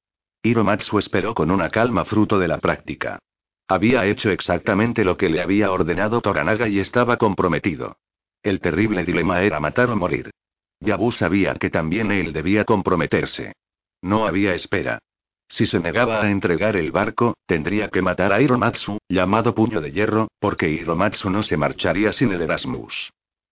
Hiromatsu 0.44 1.00
esperó 1.00 1.34
con 1.34 1.50
una 1.50 1.70
calma 1.70 2.04
fruto 2.04 2.38
de 2.38 2.46
la 2.46 2.58
práctica. 2.58 3.18
Había 3.66 4.06
hecho 4.06 4.30
exactamente 4.30 5.04
lo 5.04 5.16
que 5.16 5.28
le 5.28 5.42
había 5.42 5.72
ordenado 5.72 6.20
Toranaga 6.20 6.68
y 6.68 6.78
estaba 6.78 7.16
comprometido. 7.16 7.96
El 8.44 8.60
terrible 8.60 9.04
dilema 9.04 9.42
era 9.42 9.58
matar 9.58 9.90
o 9.90 9.96
morir. 9.96 10.30
Yabu 10.78 11.10
sabía 11.10 11.56
que 11.56 11.68
también 11.68 12.12
él 12.12 12.32
debía 12.32 12.64
comprometerse. 12.64 13.54
No 14.02 14.24
había 14.24 14.54
espera. 14.54 15.00
Si 15.48 15.66
se 15.66 15.80
negaba 15.80 16.22
a 16.22 16.30
entregar 16.30 16.76
el 16.76 16.92
barco, 16.92 17.34
tendría 17.46 17.88
que 17.88 18.02
matar 18.02 18.32
a 18.32 18.40
Hiromatsu, 18.40 18.98
llamado 19.08 19.54
Puño 19.54 19.80
de 19.80 19.90
Hierro, 19.90 20.28
porque 20.38 20.68
Hiromatsu 20.68 21.30
no 21.30 21.42
se 21.42 21.56
marcharía 21.56 22.12
sin 22.12 22.32
el 22.32 22.42
Erasmus. 22.42 23.10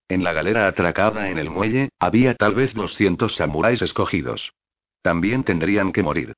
En 0.09 0.23
la 0.23 0.33
galera 0.33 0.69
atracada 0.69 1.31
en 1.31 1.39
el 1.39 1.51
muelle, 1.51 1.89
había 1.99 2.35
tal 2.35 2.55
vez 2.55 2.75
200 2.75 3.35
samuráis 3.35 3.83
escogidos. 3.83 4.53
También 5.03 5.43
tendrían 5.43 5.93
que 5.93 6.03
morir. 6.03 6.35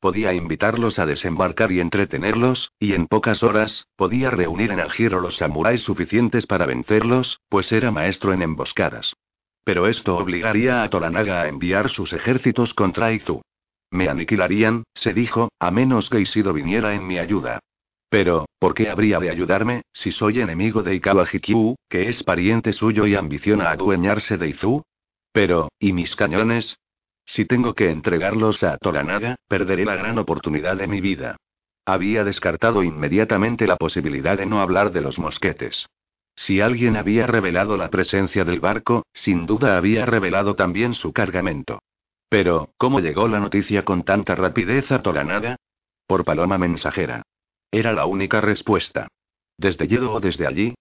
Podía 0.00 0.32
invitarlos 0.32 0.98
a 0.98 1.06
desembarcar 1.06 1.70
y 1.70 1.78
entretenerlos, 1.78 2.72
y 2.80 2.94
en 2.94 3.06
pocas 3.06 3.44
horas, 3.44 3.86
podía 3.94 4.30
reunir 4.30 4.72
en 4.72 4.80
el 4.80 4.90
giro 4.90 5.20
los 5.20 5.36
samuráis 5.36 5.82
suficientes 5.82 6.46
para 6.46 6.66
vencerlos, 6.66 7.38
pues 7.48 7.70
era 7.70 7.92
maestro 7.92 8.32
en 8.32 8.42
emboscadas. 8.42 9.14
Pero 9.62 9.86
esto 9.86 10.16
obligaría 10.16 10.82
a 10.82 10.90
Toranaga 10.90 11.42
a 11.42 11.48
enviar 11.48 11.90
sus 11.90 12.12
ejércitos 12.12 12.74
contra 12.74 13.12
Izu. 13.12 13.42
Me 13.92 14.08
aniquilarían, 14.08 14.84
se 14.94 15.12
dijo, 15.12 15.50
a 15.60 15.70
menos 15.70 16.08
que 16.08 16.18
Isido 16.18 16.54
viniera 16.54 16.94
en 16.94 17.06
mi 17.06 17.18
ayuda. 17.18 17.60
Pero, 18.08 18.46
¿por 18.58 18.72
qué 18.72 18.88
habría 18.88 19.20
de 19.20 19.28
ayudarme, 19.28 19.82
si 19.92 20.12
soy 20.12 20.40
enemigo 20.40 20.82
de 20.82 20.94
Ikawa 20.94 21.26
Hikyu, 21.30 21.76
que 21.90 22.08
es 22.08 22.22
pariente 22.22 22.72
suyo 22.72 23.06
y 23.06 23.14
ambiciona 23.14 23.70
adueñarse 23.70 24.38
de 24.38 24.48
Izu? 24.48 24.82
Pero, 25.30 25.68
¿y 25.78 25.92
mis 25.92 26.16
cañones? 26.16 26.76
Si 27.26 27.44
tengo 27.44 27.74
que 27.74 27.90
entregarlos 27.90 28.62
a 28.62 28.78
Toranaga, 28.78 29.36
perderé 29.46 29.84
la 29.84 29.96
gran 29.96 30.18
oportunidad 30.18 30.76
de 30.78 30.88
mi 30.88 31.02
vida. 31.02 31.36
Había 31.84 32.24
descartado 32.24 32.82
inmediatamente 32.82 33.66
la 33.66 33.76
posibilidad 33.76 34.38
de 34.38 34.46
no 34.46 34.62
hablar 34.62 34.90
de 34.92 35.02
los 35.02 35.18
mosquetes. 35.18 35.86
Si 36.34 36.62
alguien 36.62 36.96
había 36.96 37.26
revelado 37.26 37.76
la 37.76 37.90
presencia 37.90 38.44
del 38.44 38.60
barco, 38.60 39.04
sin 39.12 39.44
duda 39.44 39.76
había 39.76 40.06
revelado 40.06 40.54
también 40.54 40.94
su 40.94 41.12
cargamento. 41.12 41.80
Pero, 42.32 42.70
¿cómo 42.78 43.00
llegó 43.00 43.28
la 43.28 43.40
noticia 43.40 43.84
con 43.84 44.04
tanta 44.04 44.34
rapidez 44.34 44.90
a 44.90 45.02
Toranaga? 45.02 45.56
Por 46.06 46.24
paloma 46.24 46.56
mensajera. 46.56 47.24
Era 47.70 47.92
la 47.92 48.06
única 48.06 48.40
respuesta. 48.40 49.08
¿Desde 49.58 49.86
Yedo 49.86 50.14
o 50.14 50.18
desde 50.18 50.46
allí? 50.46 50.74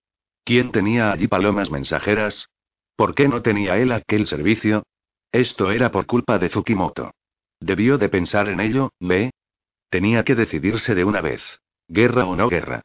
¿Quién 0.45 0.71
tenía 0.71 1.11
allí 1.11 1.27
palomas 1.27 1.69
mensajeras? 1.69 2.47
¿Por 2.95 3.13
qué 3.15 3.27
no 3.27 3.41
tenía 3.41 3.77
él 3.79 3.91
aquel 3.91 4.27
servicio? 4.27 4.83
Esto 5.33 5.71
era 5.71 5.91
por 5.91 6.05
culpa 6.05 6.39
de 6.39 6.47
Tsukimoto. 6.47 7.11
Debió 7.59 7.97
de 7.97 8.07
pensar 8.07 8.47
en 8.47 8.61
ello, 8.61 8.91
¿ve? 9.01 9.31
Tenía 9.89 10.23
que 10.23 10.35
decidirse 10.35 10.95
de 10.95 11.03
una 11.03 11.19
vez. 11.19 11.43
Guerra 11.89 12.27
o 12.27 12.37
no 12.37 12.47
guerra. 12.47 12.83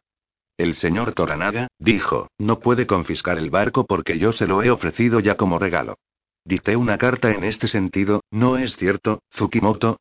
El 0.59 0.74
señor 0.74 1.12
Toranaga, 1.12 1.68
dijo, 1.78 2.30
no 2.36 2.59
puede 2.59 2.88
confiscar 2.88 3.38
el 3.38 3.48
barco 3.48 3.86
porque 3.86 4.18
yo 4.18 4.32
se 4.32 4.48
lo 4.48 4.64
he 4.64 4.72
ofrecido 4.72 5.20
ya 5.20 5.36
como 5.36 5.60
regalo. 5.60 5.98
Dicté 6.47 6.77
una 6.77 6.97
carta 6.97 7.32
en 7.32 7.43
este 7.43 7.66
sentido, 7.66 8.23
¿no 8.31 8.56
es 8.56 8.77
cierto, 8.77 9.18
Tsukimoto? 9.35 9.98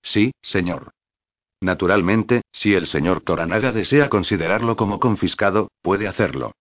Sí, 0.00 0.30
señor. 0.40 0.92
Naturalmente, 1.60 2.42
si 2.52 2.74
el 2.74 2.86
señor 2.86 3.22
Toranaga 3.22 3.72
desea 3.72 4.08
considerarlo 4.08 4.76
como 4.76 5.00
confiscado, 5.00 5.72
puede 5.82 6.06
hacerlo. 6.06 6.52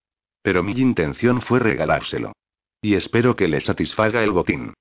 Pero 0.41 0.64
mi 0.64 0.72
intención 0.72 1.39
fue 1.41 1.60
regalárselo. 1.60 2.34
Y 2.81 2.95
espero 2.95 3.35
que 3.35 3.48
le 3.48 3.61
satisfaga 3.61 4.23
el 4.23 4.31
botín. 4.31 4.73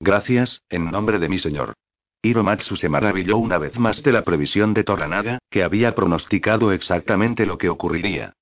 Gracias, 0.00 0.62
en 0.68 0.90
nombre 0.90 1.20
de 1.20 1.28
mi 1.28 1.38
señor. 1.38 1.74
Hiromatsu 2.22 2.74
se 2.74 2.88
maravilló 2.88 3.36
una 3.36 3.56
vez 3.56 3.78
más 3.78 4.02
de 4.02 4.10
la 4.10 4.24
previsión 4.24 4.74
de 4.74 4.82
Toranaga, 4.82 5.38
que 5.48 5.62
había 5.62 5.94
pronosticado 5.94 6.72
exactamente 6.72 7.46
lo 7.46 7.56
que 7.56 7.68
ocurriría. 7.68 8.32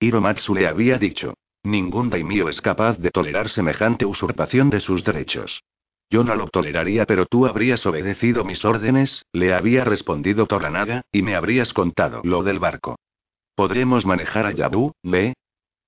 Hiromatsu 0.00 0.54
le 0.54 0.66
había 0.66 0.96
dicho. 0.96 1.34
Ningún 1.64 2.10
daimyo 2.10 2.50
es 2.50 2.60
capaz 2.60 2.98
de 2.98 3.10
tolerar 3.10 3.48
semejante 3.48 4.04
usurpación 4.04 4.68
de 4.68 4.80
sus 4.80 5.02
derechos. 5.02 5.64
Yo 6.10 6.22
no 6.22 6.34
lo 6.34 6.48
toleraría, 6.48 7.06
pero 7.06 7.24
tú 7.24 7.46
habrías 7.46 7.86
obedecido 7.86 8.44
mis 8.44 8.66
órdenes, 8.66 9.24
le 9.32 9.54
había 9.54 9.82
respondido 9.82 10.46
Toranaga, 10.46 11.02
y 11.10 11.22
me 11.22 11.34
habrías 11.34 11.72
contado 11.72 12.20
lo 12.22 12.42
del 12.42 12.58
barco. 12.58 12.96
¿Podremos 13.54 14.04
manejar 14.04 14.44
a 14.44 14.52
Yabu, 14.52 14.92
¿me? 15.02 15.32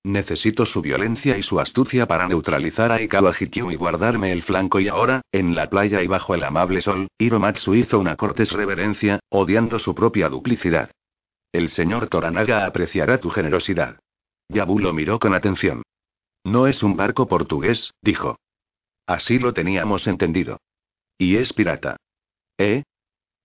Necesito 0.02 0.64
su 0.64 0.80
violencia 0.80 1.36
y 1.36 1.42
su 1.42 1.60
astucia 1.60 2.06
para 2.06 2.26
neutralizar 2.26 2.90
a 2.90 3.02
Ikawa 3.02 3.34
Hikyu 3.38 3.70
y 3.70 3.76
guardarme 3.76 4.32
el 4.32 4.44
flanco 4.44 4.80
y 4.80 4.88
ahora, 4.88 5.20
en 5.30 5.54
la 5.54 5.68
playa 5.68 6.02
y 6.02 6.06
bajo 6.06 6.34
el 6.34 6.44
amable 6.44 6.80
sol, 6.80 7.08
Hiromatsu 7.18 7.74
hizo 7.74 7.98
una 7.98 8.16
cortés 8.16 8.52
reverencia, 8.52 9.20
odiando 9.28 9.78
su 9.78 9.94
propia 9.94 10.30
duplicidad. 10.30 10.90
El 11.52 11.68
señor 11.68 12.08
Toranaga 12.08 12.64
apreciará 12.64 13.18
tu 13.18 13.30
generosidad. 13.30 13.98
Yabu 14.48 14.78
lo 14.78 14.92
miró 14.92 15.18
con 15.18 15.34
atención. 15.34 15.82
No 16.44 16.66
es 16.66 16.82
un 16.82 16.96
barco 16.96 17.26
portugués, 17.26 17.92
dijo. 18.02 18.38
Así 19.06 19.38
lo 19.38 19.52
teníamos 19.52 20.06
entendido. 20.06 20.58
Y 21.18 21.36
es 21.36 21.52
pirata. 21.52 21.96
¿Eh? 22.58 22.84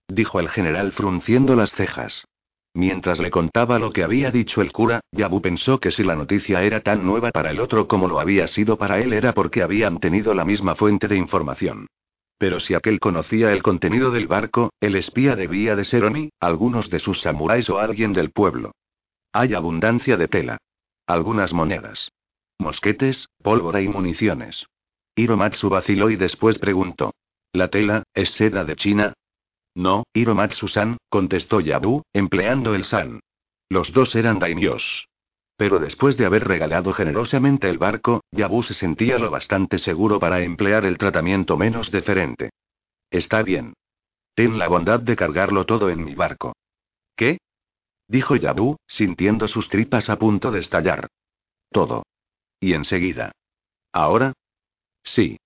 dijo 0.07 0.39
el 0.39 0.49
general 0.49 0.91
frunciendo 0.91 1.55
las 1.55 1.71
cejas. 1.71 2.25
Mientras 2.73 3.19
le 3.19 3.31
contaba 3.31 3.79
lo 3.79 3.91
que 3.91 4.03
había 4.03 4.31
dicho 4.31 4.61
el 4.61 4.71
cura, 4.71 5.01
Yabu 5.11 5.41
pensó 5.41 5.79
que 5.79 5.91
si 5.91 6.03
la 6.03 6.15
noticia 6.15 6.63
era 6.63 6.79
tan 6.81 7.05
nueva 7.05 7.31
para 7.31 7.51
el 7.51 7.59
otro 7.59 7.87
como 7.87 8.07
lo 8.07 8.19
había 8.19 8.47
sido 8.47 8.77
para 8.77 8.99
él 8.99 9.11
era 9.11 9.33
porque 9.33 9.61
habían 9.61 9.99
tenido 9.99 10.33
la 10.33 10.45
misma 10.45 10.75
fuente 10.75 11.07
de 11.07 11.17
información. 11.17 11.87
Pero 12.37 12.59
si 12.59 12.73
aquel 12.73 12.99
conocía 12.99 13.51
el 13.51 13.61
contenido 13.61 14.09
del 14.11 14.27
barco, 14.27 14.71
el 14.79 14.95
espía 14.95 15.35
debía 15.35 15.75
de 15.75 15.83
ser 15.83 16.05
Oni, 16.05 16.31
algunos 16.39 16.89
de 16.89 16.99
sus 16.99 17.21
samuráis 17.21 17.69
o 17.69 17.77
alguien 17.77 18.13
del 18.13 18.31
pueblo. 18.31 18.71
Hay 19.33 19.53
abundancia 19.53 20.17
de 20.17 20.27
tela. 20.27 20.57
Algunas 21.11 21.51
monedas. 21.51 22.09
Mosquetes, 22.57 23.27
pólvora 23.43 23.81
y 23.81 23.89
municiones. 23.89 24.65
Hiromatsu 25.17 25.67
vaciló 25.67 26.09
y 26.09 26.15
después 26.15 26.57
preguntó. 26.57 27.13
¿La 27.51 27.67
tela, 27.67 28.03
es 28.13 28.29
seda 28.31 28.63
de 28.63 28.77
China? 28.77 29.13
No, 29.75 30.05
Hiromatsu-san, 30.13 30.95
contestó 31.09 31.59
Yabu, 31.59 32.03
empleando 32.13 32.75
el 32.75 32.85
san. 32.85 33.19
Los 33.67 33.91
dos 33.91 34.15
eran 34.15 34.39
daimyos. 34.39 35.09
Pero 35.57 35.79
después 35.79 36.15
de 36.15 36.25
haber 36.25 36.47
regalado 36.47 36.93
generosamente 36.93 37.67
el 37.67 37.77
barco, 37.77 38.21
Yabu 38.31 38.63
se 38.63 38.73
sentía 38.73 39.19
lo 39.19 39.29
bastante 39.29 39.79
seguro 39.79 40.17
para 40.17 40.39
emplear 40.39 40.85
el 40.85 40.97
tratamiento 40.97 41.57
menos 41.57 41.91
deferente. 41.91 42.51
Está 43.09 43.43
bien. 43.43 43.73
Ten 44.33 44.57
la 44.57 44.69
bondad 44.69 45.01
de 45.01 45.17
cargarlo 45.17 45.65
todo 45.65 45.89
en 45.89 46.05
mi 46.05 46.15
barco. 46.15 46.53
¿Qué? 47.17 47.39
Dijo 48.11 48.35
Yabu, 48.35 48.75
sintiendo 48.87 49.47
sus 49.47 49.69
tripas 49.69 50.09
a 50.09 50.19
punto 50.19 50.51
de 50.51 50.59
estallar. 50.59 51.07
Todo. 51.71 52.03
Y 52.59 52.73
enseguida. 52.73 53.31
¿Ahora? 53.93 54.33
Sí. 55.01 55.37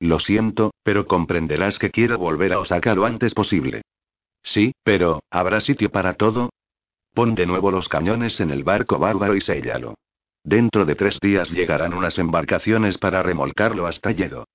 Lo 0.00 0.18
siento, 0.18 0.72
pero 0.82 1.06
comprenderás 1.06 1.78
que 1.78 1.90
quiero 1.90 2.18
volver 2.18 2.54
a 2.54 2.58
Osaka 2.58 2.94
lo 2.94 3.04
antes 3.04 3.34
posible. 3.34 3.82
Sí, 4.42 4.72
pero, 4.82 5.22
¿habrá 5.30 5.60
sitio 5.60 5.90
para 5.90 6.14
todo? 6.14 6.50
Pon 7.12 7.34
de 7.34 7.46
nuevo 7.46 7.70
los 7.70 7.88
cañones 7.88 8.40
en 8.40 8.50
el 8.50 8.64
barco 8.64 8.98
bárbaro 8.98 9.36
y 9.36 9.40
séllalo. 9.40 9.94
Dentro 10.42 10.84
de 10.84 10.94
tres 10.94 11.18
días 11.20 11.50
llegarán 11.50 11.92
unas 11.92 12.18
embarcaciones 12.18 12.98
para 12.98 13.22
remolcarlo 13.22 13.86
hasta 13.86 14.12
Yedo. 14.12 14.46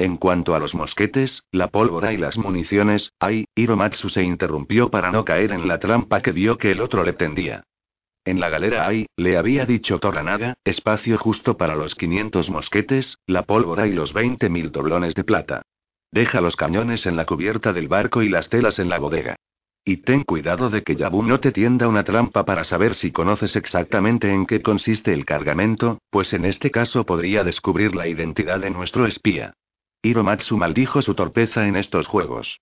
En 0.00 0.16
cuanto 0.16 0.54
a 0.54 0.58
los 0.58 0.74
mosquetes, 0.74 1.42
la 1.52 1.68
pólvora 1.68 2.14
y 2.14 2.16
las 2.16 2.38
municiones, 2.38 3.12
ay, 3.20 3.44
Hiromatsu 3.54 4.08
se 4.08 4.22
interrumpió 4.22 4.90
para 4.90 5.12
no 5.12 5.26
caer 5.26 5.52
en 5.52 5.68
la 5.68 5.78
trampa 5.78 6.22
que 6.22 6.32
vio 6.32 6.56
que 6.56 6.70
el 6.70 6.80
otro 6.80 7.04
le 7.04 7.12
tendía. 7.12 7.64
En 8.24 8.40
la 8.40 8.48
galera 8.48 8.86
hay, 8.86 9.04
le 9.18 9.36
había 9.36 9.66
dicho 9.66 9.98
Toranaga, 9.98 10.54
espacio 10.64 11.18
justo 11.18 11.58
para 11.58 11.76
los 11.76 11.94
500 11.96 12.48
mosquetes, 12.48 13.18
la 13.26 13.42
pólvora 13.42 13.86
y 13.86 13.92
los 13.92 14.14
20 14.14 14.48
mil 14.48 14.72
doblones 14.72 15.14
de 15.14 15.22
plata. 15.22 15.60
Deja 16.10 16.40
los 16.40 16.56
cañones 16.56 17.04
en 17.04 17.16
la 17.16 17.26
cubierta 17.26 17.74
del 17.74 17.88
barco 17.88 18.22
y 18.22 18.30
las 18.30 18.48
telas 18.48 18.78
en 18.78 18.88
la 18.88 18.98
bodega. 18.98 19.36
Y 19.84 19.98
ten 19.98 20.22
cuidado 20.22 20.70
de 20.70 20.82
que 20.82 20.96
Yabu 20.96 21.22
no 21.22 21.40
te 21.40 21.52
tienda 21.52 21.88
una 21.88 22.04
trampa 22.04 22.46
para 22.46 22.64
saber 22.64 22.94
si 22.94 23.12
conoces 23.12 23.54
exactamente 23.54 24.32
en 24.32 24.46
qué 24.46 24.62
consiste 24.62 25.12
el 25.12 25.26
cargamento, 25.26 25.98
pues 26.08 26.32
en 26.32 26.46
este 26.46 26.70
caso 26.70 27.04
podría 27.04 27.44
descubrir 27.44 27.94
la 27.94 28.08
identidad 28.08 28.60
de 28.60 28.70
nuestro 28.70 29.04
espía. 29.04 29.52
Hiromatsu 30.02 30.56
maldijo 30.56 31.02
su 31.02 31.14
torpeza 31.14 31.66
en 31.66 31.76
estos 31.76 32.06
juegos. 32.06 32.60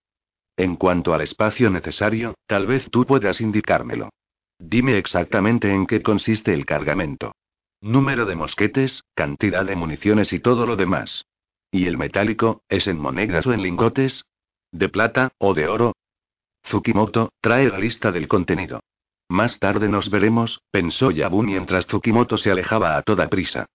En 0.57 0.75
cuanto 0.77 1.15
al 1.15 1.21
espacio 1.21 1.71
necesario, 1.71 2.35
tal 2.47 2.67
vez 2.67 2.91
tú 2.91 3.05
puedas 3.05 3.41
indicármelo. 3.41 4.11
Dime 4.59 4.99
exactamente 4.99 5.73
en 5.73 5.87
qué 5.87 6.03
consiste 6.03 6.53
el 6.53 6.67
cargamento. 6.67 7.33
Número 7.81 8.27
de 8.27 8.35
mosquetes, 8.35 9.05
cantidad 9.15 9.65
de 9.65 9.77
municiones 9.77 10.33
y 10.33 10.41
todo 10.41 10.67
lo 10.67 10.75
demás. 10.75 11.27
¿Y 11.71 11.87
el 11.87 11.97
metálico, 11.97 12.63
es 12.69 12.89
en 12.89 12.99
monedas 12.99 13.47
o 13.47 13.53
en 13.53 13.63
lingotes? 13.63 14.25
¿De 14.73 14.89
plata, 14.89 15.31
o 15.39 15.55
de 15.55 15.69
oro? 15.69 15.93
Tsukimoto, 16.63 17.31
trae 17.41 17.69
la 17.69 17.79
lista 17.79 18.11
del 18.11 18.27
contenido. 18.27 18.81
Más 19.29 19.61
tarde 19.61 19.89
nos 19.89 20.11
veremos, 20.11 20.61
pensó 20.73 21.13
Yabu 21.13 21.45
mientras 21.45 21.87
Tsukimoto 21.87 22.37
se 22.37 22.51
alejaba 22.51 22.97
a 22.97 23.03
toda 23.03 23.29
prisa. 23.29 23.67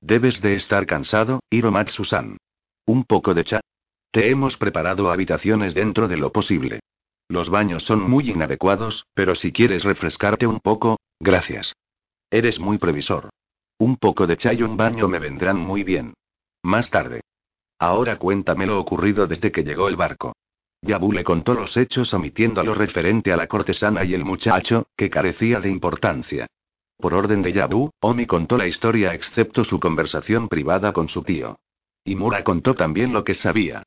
Debes 0.00 0.40
de 0.40 0.54
estar 0.54 0.86
cansado, 0.86 1.40
Hiromatsu-san. 1.50 2.38
Un 2.86 3.04
poco 3.04 3.34
de 3.34 3.44
cha. 3.44 3.60
Te 4.10 4.30
hemos 4.30 4.56
preparado 4.56 5.10
habitaciones 5.10 5.74
dentro 5.74 6.08
de 6.08 6.16
lo 6.16 6.32
posible. 6.32 6.80
Los 7.28 7.48
baños 7.48 7.84
son 7.84 8.08
muy 8.08 8.30
inadecuados, 8.30 9.06
pero 9.14 9.34
si 9.34 9.52
quieres 9.52 9.84
refrescarte 9.84 10.46
un 10.46 10.60
poco, 10.60 10.98
gracias. 11.20 11.74
Eres 12.30 12.58
muy 12.58 12.78
previsor. 12.78 13.30
Un 13.78 13.96
poco 13.96 14.26
de 14.26 14.36
chai 14.36 14.58
y 14.58 14.62
un 14.62 14.76
baño 14.76 15.08
me 15.08 15.18
vendrán 15.18 15.58
muy 15.58 15.84
bien. 15.84 16.14
Más 16.62 16.90
tarde. 16.90 17.20
Ahora 17.78 18.18
cuéntame 18.18 18.66
lo 18.66 18.78
ocurrido 18.78 19.26
desde 19.26 19.50
que 19.50 19.64
llegó 19.64 19.88
el 19.88 19.96
barco. 19.96 20.34
Yabu 20.82 21.12
le 21.12 21.24
contó 21.24 21.54
los 21.54 21.76
hechos 21.76 22.12
omitiendo 22.12 22.62
lo 22.64 22.74
referente 22.74 23.32
a 23.32 23.36
la 23.36 23.46
cortesana 23.46 24.04
y 24.04 24.14
el 24.14 24.24
muchacho, 24.24 24.86
que 24.96 25.08
carecía 25.10 25.60
de 25.60 25.70
importancia. 25.70 26.46
Por 26.96 27.14
orden 27.14 27.42
de 27.42 27.52
Yabu, 27.52 27.90
Omi 28.00 28.26
contó 28.26 28.56
la 28.58 28.66
historia 28.66 29.14
excepto 29.14 29.64
su 29.64 29.78
conversación 29.78 30.48
privada 30.48 30.92
con 30.92 31.08
su 31.08 31.22
tío. 31.22 31.56
Y 32.04 32.16
Mura 32.16 32.42
contó 32.44 32.74
también 32.74 33.12
lo 33.12 33.24
que 33.24 33.34
sabía. 33.34 33.82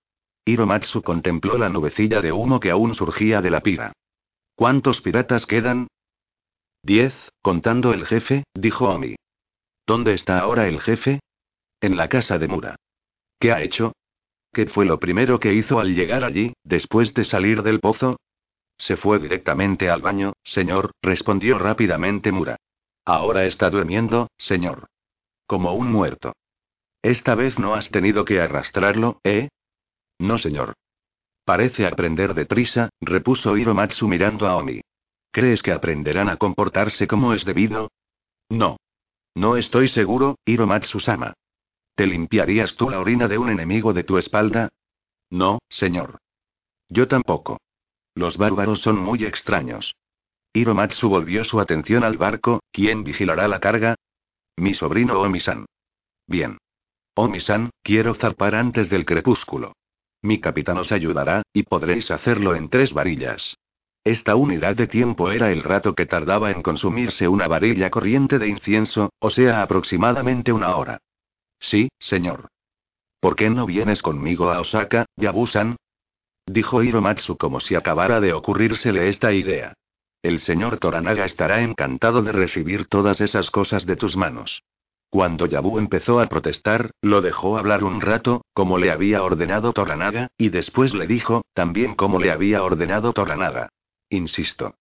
Hiromatsu 0.45 1.01
contempló 1.01 1.57
la 1.57 1.69
nubecilla 1.69 2.21
de 2.21 2.31
humo 2.31 2.59
que 2.59 2.71
aún 2.71 2.93
surgía 2.95 3.41
de 3.41 3.49
la 3.49 3.61
pira. 3.61 3.93
¿Cuántos 4.55 5.01
piratas 5.01 5.45
quedan? 5.45 5.87
Diez, 6.83 7.13
contando 7.41 7.93
el 7.93 8.05
jefe, 8.05 8.43
dijo 8.53 8.87
Omi. 8.87 9.15
¿Dónde 9.87 10.13
está 10.13 10.39
ahora 10.39 10.67
el 10.67 10.79
jefe? 10.79 11.19
En 11.81 11.97
la 11.97 12.07
casa 12.07 12.37
de 12.37 12.47
Mura. 12.47 12.75
¿Qué 13.39 13.51
ha 13.51 13.61
hecho? 13.61 13.93
¿Qué 14.53 14.67
fue 14.67 14.85
lo 14.85 14.99
primero 14.99 15.39
que 15.39 15.53
hizo 15.53 15.79
al 15.79 15.93
llegar 15.93 16.23
allí, 16.23 16.53
después 16.63 17.13
de 17.13 17.25
salir 17.25 17.61
del 17.63 17.79
pozo? 17.79 18.17
Se 18.77 18.97
fue 18.97 19.19
directamente 19.19 19.89
al 19.89 20.01
baño, 20.01 20.33
señor, 20.43 20.91
respondió 21.01 21.57
rápidamente 21.57 22.31
Mura. 22.31 22.57
Ahora 23.03 23.45
está 23.45 23.69
durmiendo, 23.69 24.29
señor. 24.37 24.87
Como 25.45 25.73
un 25.73 25.91
muerto. 25.91 26.33
Esta 27.05 27.35
vez 27.35 27.59
no 27.59 27.75
has 27.75 27.91
tenido 27.91 28.25
que 28.25 28.41
arrastrarlo, 28.41 29.19
¿eh? 29.23 29.49
No, 30.17 30.39
señor. 30.39 30.73
Parece 31.43 31.85
aprender 31.85 32.33
deprisa, 32.33 32.89
repuso 32.99 33.55
Hiromatsu 33.55 34.07
mirando 34.07 34.47
a 34.47 34.55
Omi. 34.55 34.81
¿Crees 35.31 35.61
que 35.61 35.71
aprenderán 35.71 36.29
a 36.29 36.37
comportarse 36.37 37.05
como 37.05 37.33
es 37.33 37.45
debido? 37.45 37.91
No. 38.49 38.77
No 39.35 39.55
estoy 39.55 39.87
seguro, 39.87 40.39
Hiromatsu-sama. 40.45 41.35
¿Te 41.93 42.07
limpiarías 42.07 42.75
tú 42.75 42.89
la 42.89 42.99
orina 42.99 43.27
de 43.27 43.37
un 43.37 43.51
enemigo 43.51 43.93
de 43.93 44.03
tu 44.03 44.17
espalda? 44.17 44.69
No, 45.29 45.59
señor. 45.69 46.17
Yo 46.89 47.07
tampoco. 47.07 47.59
Los 48.15 48.37
bárbaros 48.37 48.79
son 48.81 48.97
muy 48.97 49.25
extraños. 49.25 49.93
Hiromatsu 50.53 51.07
volvió 51.07 51.43
su 51.43 51.59
atención 51.59 52.03
al 52.03 52.17
barco, 52.17 52.61
¿quién 52.71 53.03
vigilará 53.03 53.47
la 53.47 53.59
carga? 53.59 53.93
Mi 54.57 54.73
sobrino 54.73 55.21
Omi-san. 55.21 55.67
Bien. 56.25 56.57
Omi-san, 57.17 57.69
quiero 57.81 58.13
zarpar 58.13 58.55
antes 58.55 58.89
del 58.89 59.05
crepúsculo. 59.05 59.73
Mi 60.21 60.39
capitán 60.41 60.77
os 60.77 60.91
ayudará, 60.91 61.43
y 61.53 61.63
podréis 61.63 62.11
hacerlo 62.11 62.55
en 62.55 62.69
tres 62.69 62.93
varillas. 62.93 63.55
Esta 64.03 64.35
unidad 64.35 64.75
de 64.75 64.87
tiempo 64.87 65.31
era 65.31 65.51
el 65.51 65.63
rato 65.63 65.95
que 65.95 66.05
tardaba 66.05 66.51
en 66.51 66.61
consumirse 66.61 67.27
una 67.27 67.47
varilla 67.47 67.89
corriente 67.89 68.37
de 68.37 68.49
incienso, 68.49 69.11
o 69.19 69.29
sea 69.29 69.61
aproximadamente 69.61 70.51
una 70.51 70.75
hora. 70.75 70.99
Sí, 71.57 71.87
señor. 71.99 72.49
¿Por 73.21 73.35
qué 73.35 73.49
no 73.49 73.65
vienes 73.65 74.01
conmigo 74.01 74.51
a 74.51 74.59
Osaka, 74.59 75.05
Yabusan? 75.15 75.77
Dijo 76.45 76.83
Hiromatsu 76.83 77.37
como 77.37 77.61
si 77.61 77.75
acabara 77.75 78.19
de 78.19 78.33
ocurrírsele 78.33 79.07
esta 79.07 79.31
idea. 79.31 79.73
El 80.21 80.39
señor 80.39 80.79
Toranaga 80.79 81.23
estará 81.25 81.61
encantado 81.61 82.21
de 82.21 82.33
recibir 82.33 82.87
todas 82.87 83.21
esas 83.21 83.49
cosas 83.49 83.85
de 83.85 83.95
tus 83.95 84.17
manos. 84.17 84.61
Cuando 85.15 85.45
Yabu 85.45 85.79
empezó 85.79 86.19
a 86.19 86.27
protestar, 86.27 86.91
lo 87.01 87.21
dejó 87.21 87.57
hablar 87.57 87.85
un 87.85 88.01
rato, 88.01 88.43
como 88.51 88.77
le 88.77 88.91
había 88.91 89.23
ordenado 89.23 89.71
Toranaga, 89.71 90.27
y 90.37 90.49
después 90.49 90.93
le 90.93 91.07
dijo, 91.07 91.45
también 91.53 91.95
como 91.95 92.19
le 92.19 92.31
había 92.31 92.61
ordenado 92.61 93.13
Toranaga. 93.13 93.69
Insisto. 94.09 94.75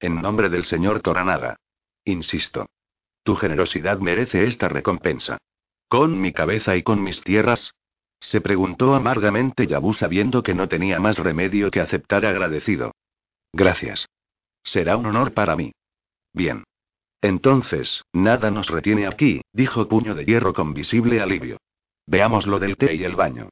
En 0.00 0.20
nombre 0.20 0.48
del 0.48 0.64
señor 0.64 1.02
Toranaga. 1.02 1.58
Insisto. 2.04 2.66
Tu 3.22 3.36
generosidad 3.36 4.00
merece 4.00 4.46
esta 4.46 4.68
recompensa. 4.68 5.38
¿Con 5.86 6.20
mi 6.20 6.32
cabeza 6.32 6.74
y 6.74 6.82
con 6.82 7.00
mis 7.00 7.20
tierras? 7.22 7.70
Se 8.18 8.40
preguntó 8.40 8.92
amargamente 8.96 9.68
Yabu 9.68 9.92
sabiendo 9.92 10.42
que 10.42 10.54
no 10.54 10.66
tenía 10.66 10.98
más 10.98 11.16
remedio 11.16 11.70
que 11.70 11.80
aceptar 11.80 12.26
agradecido. 12.26 12.90
Gracias. 13.52 14.08
Será 14.64 14.96
un 14.96 15.06
honor 15.06 15.32
para 15.32 15.54
mí. 15.54 15.70
Bien. 16.32 16.64
Entonces, 17.20 18.04
nada 18.12 18.50
nos 18.50 18.68
retiene 18.68 19.06
aquí, 19.06 19.40
dijo 19.52 19.88
Puño 19.88 20.14
de 20.14 20.24
Hierro 20.24 20.52
con 20.52 20.74
visible 20.74 21.20
alivio. 21.20 21.58
Veamos 22.06 22.46
lo 22.46 22.58
del 22.58 22.76
té 22.76 22.94
y 22.94 23.04
el 23.04 23.16
baño. 23.16 23.48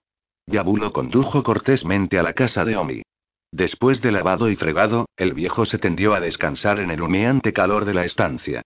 Yabu 0.46 0.76
lo 0.76 0.92
condujo 0.92 1.42
cortésmente 1.42 2.18
a 2.18 2.22
la 2.22 2.34
casa 2.34 2.64
de 2.64 2.76
Omi. 2.76 3.02
Después 3.50 4.02
de 4.02 4.12
lavado 4.12 4.50
y 4.50 4.56
fregado, 4.56 5.06
el 5.16 5.32
viejo 5.32 5.64
se 5.64 5.78
tendió 5.78 6.14
a 6.14 6.20
descansar 6.20 6.80
en 6.80 6.90
el 6.90 7.00
humeante 7.00 7.52
calor 7.52 7.84
de 7.84 7.94
la 7.94 8.04
estancia. 8.04 8.62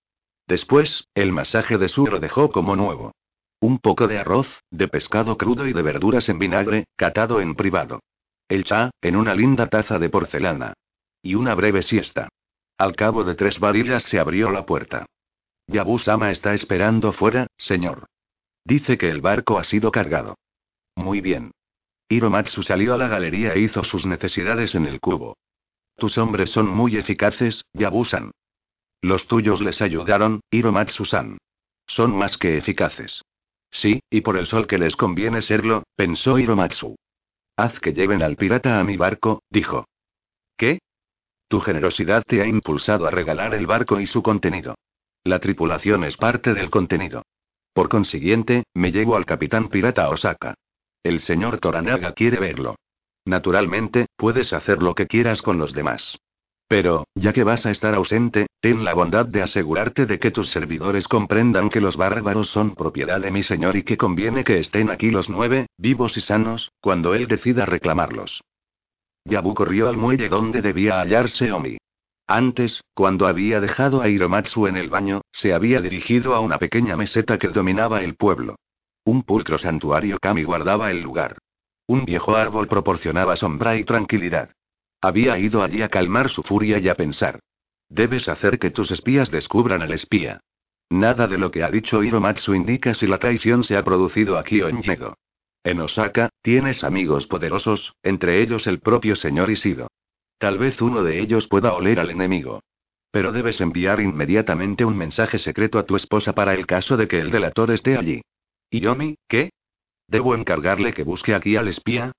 Después, 0.47 1.07
el 1.15 1.31
masaje 1.31 1.77
de 1.77 1.89
su 1.89 2.07
lo 2.07 2.21
dejó 2.21 2.51
como 2.51 2.75
nuevo. 2.75 3.13
Un 3.61 3.79
poco 3.79 4.09
de 4.09 4.19
arroz, 4.19 4.63
de 4.71 4.89
pescado 4.89 5.37
crudo 5.37 5.67
y 5.67 5.73
de 5.73 5.83
verduras 5.83 6.29
en 6.29 6.39
vinagre, 6.39 6.85
catado 6.97 7.41
en 7.41 7.55
privado. 7.55 8.01
El 8.49 8.65
cha, 8.65 8.91
en 9.03 9.17
una 9.17 9.35
linda 9.35 9.67
taza 9.67 9.99
de 9.99 10.09
porcelana. 10.09 10.73
Y 11.23 11.35
una 11.35 11.55
breve 11.55 11.83
siesta. 11.83 12.29
Al 12.79 12.95
cabo 12.95 13.25
de 13.25 13.35
tres 13.35 13.59
varillas 13.59 14.05
se 14.05 14.21
abrió 14.21 14.51
la 14.51 14.65
puerta. 14.65 15.07
Yabu-sama 15.67 16.31
está 16.31 16.55
esperando 16.55 17.13
fuera, 17.13 17.49
señor. 17.59 18.07
Dice 18.65 18.97
que 18.97 19.11
el 19.11 19.21
barco 19.21 19.59
ha 19.59 19.65
sido 19.65 19.91
cargado. 19.91 20.37
Muy 20.95 21.21
bien. 21.21 21.51
Hiromatsu 22.09 22.63
salió 22.63 22.95
a 22.95 22.97
la 22.97 23.09
galería 23.09 23.53
e 23.53 23.61
hizo 23.61 23.83
sus 23.83 24.07
necesidades 24.07 24.75
en 24.75 24.87
el 24.87 25.01
cubo. 25.01 25.37
Tus 25.97 26.17
hombres 26.17 26.51
son 26.51 26.69
muy 26.69 26.97
eficaces, 26.97 27.65
Yabu-san. 27.75 28.31
Los 29.03 29.27
tuyos 29.27 29.61
les 29.61 29.83
ayudaron, 29.83 30.41
Hiromatsu-san. 30.51 31.39
Son 31.87 32.17
más 32.17 32.39
que 32.39 32.57
eficaces. 32.57 33.23
Sí, 33.71 34.01
y 34.09 34.21
por 34.21 34.39
el 34.39 34.47
sol 34.47 34.67
que 34.67 34.79
les 34.79 34.97
conviene 34.97 35.43
serlo, 35.43 35.83
pensó 35.97 36.39
Hiromatsu. 36.39 36.97
Haz 37.57 37.81
que 37.81 37.93
lleven 37.93 38.23
al 38.23 38.37
pirata 38.37 38.79
a 38.79 38.85
mi 38.85 38.97
barco, 38.97 39.43
dijo. 39.51 39.87
¿Qué? 40.57 40.79
Tu 41.49 41.61
generosidad 41.61 42.23
te 42.27 42.43
ha 42.43 42.47
impulsado 42.47 43.07
a 43.07 43.11
regalar 43.11 43.55
el 43.55 43.67
barco 43.67 44.01
y 44.01 44.07
su 44.07 44.23
contenido. 44.23 44.75
La 45.25 45.39
tripulación 45.39 46.05
es 46.05 46.17
parte 46.17 46.55
del 46.55 46.71
contenido. 46.71 47.23
Por 47.73 47.89
consiguiente, 47.89 48.65
me 48.75 48.93
llevo 48.93 49.17
al 49.17 49.25
capitán 49.25 49.69
pirata 49.69 50.09
Osaka. 50.11 50.55
El 51.03 51.21
señor 51.21 51.59
Toranaga 51.59 52.13
quiere 52.13 52.39
verlo. 52.39 52.77
Naturalmente, 53.25 54.07
puedes 54.17 54.53
hacer 54.53 54.83
lo 54.83 54.95
que 54.95 55.07
quieras 55.07 55.43
con 55.43 55.59
los 55.59 55.73
demás. 55.73 56.19
Pero, 56.67 57.07
ya 57.15 57.33
que 57.33 57.45
vas 57.45 57.65
a 57.65 57.71
estar 57.71 57.95
ausente, 57.95 58.47
ten 58.61 58.85
la 58.85 58.93
bondad 58.93 59.25
de 59.25 59.43
asegurarte 59.43 60.05
de 60.05 60.19
que 60.19 60.31
tus 60.31 60.51
servidores 60.51 61.09
comprendan 61.09 61.71
que 61.71 61.81
los 61.81 61.97
bárbaros 61.97 62.49
son 62.49 62.75
propiedad 62.75 63.21
de 63.21 63.31
mi 63.31 63.43
señor 63.43 63.77
y 63.77 63.85
que 63.85 63.97
conviene 63.97 64.45
que 64.45 64.59
estén 64.59 64.91
aquí 64.91 65.11
los 65.11 65.31
nueve, 65.31 65.69
vivos 65.79 66.17
y 66.19 66.21
sanos, 66.21 66.71
cuando 66.81 67.15
él 67.15 67.27
decida 67.27 67.65
reclamarlos. 67.65 68.43
Yabu 69.29 69.55
corrió 69.55 69.89
al 69.89 69.97
muelle 69.97 70.29
donde 70.29 70.63
debía 70.63 71.01
hallarse 71.01 71.53
Omi. 71.53 71.77
Antes, 72.27 72.83
cuando 72.95 73.27
había 73.27 73.61
dejado 73.61 74.03
a 74.03 74.09
Hiromatsu 74.09 74.67
en 74.67 74.77
el 74.77 74.91
baño, 74.91 75.23
se 75.33 75.55
había 75.55 75.81
dirigido 75.81 76.35
a 76.35 76.41
una 76.41 76.59
pequeña 76.59 76.97
meseta 76.97 77.39
que 77.39 77.49
dominaba 77.49 78.03
el 78.03 78.17
pueblo. 78.17 78.57
Un 79.05 79.23
pulcro 79.23 79.57
santuario 79.57 80.19
Kami 80.21 80.45
guardaba 80.45 80.91
el 80.91 81.01
lugar. 81.01 81.39
Un 81.87 82.05
viejo 82.05 82.37
árbol 82.37 82.69
proporcionaba 82.69 83.37
sombra 83.37 83.77
y 83.77 83.85
tranquilidad. 83.85 84.51
Había 85.01 85.39
ido 85.39 85.63
allí 85.63 85.81
a 85.81 85.89
calmar 85.89 86.29
su 86.29 86.43
furia 86.43 86.79
y 86.79 86.89
a 86.89 86.95
pensar. 86.95 87.41
Debes 87.89 88.29
hacer 88.29 88.59
que 88.59 88.71
tus 88.71 88.91
espías 88.91 89.31
descubran 89.31 89.81
al 89.81 89.93
espía. 89.93 90.41
Nada 90.91 91.27
de 91.27 91.39
lo 91.39 91.51
que 91.51 91.63
ha 91.63 91.71
dicho 91.71 92.03
Hiromatsu 92.03 92.55
indica 92.55 92.93
si 92.95 93.07
la 93.07 93.19
traición 93.19 93.65
se 93.65 93.77
ha 93.77 93.85
producido 93.85 94.39
aquí 94.39 94.61
o 94.61 94.69
en 94.69 94.83
Yedo. 94.83 95.15
En 95.69 95.83
Osaka, 95.83 96.31
tienes 96.41 96.83
amigos 96.83 97.27
poderosos, 97.27 97.95
entre 98.03 98.41
ellos 98.41 98.67
el 98.67 98.81
propio 98.81 99.17
señor 99.17 99.51
Isido. 99.51 99.89
Tal 100.39 100.57
vez 100.57 100.81
uno 100.81 101.03
de 101.03 101.21
ellos 101.21 101.47
pueda 101.47 101.75
oler 101.75 102.01
al 102.01 102.09
enemigo. 102.09 102.63
Pero 103.11 103.33
debes 103.33 103.61
enviar 103.61 104.01
inmediatamente 104.01 104.87
un 104.87 104.97
mensaje 104.97 105.37
secreto 105.37 105.79
a 105.79 105.85
tu 105.85 105.95
esposa 105.95 106.35
para 106.35 106.55
el 106.55 106.67
caso 106.67 106.97
de 106.97 107.07
que 107.07 107.21
el 107.21 107.31
delator 107.31 107.71
esté 107.71 107.99
allí. 107.99 108.23
¿Y 108.71 108.81
Yomi, 108.81 109.17
qué? 109.29 109.51
¿Debo 110.07 110.35
encargarle 110.35 110.95
que 110.95 111.03
busque 111.03 111.35
aquí 111.35 111.57
al 111.57 111.69
espía? 111.69 112.13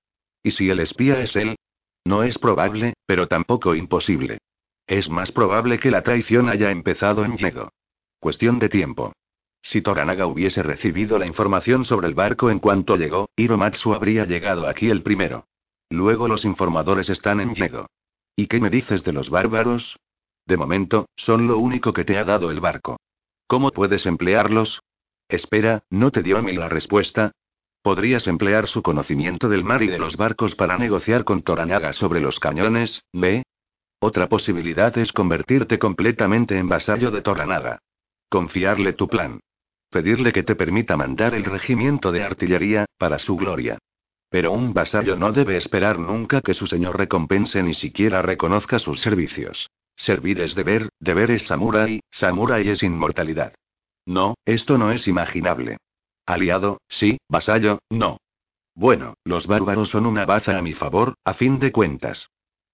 ¿Y 0.44 0.52
si 0.52 0.70
el 0.70 0.78
espía 0.78 1.20
es 1.20 1.34
él? 1.34 1.56
No 2.04 2.22
es 2.22 2.38
probable, 2.38 2.94
pero 3.04 3.26
tampoco 3.26 3.74
imposible. 3.74 4.38
Es 4.86 5.10
más 5.10 5.32
probable 5.32 5.80
que 5.80 5.90
la 5.90 6.02
traición 6.02 6.48
haya 6.48 6.70
empezado 6.70 7.24
en 7.24 7.36
Yedo. 7.36 7.72
Cuestión 8.20 8.60
de 8.60 8.68
tiempo. 8.68 9.12
Si 9.62 9.82
Toranaga 9.82 10.26
hubiese 10.26 10.62
recibido 10.62 11.18
la 11.18 11.26
información 11.26 11.84
sobre 11.84 12.08
el 12.08 12.14
barco 12.14 12.50
en 12.50 12.58
cuanto 12.58 12.96
llegó, 12.96 13.28
Hiromatsu 13.36 13.94
habría 13.94 14.24
llegado 14.24 14.66
aquí 14.66 14.90
el 14.90 15.02
primero. 15.02 15.46
Luego 15.90 16.28
los 16.28 16.44
informadores 16.44 17.08
están 17.10 17.40
en 17.40 17.54
Yedo. 17.54 17.86
¿Y 18.36 18.46
qué 18.46 18.60
me 18.60 18.70
dices 18.70 19.04
de 19.04 19.12
los 19.12 19.28
bárbaros? 19.28 19.98
De 20.46 20.56
momento, 20.56 21.08
son 21.16 21.46
lo 21.46 21.58
único 21.58 21.92
que 21.92 22.04
te 22.04 22.16
ha 22.16 22.24
dado 22.24 22.50
el 22.50 22.60
barco. 22.60 22.98
¿Cómo 23.46 23.70
puedes 23.70 24.06
emplearlos? 24.06 24.80
Espera, 25.28 25.82
¿no 25.90 26.10
te 26.10 26.22
dio 26.22 26.38
a 26.38 26.42
mí 26.42 26.52
la 26.52 26.68
respuesta? 26.68 27.32
Podrías 27.82 28.26
emplear 28.26 28.66
su 28.66 28.82
conocimiento 28.82 29.48
del 29.48 29.64
mar 29.64 29.82
y 29.82 29.88
de 29.88 29.98
los 29.98 30.16
barcos 30.16 30.54
para 30.54 30.78
negociar 30.78 31.24
con 31.24 31.42
Toranaga 31.42 31.92
sobre 31.92 32.20
los 32.20 32.38
cañones, 32.38 33.02
¿ve? 33.12 33.44
Otra 34.00 34.28
posibilidad 34.28 34.96
es 34.98 35.12
convertirte 35.12 35.78
completamente 35.78 36.58
en 36.58 36.68
vasallo 36.68 37.10
de 37.10 37.22
Toranaga. 37.22 37.78
Confiarle 38.28 38.92
tu 38.92 39.08
plan. 39.08 39.40
Pedirle 39.90 40.32
que 40.32 40.44
te 40.44 40.54
permita 40.54 40.96
mandar 40.96 41.34
el 41.34 41.44
regimiento 41.44 42.12
de 42.12 42.22
artillería, 42.22 42.86
para 42.96 43.18
su 43.18 43.36
gloria. 43.36 43.78
Pero 44.28 44.52
un 44.52 44.72
vasallo 44.72 45.16
no 45.16 45.32
debe 45.32 45.56
esperar 45.56 45.98
nunca 45.98 46.40
que 46.40 46.54
su 46.54 46.68
señor 46.68 46.96
recompense 46.96 47.62
ni 47.62 47.74
siquiera 47.74 48.22
reconozca 48.22 48.78
sus 48.78 49.00
servicios. 49.00 49.68
Servir 49.96 50.40
es 50.40 50.54
deber, 50.54 50.88
deber 51.00 51.32
es 51.32 51.42
samurái, 51.46 52.00
samurái 52.10 52.68
es 52.68 52.84
inmortalidad. 52.84 53.52
No, 54.06 54.34
esto 54.44 54.78
no 54.78 54.92
es 54.92 55.08
imaginable. 55.08 55.78
Aliado, 56.24 56.80
sí, 56.88 57.18
vasallo, 57.28 57.80
no. 57.90 58.18
Bueno, 58.74 59.14
los 59.24 59.48
bárbaros 59.48 59.90
son 59.90 60.06
una 60.06 60.24
baza 60.24 60.56
a 60.56 60.62
mi 60.62 60.72
favor, 60.72 61.14
a 61.24 61.34
fin 61.34 61.58
de 61.58 61.72
cuentas. 61.72 62.30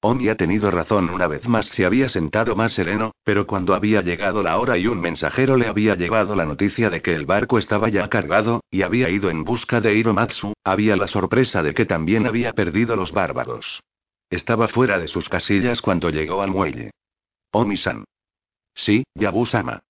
Omi 0.09 0.29
ha 0.29 0.37
tenido 0.37 0.71
razón 0.71 1.11
una 1.11 1.27
vez 1.27 1.49
más 1.49 1.67
se 1.67 1.85
había 1.85 2.09
sentado 2.09 2.55
más 2.55 2.75
sereno, 2.75 3.11
pero 3.25 3.45
cuando 3.45 3.75
había 3.75 4.03
llegado 4.03 4.41
la 4.41 4.57
hora 4.59 4.79
y 4.79 4.87
un 4.87 5.01
mensajero 5.01 5.57
le 5.57 5.67
había 5.67 5.97
llevado 5.97 6.37
la 6.37 6.45
noticia 6.45 6.91
de 6.91 7.03
que 7.03 7.13
el 7.13 7.27
barco 7.27 7.59
estaba 7.59 7.89
ya 7.89 8.09
cargado, 8.09 8.63
y 8.71 8.83
había 8.83 9.11
ido 9.11 9.31
en 9.31 9.43
busca 9.43 9.81
de 9.81 9.95
Hiromatsu, 9.95 10.53
había 10.63 10.95
la 10.95 11.09
sorpresa 11.09 11.61
de 11.61 11.75
que 11.75 11.87
también 11.87 12.25
había 12.29 12.53
perdido 12.53 12.95
los 12.95 13.11
bárbaros. 13.11 13.83
Estaba 14.31 14.69
fuera 14.69 15.01
de 15.01 15.09
sus 15.09 15.29
casillas 15.29 15.83
cuando 15.83 16.09
llegó 16.11 16.41
al 16.41 16.53
muelle. 16.53 16.93
Omi-san. 17.51 18.05
Sí, 18.75 19.03
Yabu-sama. 19.17 19.81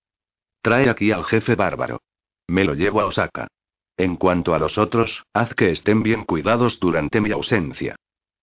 Trae 0.63 0.89
aquí 0.89 1.11
al 1.11 1.25
jefe 1.25 1.53
bárbaro. 1.53 2.01
Me 2.47 2.63
lo 2.63 2.73
llevo 2.73 3.01
a 3.01 3.05
Osaka. 3.05 3.49
En 3.95 4.15
cuanto 4.15 4.55
a 4.55 4.59
los 4.59 4.79
otros, 4.79 5.25
haz 5.31 5.53
que 5.53 5.69
estén 5.69 6.01
bien 6.01 6.23
cuidados 6.25 6.79
durante 6.79 7.21
mi 7.21 7.29
ausencia. 7.29 7.95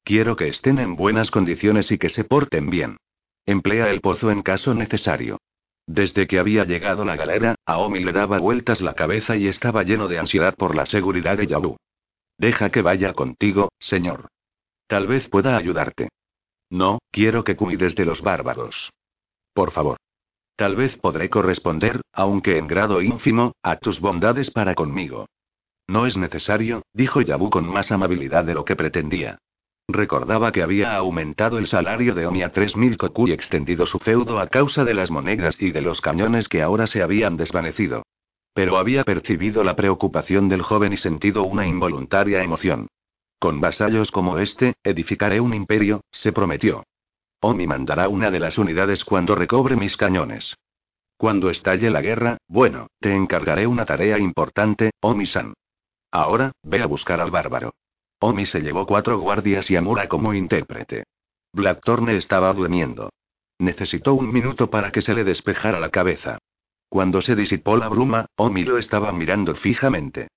Quiero 0.04 0.36
que 0.36 0.48
estén 0.48 0.78
en 0.78 0.96
buenas 0.96 1.30
condiciones 1.30 1.90
y 1.90 1.96
que 1.96 2.10
se 2.10 2.24
porten 2.24 2.68
bien. 2.68 2.98
Emplea 3.46 3.88
el 3.88 4.02
pozo 4.02 4.30
en 4.30 4.42
caso 4.42 4.74
necesario. 4.74 5.38
Desde 5.86 6.26
que 6.26 6.38
había 6.38 6.64
llegado 6.64 7.06
la 7.06 7.16
galera, 7.16 7.54
Aomi 7.64 8.04
le 8.04 8.12
daba 8.12 8.38
vueltas 8.38 8.82
la 8.82 8.94
cabeza 8.94 9.36
y 9.36 9.48
estaba 9.48 9.82
lleno 9.82 10.06
de 10.06 10.18
ansiedad 10.18 10.54
por 10.56 10.74
la 10.74 10.84
seguridad 10.84 11.38
de 11.38 11.46
Yabu. 11.46 11.76
Deja 12.36 12.70
que 12.70 12.82
vaya 12.82 13.14
contigo, 13.14 13.70
señor. 13.78 14.28
Tal 14.86 15.06
vez 15.06 15.28
pueda 15.30 15.56
ayudarte. 15.56 16.10
No, 16.68 16.98
quiero 17.10 17.42
que 17.42 17.56
cuides 17.56 17.94
de 17.94 18.04
los 18.04 18.20
bárbaros. 18.20 18.92
Por 19.54 19.70
favor. 19.70 19.96
Tal 20.56 20.76
vez 20.76 20.98
podré 20.98 21.30
corresponder, 21.30 22.02
aunque 22.12 22.58
en 22.58 22.66
grado 22.66 23.00
ínfimo, 23.00 23.52
a 23.62 23.76
tus 23.76 24.00
bondades 24.00 24.50
para 24.50 24.74
conmigo. 24.74 25.26
No 25.86 26.06
es 26.06 26.16
necesario, 26.16 26.82
dijo 26.92 27.22
Yabu 27.22 27.48
con 27.50 27.66
más 27.66 27.90
amabilidad 27.90 28.44
de 28.44 28.54
lo 28.54 28.64
que 28.64 28.76
pretendía. 28.76 29.38
Recordaba 29.88 30.50
que 30.50 30.62
había 30.62 30.96
aumentado 30.96 31.58
el 31.58 31.66
salario 31.66 32.14
de 32.14 32.26
Omi 32.26 32.42
a 32.42 32.52
3.000 32.52 32.96
koku 32.96 33.28
y 33.28 33.32
extendido 33.32 33.84
su 33.84 33.98
feudo 33.98 34.40
a 34.40 34.48
causa 34.48 34.82
de 34.84 34.94
las 34.94 35.10
monedas 35.10 35.60
y 35.60 35.72
de 35.72 35.82
los 35.82 36.00
cañones 36.00 36.48
que 36.48 36.62
ahora 36.62 36.86
se 36.86 37.02
habían 37.02 37.36
desvanecido. 37.36 38.02
Pero 38.54 38.78
había 38.78 39.04
percibido 39.04 39.62
la 39.62 39.76
preocupación 39.76 40.48
del 40.48 40.62
joven 40.62 40.94
y 40.94 40.96
sentido 40.96 41.42
una 41.44 41.66
involuntaria 41.66 42.42
emoción. 42.42 42.88
Con 43.38 43.60
vasallos 43.60 44.10
como 44.10 44.38
este, 44.38 44.74
edificaré 44.82 45.40
un 45.40 45.52
imperio, 45.52 46.00
se 46.10 46.32
prometió. 46.32 46.84
Omi 47.40 47.66
mandará 47.66 48.08
una 48.08 48.30
de 48.30 48.40
las 48.40 48.56
unidades 48.56 49.04
cuando 49.04 49.34
recobre 49.34 49.76
mis 49.76 49.98
cañones. 49.98 50.56
Cuando 51.18 51.50
estalle 51.50 51.90
la 51.90 52.00
guerra, 52.00 52.38
bueno, 52.48 52.86
te 53.00 53.14
encargaré 53.14 53.66
una 53.66 53.84
tarea 53.84 54.18
importante, 54.18 54.92
Omi-san. 55.00 55.52
Ahora, 56.10 56.52
ve 56.62 56.80
a 56.80 56.86
buscar 56.86 57.20
al 57.20 57.30
bárbaro. 57.30 57.74
Omi 58.26 58.46
se 58.46 58.62
llevó 58.62 58.86
cuatro 58.86 59.18
guardias 59.18 59.70
y 59.70 59.76
Amura 59.76 60.08
como 60.08 60.32
intérprete. 60.32 61.04
Blackthorne 61.52 62.16
estaba 62.16 62.50
durmiendo. 62.54 63.10
Necesitó 63.58 64.14
un 64.14 64.32
minuto 64.32 64.70
para 64.70 64.90
que 64.90 65.02
se 65.02 65.12
le 65.12 65.24
despejara 65.24 65.78
la 65.78 65.90
cabeza. 65.90 66.38
Cuando 66.88 67.20
se 67.20 67.36
disipó 67.36 67.76
la 67.76 67.90
bruma, 67.90 68.24
Omi 68.36 68.64
lo 68.64 68.78
estaba 68.78 69.12
mirando 69.12 69.54
fijamente. 69.54 70.28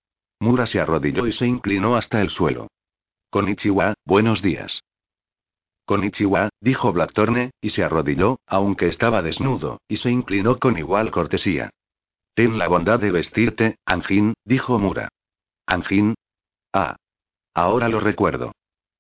Mura 0.41 0.68
se 0.68 0.81
arrodilló 0.81 1.27
y 1.27 1.31
se 1.31 1.47
inclinó 1.47 1.95
hasta 1.95 2.19
el 2.19 2.30
suelo. 2.30 2.68
Konichiwa, 3.30 3.93
buenos 4.03 4.41
días. 4.41 4.84
Konichiwa, 5.85 6.49
dijo 6.59 6.91
Blackthorne, 6.91 7.51
y 7.61 7.69
se 7.69 7.85
arrodilló, 7.85 8.41
aunque 8.47 8.88
estaba 8.88 9.22
desnudo, 9.22 9.80
y 9.88 9.95
se 9.95 10.11
inclinó 10.11 10.59
con 10.59 10.77
igual 10.77 11.09
cortesía. 11.11 11.69
Ten 12.34 12.57
la 12.57 12.68
bondad 12.68 12.99
de 12.99 13.11
vestirte, 13.11 13.77
Anjin, 13.85 14.34
dijo 14.43 14.77
Mura. 14.77 15.07
Anjin. 15.65 16.15
Ah. 16.73 16.97
Ahora 17.58 17.90
lo 17.90 18.00
recuerdo. 18.00 18.52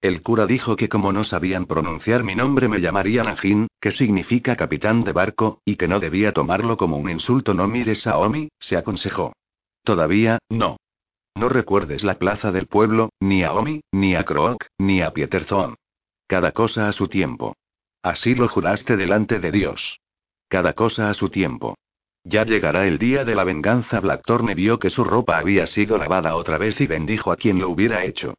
El 0.01 0.23
cura 0.23 0.47
dijo 0.47 0.75
que 0.75 0.89
como 0.89 1.13
no 1.13 1.23
sabían 1.23 1.67
pronunciar 1.67 2.23
mi 2.23 2.33
nombre 2.33 2.67
me 2.67 2.81
llamarían 2.81 3.27
Anjin, 3.27 3.67
que 3.79 3.91
significa 3.91 4.55
capitán 4.55 5.03
de 5.03 5.11
barco, 5.11 5.61
y 5.63 5.75
que 5.75 5.87
no 5.87 5.99
debía 5.99 6.33
tomarlo 6.33 6.75
como 6.75 6.97
un 6.97 7.07
insulto. 7.07 7.53
No 7.53 7.67
mires 7.67 8.07
a 8.07 8.17
Omi, 8.17 8.49
se 8.59 8.75
aconsejó. 8.75 9.33
Todavía, 9.83 10.39
no. 10.49 10.77
No 11.35 11.49
recuerdes 11.49 12.03
la 12.03 12.15
plaza 12.15 12.51
del 12.51 12.65
pueblo, 12.65 13.11
ni 13.19 13.43
a 13.43 13.53
Omi, 13.53 13.81
ni 13.91 14.15
a 14.15 14.23
Crook, 14.23 14.65
ni 14.79 15.03
a 15.03 15.11
Pieterzón. 15.11 15.75
Cada 16.25 16.51
cosa 16.51 16.87
a 16.87 16.93
su 16.93 17.07
tiempo. 17.07 17.55
Así 18.01 18.33
lo 18.33 18.47
juraste 18.47 18.97
delante 18.97 19.39
de 19.39 19.51
Dios. 19.51 19.99
Cada 20.47 20.73
cosa 20.73 21.11
a 21.11 21.13
su 21.13 21.29
tiempo. 21.29 21.75
Ya 22.23 22.43
llegará 22.43 22.87
el 22.87 22.97
día 22.97 23.23
de 23.23 23.35
la 23.35 23.43
venganza. 23.43 23.99
Blackthorne 23.99 24.55
vio 24.55 24.79
que 24.79 24.89
su 24.89 25.03
ropa 25.03 25.37
había 25.37 25.67
sido 25.67 25.99
lavada 25.99 26.35
otra 26.35 26.57
vez 26.57 26.81
y 26.81 26.87
bendijo 26.87 27.31
a 27.31 27.35
quien 27.35 27.59
lo 27.59 27.69
hubiera 27.69 28.03
hecho. 28.03 28.33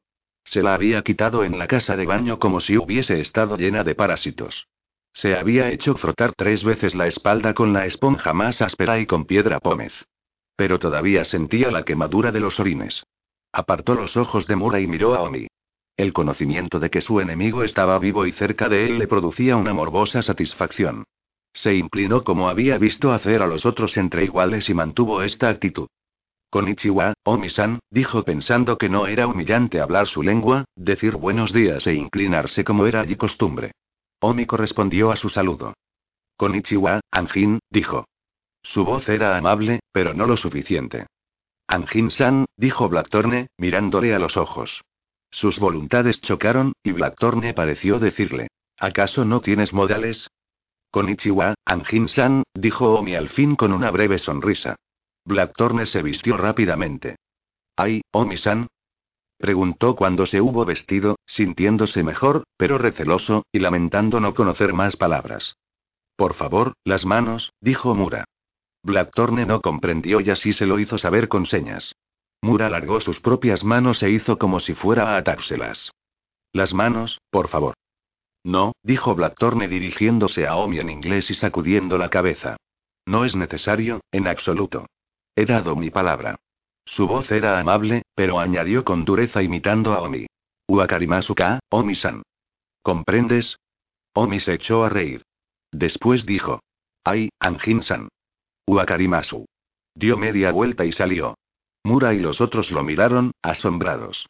Se 0.48 0.62
la 0.62 0.72
había 0.72 1.02
quitado 1.02 1.44
en 1.44 1.58
la 1.58 1.66
casa 1.66 1.94
de 1.94 2.06
baño 2.06 2.38
como 2.38 2.60
si 2.60 2.78
hubiese 2.78 3.20
estado 3.20 3.58
llena 3.58 3.84
de 3.84 3.94
parásitos. 3.94 4.66
Se 5.12 5.36
había 5.36 5.70
hecho 5.70 5.94
frotar 5.94 6.32
tres 6.34 6.64
veces 6.64 6.94
la 6.94 7.06
espalda 7.06 7.52
con 7.52 7.74
la 7.74 7.84
esponja 7.84 8.32
más 8.32 8.62
áspera 8.62 8.98
y 8.98 9.04
con 9.04 9.26
piedra 9.26 9.60
pómez. 9.60 9.92
Pero 10.56 10.78
todavía 10.78 11.24
sentía 11.24 11.70
la 11.70 11.84
quemadura 11.84 12.32
de 12.32 12.40
los 12.40 12.58
orines. 12.60 13.04
Apartó 13.52 13.94
los 13.94 14.16
ojos 14.16 14.46
de 14.46 14.56
Mura 14.56 14.80
y 14.80 14.86
miró 14.86 15.14
a 15.14 15.20
Omi. 15.20 15.48
El 15.98 16.14
conocimiento 16.14 16.80
de 16.80 16.88
que 16.88 17.02
su 17.02 17.20
enemigo 17.20 17.62
estaba 17.62 17.98
vivo 17.98 18.24
y 18.24 18.32
cerca 18.32 18.70
de 18.70 18.86
él 18.86 18.98
le 18.98 19.06
producía 19.06 19.54
una 19.58 19.74
morbosa 19.74 20.22
satisfacción. 20.22 21.04
Se 21.52 21.74
inclinó 21.74 22.24
como 22.24 22.48
había 22.48 22.78
visto 22.78 23.12
hacer 23.12 23.42
a 23.42 23.46
los 23.46 23.66
otros 23.66 23.98
entre 23.98 24.24
iguales 24.24 24.70
y 24.70 24.74
mantuvo 24.74 25.22
esta 25.22 25.50
actitud. 25.50 25.88
Konichiwa, 26.50 27.12
Omi-san, 27.24 27.80
dijo 27.90 28.22
pensando 28.22 28.78
que 28.78 28.88
no 28.88 29.06
era 29.06 29.26
humillante 29.26 29.80
hablar 29.80 30.06
su 30.06 30.22
lengua, 30.22 30.64
decir 30.76 31.16
buenos 31.16 31.52
días 31.52 31.86
e 31.86 31.94
inclinarse 31.94 32.64
como 32.64 32.86
era 32.86 33.00
allí 33.00 33.16
costumbre. 33.16 33.72
Omi 34.20 34.46
correspondió 34.46 35.10
a 35.10 35.16
su 35.16 35.28
saludo. 35.28 35.74
Konichiwa, 36.36 37.00
Anjin, 37.10 37.58
dijo. 37.68 38.06
Su 38.62 38.84
voz 38.84 39.08
era 39.08 39.36
amable, 39.36 39.80
pero 39.92 40.14
no 40.14 40.26
lo 40.26 40.36
suficiente. 40.36 41.06
Anjin-san, 41.66 42.46
dijo 42.56 42.88
Blackthorne, 42.88 43.48
mirándole 43.58 44.14
a 44.14 44.18
los 44.18 44.38
ojos. 44.38 44.82
Sus 45.30 45.58
voluntades 45.58 46.22
chocaron, 46.22 46.72
y 46.82 46.92
Blackthorne 46.92 47.52
pareció 47.52 47.98
decirle: 47.98 48.48
¿Acaso 48.78 49.26
no 49.26 49.42
tienes 49.42 49.74
modales? 49.74 50.30
Konichiwa, 50.90 51.54
Anjin-san, 51.66 52.44
dijo 52.54 52.94
Omi 52.94 53.14
al 53.14 53.28
fin 53.28 53.54
con 53.54 53.74
una 53.74 53.90
breve 53.90 54.18
sonrisa. 54.18 54.76
Blackthorne 55.28 55.84
se 55.84 56.02
vistió 56.02 56.38
rápidamente. 56.38 57.16
¿Ay, 57.76 58.00
Omi-san? 58.12 58.66
Preguntó 59.36 59.94
cuando 59.94 60.24
se 60.24 60.40
hubo 60.40 60.64
vestido, 60.64 61.16
sintiéndose 61.26 62.02
mejor, 62.02 62.44
pero 62.56 62.78
receloso, 62.78 63.44
y 63.52 63.58
lamentando 63.58 64.20
no 64.20 64.32
conocer 64.32 64.72
más 64.72 64.96
palabras. 64.96 65.58
Por 66.16 66.32
favor, 66.32 66.72
las 66.82 67.04
manos, 67.04 67.52
dijo 67.60 67.94
Mura. 67.94 68.24
Blackthorne 68.82 69.44
no 69.44 69.60
comprendió 69.60 70.20
y 70.22 70.30
así 70.30 70.54
se 70.54 70.64
lo 70.64 70.78
hizo 70.78 70.96
saber 70.96 71.28
con 71.28 71.44
señas. 71.44 71.94
Mura 72.40 72.68
alargó 72.68 73.02
sus 73.02 73.20
propias 73.20 73.62
manos 73.64 74.02
e 74.02 74.10
hizo 74.10 74.38
como 74.38 74.60
si 74.60 74.72
fuera 74.72 75.10
a 75.10 75.18
atárselas. 75.18 75.92
Las 76.54 76.72
manos, 76.72 77.20
por 77.30 77.48
favor. 77.48 77.74
No, 78.44 78.72
dijo 78.82 79.14
Blackthorne 79.14 79.68
dirigiéndose 79.68 80.46
a 80.46 80.56
Omi 80.56 80.78
en 80.78 80.88
inglés 80.88 81.30
y 81.30 81.34
sacudiendo 81.34 81.98
la 81.98 82.08
cabeza. 82.08 82.56
No 83.04 83.26
es 83.26 83.36
necesario, 83.36 84.00
en 84.10 84.26
absoluto. 84.26 84.86
He 85.38 85.46
dado 85.46 85.76
mi 85.76 85.88
palabra. 85.88 86.40
Su 86.84 87.06
voz 87.06 87.30
era 87.30 87.60
amable, 87.60 88.02
pero 88.16 88.40
añadió 88.40 88.84
con 88.84 89.04
dureza 89.04 89.40
imitando 89.40 89.92
a 89.92 90.00
Omi. 90.00 90.26
Uakarimasuka, 90.66 91.60
Omi-san. 91.70 92.24
¿Comprendes? 92.82 93.56
Omi 94.14 94.40
se 94.40 94.54
echó 94.54 94.82
a 94.82 94.88
reír. 94.88 95.22
Después 95.70 96.26
dijo. 96.26 96.58
Ay, 97.04 97.28
Anjin-san. 97.38 98.08
Uakarimasu. 98.66 99.46
Dio 99.94 100.16
media 100.16 100.50
vuelta 100.50 100.84
y 100.84 100.90
salió. 100.90 101.38
Mura 101.84 102.14
y 102.14 102.18
los 102.18 102.40
otros 102.40 102.72
lo 102.72 102.82
miraron, 102.82 103.30
asombrados. 103.40 104.26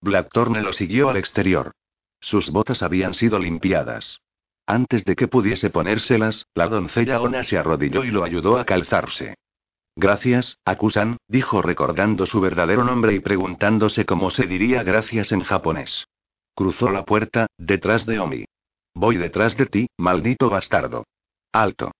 Blackthorne 0.00 0.62
lo 0.62 0.72
siguió 0.72 1.08
al 1.08 1.16
exterior. 1.16 1.72
Sus 2.20 2.52
botas 2.52 2.80
habían 2.84 3.14
sido 3.14 3.40
limpiadas. 3.40 4.20
Antes 4.66 5.04
de 5.04 5.16
que 5.16 5.26
pudiese 5.26 5.70
ponérselas, 5.70 6.46
la 6.54 6.68
doncella 6.68 7.20
Ona 7.20 7.42
se 7.42 7.58
arrodilló 7.58 8.04
y 8.04 8.12
lo 8.12 8.22
ayudó 8.22 8.56
a 8.56 8.64
calzarse. 8.64 9.34
Gracias, 9.96 10.58
Akusan, 10.64 11.18
dijo 11.28 11.62
recordando 11.62 12.26
su 12.26 12.40
verdadero 12.40 12.84
nombre 12.84 13.14
y 13.14 13.20
preguntándose 13.20 14.04
cómo 14.04 14.30
se 14.30 14.46
diría 14.46 14.82
gracias 14.82 15.30
en 15.30 15.40
japonés. 15.40 16.06
Cruzó 16.54 16.90
la 16.90 17.04
puerta, 17.04 17.46
detrás 17.58 18.04
de 18.06 18.18
Omi. 18.18 18.44
Voy 18.94 19.16
detrás 19.16 19.56
de 19.56 19.66
ti, 19.66 19.86
maldito 19.96 20.50
bastardo. 20.50 21.04
Alto. 21.52 21.92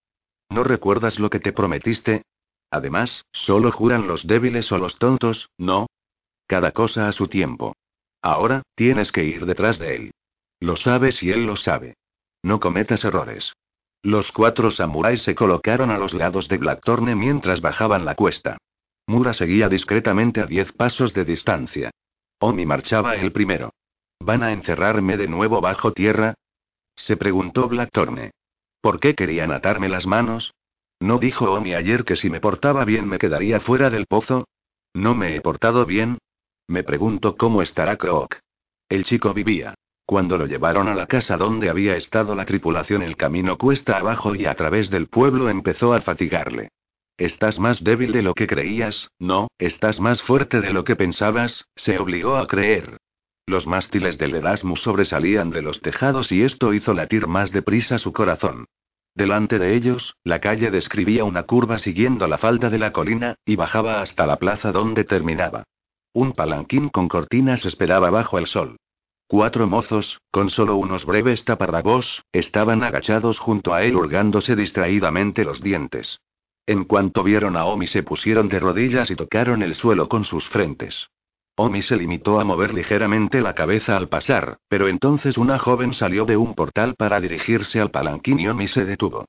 ¿No 0.50 0.64
recuerdas 0.64 1.18
lo 1.18 1.30
que 1.30 1.40
te 1.40 1.52
prometiste? 1.52 2.22
Además, 2.70 3.24
solo 3.32 3.70
juran 3.70 4.06
los 4.08 4.26
débiles 4.26 4.70
o 4.72 4.78
los 4.78 4.98
tontos, 4.98 5.48
¿no? 5.58 5.86
Cada 6.46 6.72
cosa 6.72 7.08
a 7.08 7.12
su 7.12 7.28
tiempo. 7.28 7.74
Ahora, 8.22 8.62
tienes 8.74 9.12
que 9.12 9.24
ir 9.24 9.46
detrás 9.46 9.78
de 9.78 9.94
él. 9.94 10.10
Lo 10.60 10.76
sabes 10.76 11.22
y 11.22 11.30
él 11.30 11.46
lo 11.46 11.56
sabe. 11.56 11.94
No 12.42 12.60
cometas 12.60 13.04
errores. 13.04 13.52
Los 14.04 14.32
cuatro 14.32 14.70
samuráis 14.70 15.22
se 15.22 15.34
colocaron 15.34 15.90
a 15.90 15.96
los 15.96 16.12
lados 16.12 16.46
de 16.48 16.58
Blackthorne 16.58 17.14
mientras 17.14 17.62
bajaban 17.62 18.04
la 18.04 18.14
cuesta. 18.14 18.58
Mura 19.06 19.32
seguía 19.32 19.70
discretamente 19.70 20.42
a 20.42 20.46
diez 20.46 20.72
pasos 20.72 21.14
de 21.14 21.24
distancia. 21.24 21.90
Omi 22.38 22.66
marchaba 22.66 23.16
el 23.16 23.32
primero. 23.32 23.72
¿Van 24.20 24.42
a 24.42 24.52
encerrarme 24.52 25.16
de 25.16 25.26
nuevo 25.26 25.62
bajo 25.62 25.92
tierra? 25.92 26.34
Se 26.94 27.16
preguntó 27.16 27.66
Blackthorne. 27.66 28.32
¿Por 28.82 29.00
qué 29.00 29.14
querían 29.14 29.52
atarme 29.52 29.88
las 29.88 30.06
manos? 30.06 30.52
¿No 31.00 31.16
dijo 31.16 31.50
Omi 31.50 31.72
ayer 31.72 32.04
que 32.04 32.16
si 32.16 32.28
me 32.28 32.40
portaba 32.40 32.84
bien 32.84 33.08
me 33.08 33.16
quedaría 33.16 33.58
fuera 33.58 33.88
del 33.88 34.04
pozo? 34.04 34.44
¿No 34.92 35.14
me 35.14 35.34
he 35.34 35.40
portado 35.40 35.86
bien? 35.86 36.18
Me 36.68 36.82
pregunto 36.82 37.38
cómo 37.38 37.62
estará 37.62 37.96
Croc. 37.96 38.38
El 38.90 39.04
chico 39.04 39.32
vivía. 39.32 39.74
Cuando 40.06 40.36
lo 40.36 40.46
llevaron 40.46 40.88
a 40.88 40.94
la 40.94 41.06
casa 41.06 41.36
donde 41.36 41.70
había 41.70 41.96
estado 41.96 42.34
la 42.34 42.44
tripulación, 42.44 43.02
el 43.02 43.16
camino 43.16 43.56
cuesta 43.56 43.96
abajo 43.96 44.34
y 44.34 44.44
a 44.44 44.54
través 44.54 44.90
del 44.90 45.08
pueblo 45.08 45.48
empezó 45.48 45.94
a 45.94 46.02
fatigarle. 46.02 46.68
Estás 47.16 47.58
más 47.58 47.82
débil 47.82 48.12
de 48.12 48.22
lo 48.22 48.34
que 48.34 48.46
creías, 48.46 49.08
no, 49.18 49.48
estás 49.58 50.00
más 50.00 50.20
fuerte 50.20 50.60
de 50.60 50.72
lo 50.72 50.84
que 50.84 50.96
pensabas, 50.96 51.68
se 51.76 51.98
obligó 51.98 52.36
a 52.36 52.46
creer. 52.46 52.98
Los 53.46 53.66
mástiles 53.66 54.18
del 54.18 54.34
Erasmus 54.34 54.80
sobresalían 54.80 55.50
de 55.50 55.62
los 55.62 55.80
tejados 55.80 56.32
y 56.32 56.42
esto 56.42 56.74
hizo 56.74 56.92
latir 56.92 57.26
más 57.26 57.52
deprisa 57.52 57.98
su 57.98 58.12
corazón. 58.12 58.66
Delante 59.14 59.58
de 59.58 59.74
ellos, 59.74 60.16
la 60.24 60.40
calle 60.40 60.70
describía 60.70 61.24
una 61.24 61.44
curva 61.44 61.78
siguiendo 61.78 62.26
la 62.26 62.36
falda 62.36 62.68
de 62.68 62.78
la 62.78 62.92
colina, 62.92 63.36
y 63.46 63.54
bajaba 63.54 64.00
hasta 64.00 64.26
la 64.26 64.38
plaza 64.38 64.72
donde 64.72 65.04
terminaba. 65.04 65.64
Un 66.12 66.32
palanquín 66.32 66.88
con 66.88 67.08
cortinas 67.08 67.64
esperaba 67.64 68.10
bajo 68.10 68.38
el 68.38 68.46
sol. 68.46 68.76
Cuatro 69.26 69.66
mozos, 69.66 70.20
con 70.30 70.50
solo 70.50 70.76
unos 70.76 71.06
breves 71.06 71.44
taparrabos, 71.44 72.22
estaban 72.32 72.82
agachados 72.82 73.38
junto 73.38 73.72
a 73.72 73.82
él 73.82 73.96
hurgándose 73.96 74.54
distraídamente 74.54 75.44
los 75.44 75.62
dientes. 75.62 76.20
En 76.66 76.84
cuanto 76.84 77.22
vieron 77.22 77.56
a 77.56 77.64
Omi 77.64 77.86
se 77.86 78.02
pusieron 78.02 78.48
de 78.48 78.60
rodillas 78.60 79.10
y 79.10 79.16
tocaron 79.16 79.62
el 79.62 79.74
suelo 79.74 80.08
con 80.08 80.24
sus 80.24 80.46
frentes. 80.48 81.08
Omi 81.56 81.82
se 81.82 81.96
limitó 81.96 82.40
a 82.40 82.44
mover 82.44 82.74
ligeramente 82.74 83.40
la 83.40 83.54
cabeza 83.54 83.96
al 83.96 84.08
pasar, 84.08 84.58
pero 84.68 84.88
entonces 84.88 85.38
una 85.38 85.58
joven 85.58 85.94
salió 85.94 86.24
de 86.26 86.36
un 86.36 86.54
portal 86.54 86.94
para 86.96 87.20
dirigirse 87.20 87.80
al 87.80 87.90
palanquín 87.90 88.40
y 88.40 88.48
Omi 88.48 88.66
se 88.66 88.84
detuvo. 88.84 89.24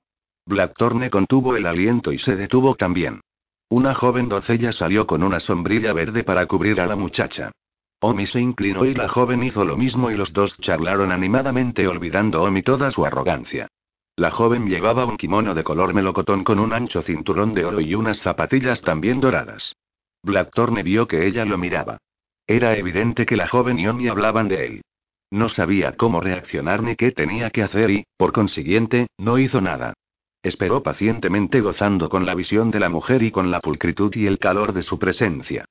Blackthorne 0.45 1.09
contuvo 1.09 1.55
el 1.55 1.65
aliento 1.65 2.11
y 2.11 2.19
se 2.19 2.35
detuvo 2.35 2.75
también. 2.75 3.21
Una 3.69 3.93
joven 3.93 4.27
doncella 4.29 4.71
salió 4.71 5.07
con 5.07 5.23
una 5.23 5.39
sombrilla 5.39 5.93
verde 5.93 6.23
para 6.23 6.45
cubrir 6.45 6.81
a 6.81 6.85
la 6.85 6.95
muchacha. 6.95 7.51
Omi 7.99 8.25
se 8.25 8.39
inclinó 8.39 8.85
y 8.85 8.93
la 8.93 9.07
joven 9.07 9.43
hizo 9.43 9.65
lo 9.65 9.77
mismo 9.77 10.11
y 10.11 10.15
los 10.15 10.33
dos 10.33 10.57
charlaron 10.59 11.11
animadamente 11.11 11.87
olvidando 11.87 12.43
Omi 12.43 12.61
toda 12.61 12.91
su 12.91 13.05
arrogancia. 13.05 13.67
La 14.17 14.31
joven 14.31 14.67
llevaba 14.67 15.05
un 15.05 15.17
kimono 15.17 15.53
de 15.53 15.63
color 15.63 15.93
melocotón 15.93 16.43
con 16.43 16.59
un 16.59 16.71
ancho 16.71 17.01
cinturón 17.01 17.53
de 17.53 17.65
oro 17.65 17.81
y 17.81 17.95
unas 17.95 18.19
zapatillas 18.19 18.81
también 18.81 19.19
doradas. 19.19 19.75
Blackthorne 20.23 20.83
vio 20.83 21.07
que 21.07 21.27
ella 21.27 21.45
lo 21.45 21.57
miraba. 21.57 21.97
Era 22.47 22.77
evidente 22.77 23.25
que 23.25 23.35
la 23.35 23.47
joven 23.47 23.79
y 23.79 23.87
Omi 23.87 24.07
hablaban 24.07 24.47
de 24.47 24.65
él. 24.65 24.81
No 25.31 25.49
sabía 25.49 25.93
cómo 25.93 26.21
reaccionar 26.21 26.83
ni 26.83 26.95
qué 26.95 27.11
tenía 27.11 27.49
que 27.49 27.63
hacer 27.63 27.89
y, 27.89 28.05
por 28.17 28.31
consiguiente, 28.31 29.07
no 29.17 29.37
hizo 29.37 29.59
nada. 29.59 29.93
Esperó 30.43 30.83
pacientemente 30.83 31.59
gozando 31.59 32.07
con 32.07 32.25
la 32.25 32.35
visión 32.35 32.69
de 32.71 32.79
la 32.79 32.89
mujer 32.89 33.23
y 33.23 33.31
con 33.31 33.49
la 33.49 33.59
pulcritud 33.59 34.15
y 34.15 34.27
el 34.27 34.37
calor 34.37 34.73
de 34.73 34.83
su 34.83 34.99
presencia. 34.99 35.65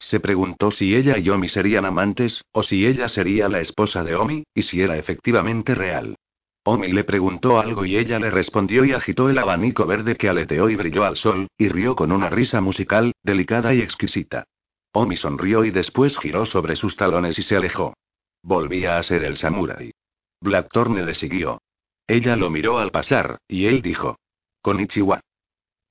Se 0.00 0.18
preguntó 0.18 0.70
si 0.70 0.96
ella 0.96 1.18
y 1.18 1.28
Omi 1.28 1.48
serían 1.48 1.84
amantes, 1.84 2.42
o 2.52 2.62
si 2.62 2.86
ella 2.86 3.08
sería 3.08 3.48
la 3.48 3.60
esposa 3.60 4.02
de 4.02 4.16
Omi, 4.16 4.44
y 4.54 4.62
si 4.62 4.80
era 4.80 4.96
efectivamente 4.96 5.74
real. 5.74 6.16
Omi 6.64 6.88
le 6.92 7.04
preguntó 7.04 7.60
algo 7.60 7.84
y 7.84 7.96
ella 7.96 8.18
le 8.18 8.30
respondió 8.30 8.84
y 8.84 8.92
agitó 8.92 9.28
el 9.28 9.38
abanico 9.38 9.86
verde 9.86 10.16
que 10.16 10.28
aleteó 10.28 10.70
y 10.70 10.76
brilló 10.76 11.04
al 11.04 11.16
sol, 11.16 11.48
y 11.56 11.68
rió 11.68 11.94
con 11.94 12.12
una 12.12 12.30
risa 12.30 12.60
musical, 12.60 13.12
delicada 13.22 13.74
y 13.74 13.82
exquisita. 13.82 14.44
Omi 14.92 15.16
sonrió 15.16 15.64
y 15.64 15.70
después 15.70 16.18
giró 16.18 16.46
sobre 16.46 16.76
sus 16.76 16.96
talones 16.96 17.38
y 17.38 17.42
se 17.42 17.56
alejó. 17.56 17.94
Volvía 18.42 18.98
a 18.98 19.02
ser 19.02 19.22
el 19.24 19.36
samurái. 19.36 19.92
Blackthorne 20.40 21.04
le 21.04 21.14
siguió. 21.14 21.60
Ella 22.06 22.36
lo 22.36 22.50
miró 22.50 22.78
al 22.78 22.90
pasar, 22.90 23.38
y 23.46 23.66
él 23.66 23.82
dijo: 23.82 24.18
Konichiwa. 24.62 25.20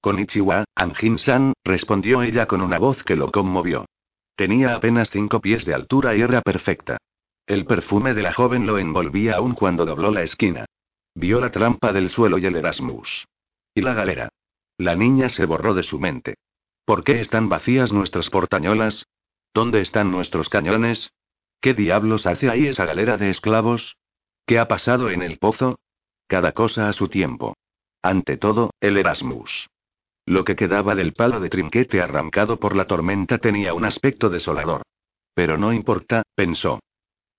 Konichiwa, 0.02 0.66
Anjin-san, 0.76 1.54
respondió 1.64 2.24
ella 2.24 2.48
con 2.48 2.62
una 2.62 2.80
voz 2.80 3.04
que 3.04 3.16
lo 3.16 3.32
conmovió. 3.32 3.86
Tenía 4.40 4.74
apenas 4.74 5.10
cinco 5.10 5.42
pies 5.42 5.66
de 5.66 5.74
altura 5.74 6.16
y 6.16 6.22
era 6.22 6.42
perfecta. 6.42 6.98
El 7.46 7.66
perfume 7.66 8.14
de 8.14 8.22
la 8.22 8.32
joven 8.32 8.66
lo 8.66 8.78
envolvía 8.78 9.36
aún 9.36 9.54
cuando 9.54 9.86
dobló 9.86 10.12
la 10.12 10.24
esquina. 10.24 10.64
Vio 11.14 11.42
la 11.42 11.52
trampa 11.52 11.92
del 11.92 12.10
suelo 12.10 12.38
y 12.38 12.46
el 12.46 12.56
Erasmus. 12.56 13.28
Y 13.76 13.82
la 13.82 13.94
galera. 13.94 14.30
La 14.78 14.96
niña 14.96 15.28
se 15.28 15.44
borró 15.44 15.74
de 15.74 15.84
su 15.84 16.00
mente. 16.00 16.36
¿Por 16.86 17.04
qué 17.04 17.20
están 17.20 17.50
vacías 17.50 17.92
nuestras 17.92 18.30
portañolas? 18.30 19.08
¿Dónde 19.54 19.82
están 19.82 20.10
nuestros 20.10 20.48
cañones? 20.48 21.12
¿Qué 21.60 21.74
diablos 21.74 22.26
hace 22.26 22.50
ahí 22.50 22.66
esa 22.68 22.86
galera 22.86 23.18
de 23.18 23.32
esclavos? 23.32 23.98
¿Qué 24.46 24.58
ha 24.58 24.70
pasado 24.70 25.10
en 25.10 25.22
el 25.22 25.38
pozo? 25.38 25.80
Cada 26.28 26.54
cosa 26.54 26.88
a 26.88 26.94
su 26.94 27.10
tiempo. 27.10 27.58
Ante 28.02 28.38
todo, 28.38 28.72
el 28.80 28.96
Erasmus. 28.96 29.68
Lo 30.30 30.44
que 30.44 30.56
quedaba 30.56 30.94
del 30.94 31.14
palo 31.14 31.40
de 31.40 31.50
trinquete 31.50 32.02
arrancado 32.02 32.60
por 32.60 32.76
la 32.76 32.86
tormenta 32.86 33.40
tenía 33.40 33.74
un 33.74 33.84
aspecto 33.84 34.30
desolador. 34.30 34.84
Pero 35.34 35.58
no 35.58 35.74
importa, 35.74 36.22
pensó. 36.36 36.80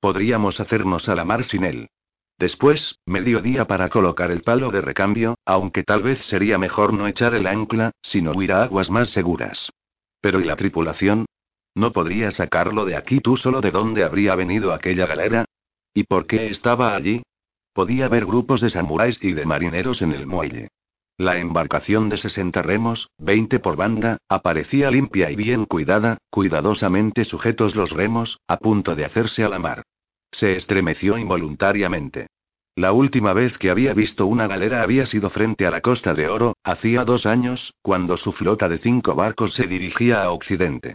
Podríamos 0.01 0.59
hacernos 0.59 1.09
a 1.09 1.15
la 1.15 1.25
mar 1.25 1.45
sin 1.45 1.63
él. 1.63 1.89
Después, 2.37 2.99
mediodía 3.07 3.69
para 3.69 3.91
colocar 3.91 4.33
el 4.33 4.43
palo 4.43 4.73
de 4.73 4.81
recambio, 4.81 5.37
aunque 5.45 5.85
tal 5.85 6.03
vez 6.03 6.19
sería 6.25 6.59
mejor 6.59 6.93
no 6.93 7.07
echar 7.07 7.37
el 7.37 7.47
ancla, 7.47 7.93
sino 8.03 8.33
huir 8.33 8.53
a 8.53 8.65
aguas 8.65 8.91
más 8.91 9.11
seguras. 9.11 9.71
Pero 10.21 10.41
¿y 10.41 10.45
la 10.45 10.57
tripulación? 10.57 11.27
¿No 11.77 11.93
podría 11.93 12.33
sacarlo 12.33 12.87
de 12.87 12.97
aquí 12.97 13.21
tú 13.21 13.37
solo 13.37 13.61
de 13.61 13.71
dónde 13.71 14.03
habría 14.03 14.35
venido 14.35 14.73
aquella 14.73 15.07
galera? 15.07 15.45
¿Y 15.95 16.03
por 16.03 16.27
qué 16.27 16.49
estaba 16.49 16.97
allí? 16.97 17.23
Podía 17.73 18.09
ver 18.09 18.27
grupos 18.27 18.61
de 18.61 18.71
samuráis 18.71 19.23
y 19.23 19.33
de 19.33 19.47
marineros 19.47 20.03
en 20.03 20.11
el 20.11 20.27
muelle. 20.27 20.71
La 21.21 21.37
embarcación 21.37 22.09
de 22.09 22.17
60 22.17 22.63
remos, 22.63 23.11
20 23.19 23.59
por 23.59 23.77
banda, 23.77 24.17
aparecía 24.27 24.91
limpia 24.91 25.31
y 25.31 25.37
bien 25.37 25.67
cuidada, 25.67 26.17
cuidadosamente 26.31 27.27
sujetos 27.27 27.77
los 27.77 27.91
remos, 27.91 28.41
a 28.49 28.57
punto 28.57 28.95
de 28.95 29.05
hacerse 29.05 29.45
a 29.45 29.51
la 29.51 29.59
mar. 29.59 29.83
Se 30.33 30.57
estremeció 30.57 31.19
involuntariamente. 31.19 32.29
La 32.75 32.93
última 32.95 33.35
vez 33.35 33.59
que 33.59 33.69
había 33.69 33.93
visto 33.93 34.25
una 34.25 34.47
galera 34.47 34.81
había 34.81 35.05
sido 35.05 35.29
frente 35.29 35.67
a 35.67 35.71
la 35.71 35.83
costa 35.83 36.15
de 36.15 36.27
Oro, 36.27 36.55
hacía 36.65 37.05
dos 37.05 37.27
años, 37.27 37.75
cuando 37.83 38.17
su 38.17 38.33
flota 38.33 38.71
de 38.71 38.79
cinco 38.79 39.15
barcos 39.15 39.53
se 39.53 39.67
dirigía 39.67 40.23
a 40.23 40.31
Occidente. 40.31 40.95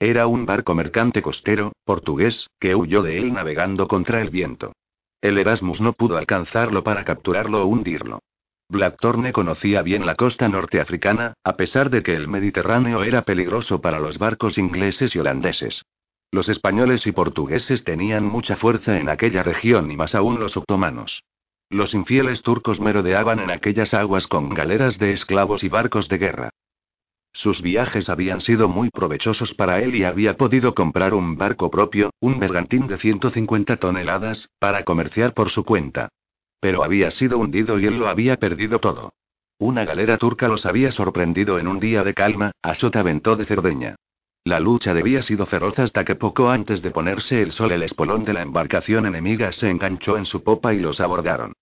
Era 0.00 0.26
un 0.26 0.46
barco 0.46 0.74
mercante 0.74 1.20
costero, 1.20 1.72
portugués, 1.84 2.48
que 2.58 2.74
huyó 2.74 3.02
de 3.02 3.18
él 3.18 3.34
navegando 3.34 3.88
contra 3.88 4.22
el 4.22 4.30
viento. 4.30 4.72
El 5.20 5.36
Erasmus 5.36 5.82
no 5.82 5.92
pudo 5.92 6.16
alcanzarlo 6.16 6.82
para 6.82 7.04
capturarlo 7.04 7.60
o 7.62 7.66
hundirlo. 7.66 8.20
Blackthorne 8.68 9.32
conocía 9.32 9.82
bien 9.82 10.06
la 10.06 10.16
costa 10.16 10.48
norteafricana, 10.48 11.34
a 11.44 11.56
pesar 11.56 11.88
de 11.88 12.02
que 12.02 12.14
el 12.14 12.26
Mediterráneo 12.26 13.04
era 13.04 13.22
peligroso 13.22 13.80
para 13.80 14.00
los 14.00 14.18
barcos 14.18 14.58
ingleses 14.58 15.14
y 15.14 15.20
holandeses. 15.20 15.84
Los 16.32 16.48
españoles 16.48 17.06
y 17.06 17.12
portugueses 17.12 17.84
tenían 17.84 18.24
mucha 18.24 18.56
fuerza 18.56 18.98
en 18.98 19.08
aquella 19.08 19.44
región 19.44 19.92
y 19.92 19.96
más 19.96 20.16
aún 20.16 20.40
los 20.40 20.56
otomanos. 20.56 21.22
Los 21.70 21.94
infieles 21.94 22.42
turcos 22.42 22.80
merodeaban 22.80 23.38
en 23.38 23.52
aquellas 23.52 23.94
aguas 23.94 24.26
con 24.26 24.50
galeras 24.50 24.98
de 24.98 25.12
esclavos 25.12 25.62
y 25.62 25.68
barcos 25.68 26.08
de 26.08 26.18
guerra. 26.18 26.50
Sus 27.32 27.62
viajes 27.62 28.08
habían 28.08 28.40
sido 28.40 28.68
muy 28.68 28.90
provechosos 28.90 29.54
para 29.54 29.80
él 29.80 29.94
y 29.94 30.02
había 30.02 30.36
podido 30.36 30.74
comprar 30.74 31.14
un 31.14 31.36
barco 31.36 31.70
propio, 31.70 32.10
un 32.18 32.40
bergantín 32.40 32.88
de 32.88 32.98
150 32.98 33.76
toneladas, 33.76 34.48
para 34.58 34.84
comerciar 34.84 35.34
por 35.34 35.50
su 35.50 35.64
cuenta. 35.64 36.08
Pero 36.60 36.82
había 36.84 37.10
sido 37.10 37.38
hundido 37.38 37.78
y 37.78 37.86
él 37.86 37.98
lo 37.98 38.08
había 38.08 38.36
perdido 38.36 38.78
todo. 38.78 39.12
Una 39.58 39.84
galera 39.84 40.18
turca 40.18 40.48
los 40.48 40.66
había 40.66 40.92
sorprendido 40.92 41.58
en 41.58 41.66
un 41.66 41.80
día 41.80 42.04
de 42.04 42.14
calma, 42.14 42.52
a 42.62 42.74
Sotavento 42.74 43.36
de 43.36 43.46
Cerdeña. 43.46 43.96
La 44.44 44.60
lucha 44.60 44.94
debía 44.94 45.22
sido 45.22 45.44
feroz 45.46 45.78
hasta 45.78 46.04
que 46.04 46.14
poco 46.14 46.50
antes 46.50 46.82
de 46.82 46.90
ponerse 46.90 47.42
el 47.42 47.52
sol 47.52 47.72
el 47.72 47.82
espolón 47.82 48.24
de 48.24 48.32
la 48.32 48.42
embarcación 48.42 49.06
enemiga 49.06 49.50
se 49.50 49.70
enganchó 49.70 50.16
en 50.16 50.24
su 50.24 50.44
popa 50.44 50.72
y 50.72 50.78
los 50.78 51.00
abordaron. 51.00 51.52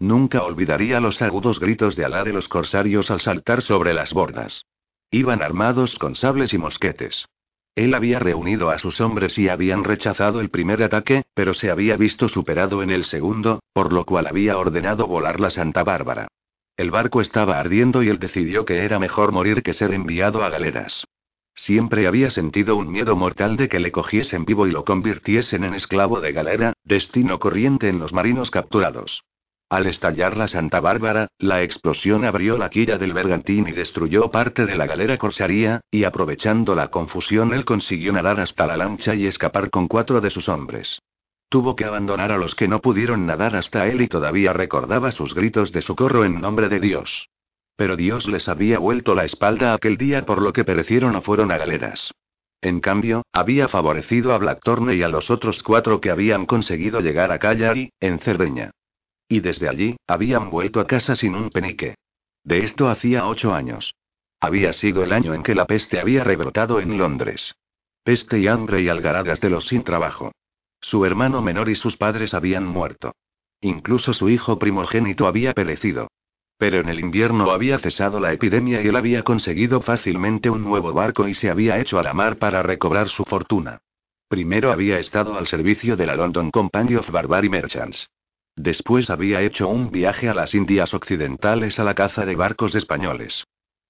Nunca 0.00 0.42
olvidaría 0.42 0.98
los 0.98 1.22
agudos 1.22 1.60
gritos 1.60 1.94
de 1.94 2.04
Alá 2.04 2.24
de 2.24 2.32
los 2.32 2.48
corsarios 2.48 3.12
al 3.12 3.20
saltar 3.20 3.62
sobre 3.62 3.94
las 3.94 4.12
bordas. 4.12 4.64
Iban 5.12 5.42
armados 5.42 5.98
con 5.98 6.16
sables 6.16 6.52
y 6.52 6.58
mosquetes. 6.58 7.26
Él 7.74 7.94
había 7.94 8.18
reunido 8.18 8.70
a 8.70 8.78
sus 8.78 9.00
hombres 9.00 9.38
y 9.38 9.48
habían 9.48 9.84
rechazado 9.84 10.40
el 10.40 10.50
primer 10.50 10.82
ataque, 10.82 11.22
pero 11.34 11.54
se 11.54 11.70
había 11.70 11.96
visto 11.96 12.28
superado 12.28 12.82
en 12.82 12.90
el 12.90 13.04
segundo, 13.04 13.60
por 13.72 13.92
lo 13.92 14.04
cual 14.04 14.26
había 14.26 14.58
ordenado 14.58 15.06
volar 15.06 15.40
la 15.40 15.48
Santa 15.48 15.82
Bárbara. 15.82 16.28
El 16.76 16.90
barco 16.90 17.20
estaba 17.20 17.58
ardiendo 17.58 18.02
y 18.02 18.08
él 18.08 18.18
decidió 18.18 18.64
que 18.64 18.84
era 18.84 18.98
mejor 18.98 19.32
morir 19.32 19.62
que 19.62 19.72
ser 19.72 19.94
enviado 19.94 20.44
a 20.44 20.50
galeras. 20.50 21.06
Siempre 21.54 22.06
había 22.06 22.30
sentido 22.30 22.76
un 22.76 22.90
miedo 22.90 23.16
mortal 23.16 23.56
de 23.56 23.68
que 23.68 23.78
le 23.78 23.92
cogiesen 23.92 24.44
vivo 24.44 24.66
y 24.66 24.70
lo 24.70 24.84
convirtiesen 24.84 25.64
en 25.64 25.74
esclavo 25.74 26.20
de 26.20 26.32
galera, 26.32 26.72
destino 26.84 27.38
corriente 27.38 27.88
en 27.88 27.98
los 27.98 28.12
marinos 28.12 28.50
capturados. 28.50 29.24
Al 29.72 29.86
estallar 29.86 30.36
la 30.36 30.48
Santa 30.48 30.80
Bárbara, 30.80 31.28
la 31.38 31.62
explosión 31.62 32.26
abrió 32.26 32.58
la 32.58 32.68
quilla 32.68 32.98
del 32.98 33.14
bergantín 33.14 33.66
y 33.68 33.72
destruyó 33.72 34.30
parte 34.30 34.66
de 34.66 34.76
la 34.76 34.86
galera 34.86 35.16
corsaría, 35.16 35.80
y 35.90 36.04
aprovechando 36.04 36.74
la 36.74 36.88
confusión 36.88 37.54
él 37.54 37.64
consiguió 37.64 38.12
nadar 38.12 38.38
hasta 38.38 38.66
la 38.66 38.76
lancha 38.76 39.14
y 39.14 39.24
escapar 39.24 39.70
con 39.70 39.88
cuatro 39.88 40.20
de 40.20 40.28
sus 40.28 40.50
hombres. 40.50 41.00
Tuvo 41.48 41.74
que 41.74 41.86
abandonar 41.86 42.32
a 42.32 42.36
los 42.36 42.54
que 42.54 42.68
no 42.68 42.82
pudieron 42.82 43.24
nadar 43.24 43.56
hasta 43.56 43.86
él 43.86 44.02
y 44.02 44.08
todavía 44.08 44.52
recordaba 44.52 45.10
sus 45.10 45.34
gritos 45.34 45.72
de 45.72 45.80
socorro 45.80 46.26
en 46.26 46.38
nombre 46.38 46.68
de 46.68 46.78
Dios. 46.78 47.30
Pero 47.74 47.96
Dios 47.96 48.28
les 48.28 48.50
había 48.50 48.78
vuelto 48.78 49.14
la 49.14 49.24
espalda 49.24 49.72
aquel 49.72 49.96
día 49.96 50.26
por 50.26 50.42
lo 50.42 50.52
que 50.52 50.64
perecieron 50.64 51.16
o 51.16 51.22
fueron 51.22 51.50
a 51.50 51.56
galeras. 51.56 52.12
En 52.60 52.80
cambio, 52.80 53.22
había 53.32 53.68
favorecido 53.68 54.34
a 54.34 54.38
Blackthorne 54.38 54.96
y 54.96 55.02
a 55.02 55.08
los 55.08 55.30
otros 55.30 55.62
cuatro 55.62 55.98
que 55.98 56.10
habían 56.10 56.44
conseguido 56.44 57.00
llegar 57.00 57.32
a 57.32 57.38
Cagliari, 57.38 57.90
en 58.00 58.18
Cerdeña. 58.18 58.72
Y 59.32 59.40
desde 59.40 59.66
allí, 59.66 59.96
habían 60.06 60.50
vuelto 60.50 60.78
a 60.78 60.86
casa 60.86 61.14
sin 61.14 61.34
un 61.34 61.48
penique. 61.48 61.94
De 62.44 62.58
esto 62.64 62.90
hacía 62.90 63.26
ocho 63.26 63.54
años. 63.54 63.94
Había 64.38 64.74
sido 64.74 65.02
el 65.02 65.10
año 65.10 65.32
en 65.32 65.42
que 65.42 65.54
la 65.54 65.64
peste 65.64 65.98
había 65.98 66.22
rebrotado 66.22 66.80
en 66.80 66.98
Londres. 66.98 67.54
Peste 68.04 68.40
y 68.40 68.46
hambre 68.46 68.82
y 68.82 68.90
algaradas 68.90 69.40
de 69.40 69.48
los 69.48 69.68
sin 69.68 69.84
trabajo. 69.84 70.32
Su 70.82 71.06
hermano 71.06 71.40
menor 71.40 71.70
y 71.70 71.76
sus 71.76 71.96
padres 71.96 72.34
habían 72.34 72.66
muerto. 72.66 73.14
Incluso 73.62 74.12
su 74.12 74.28
hijo 74.28 74.58
primogénito 74.58 75.26
había 75.26 75.54
perecido. 75.54 76.08
Pero 76.58 76.80
en 76.80 76.90
el 76.90 77.00
invierno 77.00 77.52
había 77.52 77.78
cesado 77.78 78.20
la 78.20 78.34
epidemia 78.34 78.82
y 78.82 78.88
él 78.88 78.96
había 78.96 79.22
conseguido 79.22 79.80
fácilmente 79.80 80.50
un 80.50 80.62
nuevo 80.62 80.92
barco 80.92 81.26
y 81.26 81.32
se 81.32 81.48
había 81.48 81.78
hecho 81.78 81.98
a 81.98 82.02
la 82.02 82.12
mar 82.12 82.36
para 82.36 82.62
recobrar 82.62 83.08
su 83.08 83.24
fortuna. 83.24 83.80
Primero 84.28 84.70
había 84.70 84.98
estado 84.98 85.38
al 85.38 85.46
servicio 85.46 85.96
de 85.96 86.04
la 86.04 86.16
London 86.16 86.50
Company 86.50 86.96
of 86.96 87.10
Barbary 87.10 87.48
Merchants. 87.48 88.10
Después 88.56 89.08
había 89.10 89.40
hecho 89.40 89.68
un 89.68 89.90
viaje 89.90 90.28
a 90.28 90.34
las 90.34 90.54
Indias 90.54 90.92
Occidentales 90.94 91.78
a 91.78 91.84
la 91.84 91.94
caza 91.94 92.26
de 92.26 92.36
barcos 92.36 92.74
españoles. 92.74 93.44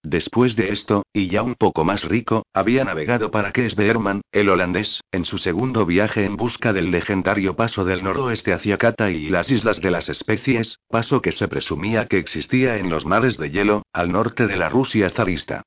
Después 0.05 0.57
de 0.57 0.71
esto, 0.71 1.05
y 1.13 1.29
ya 1.29 1.43
un 1.43 1.55
poco 1.55 1.85
más 1.85 2.03
rico, 2.05 2.45
había 2.53 2.85
navegado 2.85 3.31
para 3.31 3.53
Kees 3.53 3.77
Beerman, 3.77 4.23
el 4.33 4.49
holandés, 4.49 5.01
en 5.13 5.25
su 5.25 5.39
segundo 5.39 5.87
viaje 5.87 6.25
en 6.25 6.37
busca 6.37 6.73
del 6.73 6.91
legendario 6.91 7.55
paso 7.55 7.85
del 7.85 8.03
noroeste 8.03 8.53
hacia 8.53 8.79
Cata 8.79 9.11
y 9.11 9.29
las 9.29 9.49
Islas 9.49 9.81
de 9.81 9.93
las 9.93 10.09
Especies, 10.09 10.79
paso 10.89 11.23
que 11.23 11.31
se 11.31 11.47
presumía 11.47 12.07
que 12.07 12.19
existía 12.19 12.79
en 12.79 12.91
los 12.91 13.07
mares 13.07 13.37
de 13.37 13.51
hielo, 13.51 13.83
al 13.93 14.11
norte 14.11 14.49
de 14.49 14.57
la 14.57 14.69
Rusia 14.69 15.09
zarista. 15.09 15.63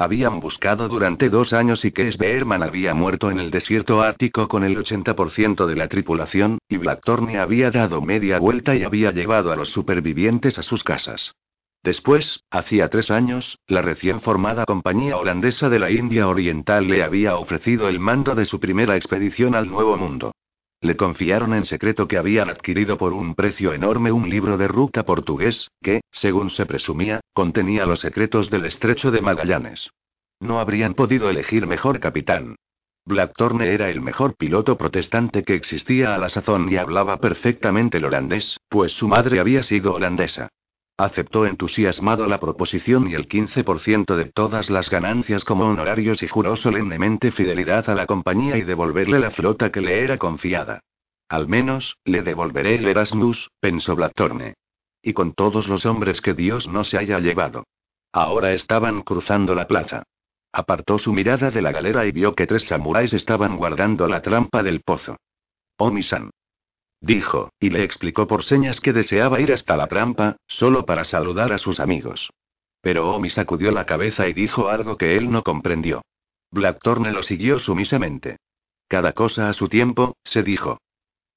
Habían 0.00 0.38
buscado 0.38 0.88
durante 0.88 1.28
dos 1.28 1.52
años 1.52 1.84
y 1.84 1.90
que 1.90 2.08
Beerman 2.16 2.62
había 2.62 2.94
muerto 2.94 3.32
en 3.32 3.40
el 3.40 3.50
desierto 3.50 4.00
ártico 4.00 4.46
con 4.46 4.62
el 4.62 4.76
80% 4.76 5.66
de 5.66 5.74
la 5.74 5.88
tripulación, 5.88 6.58
y 6.68 6.76
Blackthorne 6.76 7.40
había 7.40 7.72
dado 7.72 8.00
media 8.00 8.38
vuelta 8.38 8.76
y 8.76 8.84
había 8.84 9.10
llevado 9.10 9.50
a 9.50 9.56
los 9.56 9.70
supervivientes 9.70 10.56
a 10.56 10.62
sus 10.62 10.84
casas. 10.84 11.34
Después, 11.82 12.44
hacía 12.48 12.88
tres 12.88 13.10
años, 13.10 13.58
la 13.66 13.82
recién 13.82 14.20
formada 14.20 14.66
Compañía 14.66 15.16
Holandesa 15.16 15.68
de 15.68 15.80
la 15.80 15.90
India 15.90 16.28
Oriental 16.28 16.86
le 16.86 17.02
había 17.02 17.36
ofrecido 17.36 17.88
el 17.88 17.98
mando 17.98 18.36
de 18.36 18.44
su 18.44 18.60
primera 18.60 18.94
expedición 18.94 19.56
al 19.56 19.68
Nuevo 19.68 19.96
Mundo. 19.96 20.30
Le 20.80 20.96
confiaron 20.96 21.54
en 21.54 21.64
secreto 21.64 22.06
que 22.06 22.18
habían 22.18 22.50
adquirido 22.50 22.98
por 22.98 23.12
un 23.12 23.34
precio 23.34 23.72
enorme 23.72 24.12
un 24.12 24.30
libro 24.30 24.56
de 24.56 24.68
ruta 24.68 25.04
portugués, 25.04 25.70
que, 25.82 26.02
según 26.12 26.50
se 26.50 26.66
presumía, 26.66 27.20
contenía 27.32 27.84
los 27.84 28.00
secretos 28.00 28.48
del 28.48 28.64
estrecho 28.64 29.10
de 29.10 29.20
Magallanes. 29.20 29.90
No 30.40 30.60
habrían 30.60 30.94
podido 30.94 31.30
elegir 31.30 31.66
mejor 31.66 31.98
capitán. 31.98 32.54
Blackthorne 33.04 33.72
era 33.72 33.90
el 33.90 34.00
mejor 34.00 34.36
piloto 34.36 34.76
protestante 34.76 35.42
que 35.42 35.54
existía 35.54 36.14
a 36.14 36.18
la 36.18 36.28
sazón 36.28 36.70
y 36.70 36.76
hablaba 36.76 37.18
perfectamente 37.18 37.96
el 37.96 38.04
holandés, 38.04 38.60
pues 38.68 38.92
su 38.92 39.08
madre 39.08 39.40
había 39.40 39.62
sido 39.62 39.94
holandesa. 39.94 40.48
Aceptó 41.00 41.46
entusiasmado 41.46 42.26
la 42.26 42.40
proposición 42.40 43.08
y 43.08 43.14
el 43.14 43.28
15% 43.28 44.16
de 44.16 44.24
todas 44.24 44.68
las 44.68 44.90
ganancias 44.90 45.44
como 45.44 45.64
honorarios 45.64 46.24
y 46.24 46.26
juró 46.26 46.56
solemnemente 46.56 47.30
fidelidad 47.30 47.88
a 47.88 47.94
la 47.94 48.06
compañía 48.06 48.56
y 48.56 48.62
devolverle 48.62 49.20
la 49.20 49.30
flota 49.30 49.70
que 49.70 49.80
le 49.80 50.02
era 50.02 50.18
confiada. 50.18 50.80
Al 51.28 51.46
menos, 51.46 51.98
le 52.04 52.22
devolveré 52.22 52.74
el 52.74 52.88
Erasmus, 52.88 53.48
pensó 53.60 53.94
Blackthorne. 53.94 54.54
Y 55.00 55.12
con 55.12 55.34
todos 55.34 55.68
los 55.68 55.86
hombres 55.86 56.20
que 56.20 56.34
Dios 56.34 56.66
no 56.66 56.82
se 56.82 56.98
haya 56.98 57.20
llevado. 57.20 57.62
Ahora 58.12 58.52
estaban 58.52 59.02
cruzando 59.02 59.54
la 59.54 59.68
plaza. 59.68 60.02
Apartó 60.50 60.98
su 60.98 61.12
mirada 61.12 61.52
de 61.52 61.62
la 61.62 61.70
galera 61.70 62.06
y 62.06 62.10
vio 62.10 62.34
que 62.34 62.48
tres 62.48 62.66
samuráis 62.66 63.12
estaban 63.12 63.56
guardando 63.56 64.08
la 64.08 64.20
trampa 64.20 64.64
del 64.64 64.80
pozo. 64.80 65.16
Omisan 65.76 66.30
dijo, 67.00 67.50
y 67.60 67.70
le 67.70 67.84
explicó 67.84 68.26
por 68.26 68.44
señas 68.44 68.80
que 68.80 68.92
deseaba 68.92 69.40
ir 69.40 69.52
hasta 69.52 69.76
la 69.76 69.86
trampa, 69.86 70.36
solo 70.46 70.84
para 70.84 71.04
saludar 71.04 71.52
a 71.52 71.58
sus 71.58 71.80
amigos. 71.80 72.30
Pero 72.80 73.10
Omi 73.14 73.30
sacudió 73.30 73.70
la 73.70 73.86
cabeza 73.86 74.28
y 74.28 74.32
dijo 74.32 74.68
algo 74.68 74.96
que 74.96 75.16
él 75.16 75.30
no 75.30 75.42
comprendió. 75.42 76.02
Blackthorne 76.50 77.12
lo 77.12 77.22
siguió 77.22 77.58
sumisamente. 77.58 78.38
Cada 78.88 79.12
cosa 79.12 79.48
a 79.48 79.52
su 79.52 79.68
tiempo, 79.68 80.16
se 80.24 80.42
dijo. 80.42 80.78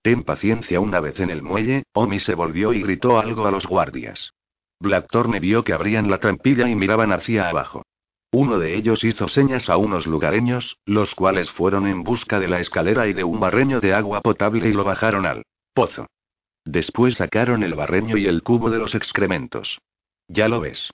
Ten 0.02 0.24
paciencia 0.24 0.80
una 0.80 1.00
vez 1.00 1.20
en 1.20 1.30
el 1.30 1.44
muelle, 1.44 1.84
Omi 1.94 2.20
se 2.20 2.34
volvió 2.34 2.74
y 2.74 2.82
gritó 2.82 3.20
algo 3.20 3.46
a 3.46 3.52
los 3.52 3.68
guardias. 3.68 4.34
Blackthorne 4.80 5.40
vio 5.40 5.64
que 5.64 5.74
abrían 5.74 6.10
la 6.10 6.20
trampilla 6.20 6.68
y 6.70 6.76
miraban 6.76 7.12
hacia 7.12 7.50
abajo. 7.50 7.84
Uno 8.34 8.58
de 8.58 8.76
ellos 8.76 9.04
hizo 9.04 9.28
señas 9.28 9.70
a 9.70 9.76
unos 9.76 10.08
lugareños, 10.08 10.78
los 10.86 11.14
cuales 11.14 11.52
fueron 11.52 11.86
en 11.86 12.04
busca 12.04 12.40
de 12.40 12.48
la 12.48 12.62
escalera 12.62 13.08
y 13.08 13.14
de 13.14 13.26
un 13.26 13.40
barreño 13.40 13.82
de 13.82 13.94
agua 13.94 14.22
potable 14.22 14.70
y 14.70 14.74
lo 14.74 14.86
bajaron 14.86 15.26
al 15.26 15.44
pozo. 15.74 16.08
Después 16.66 17.16
sacaron 17.16 17.64
el 17.64 17.74
barreño 17.74 18.18
y 18.18 18.28
el 18.28 18.44
cubo 18.44 18.70
de 18.70 18.78
los 18.78 18.96
excrementos. 18.96 19.80
Ya 20.28 20.48
lo 20.48 20.62
ves. 20.62 20.92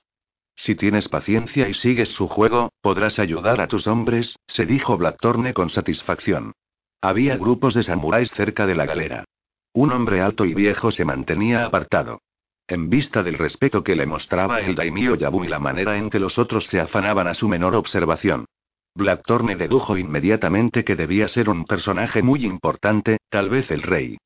Si 0.56 0.76
tienes 0.76 1.08
paciencia 1.08 1.70
y 1.70 1.74
sigues 1.74 2.10
su 2.10 2.28
juego, 2.28 2.72
podrás 2.82 3.20
ayudar 3.20 3.62
a 3.62 3.68
tus 3.68 3.86
hombres, 3.86 4.38
se 4.48 4.66
dijo 4.66 4.98
Blackthorne 4.98 5.54
con 5.54 5.70
satisfacción. 5.70 6.54
Había 7.02 7.38
grupos 7.38 7.76
de 7.76 7.84
samuráis 7.84 8.32
cerca 8.32 8.66
de 8.66 8.76
la 8.76 8.86
galera. 8.86 9.26
Un 9.74 9.92
hombre 9.92 10.22
alto 10.22 10.46
y 10.46 10.56
viejo 10.56 10.90
se 10.90 11.06
mantenía 11.06 11.66
apartado. 11.66 12.22
En 12.68 12.90
vista 12.90 13.22
del 13.22 13.38
respeto 13.38 13.84
que 13.84 13.96
le 13.96 14.08
mostraba 14.08 14.60
el 14.60 14.76
daimio 14.76 15.16
Yabu 15.16 15.44
y 15.44 15.48
la 15.48 15.60
manera 15.60 15.98
en 15.98 16.10
que 16.10 16.20
los 16.20 16.40
otros 16.40 16.66
se 16.66 16.80
afanaban 16.80 17.28
a 17.28 17.36
su 17.36 17.48
menor 17.48 17.76
observación. 17.76 18.46
Blackthorne 18.96 19.56
dedujo 19.56 19.96
inmediatamente 19.96 20.84
que 20.84 20.96
debía 20.96 21.28
ser 21.28 21.50
un 21.50 21.66
personaje 21.66 22.24
muy 22.24 22.44
importante, 22.44 23.20
tal 23.30 23.50
vez 23.50 23.70
el 23.70 23.84
rey. 23.84 24.18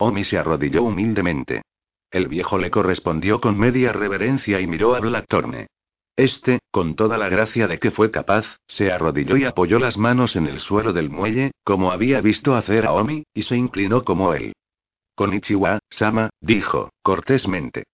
Omi 0.00 0.24
se 0.24 0.38
arrodilló 0.38 0.82
humildemente. 0.82 1.62
El 2.10 2.26
viejo 2.26 2.58
le 2.58 2.70
correspondió 2.70 3.40
con 3.40 3.58
media 3.58 3.92
reverencia 3.92 4.58
y 4.60 4.66
miró 4.66 4.94
a 4.94 5.00
Blackthorne. 5.00 5.68
Este, 6.16 6.58
con 6.70 6.96
toda 6.96 7.18
la 7.18 7.28
gracia 7.28 7.68
de 7.68 7.78
que 7.78 7.90
fue 7.90 8.10
capaz, 8.10 8.46
se 8.66 8.90
arrodilló 8.90 9.36
y 9.36 9.44
apoyó 9.44 9.78
las 9.78 9.98
manos 9.98 10.36
en 10.36 10.46
el 10.46 10.58
suelo 10.58 10.94
del 10.94 11.10
muelle, 11.10 11.52
como 11.64 11.92
había 11.92 12.20
visto 12.22 12.56
hacer 12.56 12.86
a 12.86 12.92
Omi, 12.92 13.24
y 13.34 13.42
se 13.42 13.56
inclinó 13.56 14.02
como 14.02 14.32
él. 14.34 14.54
Ichiwa, 15.18 15.80
Sama, 15.90 16.30
dijo, 16.40 16.90
cortésmente. 17.02 17.84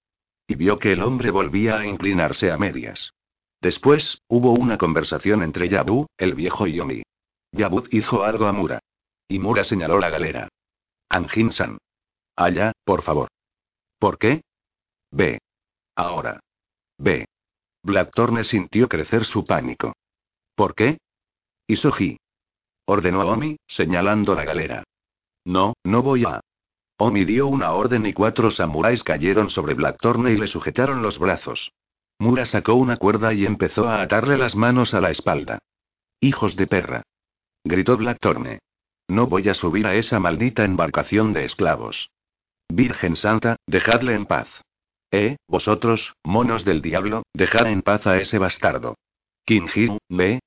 y 0.47 0.55
vio 0.55 0.79
que 0.79 0.93
el 0.93 1.03
hombre 1.03 1.33
volvía 1.33 1.79
a 1.79 1.87
inclinarse 1.87 2.53
a 2.53 2.57
medias. 2.57 3.13
Después, 3.61 4.23
hubo 4.29 4.53
una 4.53 4.79
conversación 4.79 5.43
entre 5.43 5.69
Yabu, 5.69 6.07
el 6.19 6.35
viejo 6.35 6.69
y 6.69 6.79
Omi. 6.79 7.03
Yabu 7.51 7.83
hizo 7.91 8.23
algo 8.23 8.47
a 8.47 8.53
Mura. 8.53 8.79
Y 9.27 9.41
Mura 9.41 9.65
señaló 9.65 9.99
la 9.99 10.11
galera. 10.11 10.49
Anjin-san. 11.09 11.79
Allá, 12.37 12.73
por 12.85 13.03
favor. 13.03 13.29
¿Por 13.99 14.19
qué? 14.19 14.43
Ve. 15.11 15.39
Ahora. 15.97 16.41
Ve. 16.99 17.25
Blackthorne 17.83 18.45
sintió 18.45 18.89
crecer 18.89 19.25
su 19.25 19.47
pánico. 19.47 19.95
¿Por 20.55 20.75
qué? 20.75 20.99
Isoji. 21.67 22.19
Ordenó 22.87 23.27
Omi, 23.27 23.57
señalando 23.67 24.35
la 24.35 24.45
galera. 24.45 24.85
No, 25.45 25.75
no 25.85 26.03
voy 26.03 26.25
a. 26.25 26.41
Omi 26.99 27.25
dio 27.25 27.47
una 27.47 27.73
orden 27.73 28.07
y 28.07 28.13
cuatro 28.13 28.51
samuráis 28.51 29.03
cayeron 29.03 29.51
sobre 29.51 29.75
Blackthorne 29.75 30.33
y 30.33 30.37
le 30.37 30.47
sujetaron 30.47 31.03
los 31.03 31.19
brazos. 31.19 31.73
Mura 32.19 32.45
sacó 32.47 32.75
una 32.75 32.97
cuerda 32.97 33.35
y 33.35 33.45
empezó 33.45 33.89
a 33.89 34.03
atarle 34.03 34.39
las 34.39 34.57
manos 34.57 34.95
a 34.95 35.01
la 35.01 35.11
espalda. 35.11 35.59
Hijos 36.21 36.57
de 36.57 36.67
perra. 36.67 37.03
Gritó 37.65 37.97
Blackthorne. 37.97 38.61
No 39.09 39.27
voy 39.27 39.49
a 39.49 39.55
subir 39.55 39.87
a 39.87 39.95
esa 39.95 40.19
maldita 40.19 40.65
embarcación 40.65 41.33
de 41.33 41.45
esclavos. 41.45 42.11
Virgen 42.69 43.17
Santa, 43.17 43.57
dejadle 43.67 44.15
en 44.15 44.27
paz. 44.27 44.49
Eh, 45.11 45.37
vosotros, 45.49 46.15
monos 46.25 46.65
del 46.65 46.83
diablo, 46.83 47.23
dejad 47.33 47.69
en 47.69 47.83
paz 47.83 48.07
a 48.07 48.19
ese 48.19 48.39
bastardo. 48.39 48.97
Kinji, 49.45 49.97
¿ve? 50.09 50.41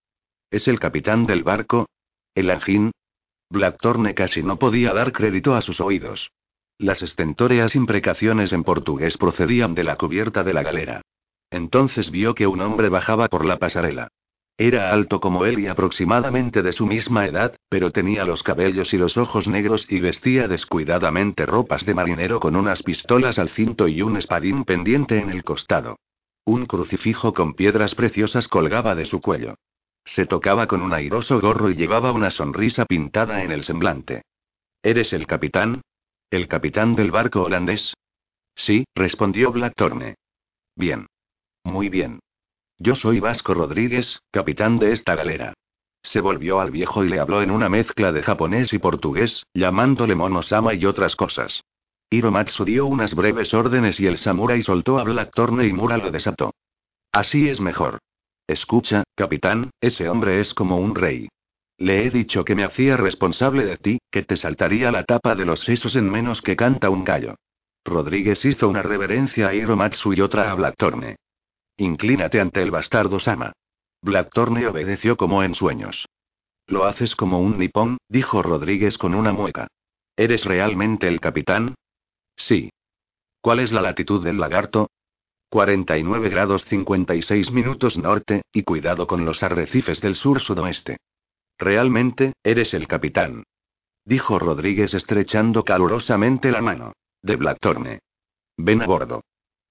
¿Es 0.51 0.67
el 0.67 0.79
capitán 0.79 1.25
del 1.25 1.43
barco? 1.43 1.87
¿El 2.35 2.49
Anjin? 2.49 2.91
Blackthorne 3.49 4.13
casi 4.13 4.43
no 4.43 4.59
podía 4.59 4.93
dar 4.93 5.11
crédito 5.11 5.55
a 5.55 5.61
sus 5.61 5.79
oídos. 5.81 6.29
Las 6.77 7.01
estentóreas 7.01 7.75
imprecaciones 7.75 8.53
en 8.53 8.63
portugués 8.63 9.17
procedían 9.17 9.73
de 9.73 9.83
la 9.83 9.95
cubierta 9.95 10.43
de 10.43 10.53
la 10.53 10.63
galera. 10.63 11.01
Entonces 11.49 12.11
vio 12.11 12.35
que 12.35 12.47
un 12.47 12.61
hombre 12.61 12.89
bajaba 12.89 13.27
por 13.27 13.45
la 13.45 13.57
pasarela. 13.57 14.09
Era 14.61 14.91
alto 14.91 15.21
como 15.21 15.45
él 15.45 15.57
y 15.59 15.67
aproximadamente 15.67 16.61
de 16.61 16.73
su 16.73 16.85
misma 16.85 17.25
edad, 17.25 17.55
pero 17.69 17.91
tenía 17.91 18.25
los 18.25 18.43
cabellos 18.43 18.93
y 18.93 18.97
los 18.97 19.15
ojos 19.15 19.47
negros 19.47 19.89
y 19.89 20.01
vestía 20.01 20.49
descuidadamente 20.49 21.45
ropas 21.45 21.85
de 21.85 21.93
marinero 21.93 22.41
con 22.41 22.57
unas 22.57 22.83
pistolas 22.83 23.39
al 23.39 23.47
cinto 23.47 23.87
y 23.87 24.01
un 24.01 24.17
espadín 24.17 24.65
pendiente 24.65 25.17
en 25.17 25.29
el 25.29 25.45
costado. 25.45 25.97
Un 26.43 26.65
crucifijo 26.65 27.33
con 27.33 27.53
piedras 27.53 27.95
preciosas 27.95 28.49
colgaba 28.49 28.95
de 28.95 29.05
su 29.05 29.21
cuello. 29.21 29.55
Se 30.03 30.25
tocaba 30.25 30.67
con 30.67 30.81
un 30.81 30.91
airoso 30.93 31.39
gorro 31.39 31.69
y 31.69 31.75
llevaba 31.75 32.11
una 32.11 32.29
sonrisa 32.29 32.83
pintada 32.83 33.43
en 33.43 33.53
el 33.53 33.63
semblante. 33.63 34.23
¿Eres 34.83 35.13
el 35.13 35.25
capitán? 35.25 35.79
¿El 36.29 36.49
capitán 36.49 36.95
del 36.95 37.11
barco 37.11 37.43
holandés? 37.43 37.93
Sí, 38.55 38.83
respondió 38.93 39.53
Blackthorne. 39.53 40.15
Bien. 40.75 41.07
Muy 41.63 41.87
bien. 41.87 42.19
Yo 42.81 42.95
soy 42.95 43.19
Vasco 43.19 43.53
Rodríguez, 43.53 44.21
capitán 44.31 44.79
de 44.79 44.93
esta 44.93 45.13
galera. 45.13 45.53
Se 46.01 46.21
volvió 46.21 46.61
al 46.61 46.71
viejo 46.71 47.03
y 47.03 47.09
le 47.09 47.19
habló 47.19 47.41
en 47.41 47.51
una 47.51 47.67
mezcla 47.67 48.13
de 48.13 48.23
japonés 48.23 48.71
y 48.71 48.79
portugués, 48.79 49.45
llamándole 49.53 50.15
Monosama 50.15 50.73
y 50.73 50.85
otras 50.85 51.17
cosas. 51.17 51.61
Hiromatsu 52.09 52.63
dio 52.63 52.85
unas 52.85 53.13
breves 53.15 53.53
órdenes 53.53 53.99
y 53.99 54.07
el 54.07 54.17
samurái 54.17 54.61
soltó 54.61 54.97
a 54.97 55.03
Blackthorne 55.03 55.67
y 55.67 55.73
Mura 55.73 55.97
lo 55.97 56.09
desató. 56.09 56.53
Así 57.11 57.49
es 57.49 57.59
mejor. 57.59 57.99
Escucha, 58.47 59.03
capitán, 59.13 59.71
ese 59.81 60.07
hombre 60.07 60.39
es 60.39 60.53
como 60.53 60.77
un 60.77 60.95
rey. 60.95 61.27
Le 61.77 62.05
he 62.05 62.09
dicho 62.09 62.45
que 62.45 62.55
me 62.55 62.63
hacía 62.63 62.95
responsable 62.95 63.65
de 63.65 63.75
ti, 63.75 63.99
que 64.09 64.23
te 64.23 64.37
saltaría 64.37 64.89
la 64.89 65.03
tapa 65.03 65.35
de 65.35 65.45
los 65.45 65.59
sesos 65.59 65.97
en 65.97 66.09
menos 66.09 66.41
que 66.41 66.55
canta 66.55 66.89
un 66.89 67.03
gallo. 67.03 67.35
Rodríguez 67.83 68.43
hizo 68.45 68.69
una 68.69 68.83
reverencia 68.83 69.49
a 69.49 69.53
Hiromatsu 69.53 70.13
y 70.13 70.21
otra 70.21 70.49
a 70.49 70.55
Blackthorne. 70.55 71.17
Inclínate 71.79 72.41
ante 72.41 72.61
el 72.61 72.71
bastardo 72.71 73.21
Sama. 73.21 73.53
Blackthorne 74.01 74.67
obedeció 74.67 75.15
como 75.15 75.43
en 75.43 75.55
sueños. 75.55 76.05
Lo 76.67 76.83
haces 76.83 77.15
como 77.15 77.39
un 77.39 77.57
nipón, 77.57 77.97
dijo 78.09 78.43
Rodríguez 78.43 78.97
con 78.97 79.15
una 79.15 79.31
mueca. 79.31 79.67
¿Eres 80.17 80.43
realmente 80.43 81.07
el 81.07 81.21
capitán? 81.21 81.75
Sí. 82.35 82.69
¿Cuál 83.39 83.61
es 83.61 83.71
la 83.71 83.81
latitud 83.81 84.21
del 84.21 84.39
lagarto? 84.39 84.89
49 85.49 86.27
grados 86.29 86.65
56 86.65 87.51
minutos 87.51 87.97
norte, 87.97 88.41
y 88.51 88.63
cuidado 88.63 89.07
con 89.07 89.23
los 89.23 89.41
arrecifes 89.41 90.01
del 90.01 90.15
sur-sudoeste. 90.15 90.97
Realmente, 91.57 92.33
eres 92.43 92.73
el 92.73 92.89
capitán. 92.89 93.45
Dijo 94.03 94.37
Rodríguez 94.37 94.93
estrechando 94.93 95.63
calurosamente 95.63 96.51
la 96.51 96.61
mano. 96.61 96.91
De 97.21 97.37
Blackthorne. 97.37 97.99
Ven 98.57 98.81
a 98.81 98.85
bordo. 98.85 99.23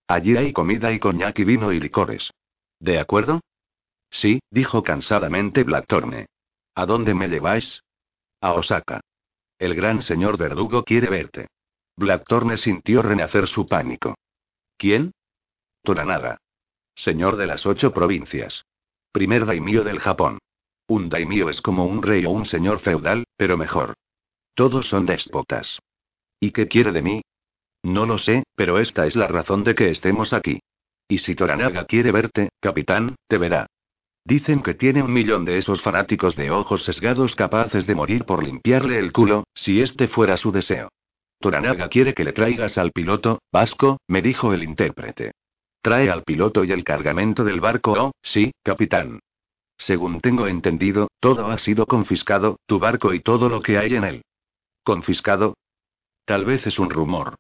Allí 0.08 0.36
hay 0.38 0.54
comida 0.54 0.90
y 0.90 0.98
coñac 0.98 1.38
y 1.38 1.44
vino 1.44 1.70
y 1.70 1.80
licores. 1.80 2.32
¿De 2.80 2.98
acuerdo? 2.98 3.40
Sí, 4.10 4.40
dijo 4.50 4.82
cansadamente 4.82 5.64
Blackthorne. 5.64 6.26
¿A 6.74 6.86
dónde 6.86 7.12
me 7.12 7.28
lleváis? 7.28 7.82
A 8.40 8.54
Osaka. 8.54 9.00
El 9.58 9.74
gran 9.74 10.00
señor 10.00 10.38
verdugo 10.38 10.82
quiere 10.82 11.10
verte. 11.10 11.48
Blackthorne 11.96 12.56
sintió 12.56 13.02
renacer 13.02 13.48
su 13.48 13.66
pánico. 13.66 14.16
¿Quién? 14.78 15.12
Toranaga. 15.82 16.38
Señor 16.94 17.36
de 17.36 17.46
las 17.46 17.66
ocho 17.66 17.92
provincias. 17.92 18.64
Primer 19.12 19.44
daimio 19.44 19.84
del 19.84 19.98
Japón. 19.98 20.38
Un 20.86 21.10
daimio 21.10 21.50
es 21.50 21.60
como 21.60 21.84
un 21.84 22.02
rey 22.02 22.24
o 22.24 22.30
un 22.30 22.46
señor 22.46 22.78
feudal, 22.78 23.24
pero 23.36 23.58
mejor. 23.58 23.94
Todos 24.54 24.88
son 24.88 25.04
déspotas. 25.04 25.80
¿Y 26.40 26.52
qué 26.52 26.66
quiere 26.66 26.92
de 26.92 27.02
mí? 27.02 27.22
No 27.88 28.04
lo 28.04 28.18
sé, 28.18 28.42
pero 28.54 28.78
esta 28.78 29.06
es 29.06 29.16
la 29.16 29.28
razón 29.28 29.64
de 29.64 29.74
que 29.74 29.88
estemos 29.88 30.34
aquí. 30.34 30.60
Y 31.08 31.18
si 31.18 31.34
Toranaga 31.34 31.86
quiere 31.86 32.12
verte, 32.12 32.50
capitán, 32.60 33.16
te 33.26 33.38
verá. 33.38 33.66
Dicen 34.26 34.62
que 34.62 34.74
tiene 34.74 35.02
un 35.02 35.10
millón 35.10 35.46
de 35.46 35.56
esos 35.56 35.80
fanáticos 35.80 36.36
de 36.36 36.50
ojos 36.50 36.84
sesgados 36.84 37.34
capaces 37.34 37.86
de 37.86 37.94
morir 37.94 38.26
por 38.26 38.44
limpiarle 38.44 38.98
el 38.98 39.10
culo, 39.10 39.44
si 39.54 39.80
este 39.80 40.06
fuera 40.06 40.36
su 40.36 40.52
deseo. 40.52 40.90
Toranaga 41.40 41.88
quiere 41.88 42.12
que 42.12 42.24
le 42.24 42.34
traigas 42.34 42.76
al 42.76 42.92
piloto, 42.92 43.38
Vasco, 43.50 43.96
me 44.06 44.20
dijo 44.20 44.52
el 44.52 44.64
intérprete. 44.64 45.32
Trae 45.80 46.10
al 46.10 46.24
piloto 46.24 46.64
y 46.64 46.72
el 46.72 46.84
cargamento 46.84 47.42
del 47.42 47.58
barco, 47.58 47.92
oh, 47.92 48.12
sí, 48.20 48.52
capitán. 48.62 49.20
Según 49.78 50.20
tengo 50.20 50.46
entendido, 50.46 51.08
todo 51.20 51.46
ha 51.46 51.56
sido 51.56 51.86
confiscado, 51.86 52.58
tu 52.66 52.78
barco 52.78 53.14
y 53.14 53.20
todo 53.20 53.48
lo 53.48 53.62
que 53.62 53.78
hay 53.78 53.94
en 53.94 54.04
él. 54.04 54.22
¿Confiscado? 54.84 55.56
Tal 56.26 56.44
vez 56.44 56.66
es 56.66 56.78
un 56.78 56.90
rumor. 56.90 57.36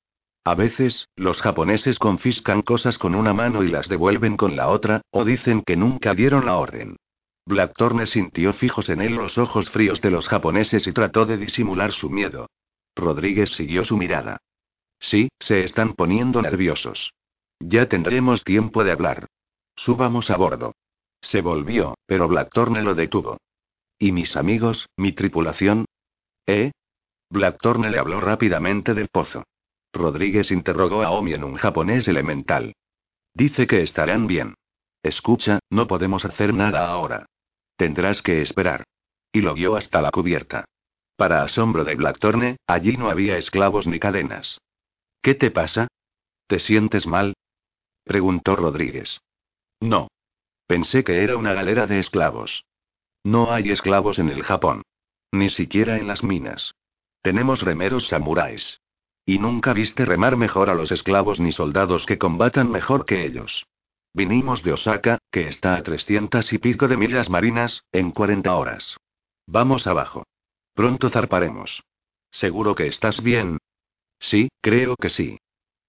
A 0.48 0.54
veces, 0.54 1.10
los 1.14 1.42
japoneses 1.42 1.98
confiscan 1.98 2.62
cosas 2.62 2.96
con 2.96 3.14
una 3.14 3.34
mano 3.34 3.62
y 3.64 3.68
las 3.68 3.86
devuelven 3.86 4.38
con 4.38 4.56
la 4.56 4.68
otra, 4.68 5.02
o 5.10 5.26
dicen 5.26 5.60
que 5.60 5.76
nunca 5.76 6.14
dieron 6.14 6.46
la 6.46 6.56
orden. 6.56 6.96
Blackthorne 7.44 8.06
sintió 8.06 8.54
fijos 8.54 8.88
en 8.88 9.02
él 9.02 9.14
los 9.14 9.36
ojos 9.36 9.68
fríos 9.68 10.00
de 10.00 10.10
los 10.10 10.26
japoneses 10.26 10.86
y 10.86 10.92
trató 10.94 11.26
de 11.26 11.36
disimular 11.36 11.92
su 11.92 12.08
miedo. 12.08 12.46
Rodríguez 12.96 13.50
siguió 13.50 13.84
su 13.84 13.98
mirada. 13.98 14.38
Sí, 14.98 15.28
se 15.38 15.64
están 15.64 15.92
poniendo 15.92 16.40
nerviosos. 16.40 17.12
Ya 17.60 17.86
tendremos 17.90 18.42
tiempo 18.42 18.84
de 18.84 18.92
hablar. 18.92 19.26
Subamos 19.76 20.30
a 20.30 20.38
bordo. 20.38 20.72
Se 21.20 21.42
volvió, 21.42 21.98
pero 22.06 22.26
Blackthorne 22.26 22.82
lo 22.82 22.94
detuvo. 22.94 23.36
¿Y 23.98 24.12
mis 24.12 24.34
amigos, 24.34 24.88
mi 24.96 25.12
tripulación? 25.12 25.84
¿Eh? 26.46 26.70
Blackthorne 27.28 27.90
le 27.90 27.98
habló 27.98 28.22
rápidamente 28.22 28.94
del 28.94 29.08
pozo. 29.08 29.44
Rodríguez 29.92 30.50
interrogó 30.50 31.02
a 31.02 31.10
Omi 31.10 31.32
en 31.32 31.44
un 31.44 31.56
japonés 31.56 32.08
elemental. 32.08 32.74
Dice 33.34 33.66
que 33.66 33.82
estarán 33.82 34.26
bien. 34.26 34.54
Escucha, 35.02 35.60
no 35.70 35.86
podemos 35.86 36.24
hacer 36.24 36.52
nada 36.54 36.88
ahora. 36.88 37.26
Tendrás 37.76 38.22
que 38.22 38.42
esperar. 38.42 38.84
Y 39.32 39.42
lo 39.42 39.54
guió 39.54 39.76
hasta 39.76 40.02
la 40.02 40.10
cubierta. 40.10 40.64
Para 41.16 41.42
asombro 41.42 41.84
de 41.84 41.94
Blackthorne, 41.94 42.56
allí 42.66 42.96
no 42.96 43.10
había 43.10 43.36
esclavos 43.36 43.86
ni 43.86 43.98
cadenas. 43.98 44.60
¿Qué 45.22 45.34
te 45.34 45.50
pasa? 45.50 45.88
¿Te 46.46 46.58
sientes 46.58 47.06
mal? 47.06 47.34
preguntó 48.04 48.56
Rodríguez. 48.56 49.20
No. 49.80 50.08
Pensé 50.66 51.04
que 51.04 51.22
era 51.22 51.36
una 51.36 51.54
galera 51.54 51.86
de 51.86 51.98
esclavos. 51.98 52.64
No 53.24 53.52
hay 53.52 53.70
esclavos 53.70 54.18
en 54.18 54.28
el 54.28 54.42
Japón. 54.42 54.82
Ni 55.32 55.50
siquiera 55.50 55.98
en 55.98 56.06
las 56.06 56.22
minas. 56.22 56.74
Tenemos 57.22 57.62
remeros 57.62 58.08
samuráis. 58.08 58.80
Y 59.28 59.38
nunca 59.38 59.74
viste 59.74 60.06
remar 60.06 60.38
mejor 60.38 60.70
a 60.70 60.74
los 60.74 60.90
esclavos 60.90 61.38
ni 61.38 61.52
soldados 61.52 62.06
que 62.06 62.16
combatan 62.16 62.70
mejor 62.70 63.04
que 63.04 63.26
ellos. 63.26 63.66
Vinimos 64.14 64.62
de 64.62 64.72
Osaka, 64.72 65.18
que 65.30 65.48
está 65.48 65.74
a 65.74 65.82
300 65.82 66.50
y 66.50 66.56
pico 66.56 66.88
de 66.88 66.96
millas 66.96 67.28
marinas, 67.28 67.84
en 67.92 68.10
40 68.10 68.56
horas. 68.56 68.96
Vamos 69.46 69.86
abajo. 69.86 70.24
Pronto 70.72 71.10
zarparemos. 71.10 71.82
¿Seguro 72.30 72.74
que 72.74 72.86
estás 72.86 73.22
bien? 73.22 73.58
Sí, 74.18 74.48
creo 74.62 74.96
que 74.96 75.10
sí. 75.10 75.36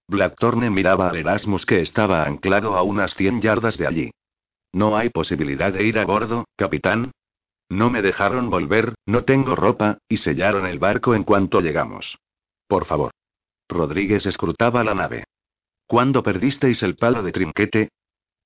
Blackthorne 0.06 0.68
miraba 0.68 1.08
al 1.08 1.16
Erasmus 1.16 1.64
que 1.64 1.80
estaba 1.80 2.24
anclado 2.24 2.76
a 2.76 2.82
unas 2.82 3.14
100 3.14 3.40
yardas 3.40 3.78
de 3.78 3.86
allí. 3.86 4.10
¿No 4.70 4.98
hay 4.98 5.08
posibilidad 5.08 5.72
de 5.72 5.84
ir 5.84 5.98
a 5.98 6.04
bordo, 6.04 6.44
capitán? 6.56 7.12
No 7.70 7.88
me 7.88 8.02
dejaron 8.02 8.50
volver, 8.50 8.96
no 9.06 9.24
tengo 9.24 9.56
ropa, 9.56 9.96
y 10.10 10.18
sellaron 10.18 10.66
el 10.66 10.78
barco 10.78 11.14
en 11.14 11.24
cuanto 11.24 11.62
llegamos. 11.62 12.18
Por 12.68 12.84
favor. 12.84 13.12
Rodríguez 13.70 14.26
escrutaba 14.26 14.84
la 14.84 14.94
nave. 14.94 15.24
¿Cuándo 15.86 16.22
perdisteis 16.22 16.82
el 16.82 16.96
palo 16.96 17.22
de 17.22 17.32
trinquete? 17.32 17.88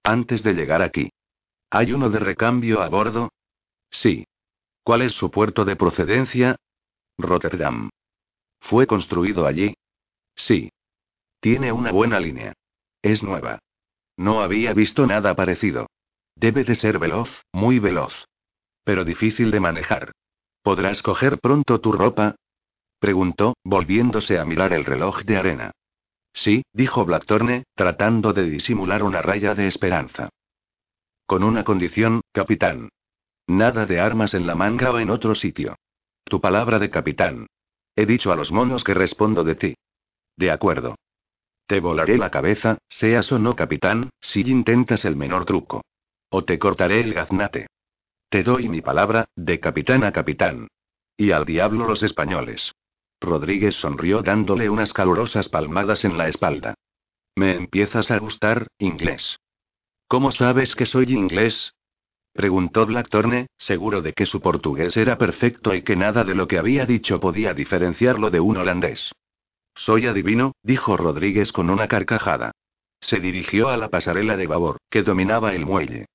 Antes 0.02 0.42
de 0.42 0.54
llegar 0.54 0.82
aquí. 0.82 1.10
¿Hay 1.70 1.92
uno 1.92 2.10
de 2.10 2.20
recambio 2.20 2.80
a 2.80 2.88
bordo? 2.88 3.30
Sí. 3.90 4.26
¿Cuál 4.82 5.02
es 5.02 5.12
su 5.12 5.30
puerto 5.30 5.64
de 5.64 5.76
procedencia? 5.76 6.56
Rotterdam. 7.18 7.90
¿Fue 8.60 8.86
construido 8.86 9.46
allí? 9.46 9.74
Sí. 10.36 10.70
Tiene 11.40 11.72
una 11.72 11.90
buena 11.90 12.20
línea. 12.20 12.52
Es 13.02 13.22
nueva. 13.22 13.58
No 14.16 14.40
había 14.40 14.72
visto 14.72 15.06
nada 15.06 15.34
parecido. 15.34 15.88
Debe 16.36 16.64
de 16.64 16.74
ser 16.74 16.98
veloz, 16.98 17.30
muy 17.52 17.78
veloz. 17.78 18.26
Pero 18.84 19.04
difícil 19.04 19.50
de 19.50 19.60
manejar. 19.60 20.12
¿Podrás 20.62 21.02
coger 21.02 21.38
pronto 21.40 21.80
tu 21.80 21.92
ropa? 21.92 22.36
Preguntó, 23.04 23.58
volviéndose 23.64 24.38
a 24.38 24.46
mirar 24.46 24.72
el 24.72 24.86
reloj 24.86 25.24
de 25.24 25.36
arena. 25.36 25.72
Sí, 26.32 26.62
dijo 26.72 27.04
Blackthorne, 27.04 27.64
tratando 27.74 28.32
de 28.32 28.48
disimular 28.48 29.02
una 29.02 29.20
raya 29.20 29.54
de 29.54 29.66
esperanza. 29.66 30.30
Con 31.26 31.44
una 31.44 31.64
condición, 31.64 32.22
capitán. 32.32 32.88
Nada 33.46 33.84
de 33.84 34.00
armas 34.00 34.32
en 34.32 34.46
la 34.46 34.54
manga 34.54 34.90
o 34.90 34.98
en 34.98 35.10
otro 35.10 35.34
sitio. 35.34 35.76
Tu 36.24 36.40
palabra 36.40 36.78
de 36.78 36.88
capitán. 36.88 37.46
He 37.94 38.06
dicho 38.06 38.32
a 38.32 38.36
los 38.36 38.50
monos 38.50 38.82
que 38.82 38.94
respondo 38.94 39.44
de 39.44 39.54
ti. 39.56 39.74
De 40.38 40.50
acuerdo. 40.50 40.94
Te 41.66 41.80
volaré 41.80 42.16
la 42.16 42.30
cabeza, 42.30 42.78
seas 42.88 43.30
o 43.32 43.38
no 43.38 43.54
capitán, 43.54 44.08
si 44.22 44.40
intentas 44.50 45.04
el 45.04 45.14
menor 45.14 45.44
truco. 45.44 45.84
O 46.30 46.44
te 46.46 46.58
cortaré 46.58 47.00
el 47.00 47.12
gaznate. 47.12 47.66
Te 48.30 48.42
doy 48.42 48.70
mi 48.70 48.80
palabra, 48.80 49.26
de 49.36 49.60
capitán 49.60 50.04
a 50.04 50.12
capitán. 50.12 50.68
Y 51.18 51.32
al 51.32 51.44
diablo 51.44 51.86
los 51.86 52.02
españoles. 52.02 52.72
Rodríguez 53.24 53.74
sonrió 53.74 54.22
dándole 54.22 54.68
unas 54.68 54.92
calurosas 54.92 55.48
palmadas 55.48 56.04
en 56.04 56.16
la 56.18 56.28
espalda. 56.28 56.74
Me 57.36 57.54
empiezas 57.56 58.10
a 58.10 58.18
gustar, 58.18 58.68
inglés. 58.78 59.38
¿Cómo 60.06 60.32
sabes 60.32 60.76
que 60.76 60.86
soy 60.86 61.12
inglés? 61.12 61.74
Preguntó 62.32 62.84
Blackthorne, 62.86 63.46
seguro 63.56 64.02
de 64.02 64.12
que 64.12 64.26
su 64.26 64.40
portugués 64.40 64.96
era 64.96 65.18
perfecto 65.18 65.74
y 65.74 65.82
que 65.82 65.96
nada 65.96 66.24
de 66.24 66.34
lo 66.34 66.48
que 66.48 66.58
había 66.58 66.84
dicho 66.84 67.20
podía 67.20 67.54
diferenciarlo 67.54 68.30
de 68.30 68.40
un 68.40 68.56
holandés. 68.56 69.12
Soy 69.74 70.06
adivino, 70.06 70.52
dijo 70.62 70.96
Rodríguez 70.96 71.52
con 71.52 71.70
una 71.70 71.88
carcajada. 71.88 72.52
Se 73.00 73.20
dirigió 73.20 73.68
a 73.68 73.76
la 73.76 73.88
pasarela 73.88 74.36
de 74.36 74.46
babor, 74.46 74.78
que 74.90 75.02
dominaba 75.02 75.54
el 75.54 75.66
muelle. 75.66 76.06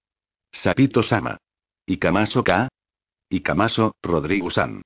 Sapito 0.51 1.03
Sama. 1.03 1.37
¿Y 1.85 1.97
Camaso 1.97 2.43
K? 2.43 2.69
Y 3.29 3.41
Camaso, 3.41 3.95
Rodrigo-san. 4.01 4.81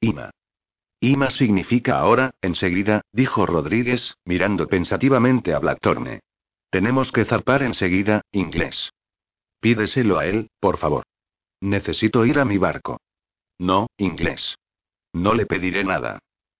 Ima. 0.00 0.30
Ima 1.00 1.30
significa 1.30 1.98
ahora, 1.98 2.32
enseguida, 2.42 3.00
dijo 3.10 3.46
Rodríguez, 3.46 4.14
mirando 4.26 4.66
pensativamente 4.66 5.54
a 5.54 5.58
Blackthorne. 5.58 6.20
Tenemos 6.70 7.10
que 7.10 7.24
zarpar 7.24 7.62
enseguida, 7.62 8.20
inglés. 8.32 8.90
Pídeselo 9.60 10.18
a 10.18 10.26
él, 10.26 10.50
por 10.60 10.76
favor. 10.76 11.04
Necesito 11.62 12.26
ir 12.26 12.38
a 12.38 12.44
mi 12.44 12.58
barco. 12.58 12.98
No, 13.58 13.88
inglés. 13.96 14.56
No 15.12 15.34
le 15.34 15.46
pediré 15.46 15.84
nada. 15.84 16.18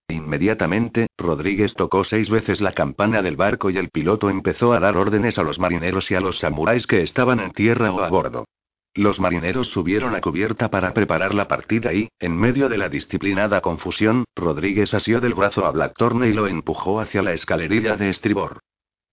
Inmediatamente, 0.08 1.08
Rodríguez 1.16 1.74
tocó 1.74 2.02
seis 2.02 2.28
veces 2.30 2.60
la 2.60 2.72
campana 2.72 3.22
del 3.22 3.36
barco 3.36 3.70
y 3.70 3.76
el 3.76 3.90
piloto 3.90 4.28
empezó 4.28 4.72
a 4.72 4.80
dar 4.80 4.96
órdenes 4.96 5.38
a 5.38 5.42
los 5.42 5.58
marineros 5.58 6.10
y 6.10 6.14
a 6.14 6.20
los 6.20 6.38
samuráis 6.38 6.86
que 6.86 7.02
estaban 7.02 7.40
en 7.40 7.52
tierra 7.52 7.92
o 7.92 8.00
a 8.02 8.08
bordo. 8.08 8.46
Los 8.94 9.20
marineros 9.20 9.68
subieron 9.68 10.16
a 10.16 10.20
cubierta 10.20 10.68
para 10.68 10.92
preparar 10.92 11.32
la 11.32 11.46
partida 11.46 11.92
y, 11.92 12.08
en 12.18 12.36
medio 12.36 12.68
de 12.68 12.76
la 12.76 12.88
disciplinada 12.88 13.60
confusión, 13.60 14.24
Rodríguez 14.34 14.94
asió 14.94 15.20
del 15.20 15.34
brazo 15.34 15.64
a 15.64 15.70
Blackthorne 15.70 16.28
y 16.28 16.32
lo 16.32 16.48
empujó 16.48 17.00
hacia 17.00 17.22
la 17.22 17.32
escalerilla 17.32 17.96
de 17.96 18.10
estribor. 18.10 18.60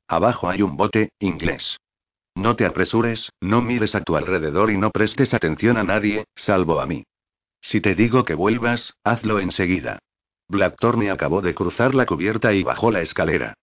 Abajo 0.08 0.50
hay 0.50 0.64
un 0.64 0.78
bote, 0.78 1.12
inglés. 1.20 1.78
No 2.36 2.56
te 2.56 2.66
apresures, 2.66 3.32
no 3.40 3.62
mires 3.62 3.94
a 3.94 4.02
tu 4.02 4.16
alrededor 4.16 4.72
y 4.72 4.78
no 4.78 4.90
prestes 4.90 5.34
atención 5.34 5.78
a 5.78 5.84
nadie, 5.84 6.26
salvo 6.36 6.80
a 6.80 6.88
mí. 6.88 7.04
Si 7.62 7.82
te 7.82 7.94
digo 7.94 8.26
que 8.26 8.34
vuelvas, 8.34 8.94
hazlo 9.04 9.40
enseguida. 9.40 10.00
Blackthorne 10.48 11.12
acabó 11.12 11.42
de 11.42 11.54
cruzar 11.54 11.94
la 11.94 12.06
cubierta 12.06 12.54
y 12.54 12.64
bajó 12.64 12.92
la 12.92 13.02
escalera. 13.02 13.56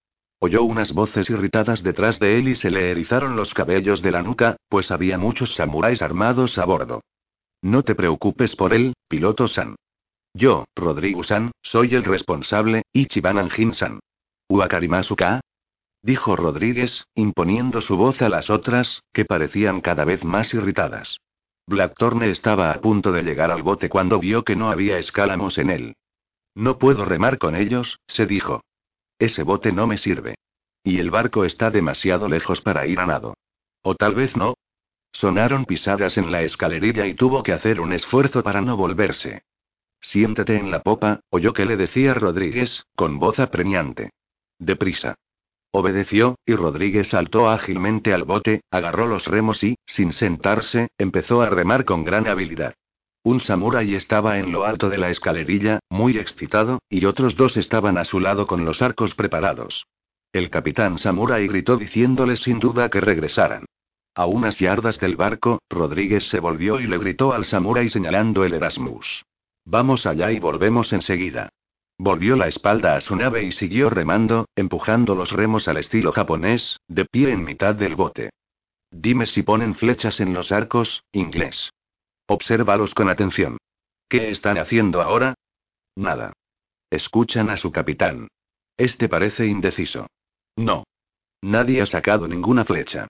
Oyó 0.45 0.62
unas 0.62 0.93
voces 0.93 1.31
irritadas 1.31 1.83
detrás 1.83 2.21
de 2.21 2.39
él 2.39 2.49
y 2.49 2.55
se 2.55 2.71
le 2.71 2.91
erizaron 2.91 3.35
los 3.35 3.55
cabellos 3.55 4.03
de 4.03 4.11
la 4.11 4.21
nuca, 4.21 4.59
pues 4.69 4.91
había 4.91 5.16
muchos 5.16 5.55
samuráis 5.55 6.03
armados 6.03 6.59
a 6.59 6.66
bordo. 6.66 7.01
No 7.62 7.83
te 7.83 7.95
preocupes 7.95 8.55
por 8.55 8.75
él, 8.75 8.93
piloto 9.09 9.49
San. 9.49 9.75
Yo, 10.35 10.66
Rodrigo-san, 10.77 11.53
soy 11.62 11.95
el 11.95 12.05
responsable, 12.05 12.83
Ichiban 12.93 13.39
Anjin-san. 13.39 14.01
¿Uakarimasu-ka? 14.51 15.41
Dijo 16.03 16.37
Rodríguez, 16.37 17.07
imponiendo 17.15 17.81
su 17.81 17.97
voz 17.97 18.21
a 18.21 18.29
las 18.29 18.51
otras, 18.51 19.03
que 19.15 19.25
parecían 19.25 19.81
cada 19.81 20.05
vez 20.05 20.25
más 20.25 20.53
irritadas. 20.53 21.21
Blackthorne 21.66 22.29
estaba 22.29 22.71
a 22.71 22.83
punto 22.83 23.12
de 23.12 23.23
llegar 23.23 23.51
al 23.51 23.62
bote 23.62 23.89
cuando 23.89 24.19
vio 24.19 24.45
que 24.45 24.57
no 24.57 24.69
había 24.69 24.99
escálamos 24.99 25.57
en 25.57 25.71
él. 25.71 25.97
No 26.55 26.77
puedo 26.77 27.07
remar 27.07 27.39
con 27.39 27.57
ellos, 27.57 27.99
se 28.07 28.27
dijo. 28.27 28.61
Ese 29.25 29.43
bote 29.43 29.73
no 29.73 29.87
me 29.87 29.97
sirve. 29.97 30.35
Y 30.83 30.99
el 30.99 31.11
barco 31.11 31.47
está 31.47 31.71
demasiado 31.71 32.29
lejos 32.29 32.61
para 32.61 32.87
ir 32.87 33.01
a 33.01 33.07
nado. 33.07 33.39
O 33.81 33.95
tal 33.95 34.15
vez 34.15 34.37
no. 34.37 34.53
Sonaron 35.13 35.65
pisadas 35.65 36.19
en 36.19 36.31
la 36.31 36.43
escalerilla 36.43 37.07
y 37.07 37.15
tuvo 37.15 37.43
que 37.43 37.55
hacer 37.55 37.81
un 37.81 37.95
esfuerzo 37.95 38.43
para 38.43 38.61
no 38.61 38.77
volverse. 38.77 39.45
Siéntate 39.99 40.59
en 40.59 40.71
la 40.71 40.83
popa, 40.83 41.21
oyó 41.31 41.55
que 41.55 41.65
le 41.65 41.79
decía 41.79 42.13
Rodríguez, 42.13 42.85
con 42.95 43.19
voz 43.19 43.39
apremiante. 43.39 44.11
Deprisa. 44.59 45.15
Obedeció, 45.71 46.37
y 46.45 46.55
Rodríguez 46.55 47.09
saltó 47.09 47.49
ágilmente 47.49 48.13
al 48.13 48.25
bote, 48.25 48.61
agarró 48.71 49.07
los 49.07 49.27
remos 49.27 49.65
y, 49.65 49.79
sin 49.87 50.13
sentarse, 50.13 50.89
empezó 50.99 51.41
a 51.41 51.49
remar 51.49 51.87
con 51.87 52.05
gran 52.05 52.27
habilidad. 52.27 52.75
Un 53.25 53.41
samurái 53.41 53.95
estaba 53.95 54.39
en 54.39 54.53
lo 54.53 54.65
alto 54.65 54.91
de 54.91 54.99
la 54.99 55.09
escalerilla, 55.09 55.81
muy 55.89 56.19
excitado, 56.19 56.83
y 56.91 57.07
otros 57.07 57.37
dos 57.37 57.57
estaban 57.57 57.97
a 57.97 58.05
su 58.05 58.21
lado 58.21 58.47
con 58.47 58.67
los 58.67 58.83
arcos 58.83 59.15
preparados. 59.15 59.87
El 60.31 60.51
capitán 60.51 60.99
samurái 60.99 61.49
gritó 61.49 61.79
diciéndoles 61.79 62.41
sin 62.41 62.61
duda 62.61 62.91
que 62.91 63.01
regresaran. 63.01 63.65
A 64.15 64.27
unas 64.27 64.59
yardas 64.59 65.01
del 65.01 65.17
barco, 65.17 65.63
Rodríguez 65.71 66.29
se 66.29 66.39
volvió 66.39 66.81
y 66.81 66.87
le 66.87 66.99
gritó 66.99 67.33
al 67.33 67.47
samurái 67.47 67.89
señalando 67.89 68.45
el 68.45 68.53
Erasmus. 68.53 69.25
Vamos 69.65 70.05
allá 70.05 70.31
y 70.31 70.39
volvemos 70.39 70.93
enseguida. 70.93 71.49
Volvió 71.97 72.37
la 72.37 72.49
espalda 72.49 72.95
a 72.95 73.01
su 73.01 73.17
nave 73.17 73.45
y 73.45 73.53
siguió 73.53 73.89
remando, 73.89 74.49
empujando 74.55 75.15
los 75.15 75.33
remos 75.33 75.67
al 75.67 75.79
estilo 75.79 76.13
japonés, 76.13 76.79
de 76.89 77.07
pie 77.07 77.33
en 77.33 77.43
mitad 77.43 77.75
del 77.75 77.97
bote. 77.97 78.31
Dime 78.91 79.25
si 79.25 79.43
ponen 79.43 79.75
flechas 79.75 80.21
en 80.21 80.35
los 80.35 80.53
arcos, 80.53 81.05
inglés. 81.11 81.71
Obsérvalos 82.27 82.95
con 82.95 83.09
atención. 83.09 83.59
¿Qué 84.09 84.31
están 84.31 84.59
haciendo 84.59 85.03
ahora? 85.03 85.35
Nada. 85.97 86.33
Escuchan 86.91 87.51
a 87.51 87.57
su 87.57 87.71
capitán. 87.71 88.29
Este 88.77 89.09
parece 89.09 89.47
indeciso. 89.47 90.07
No. 90.57 90.85
Nadie 91.43 91.83
ha 91.83 91.87
sacado 91.87 92.27
ninguna 92.27 92.65
flecha. 92.65 93.09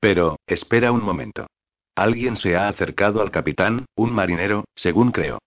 Pero, 0.00 0.38
espera 0.46 0.92
un 0.92 1.02
momento. 1.02 1.46
Alguien 1.94 2.36
se 2.36 2.56
ha 2.56 2.68
acercado 2.68 3.22
al 3.22 3.30
capitán, 3.30 3.86
un 3.94 4.12
marinero, 4.12 4.64
según 4.74 5.12
creo. 5.12 5.38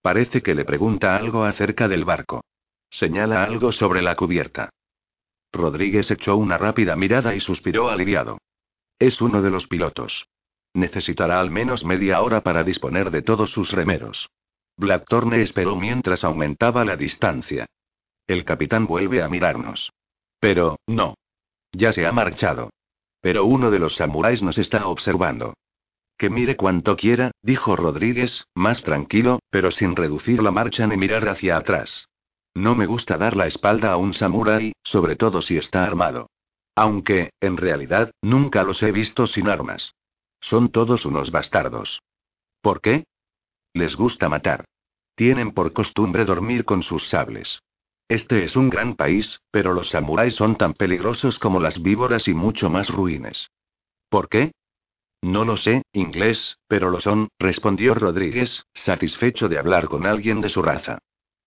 Parece 0.00 0.42
que 0.42 0.54
le 0.54 0.64
pregunta 0.64 1.16
algo 1.16 1.44
acerca 1.44 1.88
del 1.88 2.04
barco. 2.04 2.42
Señala 2.88 3.44
algo 3.44 3.72
sobre 3.72 4.00
la 4.00 4.16
cubierta. 4.16 4.70
Rodríguez 5.52 6.10
echó 6.10 6.36
una 6.36 6.56
rápida 6.56 6.96
mirada 6.96 7.34
y 7.34 7.40
suspiró 7.40 7.90
aliviado. 7.90 8.38
Es 8.98 9.20
uno 9.20 9.42
de 9.42 9.50
los 9.50 9.66
pilotos. 9.66 10.26
Necesitará 10.74 11.40
al 11.40 11.50
menos 11.50 11.84
media 11.84 12.20
hora 12.20 12.42
para 12.42 12.64
disponer 12.64 13.10
de 13.10 13.22
todos 13.22 13.50
sus 13.50 13.72
remeros. 13.72 14.30
Blackthorne 14.76 15.42
esperó 15.42 15.76
mientras 15.76 16.24
aumentaba 16.24 16.84
la 16.84 16.96
distancia. 16.96 17.66
El 18.26 18.44
capitán 18.44 18.86
vuelve 18.86 19.22
a 19.22 19.28
mirarnos. 19.28 19.92
Pero, 20.38 20.78
no. 20.86 21.14
Ya 21.72 21.92
se 21.92 22.06
ha 22.06 22.12
marchado. 22.12 22.70
Pero 23.20 23.44
uno 23.44 23.70
de 23.70 23.78
los 23.78 23.96
samuráis 23.96 24.42
nos 24.42 24.56
está 24.58 24.86
observando. 24.86 25.54
Que 26.16 26.30
mire 26.30 26.56
cuanto 26.56 26.96
quiera, 26.96 27.32
dijo 27.42 27.76
Rodríguez, 27.76 28.44
más 28.54 28.82
tranquilo, 28.82 29.40
pero 29.50 29.70
sin 29.70 29.96
reducir 29.96 30.42
la 30.42 30.50
marcha 30.50 30.86
ni 30.86 30.96
mirar 30.96 31.28
hacia 31.28 31.56
atrás. 31.56 32.08
No 32.54 32.74
me 32.74 32.86
gusta 32.86 33.16
dar 33.16 33.36
la 33.36 33.46
espalda 33.46 33.92
a 33.92 33.96
un 33.96 34.14
samurái, 34.14 34.72
sobre 34.82 35.16
todo 35.16 35.42
si 35.42 35.56
está 35.56 35.84
armado. 35.84 36.28
Aunque, 36.74 37.30
en 37.40 37.56
realidad, 37.56 38.12
nunca 38.22 38.64
los 38.64 38.82
he 38.82 38.92
visto 38.92 39.26
sin 39.26 39.48
armas. 39.48 39.94
Son 40.40 40.70
todos 40.70 41.04
unos 41.04 41.30
bastardos. 41.30 42.00
¿Por 42.60 42.80
qué? 42.80 43.04
Les 43.74 43.94
gusta 43.94 44.28
matar. 44.28 44.64
Tienen 45.14 45.52
por 45.52 45.72
costumbre 45.72 46.24
dormir 46.24 46.64
con 46.64 46.82
sus 46.82 47.08
sables. 47.08 47.60
Este 48.08 48.42
es 48.42 48.56
un 48.56 48.70
gran 48.70 48.96
país, 48.96 49.40
pero 49.50 49.72
los 49.72 49.90
samuráis 49.90 50.34
son 50.34 50.56
tan 50.56 50.74
peligrosos 50.74 51.38
como 51.38 51.60
las 51.60 51.80
víboras 51.80 52.26
y 52.26 52.34
mucho 52.34 52.68
más 52.68 52.88
ruines. 52.88 53.50
¿Por 54.08 54.28
qué? 54.28 54.52
No 55.22 55.44
lo 55.44 55.56
sé, 55.56 55.82
inglés, 55.92 56.56
pero 56.66 56.90
lo 56.90 56.98
son, 56.98 57.28
respondió 57.38 57.94
Rodríguez, 57.94 58.64
satisfecho 58.74 59.48
de 59.48 59.58
hablar 59.58 59.88
con 59.88 60.06
alguien 60.06 60.40
de 60.40 60.48
su 60.48 60.62
raza. 60.62 60.98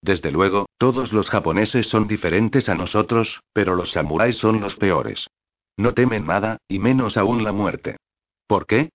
Desde 0.02 0.32
luego, 0.32 0.68
todos 0.78 1.12
los 1.12 1.30
japoneses 1.30 1.88
son 1.88 2.08
diferentes 2.08 2.70
a 2.70 2.76
nosotros, 2.76 3.42
pero 3.52 3.76
los 3.76 3.92
samuráis 3.92 4.38
son 4.38 4.62
los 4.62 4.76
peores. 4.76 5.28
No 5.76 5.94
temen 5.94 6.28
nada, 6.28 6.58
y 6.68 6.80
menos 6.80 7.18
aún 7.18 7.44
la 7.44 7.52
muerte. 7.52 7.98
¿Por 8.48 8.66
qué? 8.66 8.90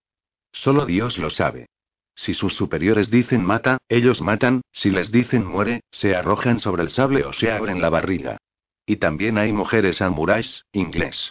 Solo 0.52 0.86
Dios 0.86 1.18
lo 1.18 1.30
sabe. 1.30 1.68
Si 2.14 2.34
sus 2.34 2.54
superiores 2.54 3.10
dicen 3.10 3.44
mata, 3.44 3.78
ellos 3.88 4.20
matan, 4.20 4.62
si 4.72 4.90
les 4.90 5.12
dicen 5.12 5.46
muere, 5.46 5.82
se 5.90 6.16
arrojan 6.16 6.58
sobre 6.58 6.82
el 6.82 6.90
sable 6.90 7.24
o 7.24 7.32
se 7.32 7.50
abren 7.50 7.80
la 7.80 7.90
barriga. 7.90 8.38
Y 8.84 8.96
también 8.96 9.38
hay 9.38 9.52
mujeres 9.52 9.98
samuráis, 9.98 10.64
inglés. 10.72 11.30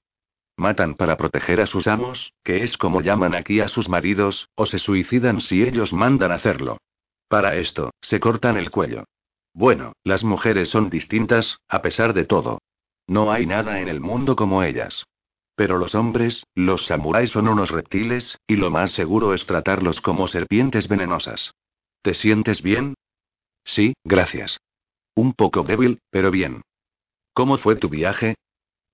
Matan 0.56 0.96
para 0.96 1.18
proteger 1.18 1.60
a 1.60 1.68
sus 1.68 1.88
amos, 1.88 2.34
que 2.44 2.64
es 2.64 2.78
como 2.78 3.02
llaman 3.02 3.36
aquí 3.36 3.60
a 3.60 3.68
sus 3.68 3.90
maridos, 3.90 4.48
o 4.56 4.66
se 4.66 4.80
suicidan 4.80 5.42
si 5.42 5.62
ellos 5.62 5.94
mandan 5.94 6.32
hacerlo. 6.32 6.78
Para 7.28 7.56
esto, 7.56 7.92
se 8.02 8.20
cortan 8.20 8.58
el 8.58 8.72
cuello. 8.72 9.04
Bueno, 9.54 9.94
las 10.04 10.24
mujeres 10.24 10.70
son 10.70 10.90
distintas, 10.90 11.58
a 11.68 11.82
pesar 11.82 12.14
de 12.14 12.26
todo. 12.26 12.60
No 13.08 13.32
hay 13.32 13.46
nada 13.46 13.82
en 13.82 13.88
el 13.88 14.00
mundo 14.00 14.36
como 14.36 14.64
ellas. 14.64 15.06
Pero 15.58 15.80
los 15.80 15.96
hombres, 15.96 16.46
los 16.54 16.86
samuráis 16.86 17.32
son 17.32 17.48
unos 17.48 17.72
reptiles, 17.72 18.38
y 18.46 18.58
lo 18.58 18.70
más 18.70 18.92
seguro 18.92 19.34
es 19.34 19.48
tratarlos 19.48 20.02
como 20.02 20.28
serpientes 20.28 20.88
venenosas. 20.88 21.56
¿Te 22.04 22.14
sientes 22.14 22.62
bien? 22.62 22.94
Sí, 23.66 23.96
gracias. 24.04 24.60
Un 25.16 25.34
poco 25.34 25.64
débil, 25.64 25.98
pero 26.12 26.30
bien. 26.30 26.62
¿Cómo 27.34 27.58
fue 27.58 27.76
tu 27.76 27.90
viaje? 27.90 28.36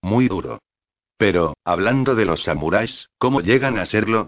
Muy 0.02 0.30
duro. 0.30 0.60
Pero, 1.18 1.54
hablando 1.66 2.16
de 2.16 2.24
los 2.24 2.44
samuráis, 2.44 3.10
¿cómo 3.18 3.42
llegan 3.42 3.78
a 3.78 3.86
serlo? 3.86 4.28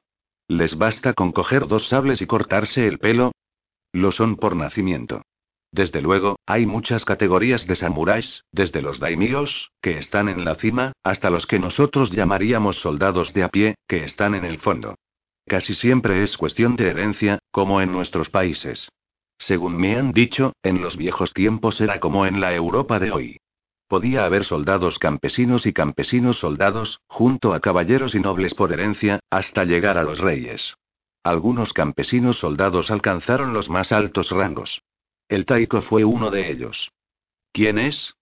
¿Les 0.50 0.78
basta 0.78 1.14
con 1.14 1.32
coger 1.32 1.68
dos 1.68 1.88
sables 1.88 2.22
y 2.22 2.28
cortarse 2.28 2.86
el 2.86 3.00
pelo? 3.00 3.32
Lo 3.94 4.12
son 4.12 4.36
por 4.36 4.58
nacimiento. 4.58 5.22
Desde 5.76 6.02
luego, 6.02 6.40
hay 6.46 6.66
muchas 6.66 7.04
categorías 7.04 7.68
de 7.68 7.76
samuráis, 7.76 8.46
desde 8.54 8.82
los 8.82 9.02
daimios, 9.02 9.72
que 9.82 9.98
están 9.98 10.30
en 10.30 10.46
la 10.46 10.56
cima, 10.56 10.94
hasta 11.04 11.30
los 11.30 11.48
que 11.48 11.60
nosotros 11.60 12.12
llamaríamos 12.12 12.78
soldados 12.78 13.34
de 13.34 13.44
a 13.44 13.50
pie, 13.50 13.76
que 13.86 14.06
están 14.06 14.36
en 14.36 14.46
el 14.46 14.60
fondo. 14.60 14.96
Casi 15.46 15.76
siempre 15.76 16.24
es 16.24 16.38
cuestión 16.38 16.78
de 16.78 16.88
herencia, 16.88 17.40
como 17.52 17.82
en 17.82 17.92
nuestros 17.92 18.30
países. 18.30 18.88
Según 19.38 19.76
me 19.76 19.98
han 19.98 20.14
dicho, 20.14 20.54
en 20.64 20.82
los 20.82 20.96
viejos 20.96 21.34
tiempos 21.34 21.82
era 21.82 22.00
como 22.00 22.26
en 22.26 22.40
la 22.40 22.56
Europa 22.56 22.98
de 22.98 23.12
hoy. 23.12 23.38
Podía 23.90 24.24
haber 24.24 24.46
soldados 24.46 24.98
campesinos 24.98 25.66
y 25.66 25.74
campesinos 25.74 26.40
soldados, 26.40 27.02
junto 27.08 27.54
a 27.54 27.60
caballeros 27.60 28.16
y 28.16 28.22
nobles 28.22 28.54
por 28.54 28.72
herencia, 28.72 29.20
hasta 29.30 29.66
llegar 29.66 29.98
a 29.98 30.04
los 30.04 30.20
reyes. 30.20 30.76
Algunos 31.22 31.74
campesinos 31.74 32.40
soldados 32.40 32.92
alcanzaron 32.92 33.52
los 33.52 33.70
más 33.70 33.92
altos 33.92 34.32
rangos. 34.32 34.85
El 35.28 35.46
Taiko 35.46 35.82
fue 35.82 36.04
uno 36.04 36.30
de 36.30 36.52
ellos. 36.52 36.92
¿Quién 37.52 37.80
es? 37.80 38.14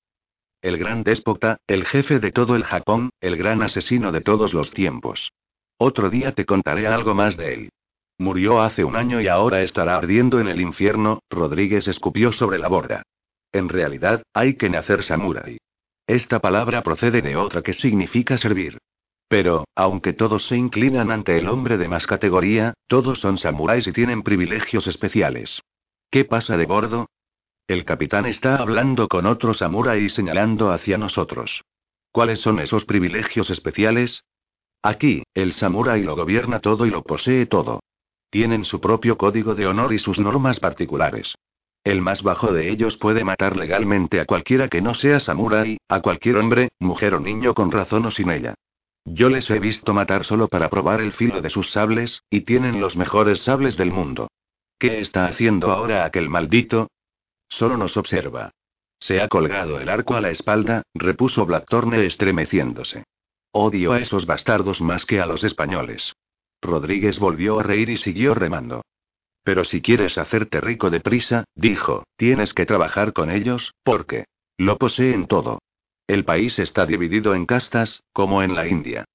El 0.61 0.77
gran 0.77 1.03
déspota, 1.03 1.57
el 1.67 1.85
jefe 1.85 2.19
de 2.19 2.31
todo 2.31 2.55
el 2.55 2.63
Japón, 2.63 3.09
el 3.19 3.35
gran 3.35 3.61
asesino 3.61 4.13
de 4.13 4.21
todos 4.21 4.53
los 4.53 4.71
tiempos. 4.71 5.33
Otro 5.77 6.09
día 6.09 6.31
te 6.31 6.45
contaré 6.45 6.87
algo 6.87 7.13
más 7.13 7.35
de 7.35 7.53
él. 7.53 7.69
Murió 8.17 8.61
hace 8.61 8.85
un 8.85 8.95
año 8.95 9.19
y 9.19 9.27
ahora 9.27 9.61
estará 9.63 9.97
ardiendo 9.97 10.39
en 10.39 10.47
el 10.47 10.61
infierno, 10.61 11.19
Rodríguez 11.29 11.89
escupió 11.89 12.31
sobre 12.31 12.57
la 12.57 12.69
borda. 12.69 13.03
En 13.51 13.67
realidad, 13.67 14.23
hay 14.33 14.53
que 14.55 14.69
nacer 14.69 15.03
samurái. 15.03 15.57
Esta 16.07 16.39
palabra 16.39 16.83
procede 16.83 17.21
de 17.21 17.35
otra 17.35 17.61
que 17.61 17.73
significa 17.73 18.37
servir. 18.37 18.77
Pero, 19.27 19.65
aunque 19.75 20.13
todos 20.13 20.47
se 20.47 20.55
inclinan 20.55 21.11
ante 21.11 21.37
el 21.37 21.49
hombre 21.49 21.77
de 21.77 21.89
más 21.89 22.07
categoría, 22.07 22.73
todos 22.87 23.19
son 23.19 23.37
samuráis 23.37 23.87
y 23.87 23.91
tienen 23.91 24.23
privilegios 24.23 24.87
especiales. 24.87 25.61
¿Qué 26.13 26.25
pasa 26.25 26.57
de 26.57 26.67
bordo? 26.67 27.07
El 27.67 27.85
capitán 27.85 28.27
está 28.27 28.57
hablando 28.57 29.07
con 29.07 29.25
otro 29.25 29.55
samurái 29.55 30.09
señalando 30.09 30.69
hacia 30.69 30.95
nosotros. 30.95 31.63
¿Cuáles 32.11 32.39
son 32.39 32.59
esos 32.59 32.85
privilegios 32.85 33.49
especiales? 33.49 34.23
Aquí, 34.83 35.23
el 35.33 35.53
samurái 35.53 36.03
lo 36.03 36.15
gobierna 36.15 36.59
todo 36.59 36.85
y 36.85 36.91
lo 36.91 37.01
posee 37.01 37.47
todo. 37.47 37.79
Tienen 38.29 38.63
su 38.63 38.79
propio 38.79 39.17
código 39.17 39.55
de 39.55 39.65
honor 39.65 39.91
y 39.91 39.97
sus 39.97 40.19
normas 40.19 40.59
particulares. 40.59 41.33
El 41.83 42.03
más 42.03 42.21
bajo 42.21 42.53
de 42.53 42.69
ellos 42.69 42.95
puede 42.97 43.23
matar 43.23 43.57
legalmente 43.57 44.19
a 44.19 44.25
cualquiera 44.25 44.67
que 44.67 44.83
no 44.83 44.93
sea 44.93 45.19
samurái, 45.19 45.79
a 45.89 46.01
cualquier 46.01 46.37
hombre, 46.37 46.69
mujer 46.77 47.15
o 47.15 47.21
niño 47.21 47.55
con 47.55 47.71
razón 47.71 48.05
o 48.05 48.11
sin 48.11 48.29
ella. 48.29 48.53
Yo 49.03 49.29
les 49.29 49.49
he 49.49 49.57
visto 49.57 49.95
matar 49.95 50.25
solo 50.25 50.47
para 50.47 50.69
probar 50.69 51.01
el 51.01 51.13
filo 51.13 51.41
de 51.41 51.49
sus 51.49 51.71
sables, 51.71 52.21
y 52.29 52.41
tienen 52.41 52.79
los 52.79 52.95
mejores 52.97 53.41
sables 53.41 53.77
del 53.77 53.89
mundo. 53.89 54.27
¿Qué 54.83 54.99
está 54.99 55.27
haciendo 55.27 55.71
ahora 55.71 56.03
aquel 56.03 56.29
maldito? 56.29 56.89
Solo 57.47 57.77
nos 57.77 57.95
observa. 57.95 58.51
Se 58.99 59.21
ha 59.21 59.29
colgado 59.29 59.79
el 59.79 59.87
arco 59.87 60.15
a 60.15 60.19
la 60.19 60.29
espalda, 60.29 60.83
repuso 60.93 61.45
Blackthorne 61.45 62.05
estremeciéndose. 62.05 63.05
Odio 63.53 63.93
a 63.93 64.01
esos 64.01 64.25
bastardos 64.25 64.81
más 64.81 65.05
que 65.05 65.21
a 65.21 65.25
los 65.25 65.45
españoles. 65.45 66.17
Rodríguez 66.61 67.17
volvió 67.17 67.61
a 67.61 67.63
reír 67.63 67.91
y 67.91 67.95
siguió 67.95 68.35
remando. 68.35 68.81
Pero 69.45 69.63
si 69.63 69.81
quieres 69.81 70.17
hacerte 70.17 70.59
rico 70.59 70.89
deprisa, 70.89 71.45
dijo, 71.55 72.03
tienes 72.17 72.53
que 72.53 72.65
trabajar 72.65 73.13
con 73.13 73.31
ellos, 73.31 73.73
porque 73.83 74.25
lo 74.57 74.77
poseen 74.77 75.27
todo. 75.27 75.59
El 76.07 76.25
país 76.25 76.59
está 76.59 76.85
dividido 76.85 77.35
en 77.35 77.45
castas, 77.45 78.03
como 78.11 78.43
en 78.43 78.53
la 78.53 78.67
India. 78.67 79.05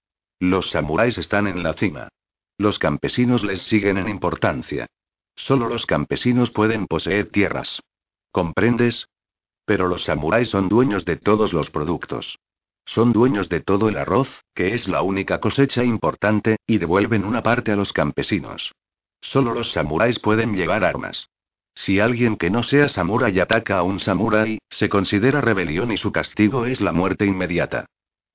Los 0.40 0.70
samuráis 0.70 1.18
están 1.18 1.46
en 1.46 1.62
la 1.62 1.74
cima. 1.74 2.08
Los 2.56 2.78
campesinos 2.78 3.44
les 3.44 3.60
siguen 3.60 3.98
en 3.98 4.08
importancia. 4.08 4.86
Solo 5.38 5.68
los 5.68 5.86
campesinos 5.86 6.50
pueden 6.50 6.86
poseer 6.86 7.30
tierras. 7.30 7.80
¿Comprendes? 8.32 9.08
Pero 9.64 9.86
los 9.86 10.04
samuráis 10.04 10.50
son 10.50 10.68
dueños 10.68 11.04
de 11.04 11.16
todos 11.16 11.52
los 11.52 11.70
productos. 11.70 12.38
Son 12.84 13.12
dueños 13.12 13.48
de 13.48 13.60
todo 13.60 13.88
el 13.88 13.96
arroz, 13.98 14.44
que 14.54 14.74
es 14.74 14.88
la 14.88 15.02
única 15.02 15.40
cosecha 15.40 15.84
importante, 15.84 16.56
y 16.66 16.78
devuelven 16.78 17.24
una 17.24 17.42
parte 17.42 17.70
a 17.70 17.76
los 17.76 17.92
campesinos. 17.92 18.72
Solo 19.20 19.54
los 19.54 19.72
samuráis 19.72 20.18
pueden 20.18 20.54
llevar 20.54 20.84
armas. 20.84 21.28
Si 21.74 22.00
alguien 22.00 22.36
que 22.36 22.50
no 22.50 22.64
sea 22.64 22.88
samurái 22.88 23.38
ataca 23.38 23.78
a 23.78 23.82
un 23.84 24.00
samurái, 24.00 24.58
se 24.68 24.88
considera 24.88 25.40
rebelión 25.40 25.92
y 25.92 25.98
su 25.98 26.10
castigo 26.10 26.66
es 26.66 26.80
la 26.80 26.92
muerte 26.92 27.26
inmediata. 27.26 27.86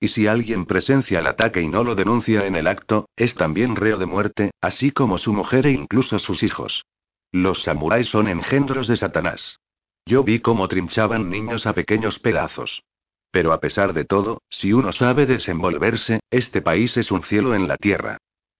Y 0.03 0.09
si 0.09 0.27
alguien 0.27 0.65
presencia 0.65 1.19
el 1.19 1.27
ataque 1.27 1.61
y 1.61 1.69
no 1.69 1.85
lo 1.85 1.95
denuncia 1.95 2.45
en 2.45 2.57
el 2.57 2.67
acto, 2.67 3.07
es 3.15 3.35
también 3.35 3.77
reo 3.77 3.97
de 3.97 4.05
muerte, 4.05 4.51
así 4.59 4.91
como 4.91 5.17
su 5.17 5.31
mujer 5.31 5.65
e 5.65 5.71
incluso 5.71 6.19
sus 6.19 6.43
hijos. 6.43 6.83
Los 7.31 7.63
samuráis 7.63 8.09
son 8.09 8.27
engendros 8.27 8.89
de 8.89 8.97
Satanás. 8.97 9.61
Yo 10.05 10.25
vi 10.25 10.41
cómo 10.41 10.67
trinchaban 10.67 11.29
niños 11.29 11.65
a 11.67 11.73
pequeños 11.73 12.19
pedazos. 12.19 12.83
Pero 13.31 13.53
a 13.53 13.61
pesar 13.61 13.93
de 13.93 14.03
todo, 14.03 14.41
si 14.49 14.73
uno 14.73 14.91
sabe 14.91 15.25
desenvolverse, 15.25 16.19
este 16.29 16.61
país 16.61 16.97
es 16.97 17.09
un 17.09 17.23
cielo 17.23 17.55
en 17.55 17.69
la 17.69 17.77
tierra. 17.77 18.17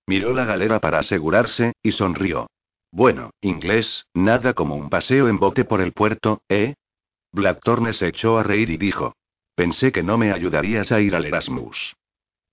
Miró 0.07 0.31
la 0.31 0.45
galera 0.45 0.79
para 0.79 0.99
asegurarse, 0.99 1.73
y 1.83 1.91
sonrió. 1.91 2.47
Bueno, 2.89 3.31
inglés, 3.41 4.05
nada 4.13 4.53
como 4.53 4.77
un 4.77 4.89
paseo 4.89 5.27
en 5.27 5.39
bote 5.39 5.65
por 5.65 5.81
el 5.81 5.91
puerto, 5.91 6.41
¿eh? 6.47 6.75
Blackthorne 7.33 7.91
se 7.91 8.07
echó 8.07 8.37
a 8.37 8.43
reír 8.43 8.69
y 8.69 8.77
dijo. 8.77 9.13
Pensé 9.55 9.91
que 9.91 10.03
no 10.03 10.17
me 10.17 10.31
ayudarías 10.31 10.91
a 10.91 10.99
ir 10.99 11.15
al 11.15 11.25
Erasmus. 11.25 11.95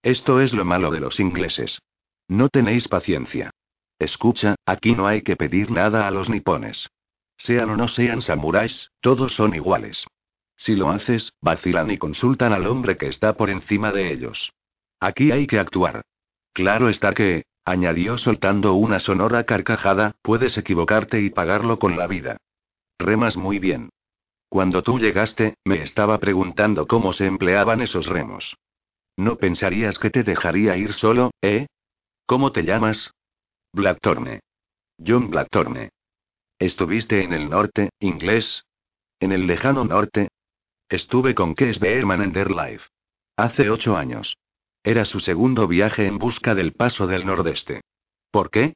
Esto 0.03 0.41
es 0.41 0.53
lo 0.53 0.65
malo 0.65 0.91
de 0.91 1.01
los 1.01 1.21
ingleses. 1.21 1.81
No 2.29 2.49
tenéis 2.49 2.89
paciencia. 2.89 3.51
Escucha, 3.99 4.57
aquí 4.67 4.95
no 4.95 5.07
hay 5.07 5.23
que 5.23 5.37
pedir 5.37 5.71
nada 5.71 6.07
a 6.07 6.11
los 6.11 6.29
nipones. 6.29 6.89
Sean 7.37 7.71
o 7.71 7.77
no 7.77 7.89
sean 7.89 8.23
samuráis, 8.23 8.91
todos 9.01 9.33
son 9.33 9.55
iguales. 9.55 10.07
Si 10.57 10.77
lo 10.77 10.91
haces, 10.91 11.33
vacilan 11.41 11.91
y 11.91 11.97
consultan 11.97 12.53
al 12.53 12.67
hombre 12.67 12.99
que 12.99 13.09
está 13.09 13.35
por 13.35 13.49
encima 13.49 13.93
de 13.93 14.13
ellos. 14.13 14.53
Aquí 15.01 15.33
hay 15.33 15.47
que 15.47 15.59
actuar. 15.59 16.03
Claro 16.53 16.91
está 16.91 17.15
que, 17.15 17.45
añadió 17.65 18.19
soltando 18.19 18.75
una 18.75 19.01
sonora 19.01 19.45
carcajada, 19.45 20.17
puedes 20.23 20.59
equivocarte 20.59 21.21
y 21.23 21.31
pagarlo 21.31 21.79
con 21.79 21.97
la 21.97 22.07
vida. 22.07 22.37
Remas 22.99 23.39
muy 23.39 23.59
bien. 23.59 23.89
Cuando 24.51 24.83
tú 24.83 24.99
llegaste, 24.99 25.55
me 25.65 25.81
estaba 25.81 26.19
preguntando 26.19 26.89
cómo 26.89 27.13
se 27.13 27.25
empleaban 27.25 27.81
esos 27.81 28.07
remos. 28.07 28.57
¿No 29.17 29.37
pensarías 29.37 30.01
que 30.01 30.11
te 30.11 30.25
dejaría 30.25 30.77
ir 30.77 30.93
solo, 30.93 31.31
eh? 31.41 31.69
¿Cómo 32.27 32.51
te 32.51 32.65
llamas? 32.65 33.13
Blackthorne. 33.73 34.41
John 34.99 35.31
Blackthorne. 35.31 35.91
¿Estuviste 36.59 37.23
en 37.23 37.33
el 37.33 37.49
norte, 37.49 37.91
inglés? 38.01 38.65
¿En 39.21 39.31
el 39.31 39.47
lejano 39.47 39.85
norte? 39.85 40.31
Estuve 40.89 41.33
con 41.37 41.55
Kes 41.55 41.79
Beerman 41.79 42.21
en 42.21 42.33
Der 42.33 42.51
Life. 42.51 42.89
Hace 43.37 43.71
ocho 43.71 43.97
años. 43.97 44.37
Era 44.83 45.05
su 45.05 45.21
segundo 45.21 45.69
viaje 45.69 46.07
en 46.09 46.19
busca 46.19 46.57
del 46.57 46.73
paso 46.73 47.07
del 47.07 47.25
nordeste. 47.25 47.83
¿Por 48.33 48.51
qué? 48.51 48.75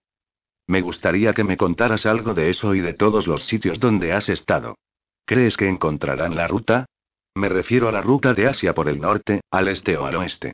Me 0.69 0.83
gustaría 0.83 1.33
que 1.33 1.43
me 1.43 1.57
contaras 1.57 2.07
algo 2.07 2.33
de 2.33 2.51
eso 2.51 2.77
y 2.77 2.81
de 2.81 2.95
todos 2.95 3.27
los 3.27 3.43
sitios 3.45 3.81
donde 3.81 4.13
has 4.13 4.29
estado. 4.29 4.77
¿Crees 5.25 5.57
que 5.57 5.69
encontrarán 5.69 6.37
la 6.37 6.47
ruta? 6.47 6.87
Me 7.35 7.49
refiero 7.49 7.89
a 7.89 7.93
la 7.93 8.03
ruta 8.03 8.35
de 8.35 8.47
Asia 8.47 8.75
por 8.75 8.89
el 8.89 9.01
norte, 9.01 9.41
al 9.51 9.69
este 9.69 9.97
o 9.97 10.07
al 10.07 10.17
oeste. 10.17 10.53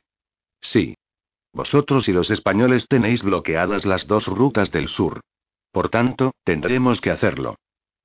Sí, 0.61 0.95
vosotros 1.53 2.07
y 2.07 2.13
los 2.13 2.29
españoles 2.29 2.85
tenéis 2.87 3.23
bloqueadas 3.23 3.85
las 3.85 4.07
dos 4.07 4.27
rutas 4.27 4.71
del 4.71 4.87
sur. 4.87 5.21
Por 5.71 5.89
tanto, 5.89 6.33
tendremos 6.43 7.01
que 7.01 7.11
hacerlo. 7.11 7.55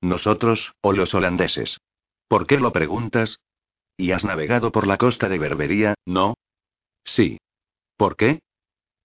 Nosotros, 0.01 0.73
o 0.81 0.93
los 0.93 1.13
holandeses. 1.13 1.77
¿Por 2.27 2.45
qué 2.45 2.59
lo 2.59 2.71
preguntas? 2.71 3.39
¿Y 3.95 4.11
has 4.11 4.25
navegado 4.25 4.71
por 4.71 4.85
la 4.85 4.97
costa 4.97 5.29
de 5.29 5.39
Berbería, 5.39 5.95
no? 6.05 6.35
Sí. 7.03 7.39
¿Por 7.95 8.15
qué? 8.15 8.39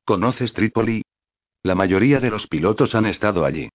¿Conoces 0.04 0.52
Trípoli? 0.52 1.02
La 1.62 1.74
mayoría 1.74 2.18
de 2.18 2.30
los 2.30 2.48
pilotos 2.48 2.94
han 2.94 3.06
estado 3.06 3.44
allí. 3.44 3.68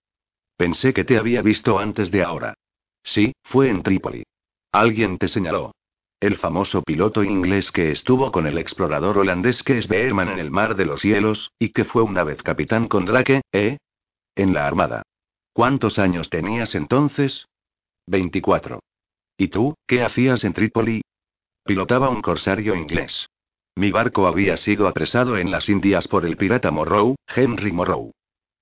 Pensé 0.57 0.93
que 0.93 1.05
te 1.05 1.17
había 1.17 1.41
visto 1.41 1.79
antes 1.79 2.11
de 2.11 2.23
ahora. 2.23 2.55
Sí, 3.07 3.31
fue 3.43 3.69
en 3.69 3.83
Trípoli. 3.83 4.23
Alguien 4.73 5.17
te 5.17 5.29
señaló. 5.29 5.71
El 6.19 6.35
famoso 6.35 6.81
piloto 6.81 7.23
inglés 7.23 7.71
que 7.71 7.91
estuvo 7.91 8.33
con 8.33 8.47
el 8.47 8.57
explorador 8.57 9.17
holandés 9.17 9.63
que 9.63 9.77
es 9.77 9.87
Beerman 9.87 10.27
en 10.27 10.39
el 10.39 10.51
Mar 10.51 10.75
de 10.75 10.85
los 10.85 11.01
Cielos, 11.01 11.51
y 11.57 11.69
que 11.69 11.85
fue 11.85 12.01
una 12.01 12.25
vez 12.25 12.43
capitán 12.43 12.89
con 12.89 13.05
Drake, 13.05 13.41
¿eh? 13.53 13.77
En 14.35 14.53
la 14.53 14.67
Armada. 14.67 15.03
¿Cuántos 15.53 15.99
años 15.99 16.29
tenías 16.29 16.75
entonces? 16.75 17.47
24. 18.07 18.81
¿Y 19.37 19.47
tú, 19.47 19.75
qué 19.87 20.03
hacías 20.03 20.43
en 20.43 20.51
Trípoli? 20.51 21.01
Pilotaba 21.63 22.09
un 22.09 22.21
corsario 22.21 22.75
inglés. 22.75 23.29
Mi 23.75 23.91
barco 23.91 24.27
había 24.27 24.57
sido 24.57 24.85
apresado 24.85 25.37
en 25.37 25.49
las 25.49 25.69
Indias 25.69 26.09
por 26.09 26.25
el 26.25 26.35
pirata 26.35 26.71
Morrow, 26.71 27.15
Henry 27.33 27.71
Morrow. 27.71 28.11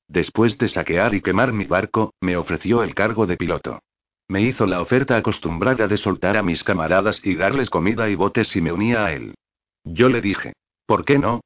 Después 0.08 0.60
de 0.60 0.70
saquear 0.70 1.16
y 1.16 1.22
quemar 1.22 1.52
mi 1.52 1.66
barco, 1.66 2.14
me 2.22 2.38
ofreció 2.38 2.84
el 2.84 2.94
cargo 2.94 3.26
de 3.26 3.38
piloto. 3.38 3.80
Me 4.28 4.42
hizo 4.42 4.66
la 4.66 4.82
oferta 4.82 5.18
acostumbrada 5.18 5.88
de 5.88 5.98
soltar 5.98 6.36
a 6.36 6.44
mis 6.44 6.64
camaradas 6.64 7.22
y 7.24 7.36
darles 7.36 7.70
comida 7.70 8.10
y 8.10 8.16
botes 8.16 8.48
si 8.48 8.60
me 8.60 8.72
unía 8.72 9.06
a 9.06 9.14
él. 9.14 9.36
Yo 9.84 10.10
le 10.10 10.20
dije, 10.20 10.54
¿por 10.88 11.06
qué 11.06 11.20
no? 11.20 11.42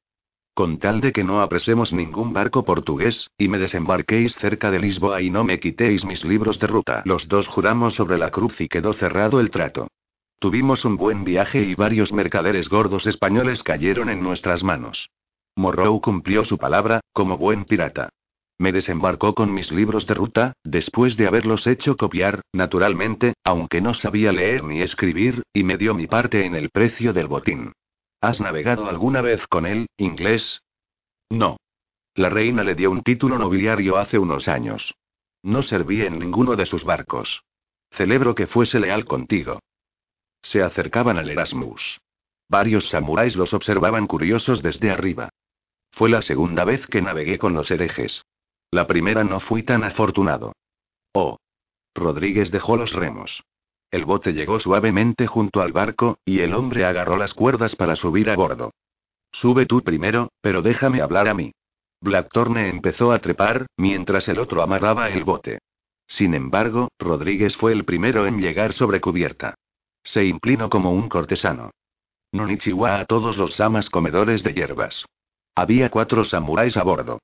Con 0.54 0.80
tal 0.80 1.02
de 1.02 1.12
que 1.12 1.24
no 1.24 1.42
apresemos 1.42 1.92
ningún 1.94 2.34
barco 2.34 2.64
portugués, 2.64 3.30
y 3.38 3.48
me 3.50 3.60
desembarquéis 3.60 4.36
cerca 4.36 4.72
de 4.72 4.80
Lisboa 4.80 5.22
y 5.22 5.30
no 5.30 5.44
me 5.44 5.60
quitéis 5.60 6.06
mis 6.06 6.24
libros 6.24 6.60
de 6.60 6.68
ruta. 6.68 7.02
Los 7.06 7.28
dos 7.28 7.48
juramos 7.48 7.96
sobre 7.96 8.18
la 8.18 8.32
cruz 8.32 8.60
y 8.62 8.68
quedó 8.68 8.94
cerrado 8.94 9.40
el 9.40 9.52
trato. 9.52 9.88
Tuvimos 10.40 10.86
un 10.86 10.96
buen 10.96 11.26
viaje 11.26 11.62
y 11.62 11.76
varios 11.76 12.14
mercaderes 12.14 12.70
gordos 12.70 13.08
españoles 13.08 13.62
cayeron 13.62 14.10
en 14.10 14.24
nuestras 14.24 14.64
manos. 14.64 15.10
Morrow 15.56 16.00
cumplió 16.00 16.46
su 16.46 16.58
palabra, 16.58 17.02
como 17.12 17.38
buen 17.38 17.66
pirata. 17.66 18.10
Me 18.60 18.74
desembarcó 18.74 19.34
con 19.36 19.54
mis 19.54 19.72
libros 19.72 20.06
de 20.06 20.14
ruta, 20.16 20.54
después 20.66 21.16
de 21.16 21.28
haberlos 21.28 21.66
hecho 21.66 21.96
copiar, 21.96 22.42
naturalmente, 22.52 23.34
aunque 23.46 23.80
no 23.80 23.94
sabía 23.94 24.34
leer 24.34 24.66
ni 24.66 24.82
escribir, 24.82 25.44
y 25.54 25.64
me 25.64 25.78
dio 25.78 25.94
mi 25.94 26.08
parte 26.08 26.46
en 26.46 26.56
el 26.56 26.70
precio 26.70 27.14
del 27.14 27.28
botín. 27.28 27.72
¿Has 28.20 28.42
navegado 28.42 28.90
alguna 28.90 29.22
vez 29.22 29.48
con 29.48 29.66
él, 29.66 29.88
inglés? 29.96 30.62
No. 31.30 31.56
La 32.16 32.30
reina 32.30 32.66
le 32.66 32.76
dio 32.76 32.92
un 32.92 33.02
título 33.02 33.40
nobiliario 33.40 33.98
hace 33.98 34.20
unos 34.20 34.50
años. 34.50 34.94
No 35.42 35.62
serví 35.62 36.02
en 36.02 36.20
ninguno 36.20 36.58
de 36.58 36.66
sus 36.66 36.84
barcos. 36.84 37.44
Celebro 37.92 38.36
que 38.36 38.46
fuese 38.46 38.82
leal 38.82 39.06
contigo. 39.06 39.62
Se 40.42 40.62
acercaban 40.62 41.18
al 41.18 41.30
Erasmus. 41.30 42.02
Varios 42.50 42.90
samuráis 42.90 43.38
los 43.38 43.54
observaban 43.54 44.06
curiosos 44.06 44.62
desde 44.62 44.92
arriba. 44.92 45.30
Fue 45.92 46.10
la 46.10 46.22
segunda 46.22 46.66
vez 46.66 46.86
que 46.88 47.02
navegué 47.02 47.38
con 47.38 47.54
los 47.54 47.72
herejes. 47.72 48.24
La 48.72 48.86
primera 48.88 49.24
no 49.24 49.40
fui 49.40 49.64
tan 49.64 49.84
afortunado. 49.84 50.54
Oh. 51.14 51.38
Rodríguez 51.96 52.52
dejó 52.52 52.78
los 52.78 52.94
remos. 52.94 53.44
El 53.92 54.06
bote 54.06 54.34
llegó 54.34 54.60
suavemente 54.60 55.26
junto 55.26 55.62
al 55.62 55.72
barco, 55.72 56.20
y 56.24 56.42
el 56.42 56.54
hombre 56.54 56.86
agarró 56.86 57.18
las 57.18 57.34
cuerdas 57.34 57.76
para 57.76 57.96
subir 57.96 58.30
a 58.30 58.36
bordo. 58.36 58.72
Sube 59.32 59.66
tú 59.66 59.82
primero, 59.82 60.32
pero 60.42 60.62
déjame 60.62 61.02
hablar 61.02 61.28
a 61.28 61.34
mí. 61.34 61.52
Blackthorne 62.02 62.70
empezó 62.70 63.12
a 63.12 63.20
trepar, 63.20 63.66
mientras 63.76 64.28
el 64.28 64.40
otro 64.40 64.62
amarraba 64.62 65.10
el 65.10 65.24
bote. 65.24 65.60
Sin 66.08 66.34
embargo, 66.34 66.90
Rodríguez 66.98 67.58
fue 67.58 67.74
el 67.74 67.86
primero 67.86 68.26
en 68.26 68.40
llegar 68.40 68.74
sobre 68.74 69.02
cubierta. 69.02 69.56
Se 70.04 70.26
inclinó 70.26 70.70
como 70.70 70.92
un 70.92 71.10
cortesano. 71.10 71.72
Nonichiwa 72.32 73.00
a 73.00 73.06
todos 73.06 73.38
los 73.38 73.56
samas 73.56 73.90
comedores 73.90 74.44
de 74.44 74.54
hierbas. 74.54 75.06
Había 75.56 75.90
cuatro 75.90 76.24
samuráis 76.24 76.78
a 76.78 76.84
bordo. 76.84 77.20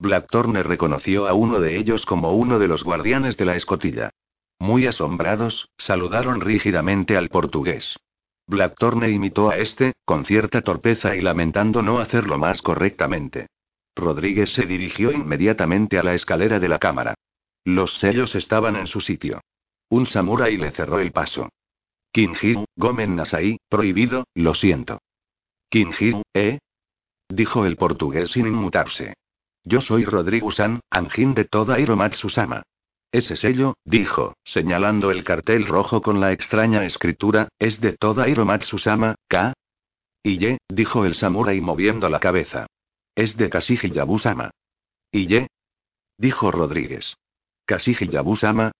Blackthorne 0.00 0.62
reconoció 0.62 1.28
a 1.28 1.34
uno 1.34 1.60
de 1.60 1.76
ellos 1.76 2.06
como 2.06 2.32
uno 2.32 2.58
de 2.58 2.68
los 2.68 2.82
guardianes 2.84 3.36
de 3.36 3.44
la 3.44 3.54
escotilla. 3.54 4.10
Muy 4.58 4.86
asombrados, 4.86 5.68
saludaron 5.76 6.40
rígidamente 6.40 7.18
al 7.18 7.28
portugués. 7.28 7.98
Blackthorne 8.46 9.10
imitó 9.10 9.50
a 9.50 9.58
este, 9.58 9.92
con 10.06 10.24
cierta 10.24 10.62
torpeza 10.62 11.14
y 11.14 11.20
lamentando 11.20 11.82
no 11.82 11.98
hacerlo 11.98 12.38
más 12.38 12.62
correctamente. 12.62 13.48
Rodríguez 13.94 14.54
se 14.54 14.64
dirigió 14.64 15.12
inmediatamente 15.12 15.98
a 15.98 16.02
la 16.02 16.14
escalera 16.14 16.58
de 16.58 16.68
la 16.70 16.78
cámara. 16.78 17.14
Los 17.64 17.98
sellos 17.98 18.34
estaban 18.34 18.76
en 18.76 18.86
su 18.86 19.02
sitio. 19.02 19.42
Un 19.90 20.06
samurái 20.06 20.56
le 20.56 20.70
cerró 20.70 20.98
el 20.98 21.12
paso. 21.12 21.50
Kinji, 22.10 22.64
Gomen 22.74 23.16
Nasai, 23.16 23.58
prohibido, 23.68 24.24
lo 24.34 24.54
siento. 24.54 25.02
Kinji, 25.68 26.22
¿eh? 26.32 26.58
Dijo 27.28 27.66
el 27.66 27.76
portugués 27.76 28.30
sin 28.30 28.46
inmutarse. 28.46 29.14
Yo 29.64 29.80
soy 29.80 30.04
Rodrigo-san, 30.04 30.80
Anjin 30.90 31.34
de 31.34 31.44
toda 31.44 31.78
Hiromatsu-sama. 31.78 32.62
Ese 33.12 33.36
sello, 33.36 33.74
dijo, 33.84 34.34
señalando 34.44 35.10
el 35.10 35.24
cartel 35.24 35.66
rojo 35.66 36.00
con 36.00 36.20
la 36.20 36.32
extraña 36.32 36.84
escritura, 36.84 37.48
es 37.58 37.80
de 37.80 37.92
toda 37.92 38.28
Hiromatsu-sama, 38.28 39.16
K. 39.28 39.52
Y 40.22 40.38
ye, 40.38 40.58
dijo 40.68 41.04
el 41.04 41.14
samurái 41.14 41.60
moviendo 41.60 42.08
la 42.08 42.20
cabeza. 42.20 42.66
Es 43.14 43.36
de 43.36 43.50
Kasiji 43.50 43.90
Yabu-sama. 43.90 44.50
¿Y 45.10 45.26
ye? 45.26 45.48
Dijo 46.16 46.50
Rodríguez. 46.50 47.14
Kasiji 47.66 48.08
Yabu-sama, 48.08 48.72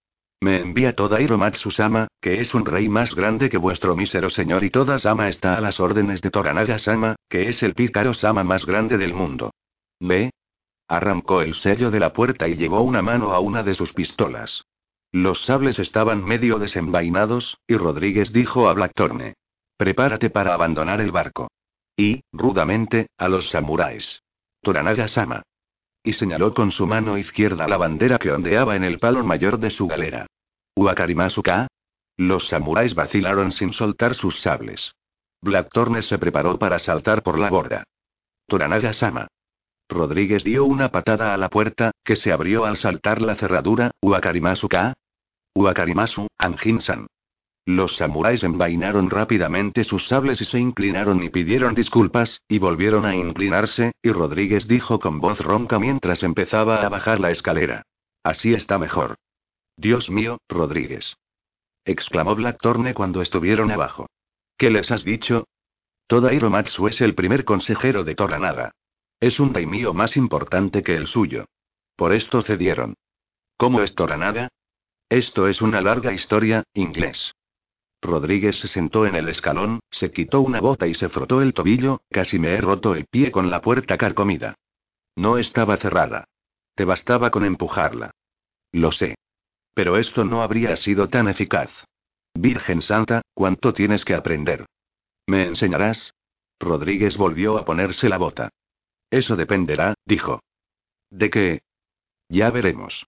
me 0.42 0.58
envía 0.60 0.94
toda 0.94 1.20
Hiromatsu-sama, 1.20 2.08
que 2.18 2.40
es 2.40 2.54
un 2.54 2.64
rey 2.64 2.88
más 2.88 3.14
grande 3.14 3.50
que 3.50 3.58
vuestro 3.58 3.94
mísero 3.94 4.30
señor 4.30 4.64
y 4.64 4.70
toda 4.70 4.98
Sama 4.98 5.28
está 5.28 5.54
a 5.56 5.60
las 5.60 5.80
órdenes 5.80 6.22
de 6.22 6.30
Toranaga-sama, 6.30 7.16
que 7.28 7.50
es 7.50 7.62
el 7.62 7.74
pícaro-sama 7.74 8.42
más 8.42 8.64
grande 8.64 8.96
del 8.96 9.12
mundo. 9.12 9.50
¿Ve? 10.00 10.30
Arrancó 10.90 11.40
el 11.40 11.54
sello 11.54 11.90
de 11.90 12.00
la 12.00 12.12
puerta 12.12 12.48
y 12.48 12.56
llevó 12.56 12.82
una 12.82 13.00
mano 13.00 13.32
a 13.32 13.40
una 13.40 13.62
de 13.62 13.74
sus 13.74 13.94
pistolas. 13.94 14.64
Los 15.12 15.44
sables 15.44 15.78
estaban 15.78 16.22
medio 16.22 16.58
desenvainados, 16.58 17.56
y 17.66 17.76
Rodríguez 17.76 18.32
dijo 18.32 18.68
a 18.68 18.74
Blackthorne. 18.74 19.34
Prepárate 19.78 20.28
para 20.28 20.52
abandonar 20.52 21.00
el 21.00 21.12
barco. 21.12 21.48
Y, 21.96 22.22
rudamente, 22.32 23.06
a 23.16 23.28
los 23.28 23.48
samuráis. 23.48 24.20
Toranaga-sama 24.60 25.42
y 26.02 26.12
señaló 26.14 26.54
con 26.54 26.72
su 26.72 26.86
mano 26.86 27.18
izquierda 27.18 27.68
la 27.68 27.76
bandera 27.76 28.18
que 28.18 28.32
ondeaba 28.32 28.76
en 28.76 28.84
el 28.84 28.98
palo 28.98 29.22
mayor 29.24 29.58
de 29.58 29.70
su 29.70 29.86
galera. 29.86 30.26
¿Uakarimasuka? 30.76 31.68
Los 32.16 32.48
samuráis 32.48 32.94
vacilaron 32.94 33.52
sin 33.52 33.72
soltar 33.72 34.14
sus 34.14 34.40
sables. 34.40 34.94
Blackthorne 35.42 36.02
se 36.02 36.18
preparó 36.18 36.58
para 36.58 36.78
saltar 36.78 37.22
por 37.22 37.38
la 37.38 37.50
borda. 37.50 37.84
Toranaga-sama. 38.46 39.28
Rodríguez 39.90 40.44
dio 40.44 40.64
una 40.64 40.90
patada 40.90 41.34
a 41.34 41.36
la 41.36 41.50
puerta, 41.50 41.90
que 42.04 42.16
se 42.16 42.32
abrió 42.32 42.64
al 42.64 42.76
saltar 42.76 43.20
la 43.20 43.34
cerradura. 43.34 43.90
¿Uakarimasuka? 44.00 44.94
Uakarimasu, 45.54 46.28
Anjin-san. 46.38 47.06
Los 47.66 47.96
samuráis 47.96 48.42
envainaron 48.42 49.10
rápidamente 49.10 49.84
sus 49.84 50.06
sables 50.08 50.40
y 50.40 50.44
se 50.44 50.58
inclinaron 50.58 51.22
y 51.22 51.28
pidieron 51.28 51.74
disculpas, 51.74 52.40
y 52.48 52.58
volvieron 52.58 53.04
a 53.04 53.14
inclinarse, 53.14 53.92
y 54.02 54.12
Rodríguez 54.12 54.66
dijo 54.66 54.98
con 54.98 55.20
voz 55.20 55.40
ronca 55.40 55.78
mientras 55.78 56.22
empezaba 56.22 56.84
a 56.84 56.88
bajar 56.88 57.20
la 57.20 57.30
escalera. 57.30 57.82
Así 58.22 58.54
está 58.54 58.78
mejor. 58.78 59.16
Dios 59.76 60.10
mío, 60.10 60.38
Rodríguez. 60.48 61.16
exclamó 61.84 62.34
Blackthorne 62.34 62.94
cuando 62.94 63.22
estuvieron 63.22 63.70
abajo. 63.70 64.06
¿Qué 64.56 64.70
les 64.70 64.90
has 64.90 65.04
dicho? 65.04 65.46
Toda 66.06 66.32
Hiromatsu 66.32 66.88
es 66.88 67.00
el 67.00 67.14
primer 67.14 67.44
consejero 67.44 68.04
de 68.04 68.14
Toranaga. 68.14 68.72
Es 69.20 69.38
un 69.38 69.52
daimio 69.52 69.92
más 69.92 70.16
importante 70.16 70.82
que 70.82 70.96
el 70.96 71.06
suyo. 71.06 71.44
Por 71.94 72.14
esto 72.14 72.40
cedieron. 72.40 72.94
¿Cómo 73.58 73.82
es 73.82 73.94
Toranaga? 73.94 74.48
Esto 75.10 75.46
es 75.46 75.60
una 75.60 75.82
larga 75.82 76.14
historia, 76.14 76.64
inglés. 76.72 77.34
Rodríguez 78.00 78.58
se 78.58 78.68
sentó 78.68 79.06
en 79.06 79.14
el 79.14 79.28
escalón, 79.28 79.80
se 79.90 80.10
quitó 80.10 80.40
una 80.40 80.60
bota 80.60 80.86
y 80.86 80.94
se 80.94 81.10
frotó 81.10 81.42
el 81.42 81.52
tobillo, 81.52 82.00
casi 82.10 82.38
me 82.38 82.54
he 82.54 82.60
roto 82.62 82.94
el 82.94 83.04
pie 83.04 83.30
con 83.30 83.50
la 83.50 83.60
puerta 83.60 83.98
carcomida. 83.98 84.54
No 85.16 85.36
estaba 85.36 85.76
cerrada. 85.76 86.24
Te 86.74 86.86
bastaba 86.86 87.30
con 87.30 87.44
empujarla. 87.44 88.12
Lo 88.72 88.90
sé. 88.90 89.16
Pero 89.74 89.98
esto 89.98 90.24
no 90.24 90.42
habría 90.42 90.76
sido 90.76 91.10
tan 91.10 91.28
eficaz. 91.28 91.70
Virgen 92.32 92.80
Santa, 92.80 93.20
¿cuánto 93.34 93.74
tienes 93.74 94.06
que 94.06 94.14
aprender? 94.14 94.64
¿Me 95.26 95.42
enseñarás? 95.44 96.14
Rodríguez 96.58 97.18
volvió 97.18 97.58
a 97.58 97.66
ponerse 97.66 98.08
la 98.08 98.16
bota. 98.16 98.50
Eso 99.10 99.36
dependerá, 99.36 99.94
dijo. 100.04 100.40
¿De 101.10 101.30
qué? 101.30 101.62
Ya 102.28 102.50
veremos. 102.50 103.06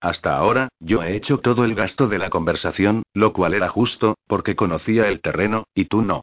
Hasta 0.00 0.36
ahora, 0.36 0.68
yo 0.78 1.02
he 1.02 1.16
hecho 1.16 1.38
todo 1.38 1.64
el 1.64 1.74
gasto 1.74 2.06
de 2.06 2.18
la 2.18 2.30
conversación, 2.30 3.02
lo 3.14 3.32
cual 3.32 3.54
era 3.54 3.68
justo, 3.68 4.16
porque 4.26 4.54
conocía 4.54 5.08
el 5.08 5.20
terreno, 5.20 5.64
y 5.74 5.86
tú 5.86 6.02
no. 6.02 6.22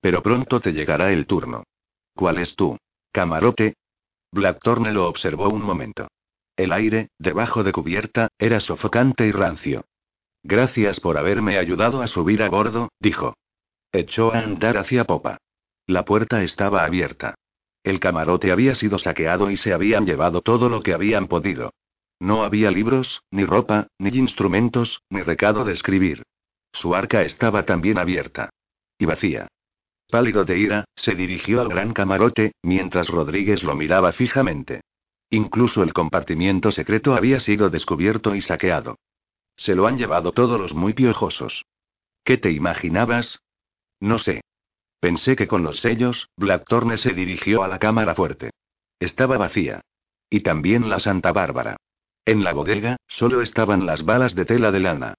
Pero 0.00 0.22
pronto 0.22 0.60
te 0.60 0.72
llegará 0.72 1.12
el 1.12 1.26
turno. 1.26 1.64
¿Cuál 2.14 2.38
es 2.38 2.54
tú? 2.54 2.76
¿Camarote? 3.10 3.74
Blackthorne 4.30 4.92
lo 4.92 5.08
observó 5.08 5.48
un 5.48 5.62
momento. 5.62 6.08
El 6.56 6.72
aire, 6.72 7.08
debajo 7.18 7.64
de 7.64 7.72
cubierta, 7.72 8.28
era 8.38 8.60
sofocante 8.60 9.26
y 9.26 9.32
rancio. 9.32 9.84
Gracias 10.42 11.00
por 11.00 11.16
haberme 11.18 11.58
ayudado 11.58 12.02
a 12.02 12.06
subir 12.06 12.42
a 12.42 12.48
bordo, 12.48 12.90
dijo. 13.00 13.34
Echó 13.92 14.34
a 14.34 14.38
andar 14.38 14.76
hacia 14.76 15.04
popa. 15.04 15.38
La 15.86 16.04
puerta 16.04 16.42
estaba 16.42 16.84
abierta. 16.84 17.34
El 17.82 18.00
camarote 18.00 18.52
había 18.52 18.74
sido 18.74 18.98
saqueado 18.98 19.50
y 19.50 19.56
se 19.56 19.72
habían 19.72 20.06
llevado 20.06 20.42
todo 20.42 20.68
lo 20.68 20.82
que 20.82 20.94
habían 20.94 21.28
podido. 21.28 21.72
No 22.20 22.42
había 22.42 22.70
libros, 22.70 23.22
ni 23.30 23.44
ropa, 23.44 23.88
ni 23.98 24.10
instrumentos, 24.10 25.02
ni 25.08 25.22
recado 25.22 25.64
de 25.64 25.72
escribir. 25.72 26.24
Su 26.72 26.94
arca 26.94 27.22
estaba 27.22 27.64
también 27.64 27.98
abierta. 27.98 28.50
Y 28.98 29.06
vacía. 29.06 29.48
Pálido 30.10 30.44
de 30.44 30.58
ira, 30.58 30.84
se 30.96 31.14
dirigió 31.14 31.60
al 31.60 31.68
gran 31.68 31.92
camarote, 31.92 32.52
mientras 32.62 33.08
Rodríguez 33.08 33.62
lo 33.62 33.74
miraba 33.74 34.12
fijamente. 34.12 34.80
Incluso 35.30 35.82
el 35.82 35.92
compartimiento 35.92 36.72
secreto 36.72 37.14
había 37.14 37.38
sido 37.40 37.68
descubierto 37.68 38.34
y 38.34 38.40
saqueado. 38.40 38.96
Se 39.56 39.74
lo 39.74 39.86
han 39.86 39.98
llevado 39.98 40.32
todos 40.32 40.58
los 40.58 40.72
muy 40.74 40.94
piojosos. 40.94 41.66
¿Qué 42.24 42.38
te 42.38 42.50
imaginabas? 42.50 43.40
No 44.00 44.18
sé. 44.18 44.40
Pensé 45.00 45.36
que 45.36 45.46
con 45.46 45.62
los 45.62 45.80
sellos, 45.80 46.28
Blackthorne 46.36 46.96
se 46.96 47.12
dirigió 47.12 47.62
a 47.62 47.68
la 47.68 47.78
cámara 47.78 48.14
fuerte. 48.14 48.50
Estaba 48.98 49.38
vacía. 49.38 49.80
Y 50.30 50.40
también 50.40 50.88
la 50.88 50.98
Santa 50.98 51.32
Bárbara. 51.32 51.76
En 52.24 52.44
la 52.44 52.52
bodega, 52.52 52.96
solo 53.06 53.40
estaban 53.40 53.86
las 53.86 54.04
balas 54.04 54.34
de 54.34 54.44
tela 54.44 54.70
de 54.70 54.80
lana. 54.80 55.14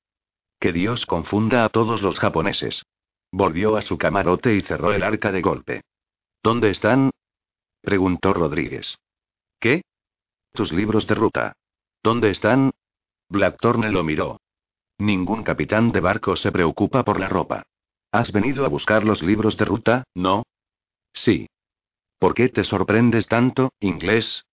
Que 0.60 0.74
Dios 0.74 1.06
confunda 1.06 1.64
a 1.64 1.70
todos 1.70 2.04
los 2.04 2.20
japoneses. 2.20 2.84
Volvió 3.32 3.78
a 3.78 3.82
su 3.82 3.98
camarote 3.98 4.56
y 4.56 4.62
cerró 4.62 4.92
el 4.94 5.04
arca 5.04 5.32
de 5.32 5.42
golpe. 5.42 5.82
¿Dónde 6.44 6.70
están? 6.70 7.12
preguntó 7.82 8.34
Rodríguez. 8.34 8.98
¿Qué? 9.60 9.82
Tus 10.54 10.72
libros 10.72 11.08
de 11.08 11.16
ruta. 11.16 11.54
¿Dónde 12.04 12.32
están? 12.32 12.72
Blackthorne 13.30 13.92
lo 13.92 14.04
miró. 14.04 14.40
Ningún 14.98 15.44
capitán 15.44 15.92
de 15.92 16.02
barco 16.02 16.36
se 16.36 16.52
preocupa 16.52 17.04
por 17.04 17.20
la 17.20 17.30
ropa. 17.30 17.64
¿Has 18.12 18.32
venido 18.32 18.66
a 18.66 18.70
buscar 18.70 19.04
los 19.04 19.22
libros 19.22 19.58
de 19.58 19.66
ruta, 19.66 20.04
no? 20.16 20.44
Sí. 21.14 21.48
¿Por 22.18 22.34
qué 22.34 22.50
te 22.50 22.64
sorprendes 22.64 23.28
tanto, 23.28 23.72
inglés? 23.80 24.46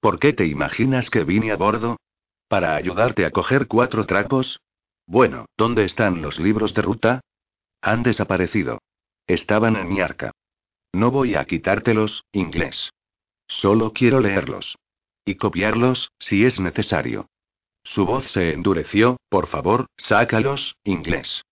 ¿Por 0.00 0.18
qué 0.18 0.32
te 0.32 0.46
imaginas 0.46 1.10
que 1.10 1.24
vine 1.24 1.50
a 1.50 1.56
bordo? 1.56 1.96
¿Para 2.48 2.76
ayudarte 2.76 3.24
a 3.24 3.30
coger 3.30 3.66
cuatro 3.66 4.04
trapos? 4.06 4.60
Bueno, 5.06 5.46
¿dónde 5.56 5.84
están 5.84 6.22
los 6.22 6.38
libros 6.38 6.74
de 6.74 6.82
ruta? 6.82 7.20
Han 7.80 8.02
desaparecido. 8.02 8.80
Estaban 9.26 9.76
en 9.76 9.88
mi 9.88 10.00
arca. 10.00 10.32
No 10.92 11.10
voy 11.10 11.34
a 11.34 11.44
quitártelos, 11.44 12.24
inglés. 12.32 12.90
Solo 13.46 13.92
quiero 13.92 14.20
leerlos. 14.20 14.76
Y 15.24 15.36
copiarlos, 15.36 16.10
si 16.18 16.44
es 16.44 16.60
necesario. 16.60 17.26
Su 17.84 18.04
voz 18.04 18.30
se 18.30 18.52
endureció, 18.52 19.16
por 19.28 19.46
favor, 19.46 19.86
sácalos, 19.96 20.76
inglés. 20.84 21.42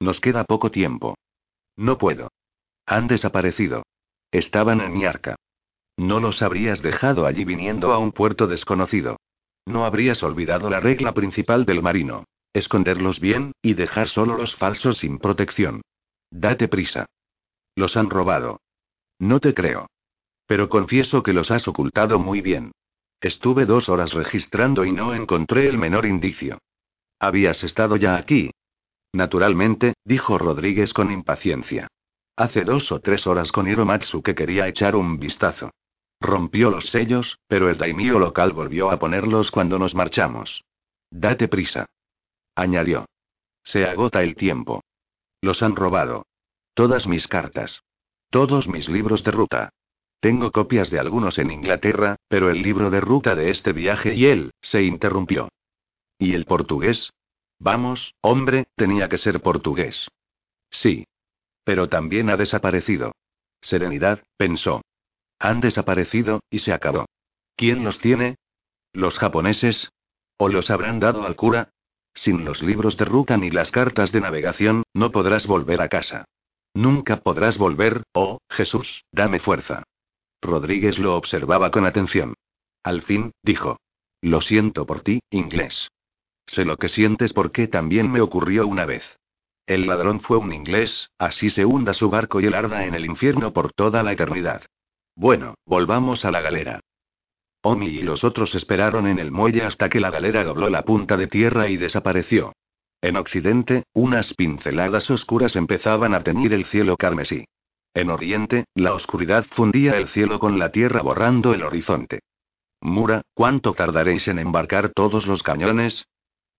Nos 0.00 0.20
queda 0.20 0.44
poco 0.44 0.70
tiempo. 0.70 1.16
No 1.76 1.98
puedo. 1.98 2.30
Han 2.86 3.08
desaparecido. 3.08 3.84
Estaban 4.30 4.80
en 4.80 4.92
mi 4.92 5.04
arca. 5.04 5.36
No 5.96 6.20
los 6.20 6.42
habrías 6.42 6.82
dejado 6.82 7.26
allí 7.26 7.44
viniendo 7.44 7.92
a 7.92 7.98
un 7.98 8.12
puerto 8.12 8.46
desconocido. 8.46 9.16
No 9.66 9.84
habrías 9.84 10.22
olvidado 10.22 10.70
la 10.70 10.80
regla 10.80 11.12
principal 11.12 11.66
del 11.66 11.82
marino. 11.82 12.24
Esconderlos 12.52 13.20
bien, 13.20 13.52
y 13.62 13.74
dejar 13.74 14.08
solo 14.08 14.36
los 14.36 14.54
falsos 14.54 14.98
sin 14.98 15.18
protección. 15.18 15.82
Date 16.30 16.68
prisa. 16.68 17.06
Los 17.74 17.96
han 17.96 18.10
robado. 18.10 18.60
No 19.18 19.40
te 19.40 19.54
creo. 19.54 19.88
Pero 20.46 20.68
confieso 20.68 21.22
que 21.22 21.32
los 21.32 21.50
has 21.50 21.68
ocultado 21.68 22.18
muy 22.18 22.40
bien. 22.40 22.72
Estuve 23.20 23.66
dos 23.66 23.88
horas 23.88 24.12
registrando 24.12 24.84
y 24.84 24.92
no 24.92 25.12
encontré 25.12 25.68
el 25.68 25.76
menor 25.76 26.06
indicio. 26.06 26.58
Habías 27.18 27.64
estado 27.64 27.96
ya 27.96 28.16
aquí. 28.16 28.52
Naturalmente, 29.12 29.94
dijo 30.04 30.38
Rodríguez 30.38 30.92
con 30.92 31.10
impaciencia. 31.10 31.88
Hace 32.36 32.64
dos 32.64 32.92
o 32.92 33.00
tres 33.00 33.26
horas 33.26 33.52
con 33.52 33.66
Hiromatsu 33.66 34.22
que 34.22 34.34
quería 34.34 34.68
echar 34.68 34.94
un 34.96 35.18
vistazo. 35.18 35.70
Rompió 36.20 36.70
los 36.70 36.90
sellos, 36.90 37.38
pero 37.48 37.68
el 37.70 37.78
daimio 37.78 38.18
local 38.18 38.52
volvió 38.52 38.90
a 38.90 38.98
ponerlos 38.98 39.50
cuando 39.50 39.78
nos 39.78 39.94
marchamos. 39.94 40.64
Date 41.10 41.48
prisa 41.48 41.86
añadió. 42.58 43.06
Se 43.62 43.86
agota 43.86 44.22
el 44.22 44.34
tiempo. 44.34 44.82
Los 45.40 45.62
han 45.62 45.76
robado. 45.76 46.26
Todas 46.74 47.06
mis 47.06 47.28
cartas. 47.28 47.82
Todos 48.30 48.68
mis 48.68 48.88
libros 48.88 49.22
de 49.22 49.30
ruta. 49.30 49.70
Tengo 50.20 50.50
copias 50.50 50.90
de 50.90 50.98
algunos 50.98 51.38
en 51.38 51.52
Inglaterra, 51.52 52.16
pero 52.28 52.50
el 52.50 52.62
libro 52.62 52.90
de 52.90 53.00
ruta 53.00 53.36
de 53.36 53.50
este 53.50 53.72
viaje 53.72 54.14
y 54.14 54.26
él, 54.26 54.50
se 54.60 54.82
interrumpió. 54.82 55.48
¿Y 56.18 56.34
el 56.34 56.44
portugués? 56.44 57.10
Vamos, 57.58 58.14
hombre, 58.20 58.66
tenía 58.76 59.08
que 59.08 59.18
ser 59.18 59.40
portugués. 59.40 60.08
Sí. 60.70 61.06
Pero 61.64 61.88
también 61.88 62.30
ha 62.30 62.36
desaparecido. 62.36 63.12
Serenidad, 63.60 64.22
pensó. 64.36 64.82
Han 65.38 65.60
desaparecido, 65.60 66.40
y 66.50 66.60
se 66.60 66.72
acabó. 66.72 67.06
¿Quién 67.56 67.84
los 67.84 67.98
tiene? 67.98 68.36
¿Los 68.92 69.18
japoneses? 69.18 69.90
¿O 70.36 70.48
los 70.48 70.70
habrán 70.70 71.00
dado 71.00 71.26
al 71.26 71.36
cura? 71.36 71.70
Sin 72.14 72.44
los 72.44 72.62
libros 72.62 72.96
de 72.96 73.04
ruta 73.04 73.36
ni 73.36 73.50
las 73.50 73.70
cartas 73.70 74.12
de 74.12 74.20
navegación, 74.20 74.84
no 74.94 75.10
podrás 75.10 75.46
volver 75.46 75.80
a 75.80 75.88
casa. 75.88 76.24
Nunca 76.74 77.18
podrás 77.18 77.58
volver, 77.58 78.04
oh, 78.12 78.38
Jesús, 78.48 79.04
dame 79.12 79.40
fuerza. 79.40 79.84
Rodríguez 80.40 80.98
lo 80.98 81.16
observaba 81.16 81.70
con 81.70 81.86
atención. 81.86 82.34
Al 82.82 83.02
fin, 83.02 83.32
dijo. 83.42 83.78
Lo 84.20 84.40
siento 84.40 84.86
por 84.86 85.00
ti, 85.00 85.20
inglés. 85.30 85.88
Sé 86.48 86.64
lo 86.64 86.78
que 86.78 86.88
sientes 86.88 87.34
porque 87.34 87.68
también 87.68 88.10
me 88.10 88.22
ocurrió 88.22 88.66
una 88.66 88.86
vez. 88.86 89.04
El 89.66 89.86
ladrón 89.86 90.20
fue 90.20 90.38
un 90.38 90.54
inglés, 90.54 91.10
así 91.18 91.50
se 91.50 91.66
hunda 91.66 91.92
su 91.92 92.08
barco 92.08 92.40
y 92.40 92.46
él 92.46 92.54
arda 92.54 92.86
en 92.86 92.94
el 92.94 93.04
infierno 93.04 93.52
por 93.52 93.72
toda 93.74 94.02
la 94.02 94.12
eternidad. 94.12 94.62
Bueno, 95.14 95.56
volvamos 95.66 96.24
a 96.24 96.30
la 96.30 96.40
galera. 96.40 96.80
Omi 97.62 97.88
y 97.88 98.00
los 98.00 98.24
otros 98.24 98.54
esperaron 98.54 99.06
en 99.06 99.18
el 99.18 99.30
muelle 99.30 99.62
hasta 99.62 99.90
que 99.90 100.00
la 100.00 100.10
galera 100.10 100.42
dobló 100.42 100.70
la 100.70 100.84
punta 100.84 101.18
de 101.18 101.26
tierra 101.26 101.68
y 101.68 101.76
desapareció. 101.76 102.54
En 103.02 103.16
occidente, 103.16 103.84
unas 103.92 104.32
pinceladas 104.32 105.10
oscuras 105.10 105.54
empezaban 105.54 106.14
a 106.14 106.22
teñir 106.22 106.54
el 106.54 106.64
cielo 106.64 106.96
carmesí. 106.96 107.44
En 107.92 108.08
oriente, 108.08 108.64
la 108.74 108.94
oscuridad 108.94 109.44
fundía 109.50 109.98
el 109.98 110.08
cielo 110.08 110.38
con 110.38 110.58
la 110.58 110.72
tierra 110.72 111.02
borrando 111.02 111.52
el 111.52 111.62
horizonte. 111.62 112.20
Mura, 112.80 113.20
¿cuánto 113.34 113.74
tardaréis 113.74 114.28
en 114.28 114.38
embarcar 114.38 114.90
todos 114.94 115.26
los 115.26 115.42
cañones? 115.42 116.06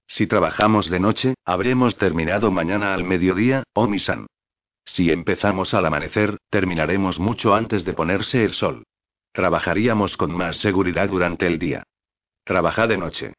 Si 0.09 0.25
trabajamos 0.25 0.89
de 0.89 0.99
noche, 0.99 1.35
habremos 1.45 1.95
terminado 1.95 2.49
mañana 2.49 2.95
al 2.95 3.03
mediodía, 3.03 3.63
Omi-san. 3.73 4.25
Si 4.83 5.11
empezamos 5.11 5.75
al 5.75 5.85
amanecer, 5.85 6.37
terminaremos 6.49 7.19
mucho 7.19 7.53
antes 7.53 7.85
de 7.85 7.93
ponerse 7.93 8.43
el 8.43 8.53
sol. 8.53 8.85
Trabajaríamos 9.31 10.17
con 10.17 10.31
más 10.35 10.57
seguridad 10.57 11.07
durante 11.09 11.45
el 11.45 11.59
día. 11.59 11.83
Trabaja 12.43 12.87
de 12.87 12.97
noche. 12.97 13.33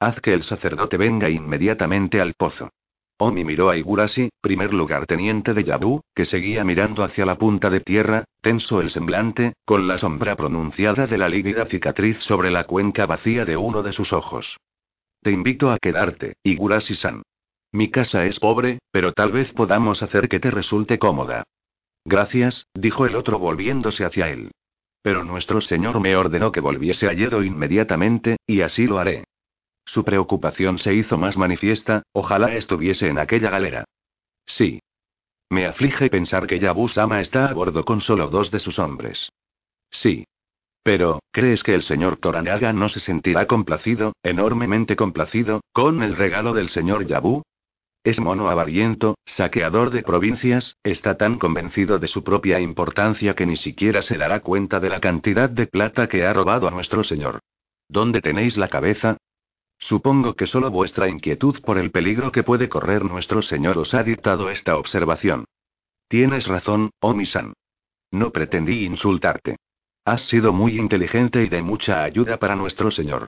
Haz 0.00 0.20
que 0.20 0.34
el 0.34 0.42
sacerdote 0.42 0.96
venga 0.96 1.30
inmediatamente 1.30 2.20
al 2.20 2.34
pozo. 2.34 2.70
Omi 3.18 3.44
miró 3.44 3.70
a 3.70 3.76
Igurashi, 3.76 4.28
primer 4.40 4.74
lugarteniente 4.74 5.54
de 5.54 5.62
Yabu, 5.62 6.00
que 6.12 6.24
seguía 6.24 6.64
mirando 6.64 7.04
hacia 7.04 7.24
la 7.24 7.38
punta 7.38 7.70
de 7.70 7.80
tierra, 7.80 8.24
tenso 8.42 8.80
el 8.80 8.90
semblante, 8.90 9.54
con 9.64 9.86
la 9.86 9.96
sombra 9.96 10.34
pronunciada 10.34 11.06
de 11.06 11.18
la 11.18 11.28
lívida 11.28 11.66
cicatriz 11.66 12.18
sobre 12.18 12.50
la 12.50 12.64
cuenca 12.64 13.06
vacía 13.06 13.44
de 13.44 13.56
uno 13.56 13.84
de 13.84 13.92
sus 13.92 14.12
ojos. 14.12 14.58
Te 15.26 15.32
invito 15.32 15.72
a 15.72 15.80
quedarte, 15.80 16.36
Igurashi-san. 16.44 17.22
Mi 17.72 17.90
casa 17.90 18.26
es 18.26 18.38
pobre, 18.38 18.78
pero 18.92 19.12
tal 19.12 19.32
vez 19.32 19.52
podamos 19.52 20.00
hacer 20.04 20.28
que 20.28 20.38
te 20.38 20.52
resulte 20.52 21.00
cómoda. 21.00 21.42
Gracias, 22.04 22.68
dijo 22.74 23.06
el 23.06 23.16
otro 23.16 23.40
volviéndose 23.40 24.04
hacia 24.04 24.30
él. 24.30 24.52
Pero 25.02 25.24
nuestro 25.24 25.60
señor 25.60 25.98
me 25.98 26.14
ordenó 26.14 26.52
que 26.52 26.60
volviese 26.60 27.08
a 27.08 27.12
Yedo 27.12 27.42
inmediatamente, 27.42 28.36
y 28.46 28.60
así 28.60 28.86
lo 28.86 29.00
haré. 29.00 29.24
Su 29.84 30.04
preocupación 30.04 30.78
se 30.78 30.94
hizo 30.94 31.18
más 31.18 31.36
manifiesta, 31.36 32.04
ojalá 32.12 32.54
estuviese 32.54 33.08
en 33.08 33.18
aquella 33.18 33.50
galera. 33.50 33.84
Sí. 34.44 34.78
Me 35.50 35.66
aflige 35.66 36.08
pensar 36.08 36.46
que 36.46 36.60
Yabu-sama 36.60 37.20
está 37.20 37.46
a 37.46 37.52
bordo 37.52 37.84
con 37.84 38.00
solo 38.00 38.28
dos 38.28 38.52
de 38.52 38.60
sus 38.60 38.78
hombres. 38.78 39.32
Sí. 39.90 40.24
Pero, 40.86 41.18
¿crees 41.32 41.64
que 41.64 41.74
el 41.74 41.82
señor 41.82 42.16
Toranaga 42.18 42.72
no 42.72 42.88
se 42.88 43.00
sentirá 43.00 43.48
complacido, 43.48 44.12
enormemente 44.22 44.94
complacido, 44.94 45.62
con 45.72 46.00
el 46.00 46.14
regalo 46.14 46.54
del 46.54 46.68
señor 46.68 47.08
Yabu? 47.08 47.42
Es 48.04 48.20
mono 48.20 48.48
avariento, 48.50 49.16
saqueador 49.24 49.90
de 49.90 50.04
provincias, 50.04 50.76
está 50.84 51.16
tan 51.16 51.40
convencido 51.40 51.98
de 51.98 52.06
su 52.06 52.22
propia 52.22 52.60
importancia 52.60 53.34
que 53.34 53.46
ni 53.46 53.56
siquiera 53.56 54.00
se 54.00 54.16
dará 54.16 54.38
cuenta 54.42 54.78
de 54.78 54.90
la 54.90 55.00
cantidad 55.00 55.50
de 55.50 55.66
plata 55.66 56.08
que 56.08 56.24
ha 56.24 56.32
robado 56.32 56.68
a 56.68 56.70
nuestro 56.70 57.02
señor. 57.02 57.40
¿Dónde 57.88 58.20
tenéis 58.20 58.56
la 58.56 58.68
cabeza? 58.68 59.16
Supongo 59.80 60.34
que 60.34 60.46
solo 60.46 60.70
vuestra 60.70 61.08
inquietud 61.08 61.60
por 61.62 61.78
el 61.78 61.90
peligro 61.90 62.30
que 62.30 62.44
puede 62.44 62.68
correr 62.68 63.04
nuestro 63.04 63.42
señor 63.42 63.76
os 63.76 63.92
ha 63.92 64.04
dictado 64.04 64.50
esta 64.50 64.76
observación. 64.76 65.46
Tienes 66.06 66.46
razón, 66.46 66.90
Omisan. 67.00 67.54
No 68.12 68.30
pretendí 68.30 68.84
insultarte. 68.84 69.56
Has 70.06 70.22
sido 70.28 70.52
muy 70.52 70.78
inteligente 70.78 71.42
y 71.42 71.48
de 71.48 71.62
mucha 71.62 72.04
ayuda 72.04 72.36
para 72.36 72.54
nuestro 72.54 72.92
señor. 72.92 73.26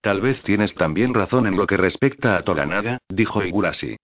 Tal 0.00 0.20
vez 0.20 0.40
tienes 0.44 0.74
también 0.74 1.12
razón 1.12 1.48
en 1.48 1.56
lo 1.56 1.66
que 1.66 1.76
respecta 1.76 2.36
a 2.36 2.44
Toranaga, 2.44 2.98
dijo 3.08 3.42
Igurashi. 3.42 3.96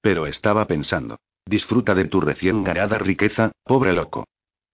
Pero 0.00 0.26
estaba 0.26 0.66
pensando. 0.66 1.18
Disfruta 1.44 1.94
de 1.94 2.06
tu 2.06 2.22
recién 2.22 2.64
ganada 2.64 2.96
riqueza, 2.96 3.52
pobre 3.64 3.92
loco. 3.92 4.24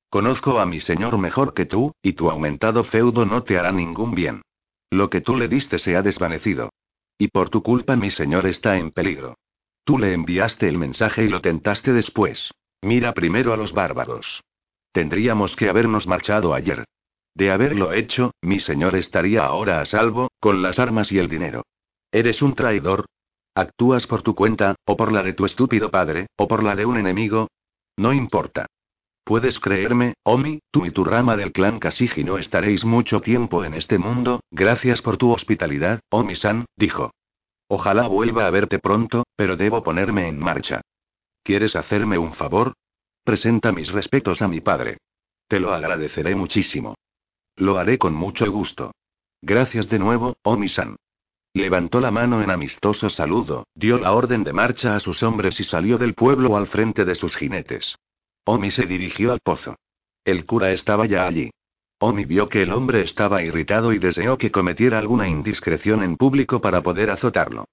Conozco 0.09 0.61
a 0.61 0.67
mi 0.67 0.79
señor 0.79 1.19
mejor 1.19 1.53
que 1.53 1.67
tú, 1.67 1.93
y 2.01 2.13
tu 2.13 2.31
aumentado 2.31 2.85
feudo 2.85 3.27
no 3.27 3.43
te 3.43 3.59
hará 3.59 3.73
ningún 3.73 4.15
bien. 4.15 4.43
Lo 4.89 5.11
que 5.11 5.21
tú 5.21 5.37
le 5.37 5.49
diste 5.49 5.81
se 5.81 5.97
ha 5.97 6.03
desvanecido. 6.03 6.71
Y 7.19 7.27
por 7.27 7.51
tu 7.51 7.65
culpa 7.65 7.97
mi 7.97 8.11
señor 8.11 8.47
está 8.47 8.79
en 8.79 8.93
peligro. 8.93 9.35
Tú 9.83 9.99
le 9.99 10.15
enviaste 10.15 10.69
el 10.69 10.79
mensaje 10.79 11.25
y 11.25 11.29
lo 11.29 11.41
tentaste 11.41 11.93
después. 11.93 12.53
Mira 12.83 13.15
primero 13.15 13.53
a 13.53 13.57
los 13.57 13.73
bárbaros. 13.73 14.45
Tendríamos 14.93 15.57
que 15.57 15.69
habernos 15.69 16.07
marchado 16.07 16.55
ayer. 16.55 16.85
De 17.35 17.51
haberlo 17.51 17.93
hecho, 17.93 18.33
mi 18.43 18.61
señor 18.61 18.97
estaría 18.97 19.45
ahora 19.45 19.81
a 19.81 19.87
salvo, 19.87 20.31
con 20.41 20.63
las 20.63 20.79
armas 20.79 21.13
y 21.13 21.19
el 21.19 21.29
dinero. 21.29 21.65
Eres 22.13 22.43
un 22.43 22.55
traidor. 22.55 23.07
Actúas 23.55 24.07
por 24.07 24.23
tu 24.23 24.35
cuenta, 24.35 24.77
o 24.85 24.97
por 24.97 25.13
la 25.13 25.23
de 25.23 25.33
tu 25.33 25.45
estúpido 25.45 25.91
padre, 25.91 26.27
o 26.37 26.49
por 26.49 26.63
la 26.63 26.77
de 26.77 26.87
un 26.87 26.97
enemigo. 26.97 27.49
No 27.97 28.13
importa. 28.13 28.67
Puedes 29.25 29.61
creerme, 29.61 30.15
Omi, 30.25 30.61
tú 30.71 30.87
y 30.87 30.91
tu 30.91 31.05
rama 31.05 31.37
del 31.37 31.53
clan 31.53 31.79
Kasiji 31.79 32.25
no 32.25 32.39
estaréis 32.39 32.85
mucho 32.85 33.21
tiempo 33.21 33.65
en 33.65 33.75
este 33.75 33.99
mundo, 33.99 34.41
gracias 34.51 35.03
por 35.03 35.19
tu 35.19 35.31
hospitalidad, 35.31 36.01
Omi-san, 36.11 36.67
dijo. 36.77 37.13
Ojalá 37.69 38.09
vuelva 38.09 38.47
a 38.47 38.51
verte 38.51 38.81
pronto, 38.81 39.25
pero 39.37 39.57
debo 39.57 39.85
ponerme 39.85 40.27
en 40.27 40.41
marcha. 40.41 40.81
¿Quieres 41.45 41.77
hacerme 41.77 42.19
un 42.19 42.33
favor? 42.33 42.75
Presenta 43.23 43.71
mis 43.71 43.93
respetos 43.93 44.43
a 44.43 44.49
mi 44.49 44.61
padre. 44.61 44.99
Te 45.47 45.61
lo 45.61 45.73
agradeceré 45.73 46.35
muchísimo. 46.35 46.97
Lo 47.61 47.77
haré 47.77 47.99
con 47.99 48.15
mucho 48.15 48.51
gusto. 48.51 48.93
Gracias 49.43 49.87
de 49.91 49.99
nuevo, 49.99 50.35
Omi-san. 50.45 50.97
Levantó 51.53 52.01
la 52.01 52.11
mano 52.11 52.41
en 52.41 52.51
amistoso 52.51 53.11
saludo, 53.11 53.67
dio 53.75 53.99
la 53.99 54.15
orden 54.15 54.45
de 54.45 54.55
marcha 54.55 54.97
a 54.97 55.01
sus 55.01 55.23
hombres 55.23 55.61
y 55.61 55.65
salió 55.65 55.99
del 55.99 56.15
pueblo 56.15 56.57
al 56.57 56.69
frente 56.69 57.05
de 57.05 57.15
sus 57.15 57.37
jinetes. 57.37 57.99
Omi 58.47 58.71
se 58.71 58.87
dirigió 58.87 59.31
al 59.31 59.41
pozo. 59.41 59.77
El 60.25 60.47
cura 60.47 60.73
estaba 60.73 61.05
ya 61.05 61.27
allí. 61.27 61.51
Omi 61.99 62.25
vio 62.25 62.49
que 62.49 62.63
el 62.63 62.73
hombre 62.73 63.03
estaba 63.03 63.43
irritado 63.43 63.93
y 63.93 63.99
deseó 63.99 64.39
que 64.39 64.51
cometiera 64.51 64.99
alguna 64.99 65.29
indiscreción 65.29 66.03
en 66.03 66.17
público 66.17 66.63
para 66.63 66.81
poder 66.81 67.11
azotarlo. 67.11 67.67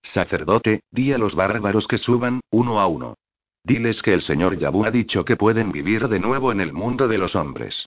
Sacerdote, 0.00 0.80
di 0.90 1.12
a 1.12 1.18
los 1.18 1.34
bárbaros 1.34 1.86
que 1.86 1.98
suban, 1.98 2.40
uno 2.50 2.80
a 2.80 2.86
uno. 2.86 3.18
Diles 3.62 4.00
que 4.00 4.14
el 4.14 4.22
señor 4.22 4.56
Yabu 4.56 4.86
ha 4.86 4.90
dicho 4.90 5.26
que 5.26 5.36
pueden 5.36 5.72
vivir 5.72 6.08
de 6.08 6.20
nuevo 6.20 6.52
en 6.52 6.62
el 6.62 6.72
mundo 6.72 7.06
de 7.06 7.18
los 7.18 7.36
hombres. 7.36 7.86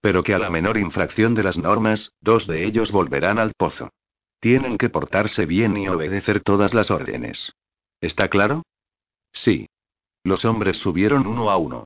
Pero 0.00 0.22
que 0.22 0.34
a 0.34 0.38
la 0.38 0.50
menor 0.50 0.76
infracción 0.78 1.34
de 1.34 1.42
las 1.42 1.58
normas, 1.58 2.12
dos 2.20 2.46
de 2.46 2.64
ellos 2.64 2.90
volverán 2.90 3.38
al 3.38 3.52
pozo. 3.56 3.90
Tienen 4.40 4.78
que 4.78 4.88
portarse 4.88 5.44
bien 5.44 5.76
y 5.76 5.88
obedecer 5.88 6.42
todas 6.42 6.72
las 6.72 6.90
órdenes. 6.90 7.52
¿Está 8.00 8.28
claro? 8.28 8.62
Sí. 9.32 9.68
Los 10.24 10.44
hombres 10.44 10.78
subieron 10.78 11.26
uno 11.26 11.50
a 11.50 11.56
uno. 11.56 11.84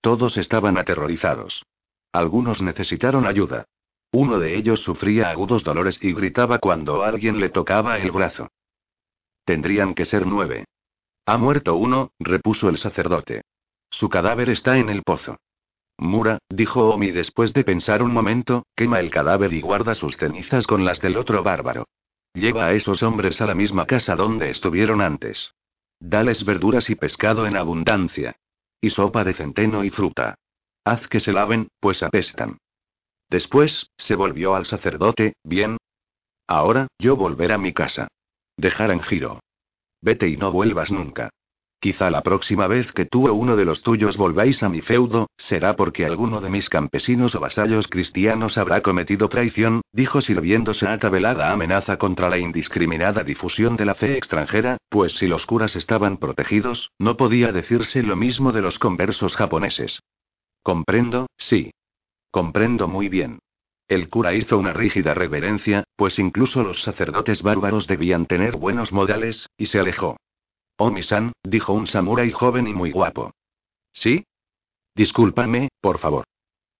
Todos 0.00 0.36
estaban 0.36 0.78
aterrorizados. 0.78 1.64
Algunos 2.12 2.62
necesitaron 2.62 3.26
ayuda. 3.26 3.66
Uno 4.12 4.38
de 4.38 4.56
ellos 4.56 4.80
sufría 4.80 5.30
agudos 5.30 5.64
dolores 5.64 5.98
y 6.00 6.12
gritaba 6.12 6.58
cuando 6.58 7.02
alguien 7.02 7.40
le 7.40 7.48
tocaba 7.50 7.98
el 7.98 8.12
brazo. 8.12 8.48
Tendrían 9.44 9.94
que 9.94 10.04
ser 10.04 10.26
nueve. 10.26 10.64
Ha 11.26 11.38
muerto 11.38 11.74
uno, 11.74 12.12
repuso 12.20 12.68
el 12.68 12.78
sacerdote. 12.78 13.42
Su 13.90 14.08
cadáver 14.08 14.48
está 14.50 14.78
en 14.78 14.88
el 14.88 15.02
pozo. 15.02 15.36
Mura, 15.98 16.38
dijo 16.50 16.88
Omi 16.90 17.10
después 17.10 17.52
de 17.52 17.64
pensar 17.64 18.02
un 18.02 18.12
momento, 18.12 18.66
quema 18.74 19.00
el 19.00 19.10
cadáver 19.10 19.52
y 19.52 19.60
guarda 19.60 19.94
sus 19.94 20.16
cenizas 20.16 20.66
con 20.66 20.84
las 20.84 21.00
del 21.00 21.16
otro 21.16 21.42
bárbaro. 21.42 21.86
Lleva 22.34 22.66
a 22.66 22.72
esos 22.72 23.02
hombres 23.02 23.40
a 23.40 23.46
la 23.46 23.54
misma 23.54 23.86
casa 23.86 24.14
donde 24.14 24.50
estuvieron 24.50 25.00
antes. 25.00 25.54
Dales 25.98 26.44
verduras 26.44 26.90
y 26.90 26.94
pescado 26.94 27.46
en 27.46 27.56
abundancia. 27.56 28.36
Y 28.80 28.90
sopa 28.90 29.24
de 29.24 29.32
centeno 29.32 29.84
y 29.84 29.90
fruta. 29.90 30.34
Haz 30.84 31.08
que 31.08 31.20
se 31.20 31.32
laven, 31.32 31.68
pues 31.80 32.02
apestan. 32.02 32.58
Después, 33.30 33.90
se 33.96 34.14
volvió 34.14 34.54
al 34.54 34.66
sacerdote, 34.66 35.34
bien. 35.42 35.78
Ahora, 36.46 36.88
yo 36.98 37.16
volver 37.16 37.52
a 37.52 37.58
mi 37.58 37.72
casa. 37.72 38.08
Dejar 38.56 38.90
en 38.90 39.02
giro. 39.02 39.40
Vete 40.02 40.28
y 40.28 40.36
no 40.36 40.52
vuelvas 40.52 40.92
nunca. 40.92 41.30
Quizá 41.86 42.10
la 42.10 42.22
próxima 42.22 42.66
vez 42.66 42.90
que 42.92 43.06
tú 43.06 43.28
o 43.28 43.32
uno 43.32 43.54
de 43.54 43.64
los 43.64 43.80
tuyos 43.80 44.16
volváis 44.16 44.64
a 44.64 44.68
mi 44.68 44.80
feudo, 44.80 45.30
será 45.38 45.76
porque 45.76 46.04
alguno 46.04 46.40
de 46.40 46.50
mis 46.50 46.68
campesinos 46.68 47.36
o 47.36 47.38
vasallos 47.38 47.86
cristianos 47.86 48.58
habrá 48.58 48.80
cometido 48.80 49.28
traición, 49.28 49.82
dijo 49.92 50.20
sirviéndose 50.20 50.88
a 50.88 50.96
velada 50.96 51.52
amenaza 51.52 51.96
contra 51.96 52.28
la 52.28 52.38
indiscriminada 52.38 53.22
difusión 53.22 53.76
de 53.76 53.84
la 53.84 53.94
fe 53.94 54.16
extranjera, 54.16 54.78
pues 54.88 55.12
si 55.12 55.28
los 55.28 55.46
curas 55.46 55.76
estaban 55.76 56.16
protegidos, 56.16 56.90
no 56.98 57.16
podía 57.16 57.52
decirse 57.52 58.02
lo 58.02 58.16
mismo 58.16 58.50
de 58.50 58.62
los 58.62 58.80
conversos 58.80 59.36
japoneses. 59.36 60.00
Comprendo, 60.64 61.28
sí. 61.36 61.70
Comprendo 62.32 62.88
muy 62.88 63.08
bien. 63.08 63.38
El 63.86 64.08
cura 64.08 64.34
hizo 64.34 64.58
una 64.58 64.72
rígida 64.72 65.14
reverencia, 65.14 65.84
pues 65.94 66.18
incluso 66.18 66.64
los 66.64 66.82
sacerdotes 66.82 67.44
bárbaros 67.44 67.86
debían 67.86 68.26
tener 68.26 68.56
buenos 68.56 68.92
modales, 68.92 69.46
y 69.56 69.66
se 69.66 69.78
alejó. 69.78 70.16
Omi-san, 70.78 71.32
dijo 71.42 71.72
un 71.72 71.86
samurái 71.86 72.30
joven 72.30 72.66
y 72.66 72.74
muy 72.74 72.90
guapo. 72.90 73.32
¿Sí? 73.92 74.24
Discúlpame, 74.94 75.68
por 75.80 75.98
favor. 75.98 76.24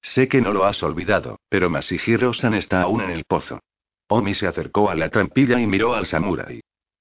Sé 0.02 0.28
que 0.28 0.40
no 0.40 0.52
lo 0.52 0.64
has 0.64 0.82
olvidado, 0.82 1.38
pero 1.48 1.70
Masihiro-san 1.70 2.54
está 2.54 2.82
aún 2.82 3.00
en 3.00 3.10
el 3.10 3.24
pozo. 3.24 3.60
Omi 4.08 4.34
se 4.34 4.46
acercó 4.46 4.88
a 4.90 4.94
la 4.94 5.08
trampilla 5.08 5.60
y 5.60 5.66
miró 5.66 5.94
al 5.94 6.06
samurái. 6.06 6.60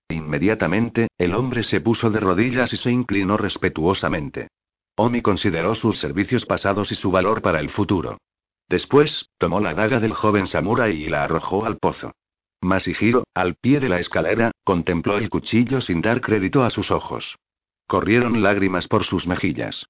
Inmediatamente, 0.09 1.09
el 1.17 1.35
hombre 1.35 1.63
se 1.63 1.81
puso 1.81 2.09
de 2.09 2.19
rodillas 2.19 2.73
y 2.73 2.77
se 2.77 2.91
inclinó 2.91 3.37
respetuosamente. 3.37 4.47
Omi 4.95 5.21
consideró 5.21 5.75
sus 5.75 5.99
servicios 5.99 6.45
pasados 6.45 6.91
y 6.91 6.95
su 6.95 7.11
valor 7.11 7.41
para 7.41 7.59
el 7.59 7.69
futuro. 7.69 8.17
Después, 8.67 9.29
tomó 9.37 9.59
la 9.59 9.73
daga 9.73 9.99
del 9.99 10.13
joven 10.13 10.47
samurái 10.47 11.03
y 11.03 11.07
la 11.07 11.23
arrojó 11.23 11.65
al 11.65 11.77
pozo. 11.77 12.13
Masihiro, 12.65 13.25
al 13.33 13.55
pie 13.55 13.79
de 13.79 13.89
la 13.89 13.99
escalera, 13.99 14.51
contempló 14.63 15.17
el 15.17 15.29
cuchillo 15.29 15.81
sin 15.81 16.01
dar 16.01 16.19
crédito 16.19 16.63
a 16.63 16.69
sus 16.69 16.91
ojos. 16.91 17.37
Corrieron 17.87 18.41
lágrimas 18.41 18.87
por 18.87 19.03
sus 19.03 19.27
mejillas. 19.27 19.85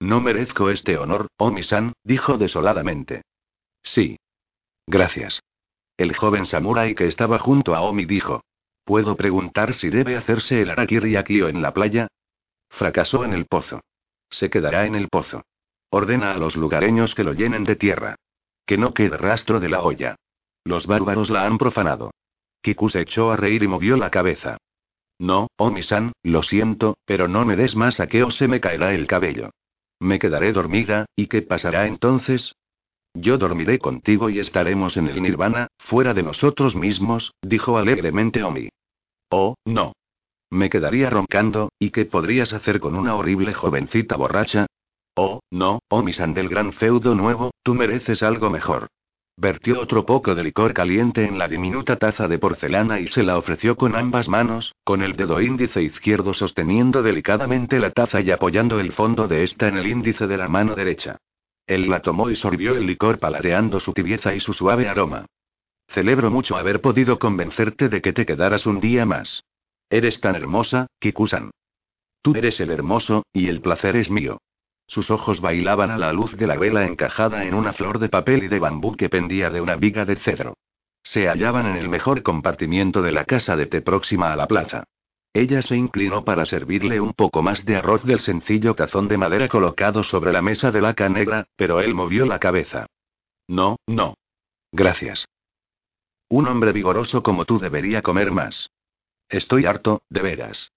No 0.00 0.20
merezco 0.20 0.70
este 0.70 0.98
honor, 0.98 1.28
Omi-san, 1.38 1.92
dijo 2.04 2.36
desoladamente. 2.36 3.22
Sí. 3.82 4.18
Gracias. 4.86 5.42
El 5.96 6.14
joven 6.14 6.46
samurái 6.46 6.94
que 6.94 7.06
estaba 7.06 7.38
junto 7.38 7.74
a 7.74 7.80
Omi 7.80 8.04
dijo. 8.04 8.42
¿Puedo 8.84 9.16
preguntar 9.16 9.74
si 9.74 9.90
debe 9.90 10.16
hacerse 10.16 10.62
el 10.62 10.70
arakiri 10.70 11.16
aquí 11.16 11.40
o 11.42 11.48
en 11.48 11.62
la 11.62 11.72
playa? 11.72 12.08
Fracasó 12.68 13.24
en 13.24 13.32
el 13.32 13.46
pozo. 13.46 13.80
Se 14.30 14.50
quedará 14.50 14.86
en 14.86 14.94
el 14.94 15.08
pozo. 15.08 15.42
Ordena 15.90 16.32
a 16.32 16.38
los 16.38 16.56
lugareños 16.56 17.14
que 17.14 17.24
lo 17.24 17.32
llenen 17.32 17.64
de 17.64 17.76
tierra. 17.76 18.16
Que 18.66 18.78
no 18.78 18.94
quede 18.94 19.16
rastro 19.16 19.60
de 19.60 19.68
la 19.68 19.82
olla. 19.82 20.16
Los 20.68 20.86
bárbaros 20.86 21.30
la 21.30 21.46
han 21.46 21.56
profanado. 21.56 22.10
Kiku 22.60 22.90
se 22.90 23.00
echó 23.00 23.30
a 23.30 23.36
reír 23.36 23.62
y 23.62 23.68
movió 23.68 23.96
la 23.96 24.10
cabeza. 24.10 24.58
No, 25.18 25.48
Omi-san, 25.56 26.12
lo 26.22 26.42
siento, 26.42 26.98
pero 27.06 27.26
no 27.26 27.46
me 27.46 27.56
des 27.56 27.74
más 27.74 28.00
a 28.00 28.06
que 28.06 28.22
o 28.22 28.30
se 28.30 28.48
me 28.48 28.60
caerá 28.60 28.92
el 28.92 29.06
cabello. 29.06 29.48
Me 29.98 30.18
quedaré 30.18 30.52
dormida, 30.52 31.06
¿y 31.16 31.26
qué 31.28 31.40
pasará 31.40 31.86
entonces? 31.86 32.54
Yo 33.14 33.38
dormiré 33.38 33.78
contigo 33.78 34.28
y 34.28 34.40
estaremos 34.40 34.98
en 34.98 35.08
el 35.08 35.22
nirvana, 35.22 35.68
fuera 35.78 36.12
de 36.12 36.22
nosotros 36.22 36.76
mismos, 36.76 37.32
dijo 37.40 37.78
alegremente 37.78 38.42
Omi. 38.42 38.68
Oh, 39.30 39.54
no. 39.64 39.94
Me 40.50 40.68
quedaría 40.68 41.08
roncando, 41.08 41.70
¿y 41.78 41.92
qué 41.92 42.04
podrías 42.04 42.52
hacer 42.52 42.78
con 42.78 42.94
una 42.94 43.14
horrible 43.14 43.54
jovencita 43.54 44.16
borracha? 44.16 44.66
Oh, 45.14 45.40
no, 45.50 45.78
Omi-san 45.88 46.34
del 46.34 46.50
gran 46.50 46.74
feudo 46.74 47.14
nuevo, 47.14 47.52
tú 47.62 47.74
mereces 47.74 48.22
algo 48.22 48.50
mejor. 48.50 48.88
Vertió 49.40 49.80
otro 49.80 50.04
poco 50.04 50.34
de 50.34 50.42
licor 50.42 50.74
caliente 50.74 51.24
en 51.24 51.38
la 51.38 51.46
diminuta 51.46 51.94
taza 51.94 52.26
de 52.26 52.40
porcelana 52.40 52.98
y 52.98 53.06
se 53.06 53.22
la 53.22 53.38
ofreció 53.38 53.76
con 53.76 53.94
ambas 53.94 54.28
manos, 54.28 54.74
con 54.82 55.00
el 55.00 55.14
dedo 55.14 55.40
índice 55.40 55.80
izquierdo 55.80 56.34
sosteniendo 56.34 57.04
delicadamente 57.04 57.78
la 57.78 57.92
taza 57.92 58.20
y 58.20 58.32
apoyando 58.32 58.80
el 58.80 58.90
fondo 58.90 59.28
de 59.28 59.44
esta 59.44 59.68
en 59.68 59.76
el 59.76 59.86
índice 59.86 60.26
de 60.26 60.36
la 60.36 60.48
mano 60.48 60.74
derecha. 60.74 61.18
Él 61.68 61.88
la 61.88 62.02
tomó 62.02 62.30
y 62.30 62.34
sorbió 62.34 62.74
el 62.74 62.84
licor 62.84 63.20
paladeando 63.20 63.78
su 63.78 63.92
tibieza 63.92 64.34
y 64.34 64.40
su 64.40 64.52
suave 64.52 64.88
aroma. 64.88 65.26
Celebro 65.86 66.32
mucho 66.32 66.56
haber 66.56 66.80
podido 66.80 67.20
convencerte 67.20 67.88
de 67.88 68.02
que 68.02 68.12
te 68.12 68.26
quedaras 68.26 68.66
un 68.66 68.80
día 68.80 69.06
más. 69.06 69.44
Eres 69.88 70.20
tan 70.20 70.34
hermosa, 70.34 70.88
Kikusan. 70.98 71.52
Tú 72.22 72.34
eres 72.34 72.58
el 72.58 72.70
hermoso, 72.70 73.22
y 73.32 73.46
el 73.46 73.60
placer 73.60 73.94
es 73.94 74.10
mío. 74.10 74.38
Sus 74.88 75.10
ojos 75.10 75.40
bailaban 75.42 75.90
a 75.90 75.98
la 75.98 76.14
luz 76.14 76.34
de 76.36 76.46
la 76.46 76.56
vela 76.56 76.86
encajada 76.86 77.44
en 77.44 77.52
una 77.52 77.74
flor 77.74 77.98
de 77.98 78.08
papel 78.08 78.44
y 78.44 78.48
de 78.48 78.58
bambú 78.58 78.96
que 78.96 79.10
pendía 79.10 79.50
de 79.50 79.60
una 79.60 79.76
viga 79.76 80.06
de 80.06 80.16
cedro. 80.16 80.56
Se 81.02 81.28
hallaban 81.28 81.66
en 81.66 81.76
el 81.76 81.90
mejor 81.90 82.22
compartimiento 82.22 83.02
de 83.02 83.12
la 83.12 83.26
casa 83.26 83.54
de 83.54 83.66
té 83.66 83.82
próxima 83.82 84.32
a 84.32 84.36
la 84.36 84.46
plaza. 84.46 84.84
Ella 85.34 85.60
se 85.60 85.76
inclinó 85.76 86.24
para 86.24 86.46
servirle 86.46 87.00
un 87.00 87.12
poco 87.12 87.42
más 87.42 87.66
de 87.66 87.76
arroz 87.76 88.02
del 88.02 88.20
sencillo 88.20 88.74
tazón 88.74 89.08
de 89.08 89.18
madera 89.18 89.46
colocado 89.48 90.02
sobre 90.02 90.32
la 90.32 90.40
mesa 90.40 90.70
de 90.70 90.80
laca 90.80 91.08
negra, 91.10 91.46
pero 91.54 91.80
él 91.80 91.94
movió 91.94 92.24
la 92.24 92.38
cabeza. 92.38 92.86
No, 93.46 93.76
no. 93.86 94.14
Gracias. 94.72 95.26
Un 96.30 96.48
hombre 96.48 96.72
vigoroso 96.72 97.22
como 97.22 97.44
tú 97.44 97.58
debería 97.58 98.00
comer 98.00 98.32
más. 98.32 98.70
Estoy 99.28 99.66
harto, 99.66 100.00
de 100.08 100.22
veras. 100.22 100.72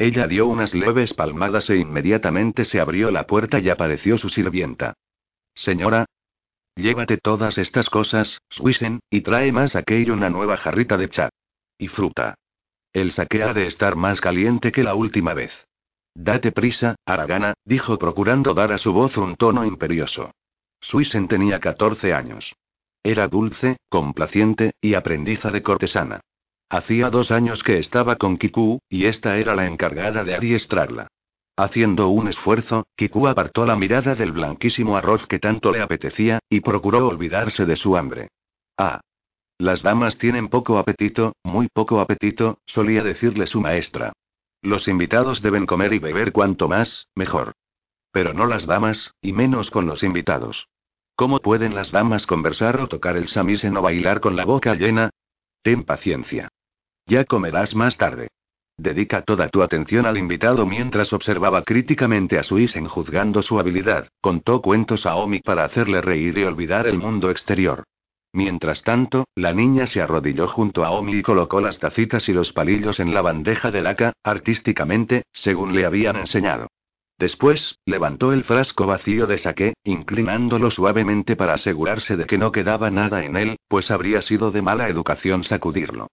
Ella 0.00 0.26
dio 0.26 0.46
unas 0.46 0.72
leves 0.72 1.12
palmadas 1.12 1.68
e 1.68 1.76
inmediatamente 1.76 2.64
se 2.64 2.80
abrió 2.80 3.10
la 3.10 3.26
puerta 3.26 3.58
y 3.58 3.68
apareció 3.68 4.16
su 4.16 4.30
sirvienta. 4.30 4.94
Señora. 5.54 6.06
Llévate 6.74 7.18
todas 7.18 7.58
estas 7.58 7.90
cosas, 7.90 8.40
Swisen, 8.48 9.00
y 9.10 9.20
trae 9.20 9.52
más 9.52 9.76
y 9.86 10.10
una 10.10 10.30
nueva 10.30 10.56
jarrita 10.56 10.96
de 10.96 11.10
chat. 11.10 11.30
Y 11.76 11.88
fruta. 11.88 12.34
El 12.94 13.12
saque 13.12 13.42
ha 13.42 13.52
de 13.52 13.66
estar 13.66 13.94
más 13.94 14.22
caliente 14.22 14.72
que 14.72 14.84
la 14.84 14.94
última 14.94 15.34
vez. 15.34 15.52
Date 16.14 16.50
prisa, 16.50 16.96
Aragana, 17.04 17.52
dijo 17.66 17.98
procurando 17.98 18.54
dar 18.54 18.72
a 18.72 18.78
su 18.78 18.94
voz 18.94 19.18
un 19.18 19.36
tono 19.36 19.66
imperioso. 19.66 20.30
Swisen 20.80 21.28
tenía 21.28 21.60
14 21.60 22.14
años. 22.14 22.54
Era 23.02 23.28
dulce, 23.28 23.76
complaciente, 23.90 24.72
y 24.80 24.94
aprendiza 24.94 25.50
de 25.50 25.62
cortesana. 25.62 26.22
Hacía 26.70 27.10
dos 27.10 27.32
años 27.32 27.64
que 27.64 27.78
estaba 27.78 28.14
con 28.14 28.36
Kiku, 28.36 28.78
y 28.88 29.06
esta 29.06 29.36
era 29.38 29.56
la 29.56 29.66
encargada 29.66 30.22
de 30.22 30.36
adiestrarla. 30.36 31.08
Haciendo 31.56 32.08
un 32.08 32.28
esfuerzo, 32.28 32.86
Kiku 32.94 33.26
apartó 33.26 33.66
la 33.66 33.74
mirada 33.74 34.14
del 34.14 34.30
blanquísimo 34.30 34.96
arroz 34.96 35.26
que 35.26 35.40
tanto 35.40 35.72
le 35.72 35.82
apetecía, 35.82 36.38
y 36.48 36.60
procuró 36.60 37.08
olvidarse 37.08 37.66
de 37.66 37.74
su 37.74 37.96
hambre. 37.96 38.28
Ah. 38.78 39.00
Las 39.58 39.82
damas 39.82 40.16
tienen 40.16 40.48
poco 40.48 40.78
apetito, 40.78 41.34
muy 41.42 41.66
poco 41.66 42.00
apetito, 42.00 42.58
solía 42.66 43.02
decirle 43.02 43.48
su 43.48 43.60
maestra. 43.60 44.12
Los 44.62 44.86
invitados 44.86 45.42
deben 45.42 45.66
comer 45.66 45.92
y 45.92 45.98
beber 45.98 46.30
cuanto 46.30 46.68
más, 46.68 47.08
mejor. 47.16 47.52
Pero 48.12 48.32
no 48.32 48.46
las 48.46 48.66
damas, 48.66 49.12
y 49.20 49.32
menos 49.32 49.72
con 49.72 49.86
los 49.86 50.04
invitados. 50.04 50.68
¿Cómo 51.16 51.40
pueden 51.40 51.74
las 51.74 51.90
damas 51.90 52.28
conversar 52.28 52.80
o 52.80 52.86
tocar 52.86 53.16
el 53.16 53.26
samisen 53.26 53.76
o 53.76 53.82
bailar 53.82 54.20
con 54.20 54.36
la 54.36 54.44
boca 54.44 54.74
llena? 54.76 55.10
Ten 55.62 55.82
paciencia. 55.82 56.48
Ya 57.10 57.24
comerás 57.24 57.74
más 57.74 57.96
tarde. 57.96 58.28
Dedica 58.78 59.22
toda 59.22 59.48
tu 59.48 59.64
atención 59.64 60.06
al 60.06 60.16
invitado 60.16 60.64
mientras 60.64 61.12
observaba 61.12 61.64
críticamente 61.64 62.38
a 62.38 62.44
Suisen 62.44 62.86
juzgando 62.86 63.42
su 63.42 63.58
habilidad. 63.58 64.06
Contó 64.20 64.62
cuentos 64.62 65.06
a 65.06 65.16
Omi 65.16 65.40
para 65.40 65.64
hacerle 65.64 66.02
reír 66.02 66.38
y 66.38 66.44
olvidar 66.44 66.86
el 66.86 66.98
mundo 66.98 67.32
exterior. 67.32 67.82
Mientras 68.32 68.84
tanto, 68.84 69.24
la 69.34 69.52
niña 69.52 69.88
se 69.88 70.00
arrodilló 70.00 70.46
junto 70.46 70.84
a 70.84 70.92
Omi 70.92 71.14
y 71.14 71.22
colocó 71.22 71.60
las 71.60 71.80
tacitas 71.80 72.28
y 72.28 72.32
los 72.32 72.52
palillos 72.52 73.00
en 73.00 73.12
la 73.12 73.22
bandeja 73.22 73.72
de 73.72 73.82
laca, 73.82 74.12
artísticamente, 74.22 75.24
según 75.32 75.74
le 75.74 75.86
habían 75.86 76.14
enseñado. 76.14 76.68
Después, 77.18 77.76
levantó 77.86 78.32
el 78.32 78.44
frasco 78.44 78.86
vacío 78.86 79.26
de 79.26 79.38
saqué, 79.38 79.74
inclinándolo 79.82 80.70
suavemente 80.70 81.34
para 81.34 81.54
asegurarse 81.54 82.16
de 82.16 82.26
que 82.26 82.38
no 82.38 82.52
quedaba 82.52 82.88
nada 82.92 83.24
en 83.24 83.34
él, 83.36 83.56
pues 83.66 83.90
habría 83.90 84.22
sido 84.22 84.52
de 84.52 84.62
mala 84.62 84.88
educación 84.88 85.42
sacudirlo. 85.42 86.06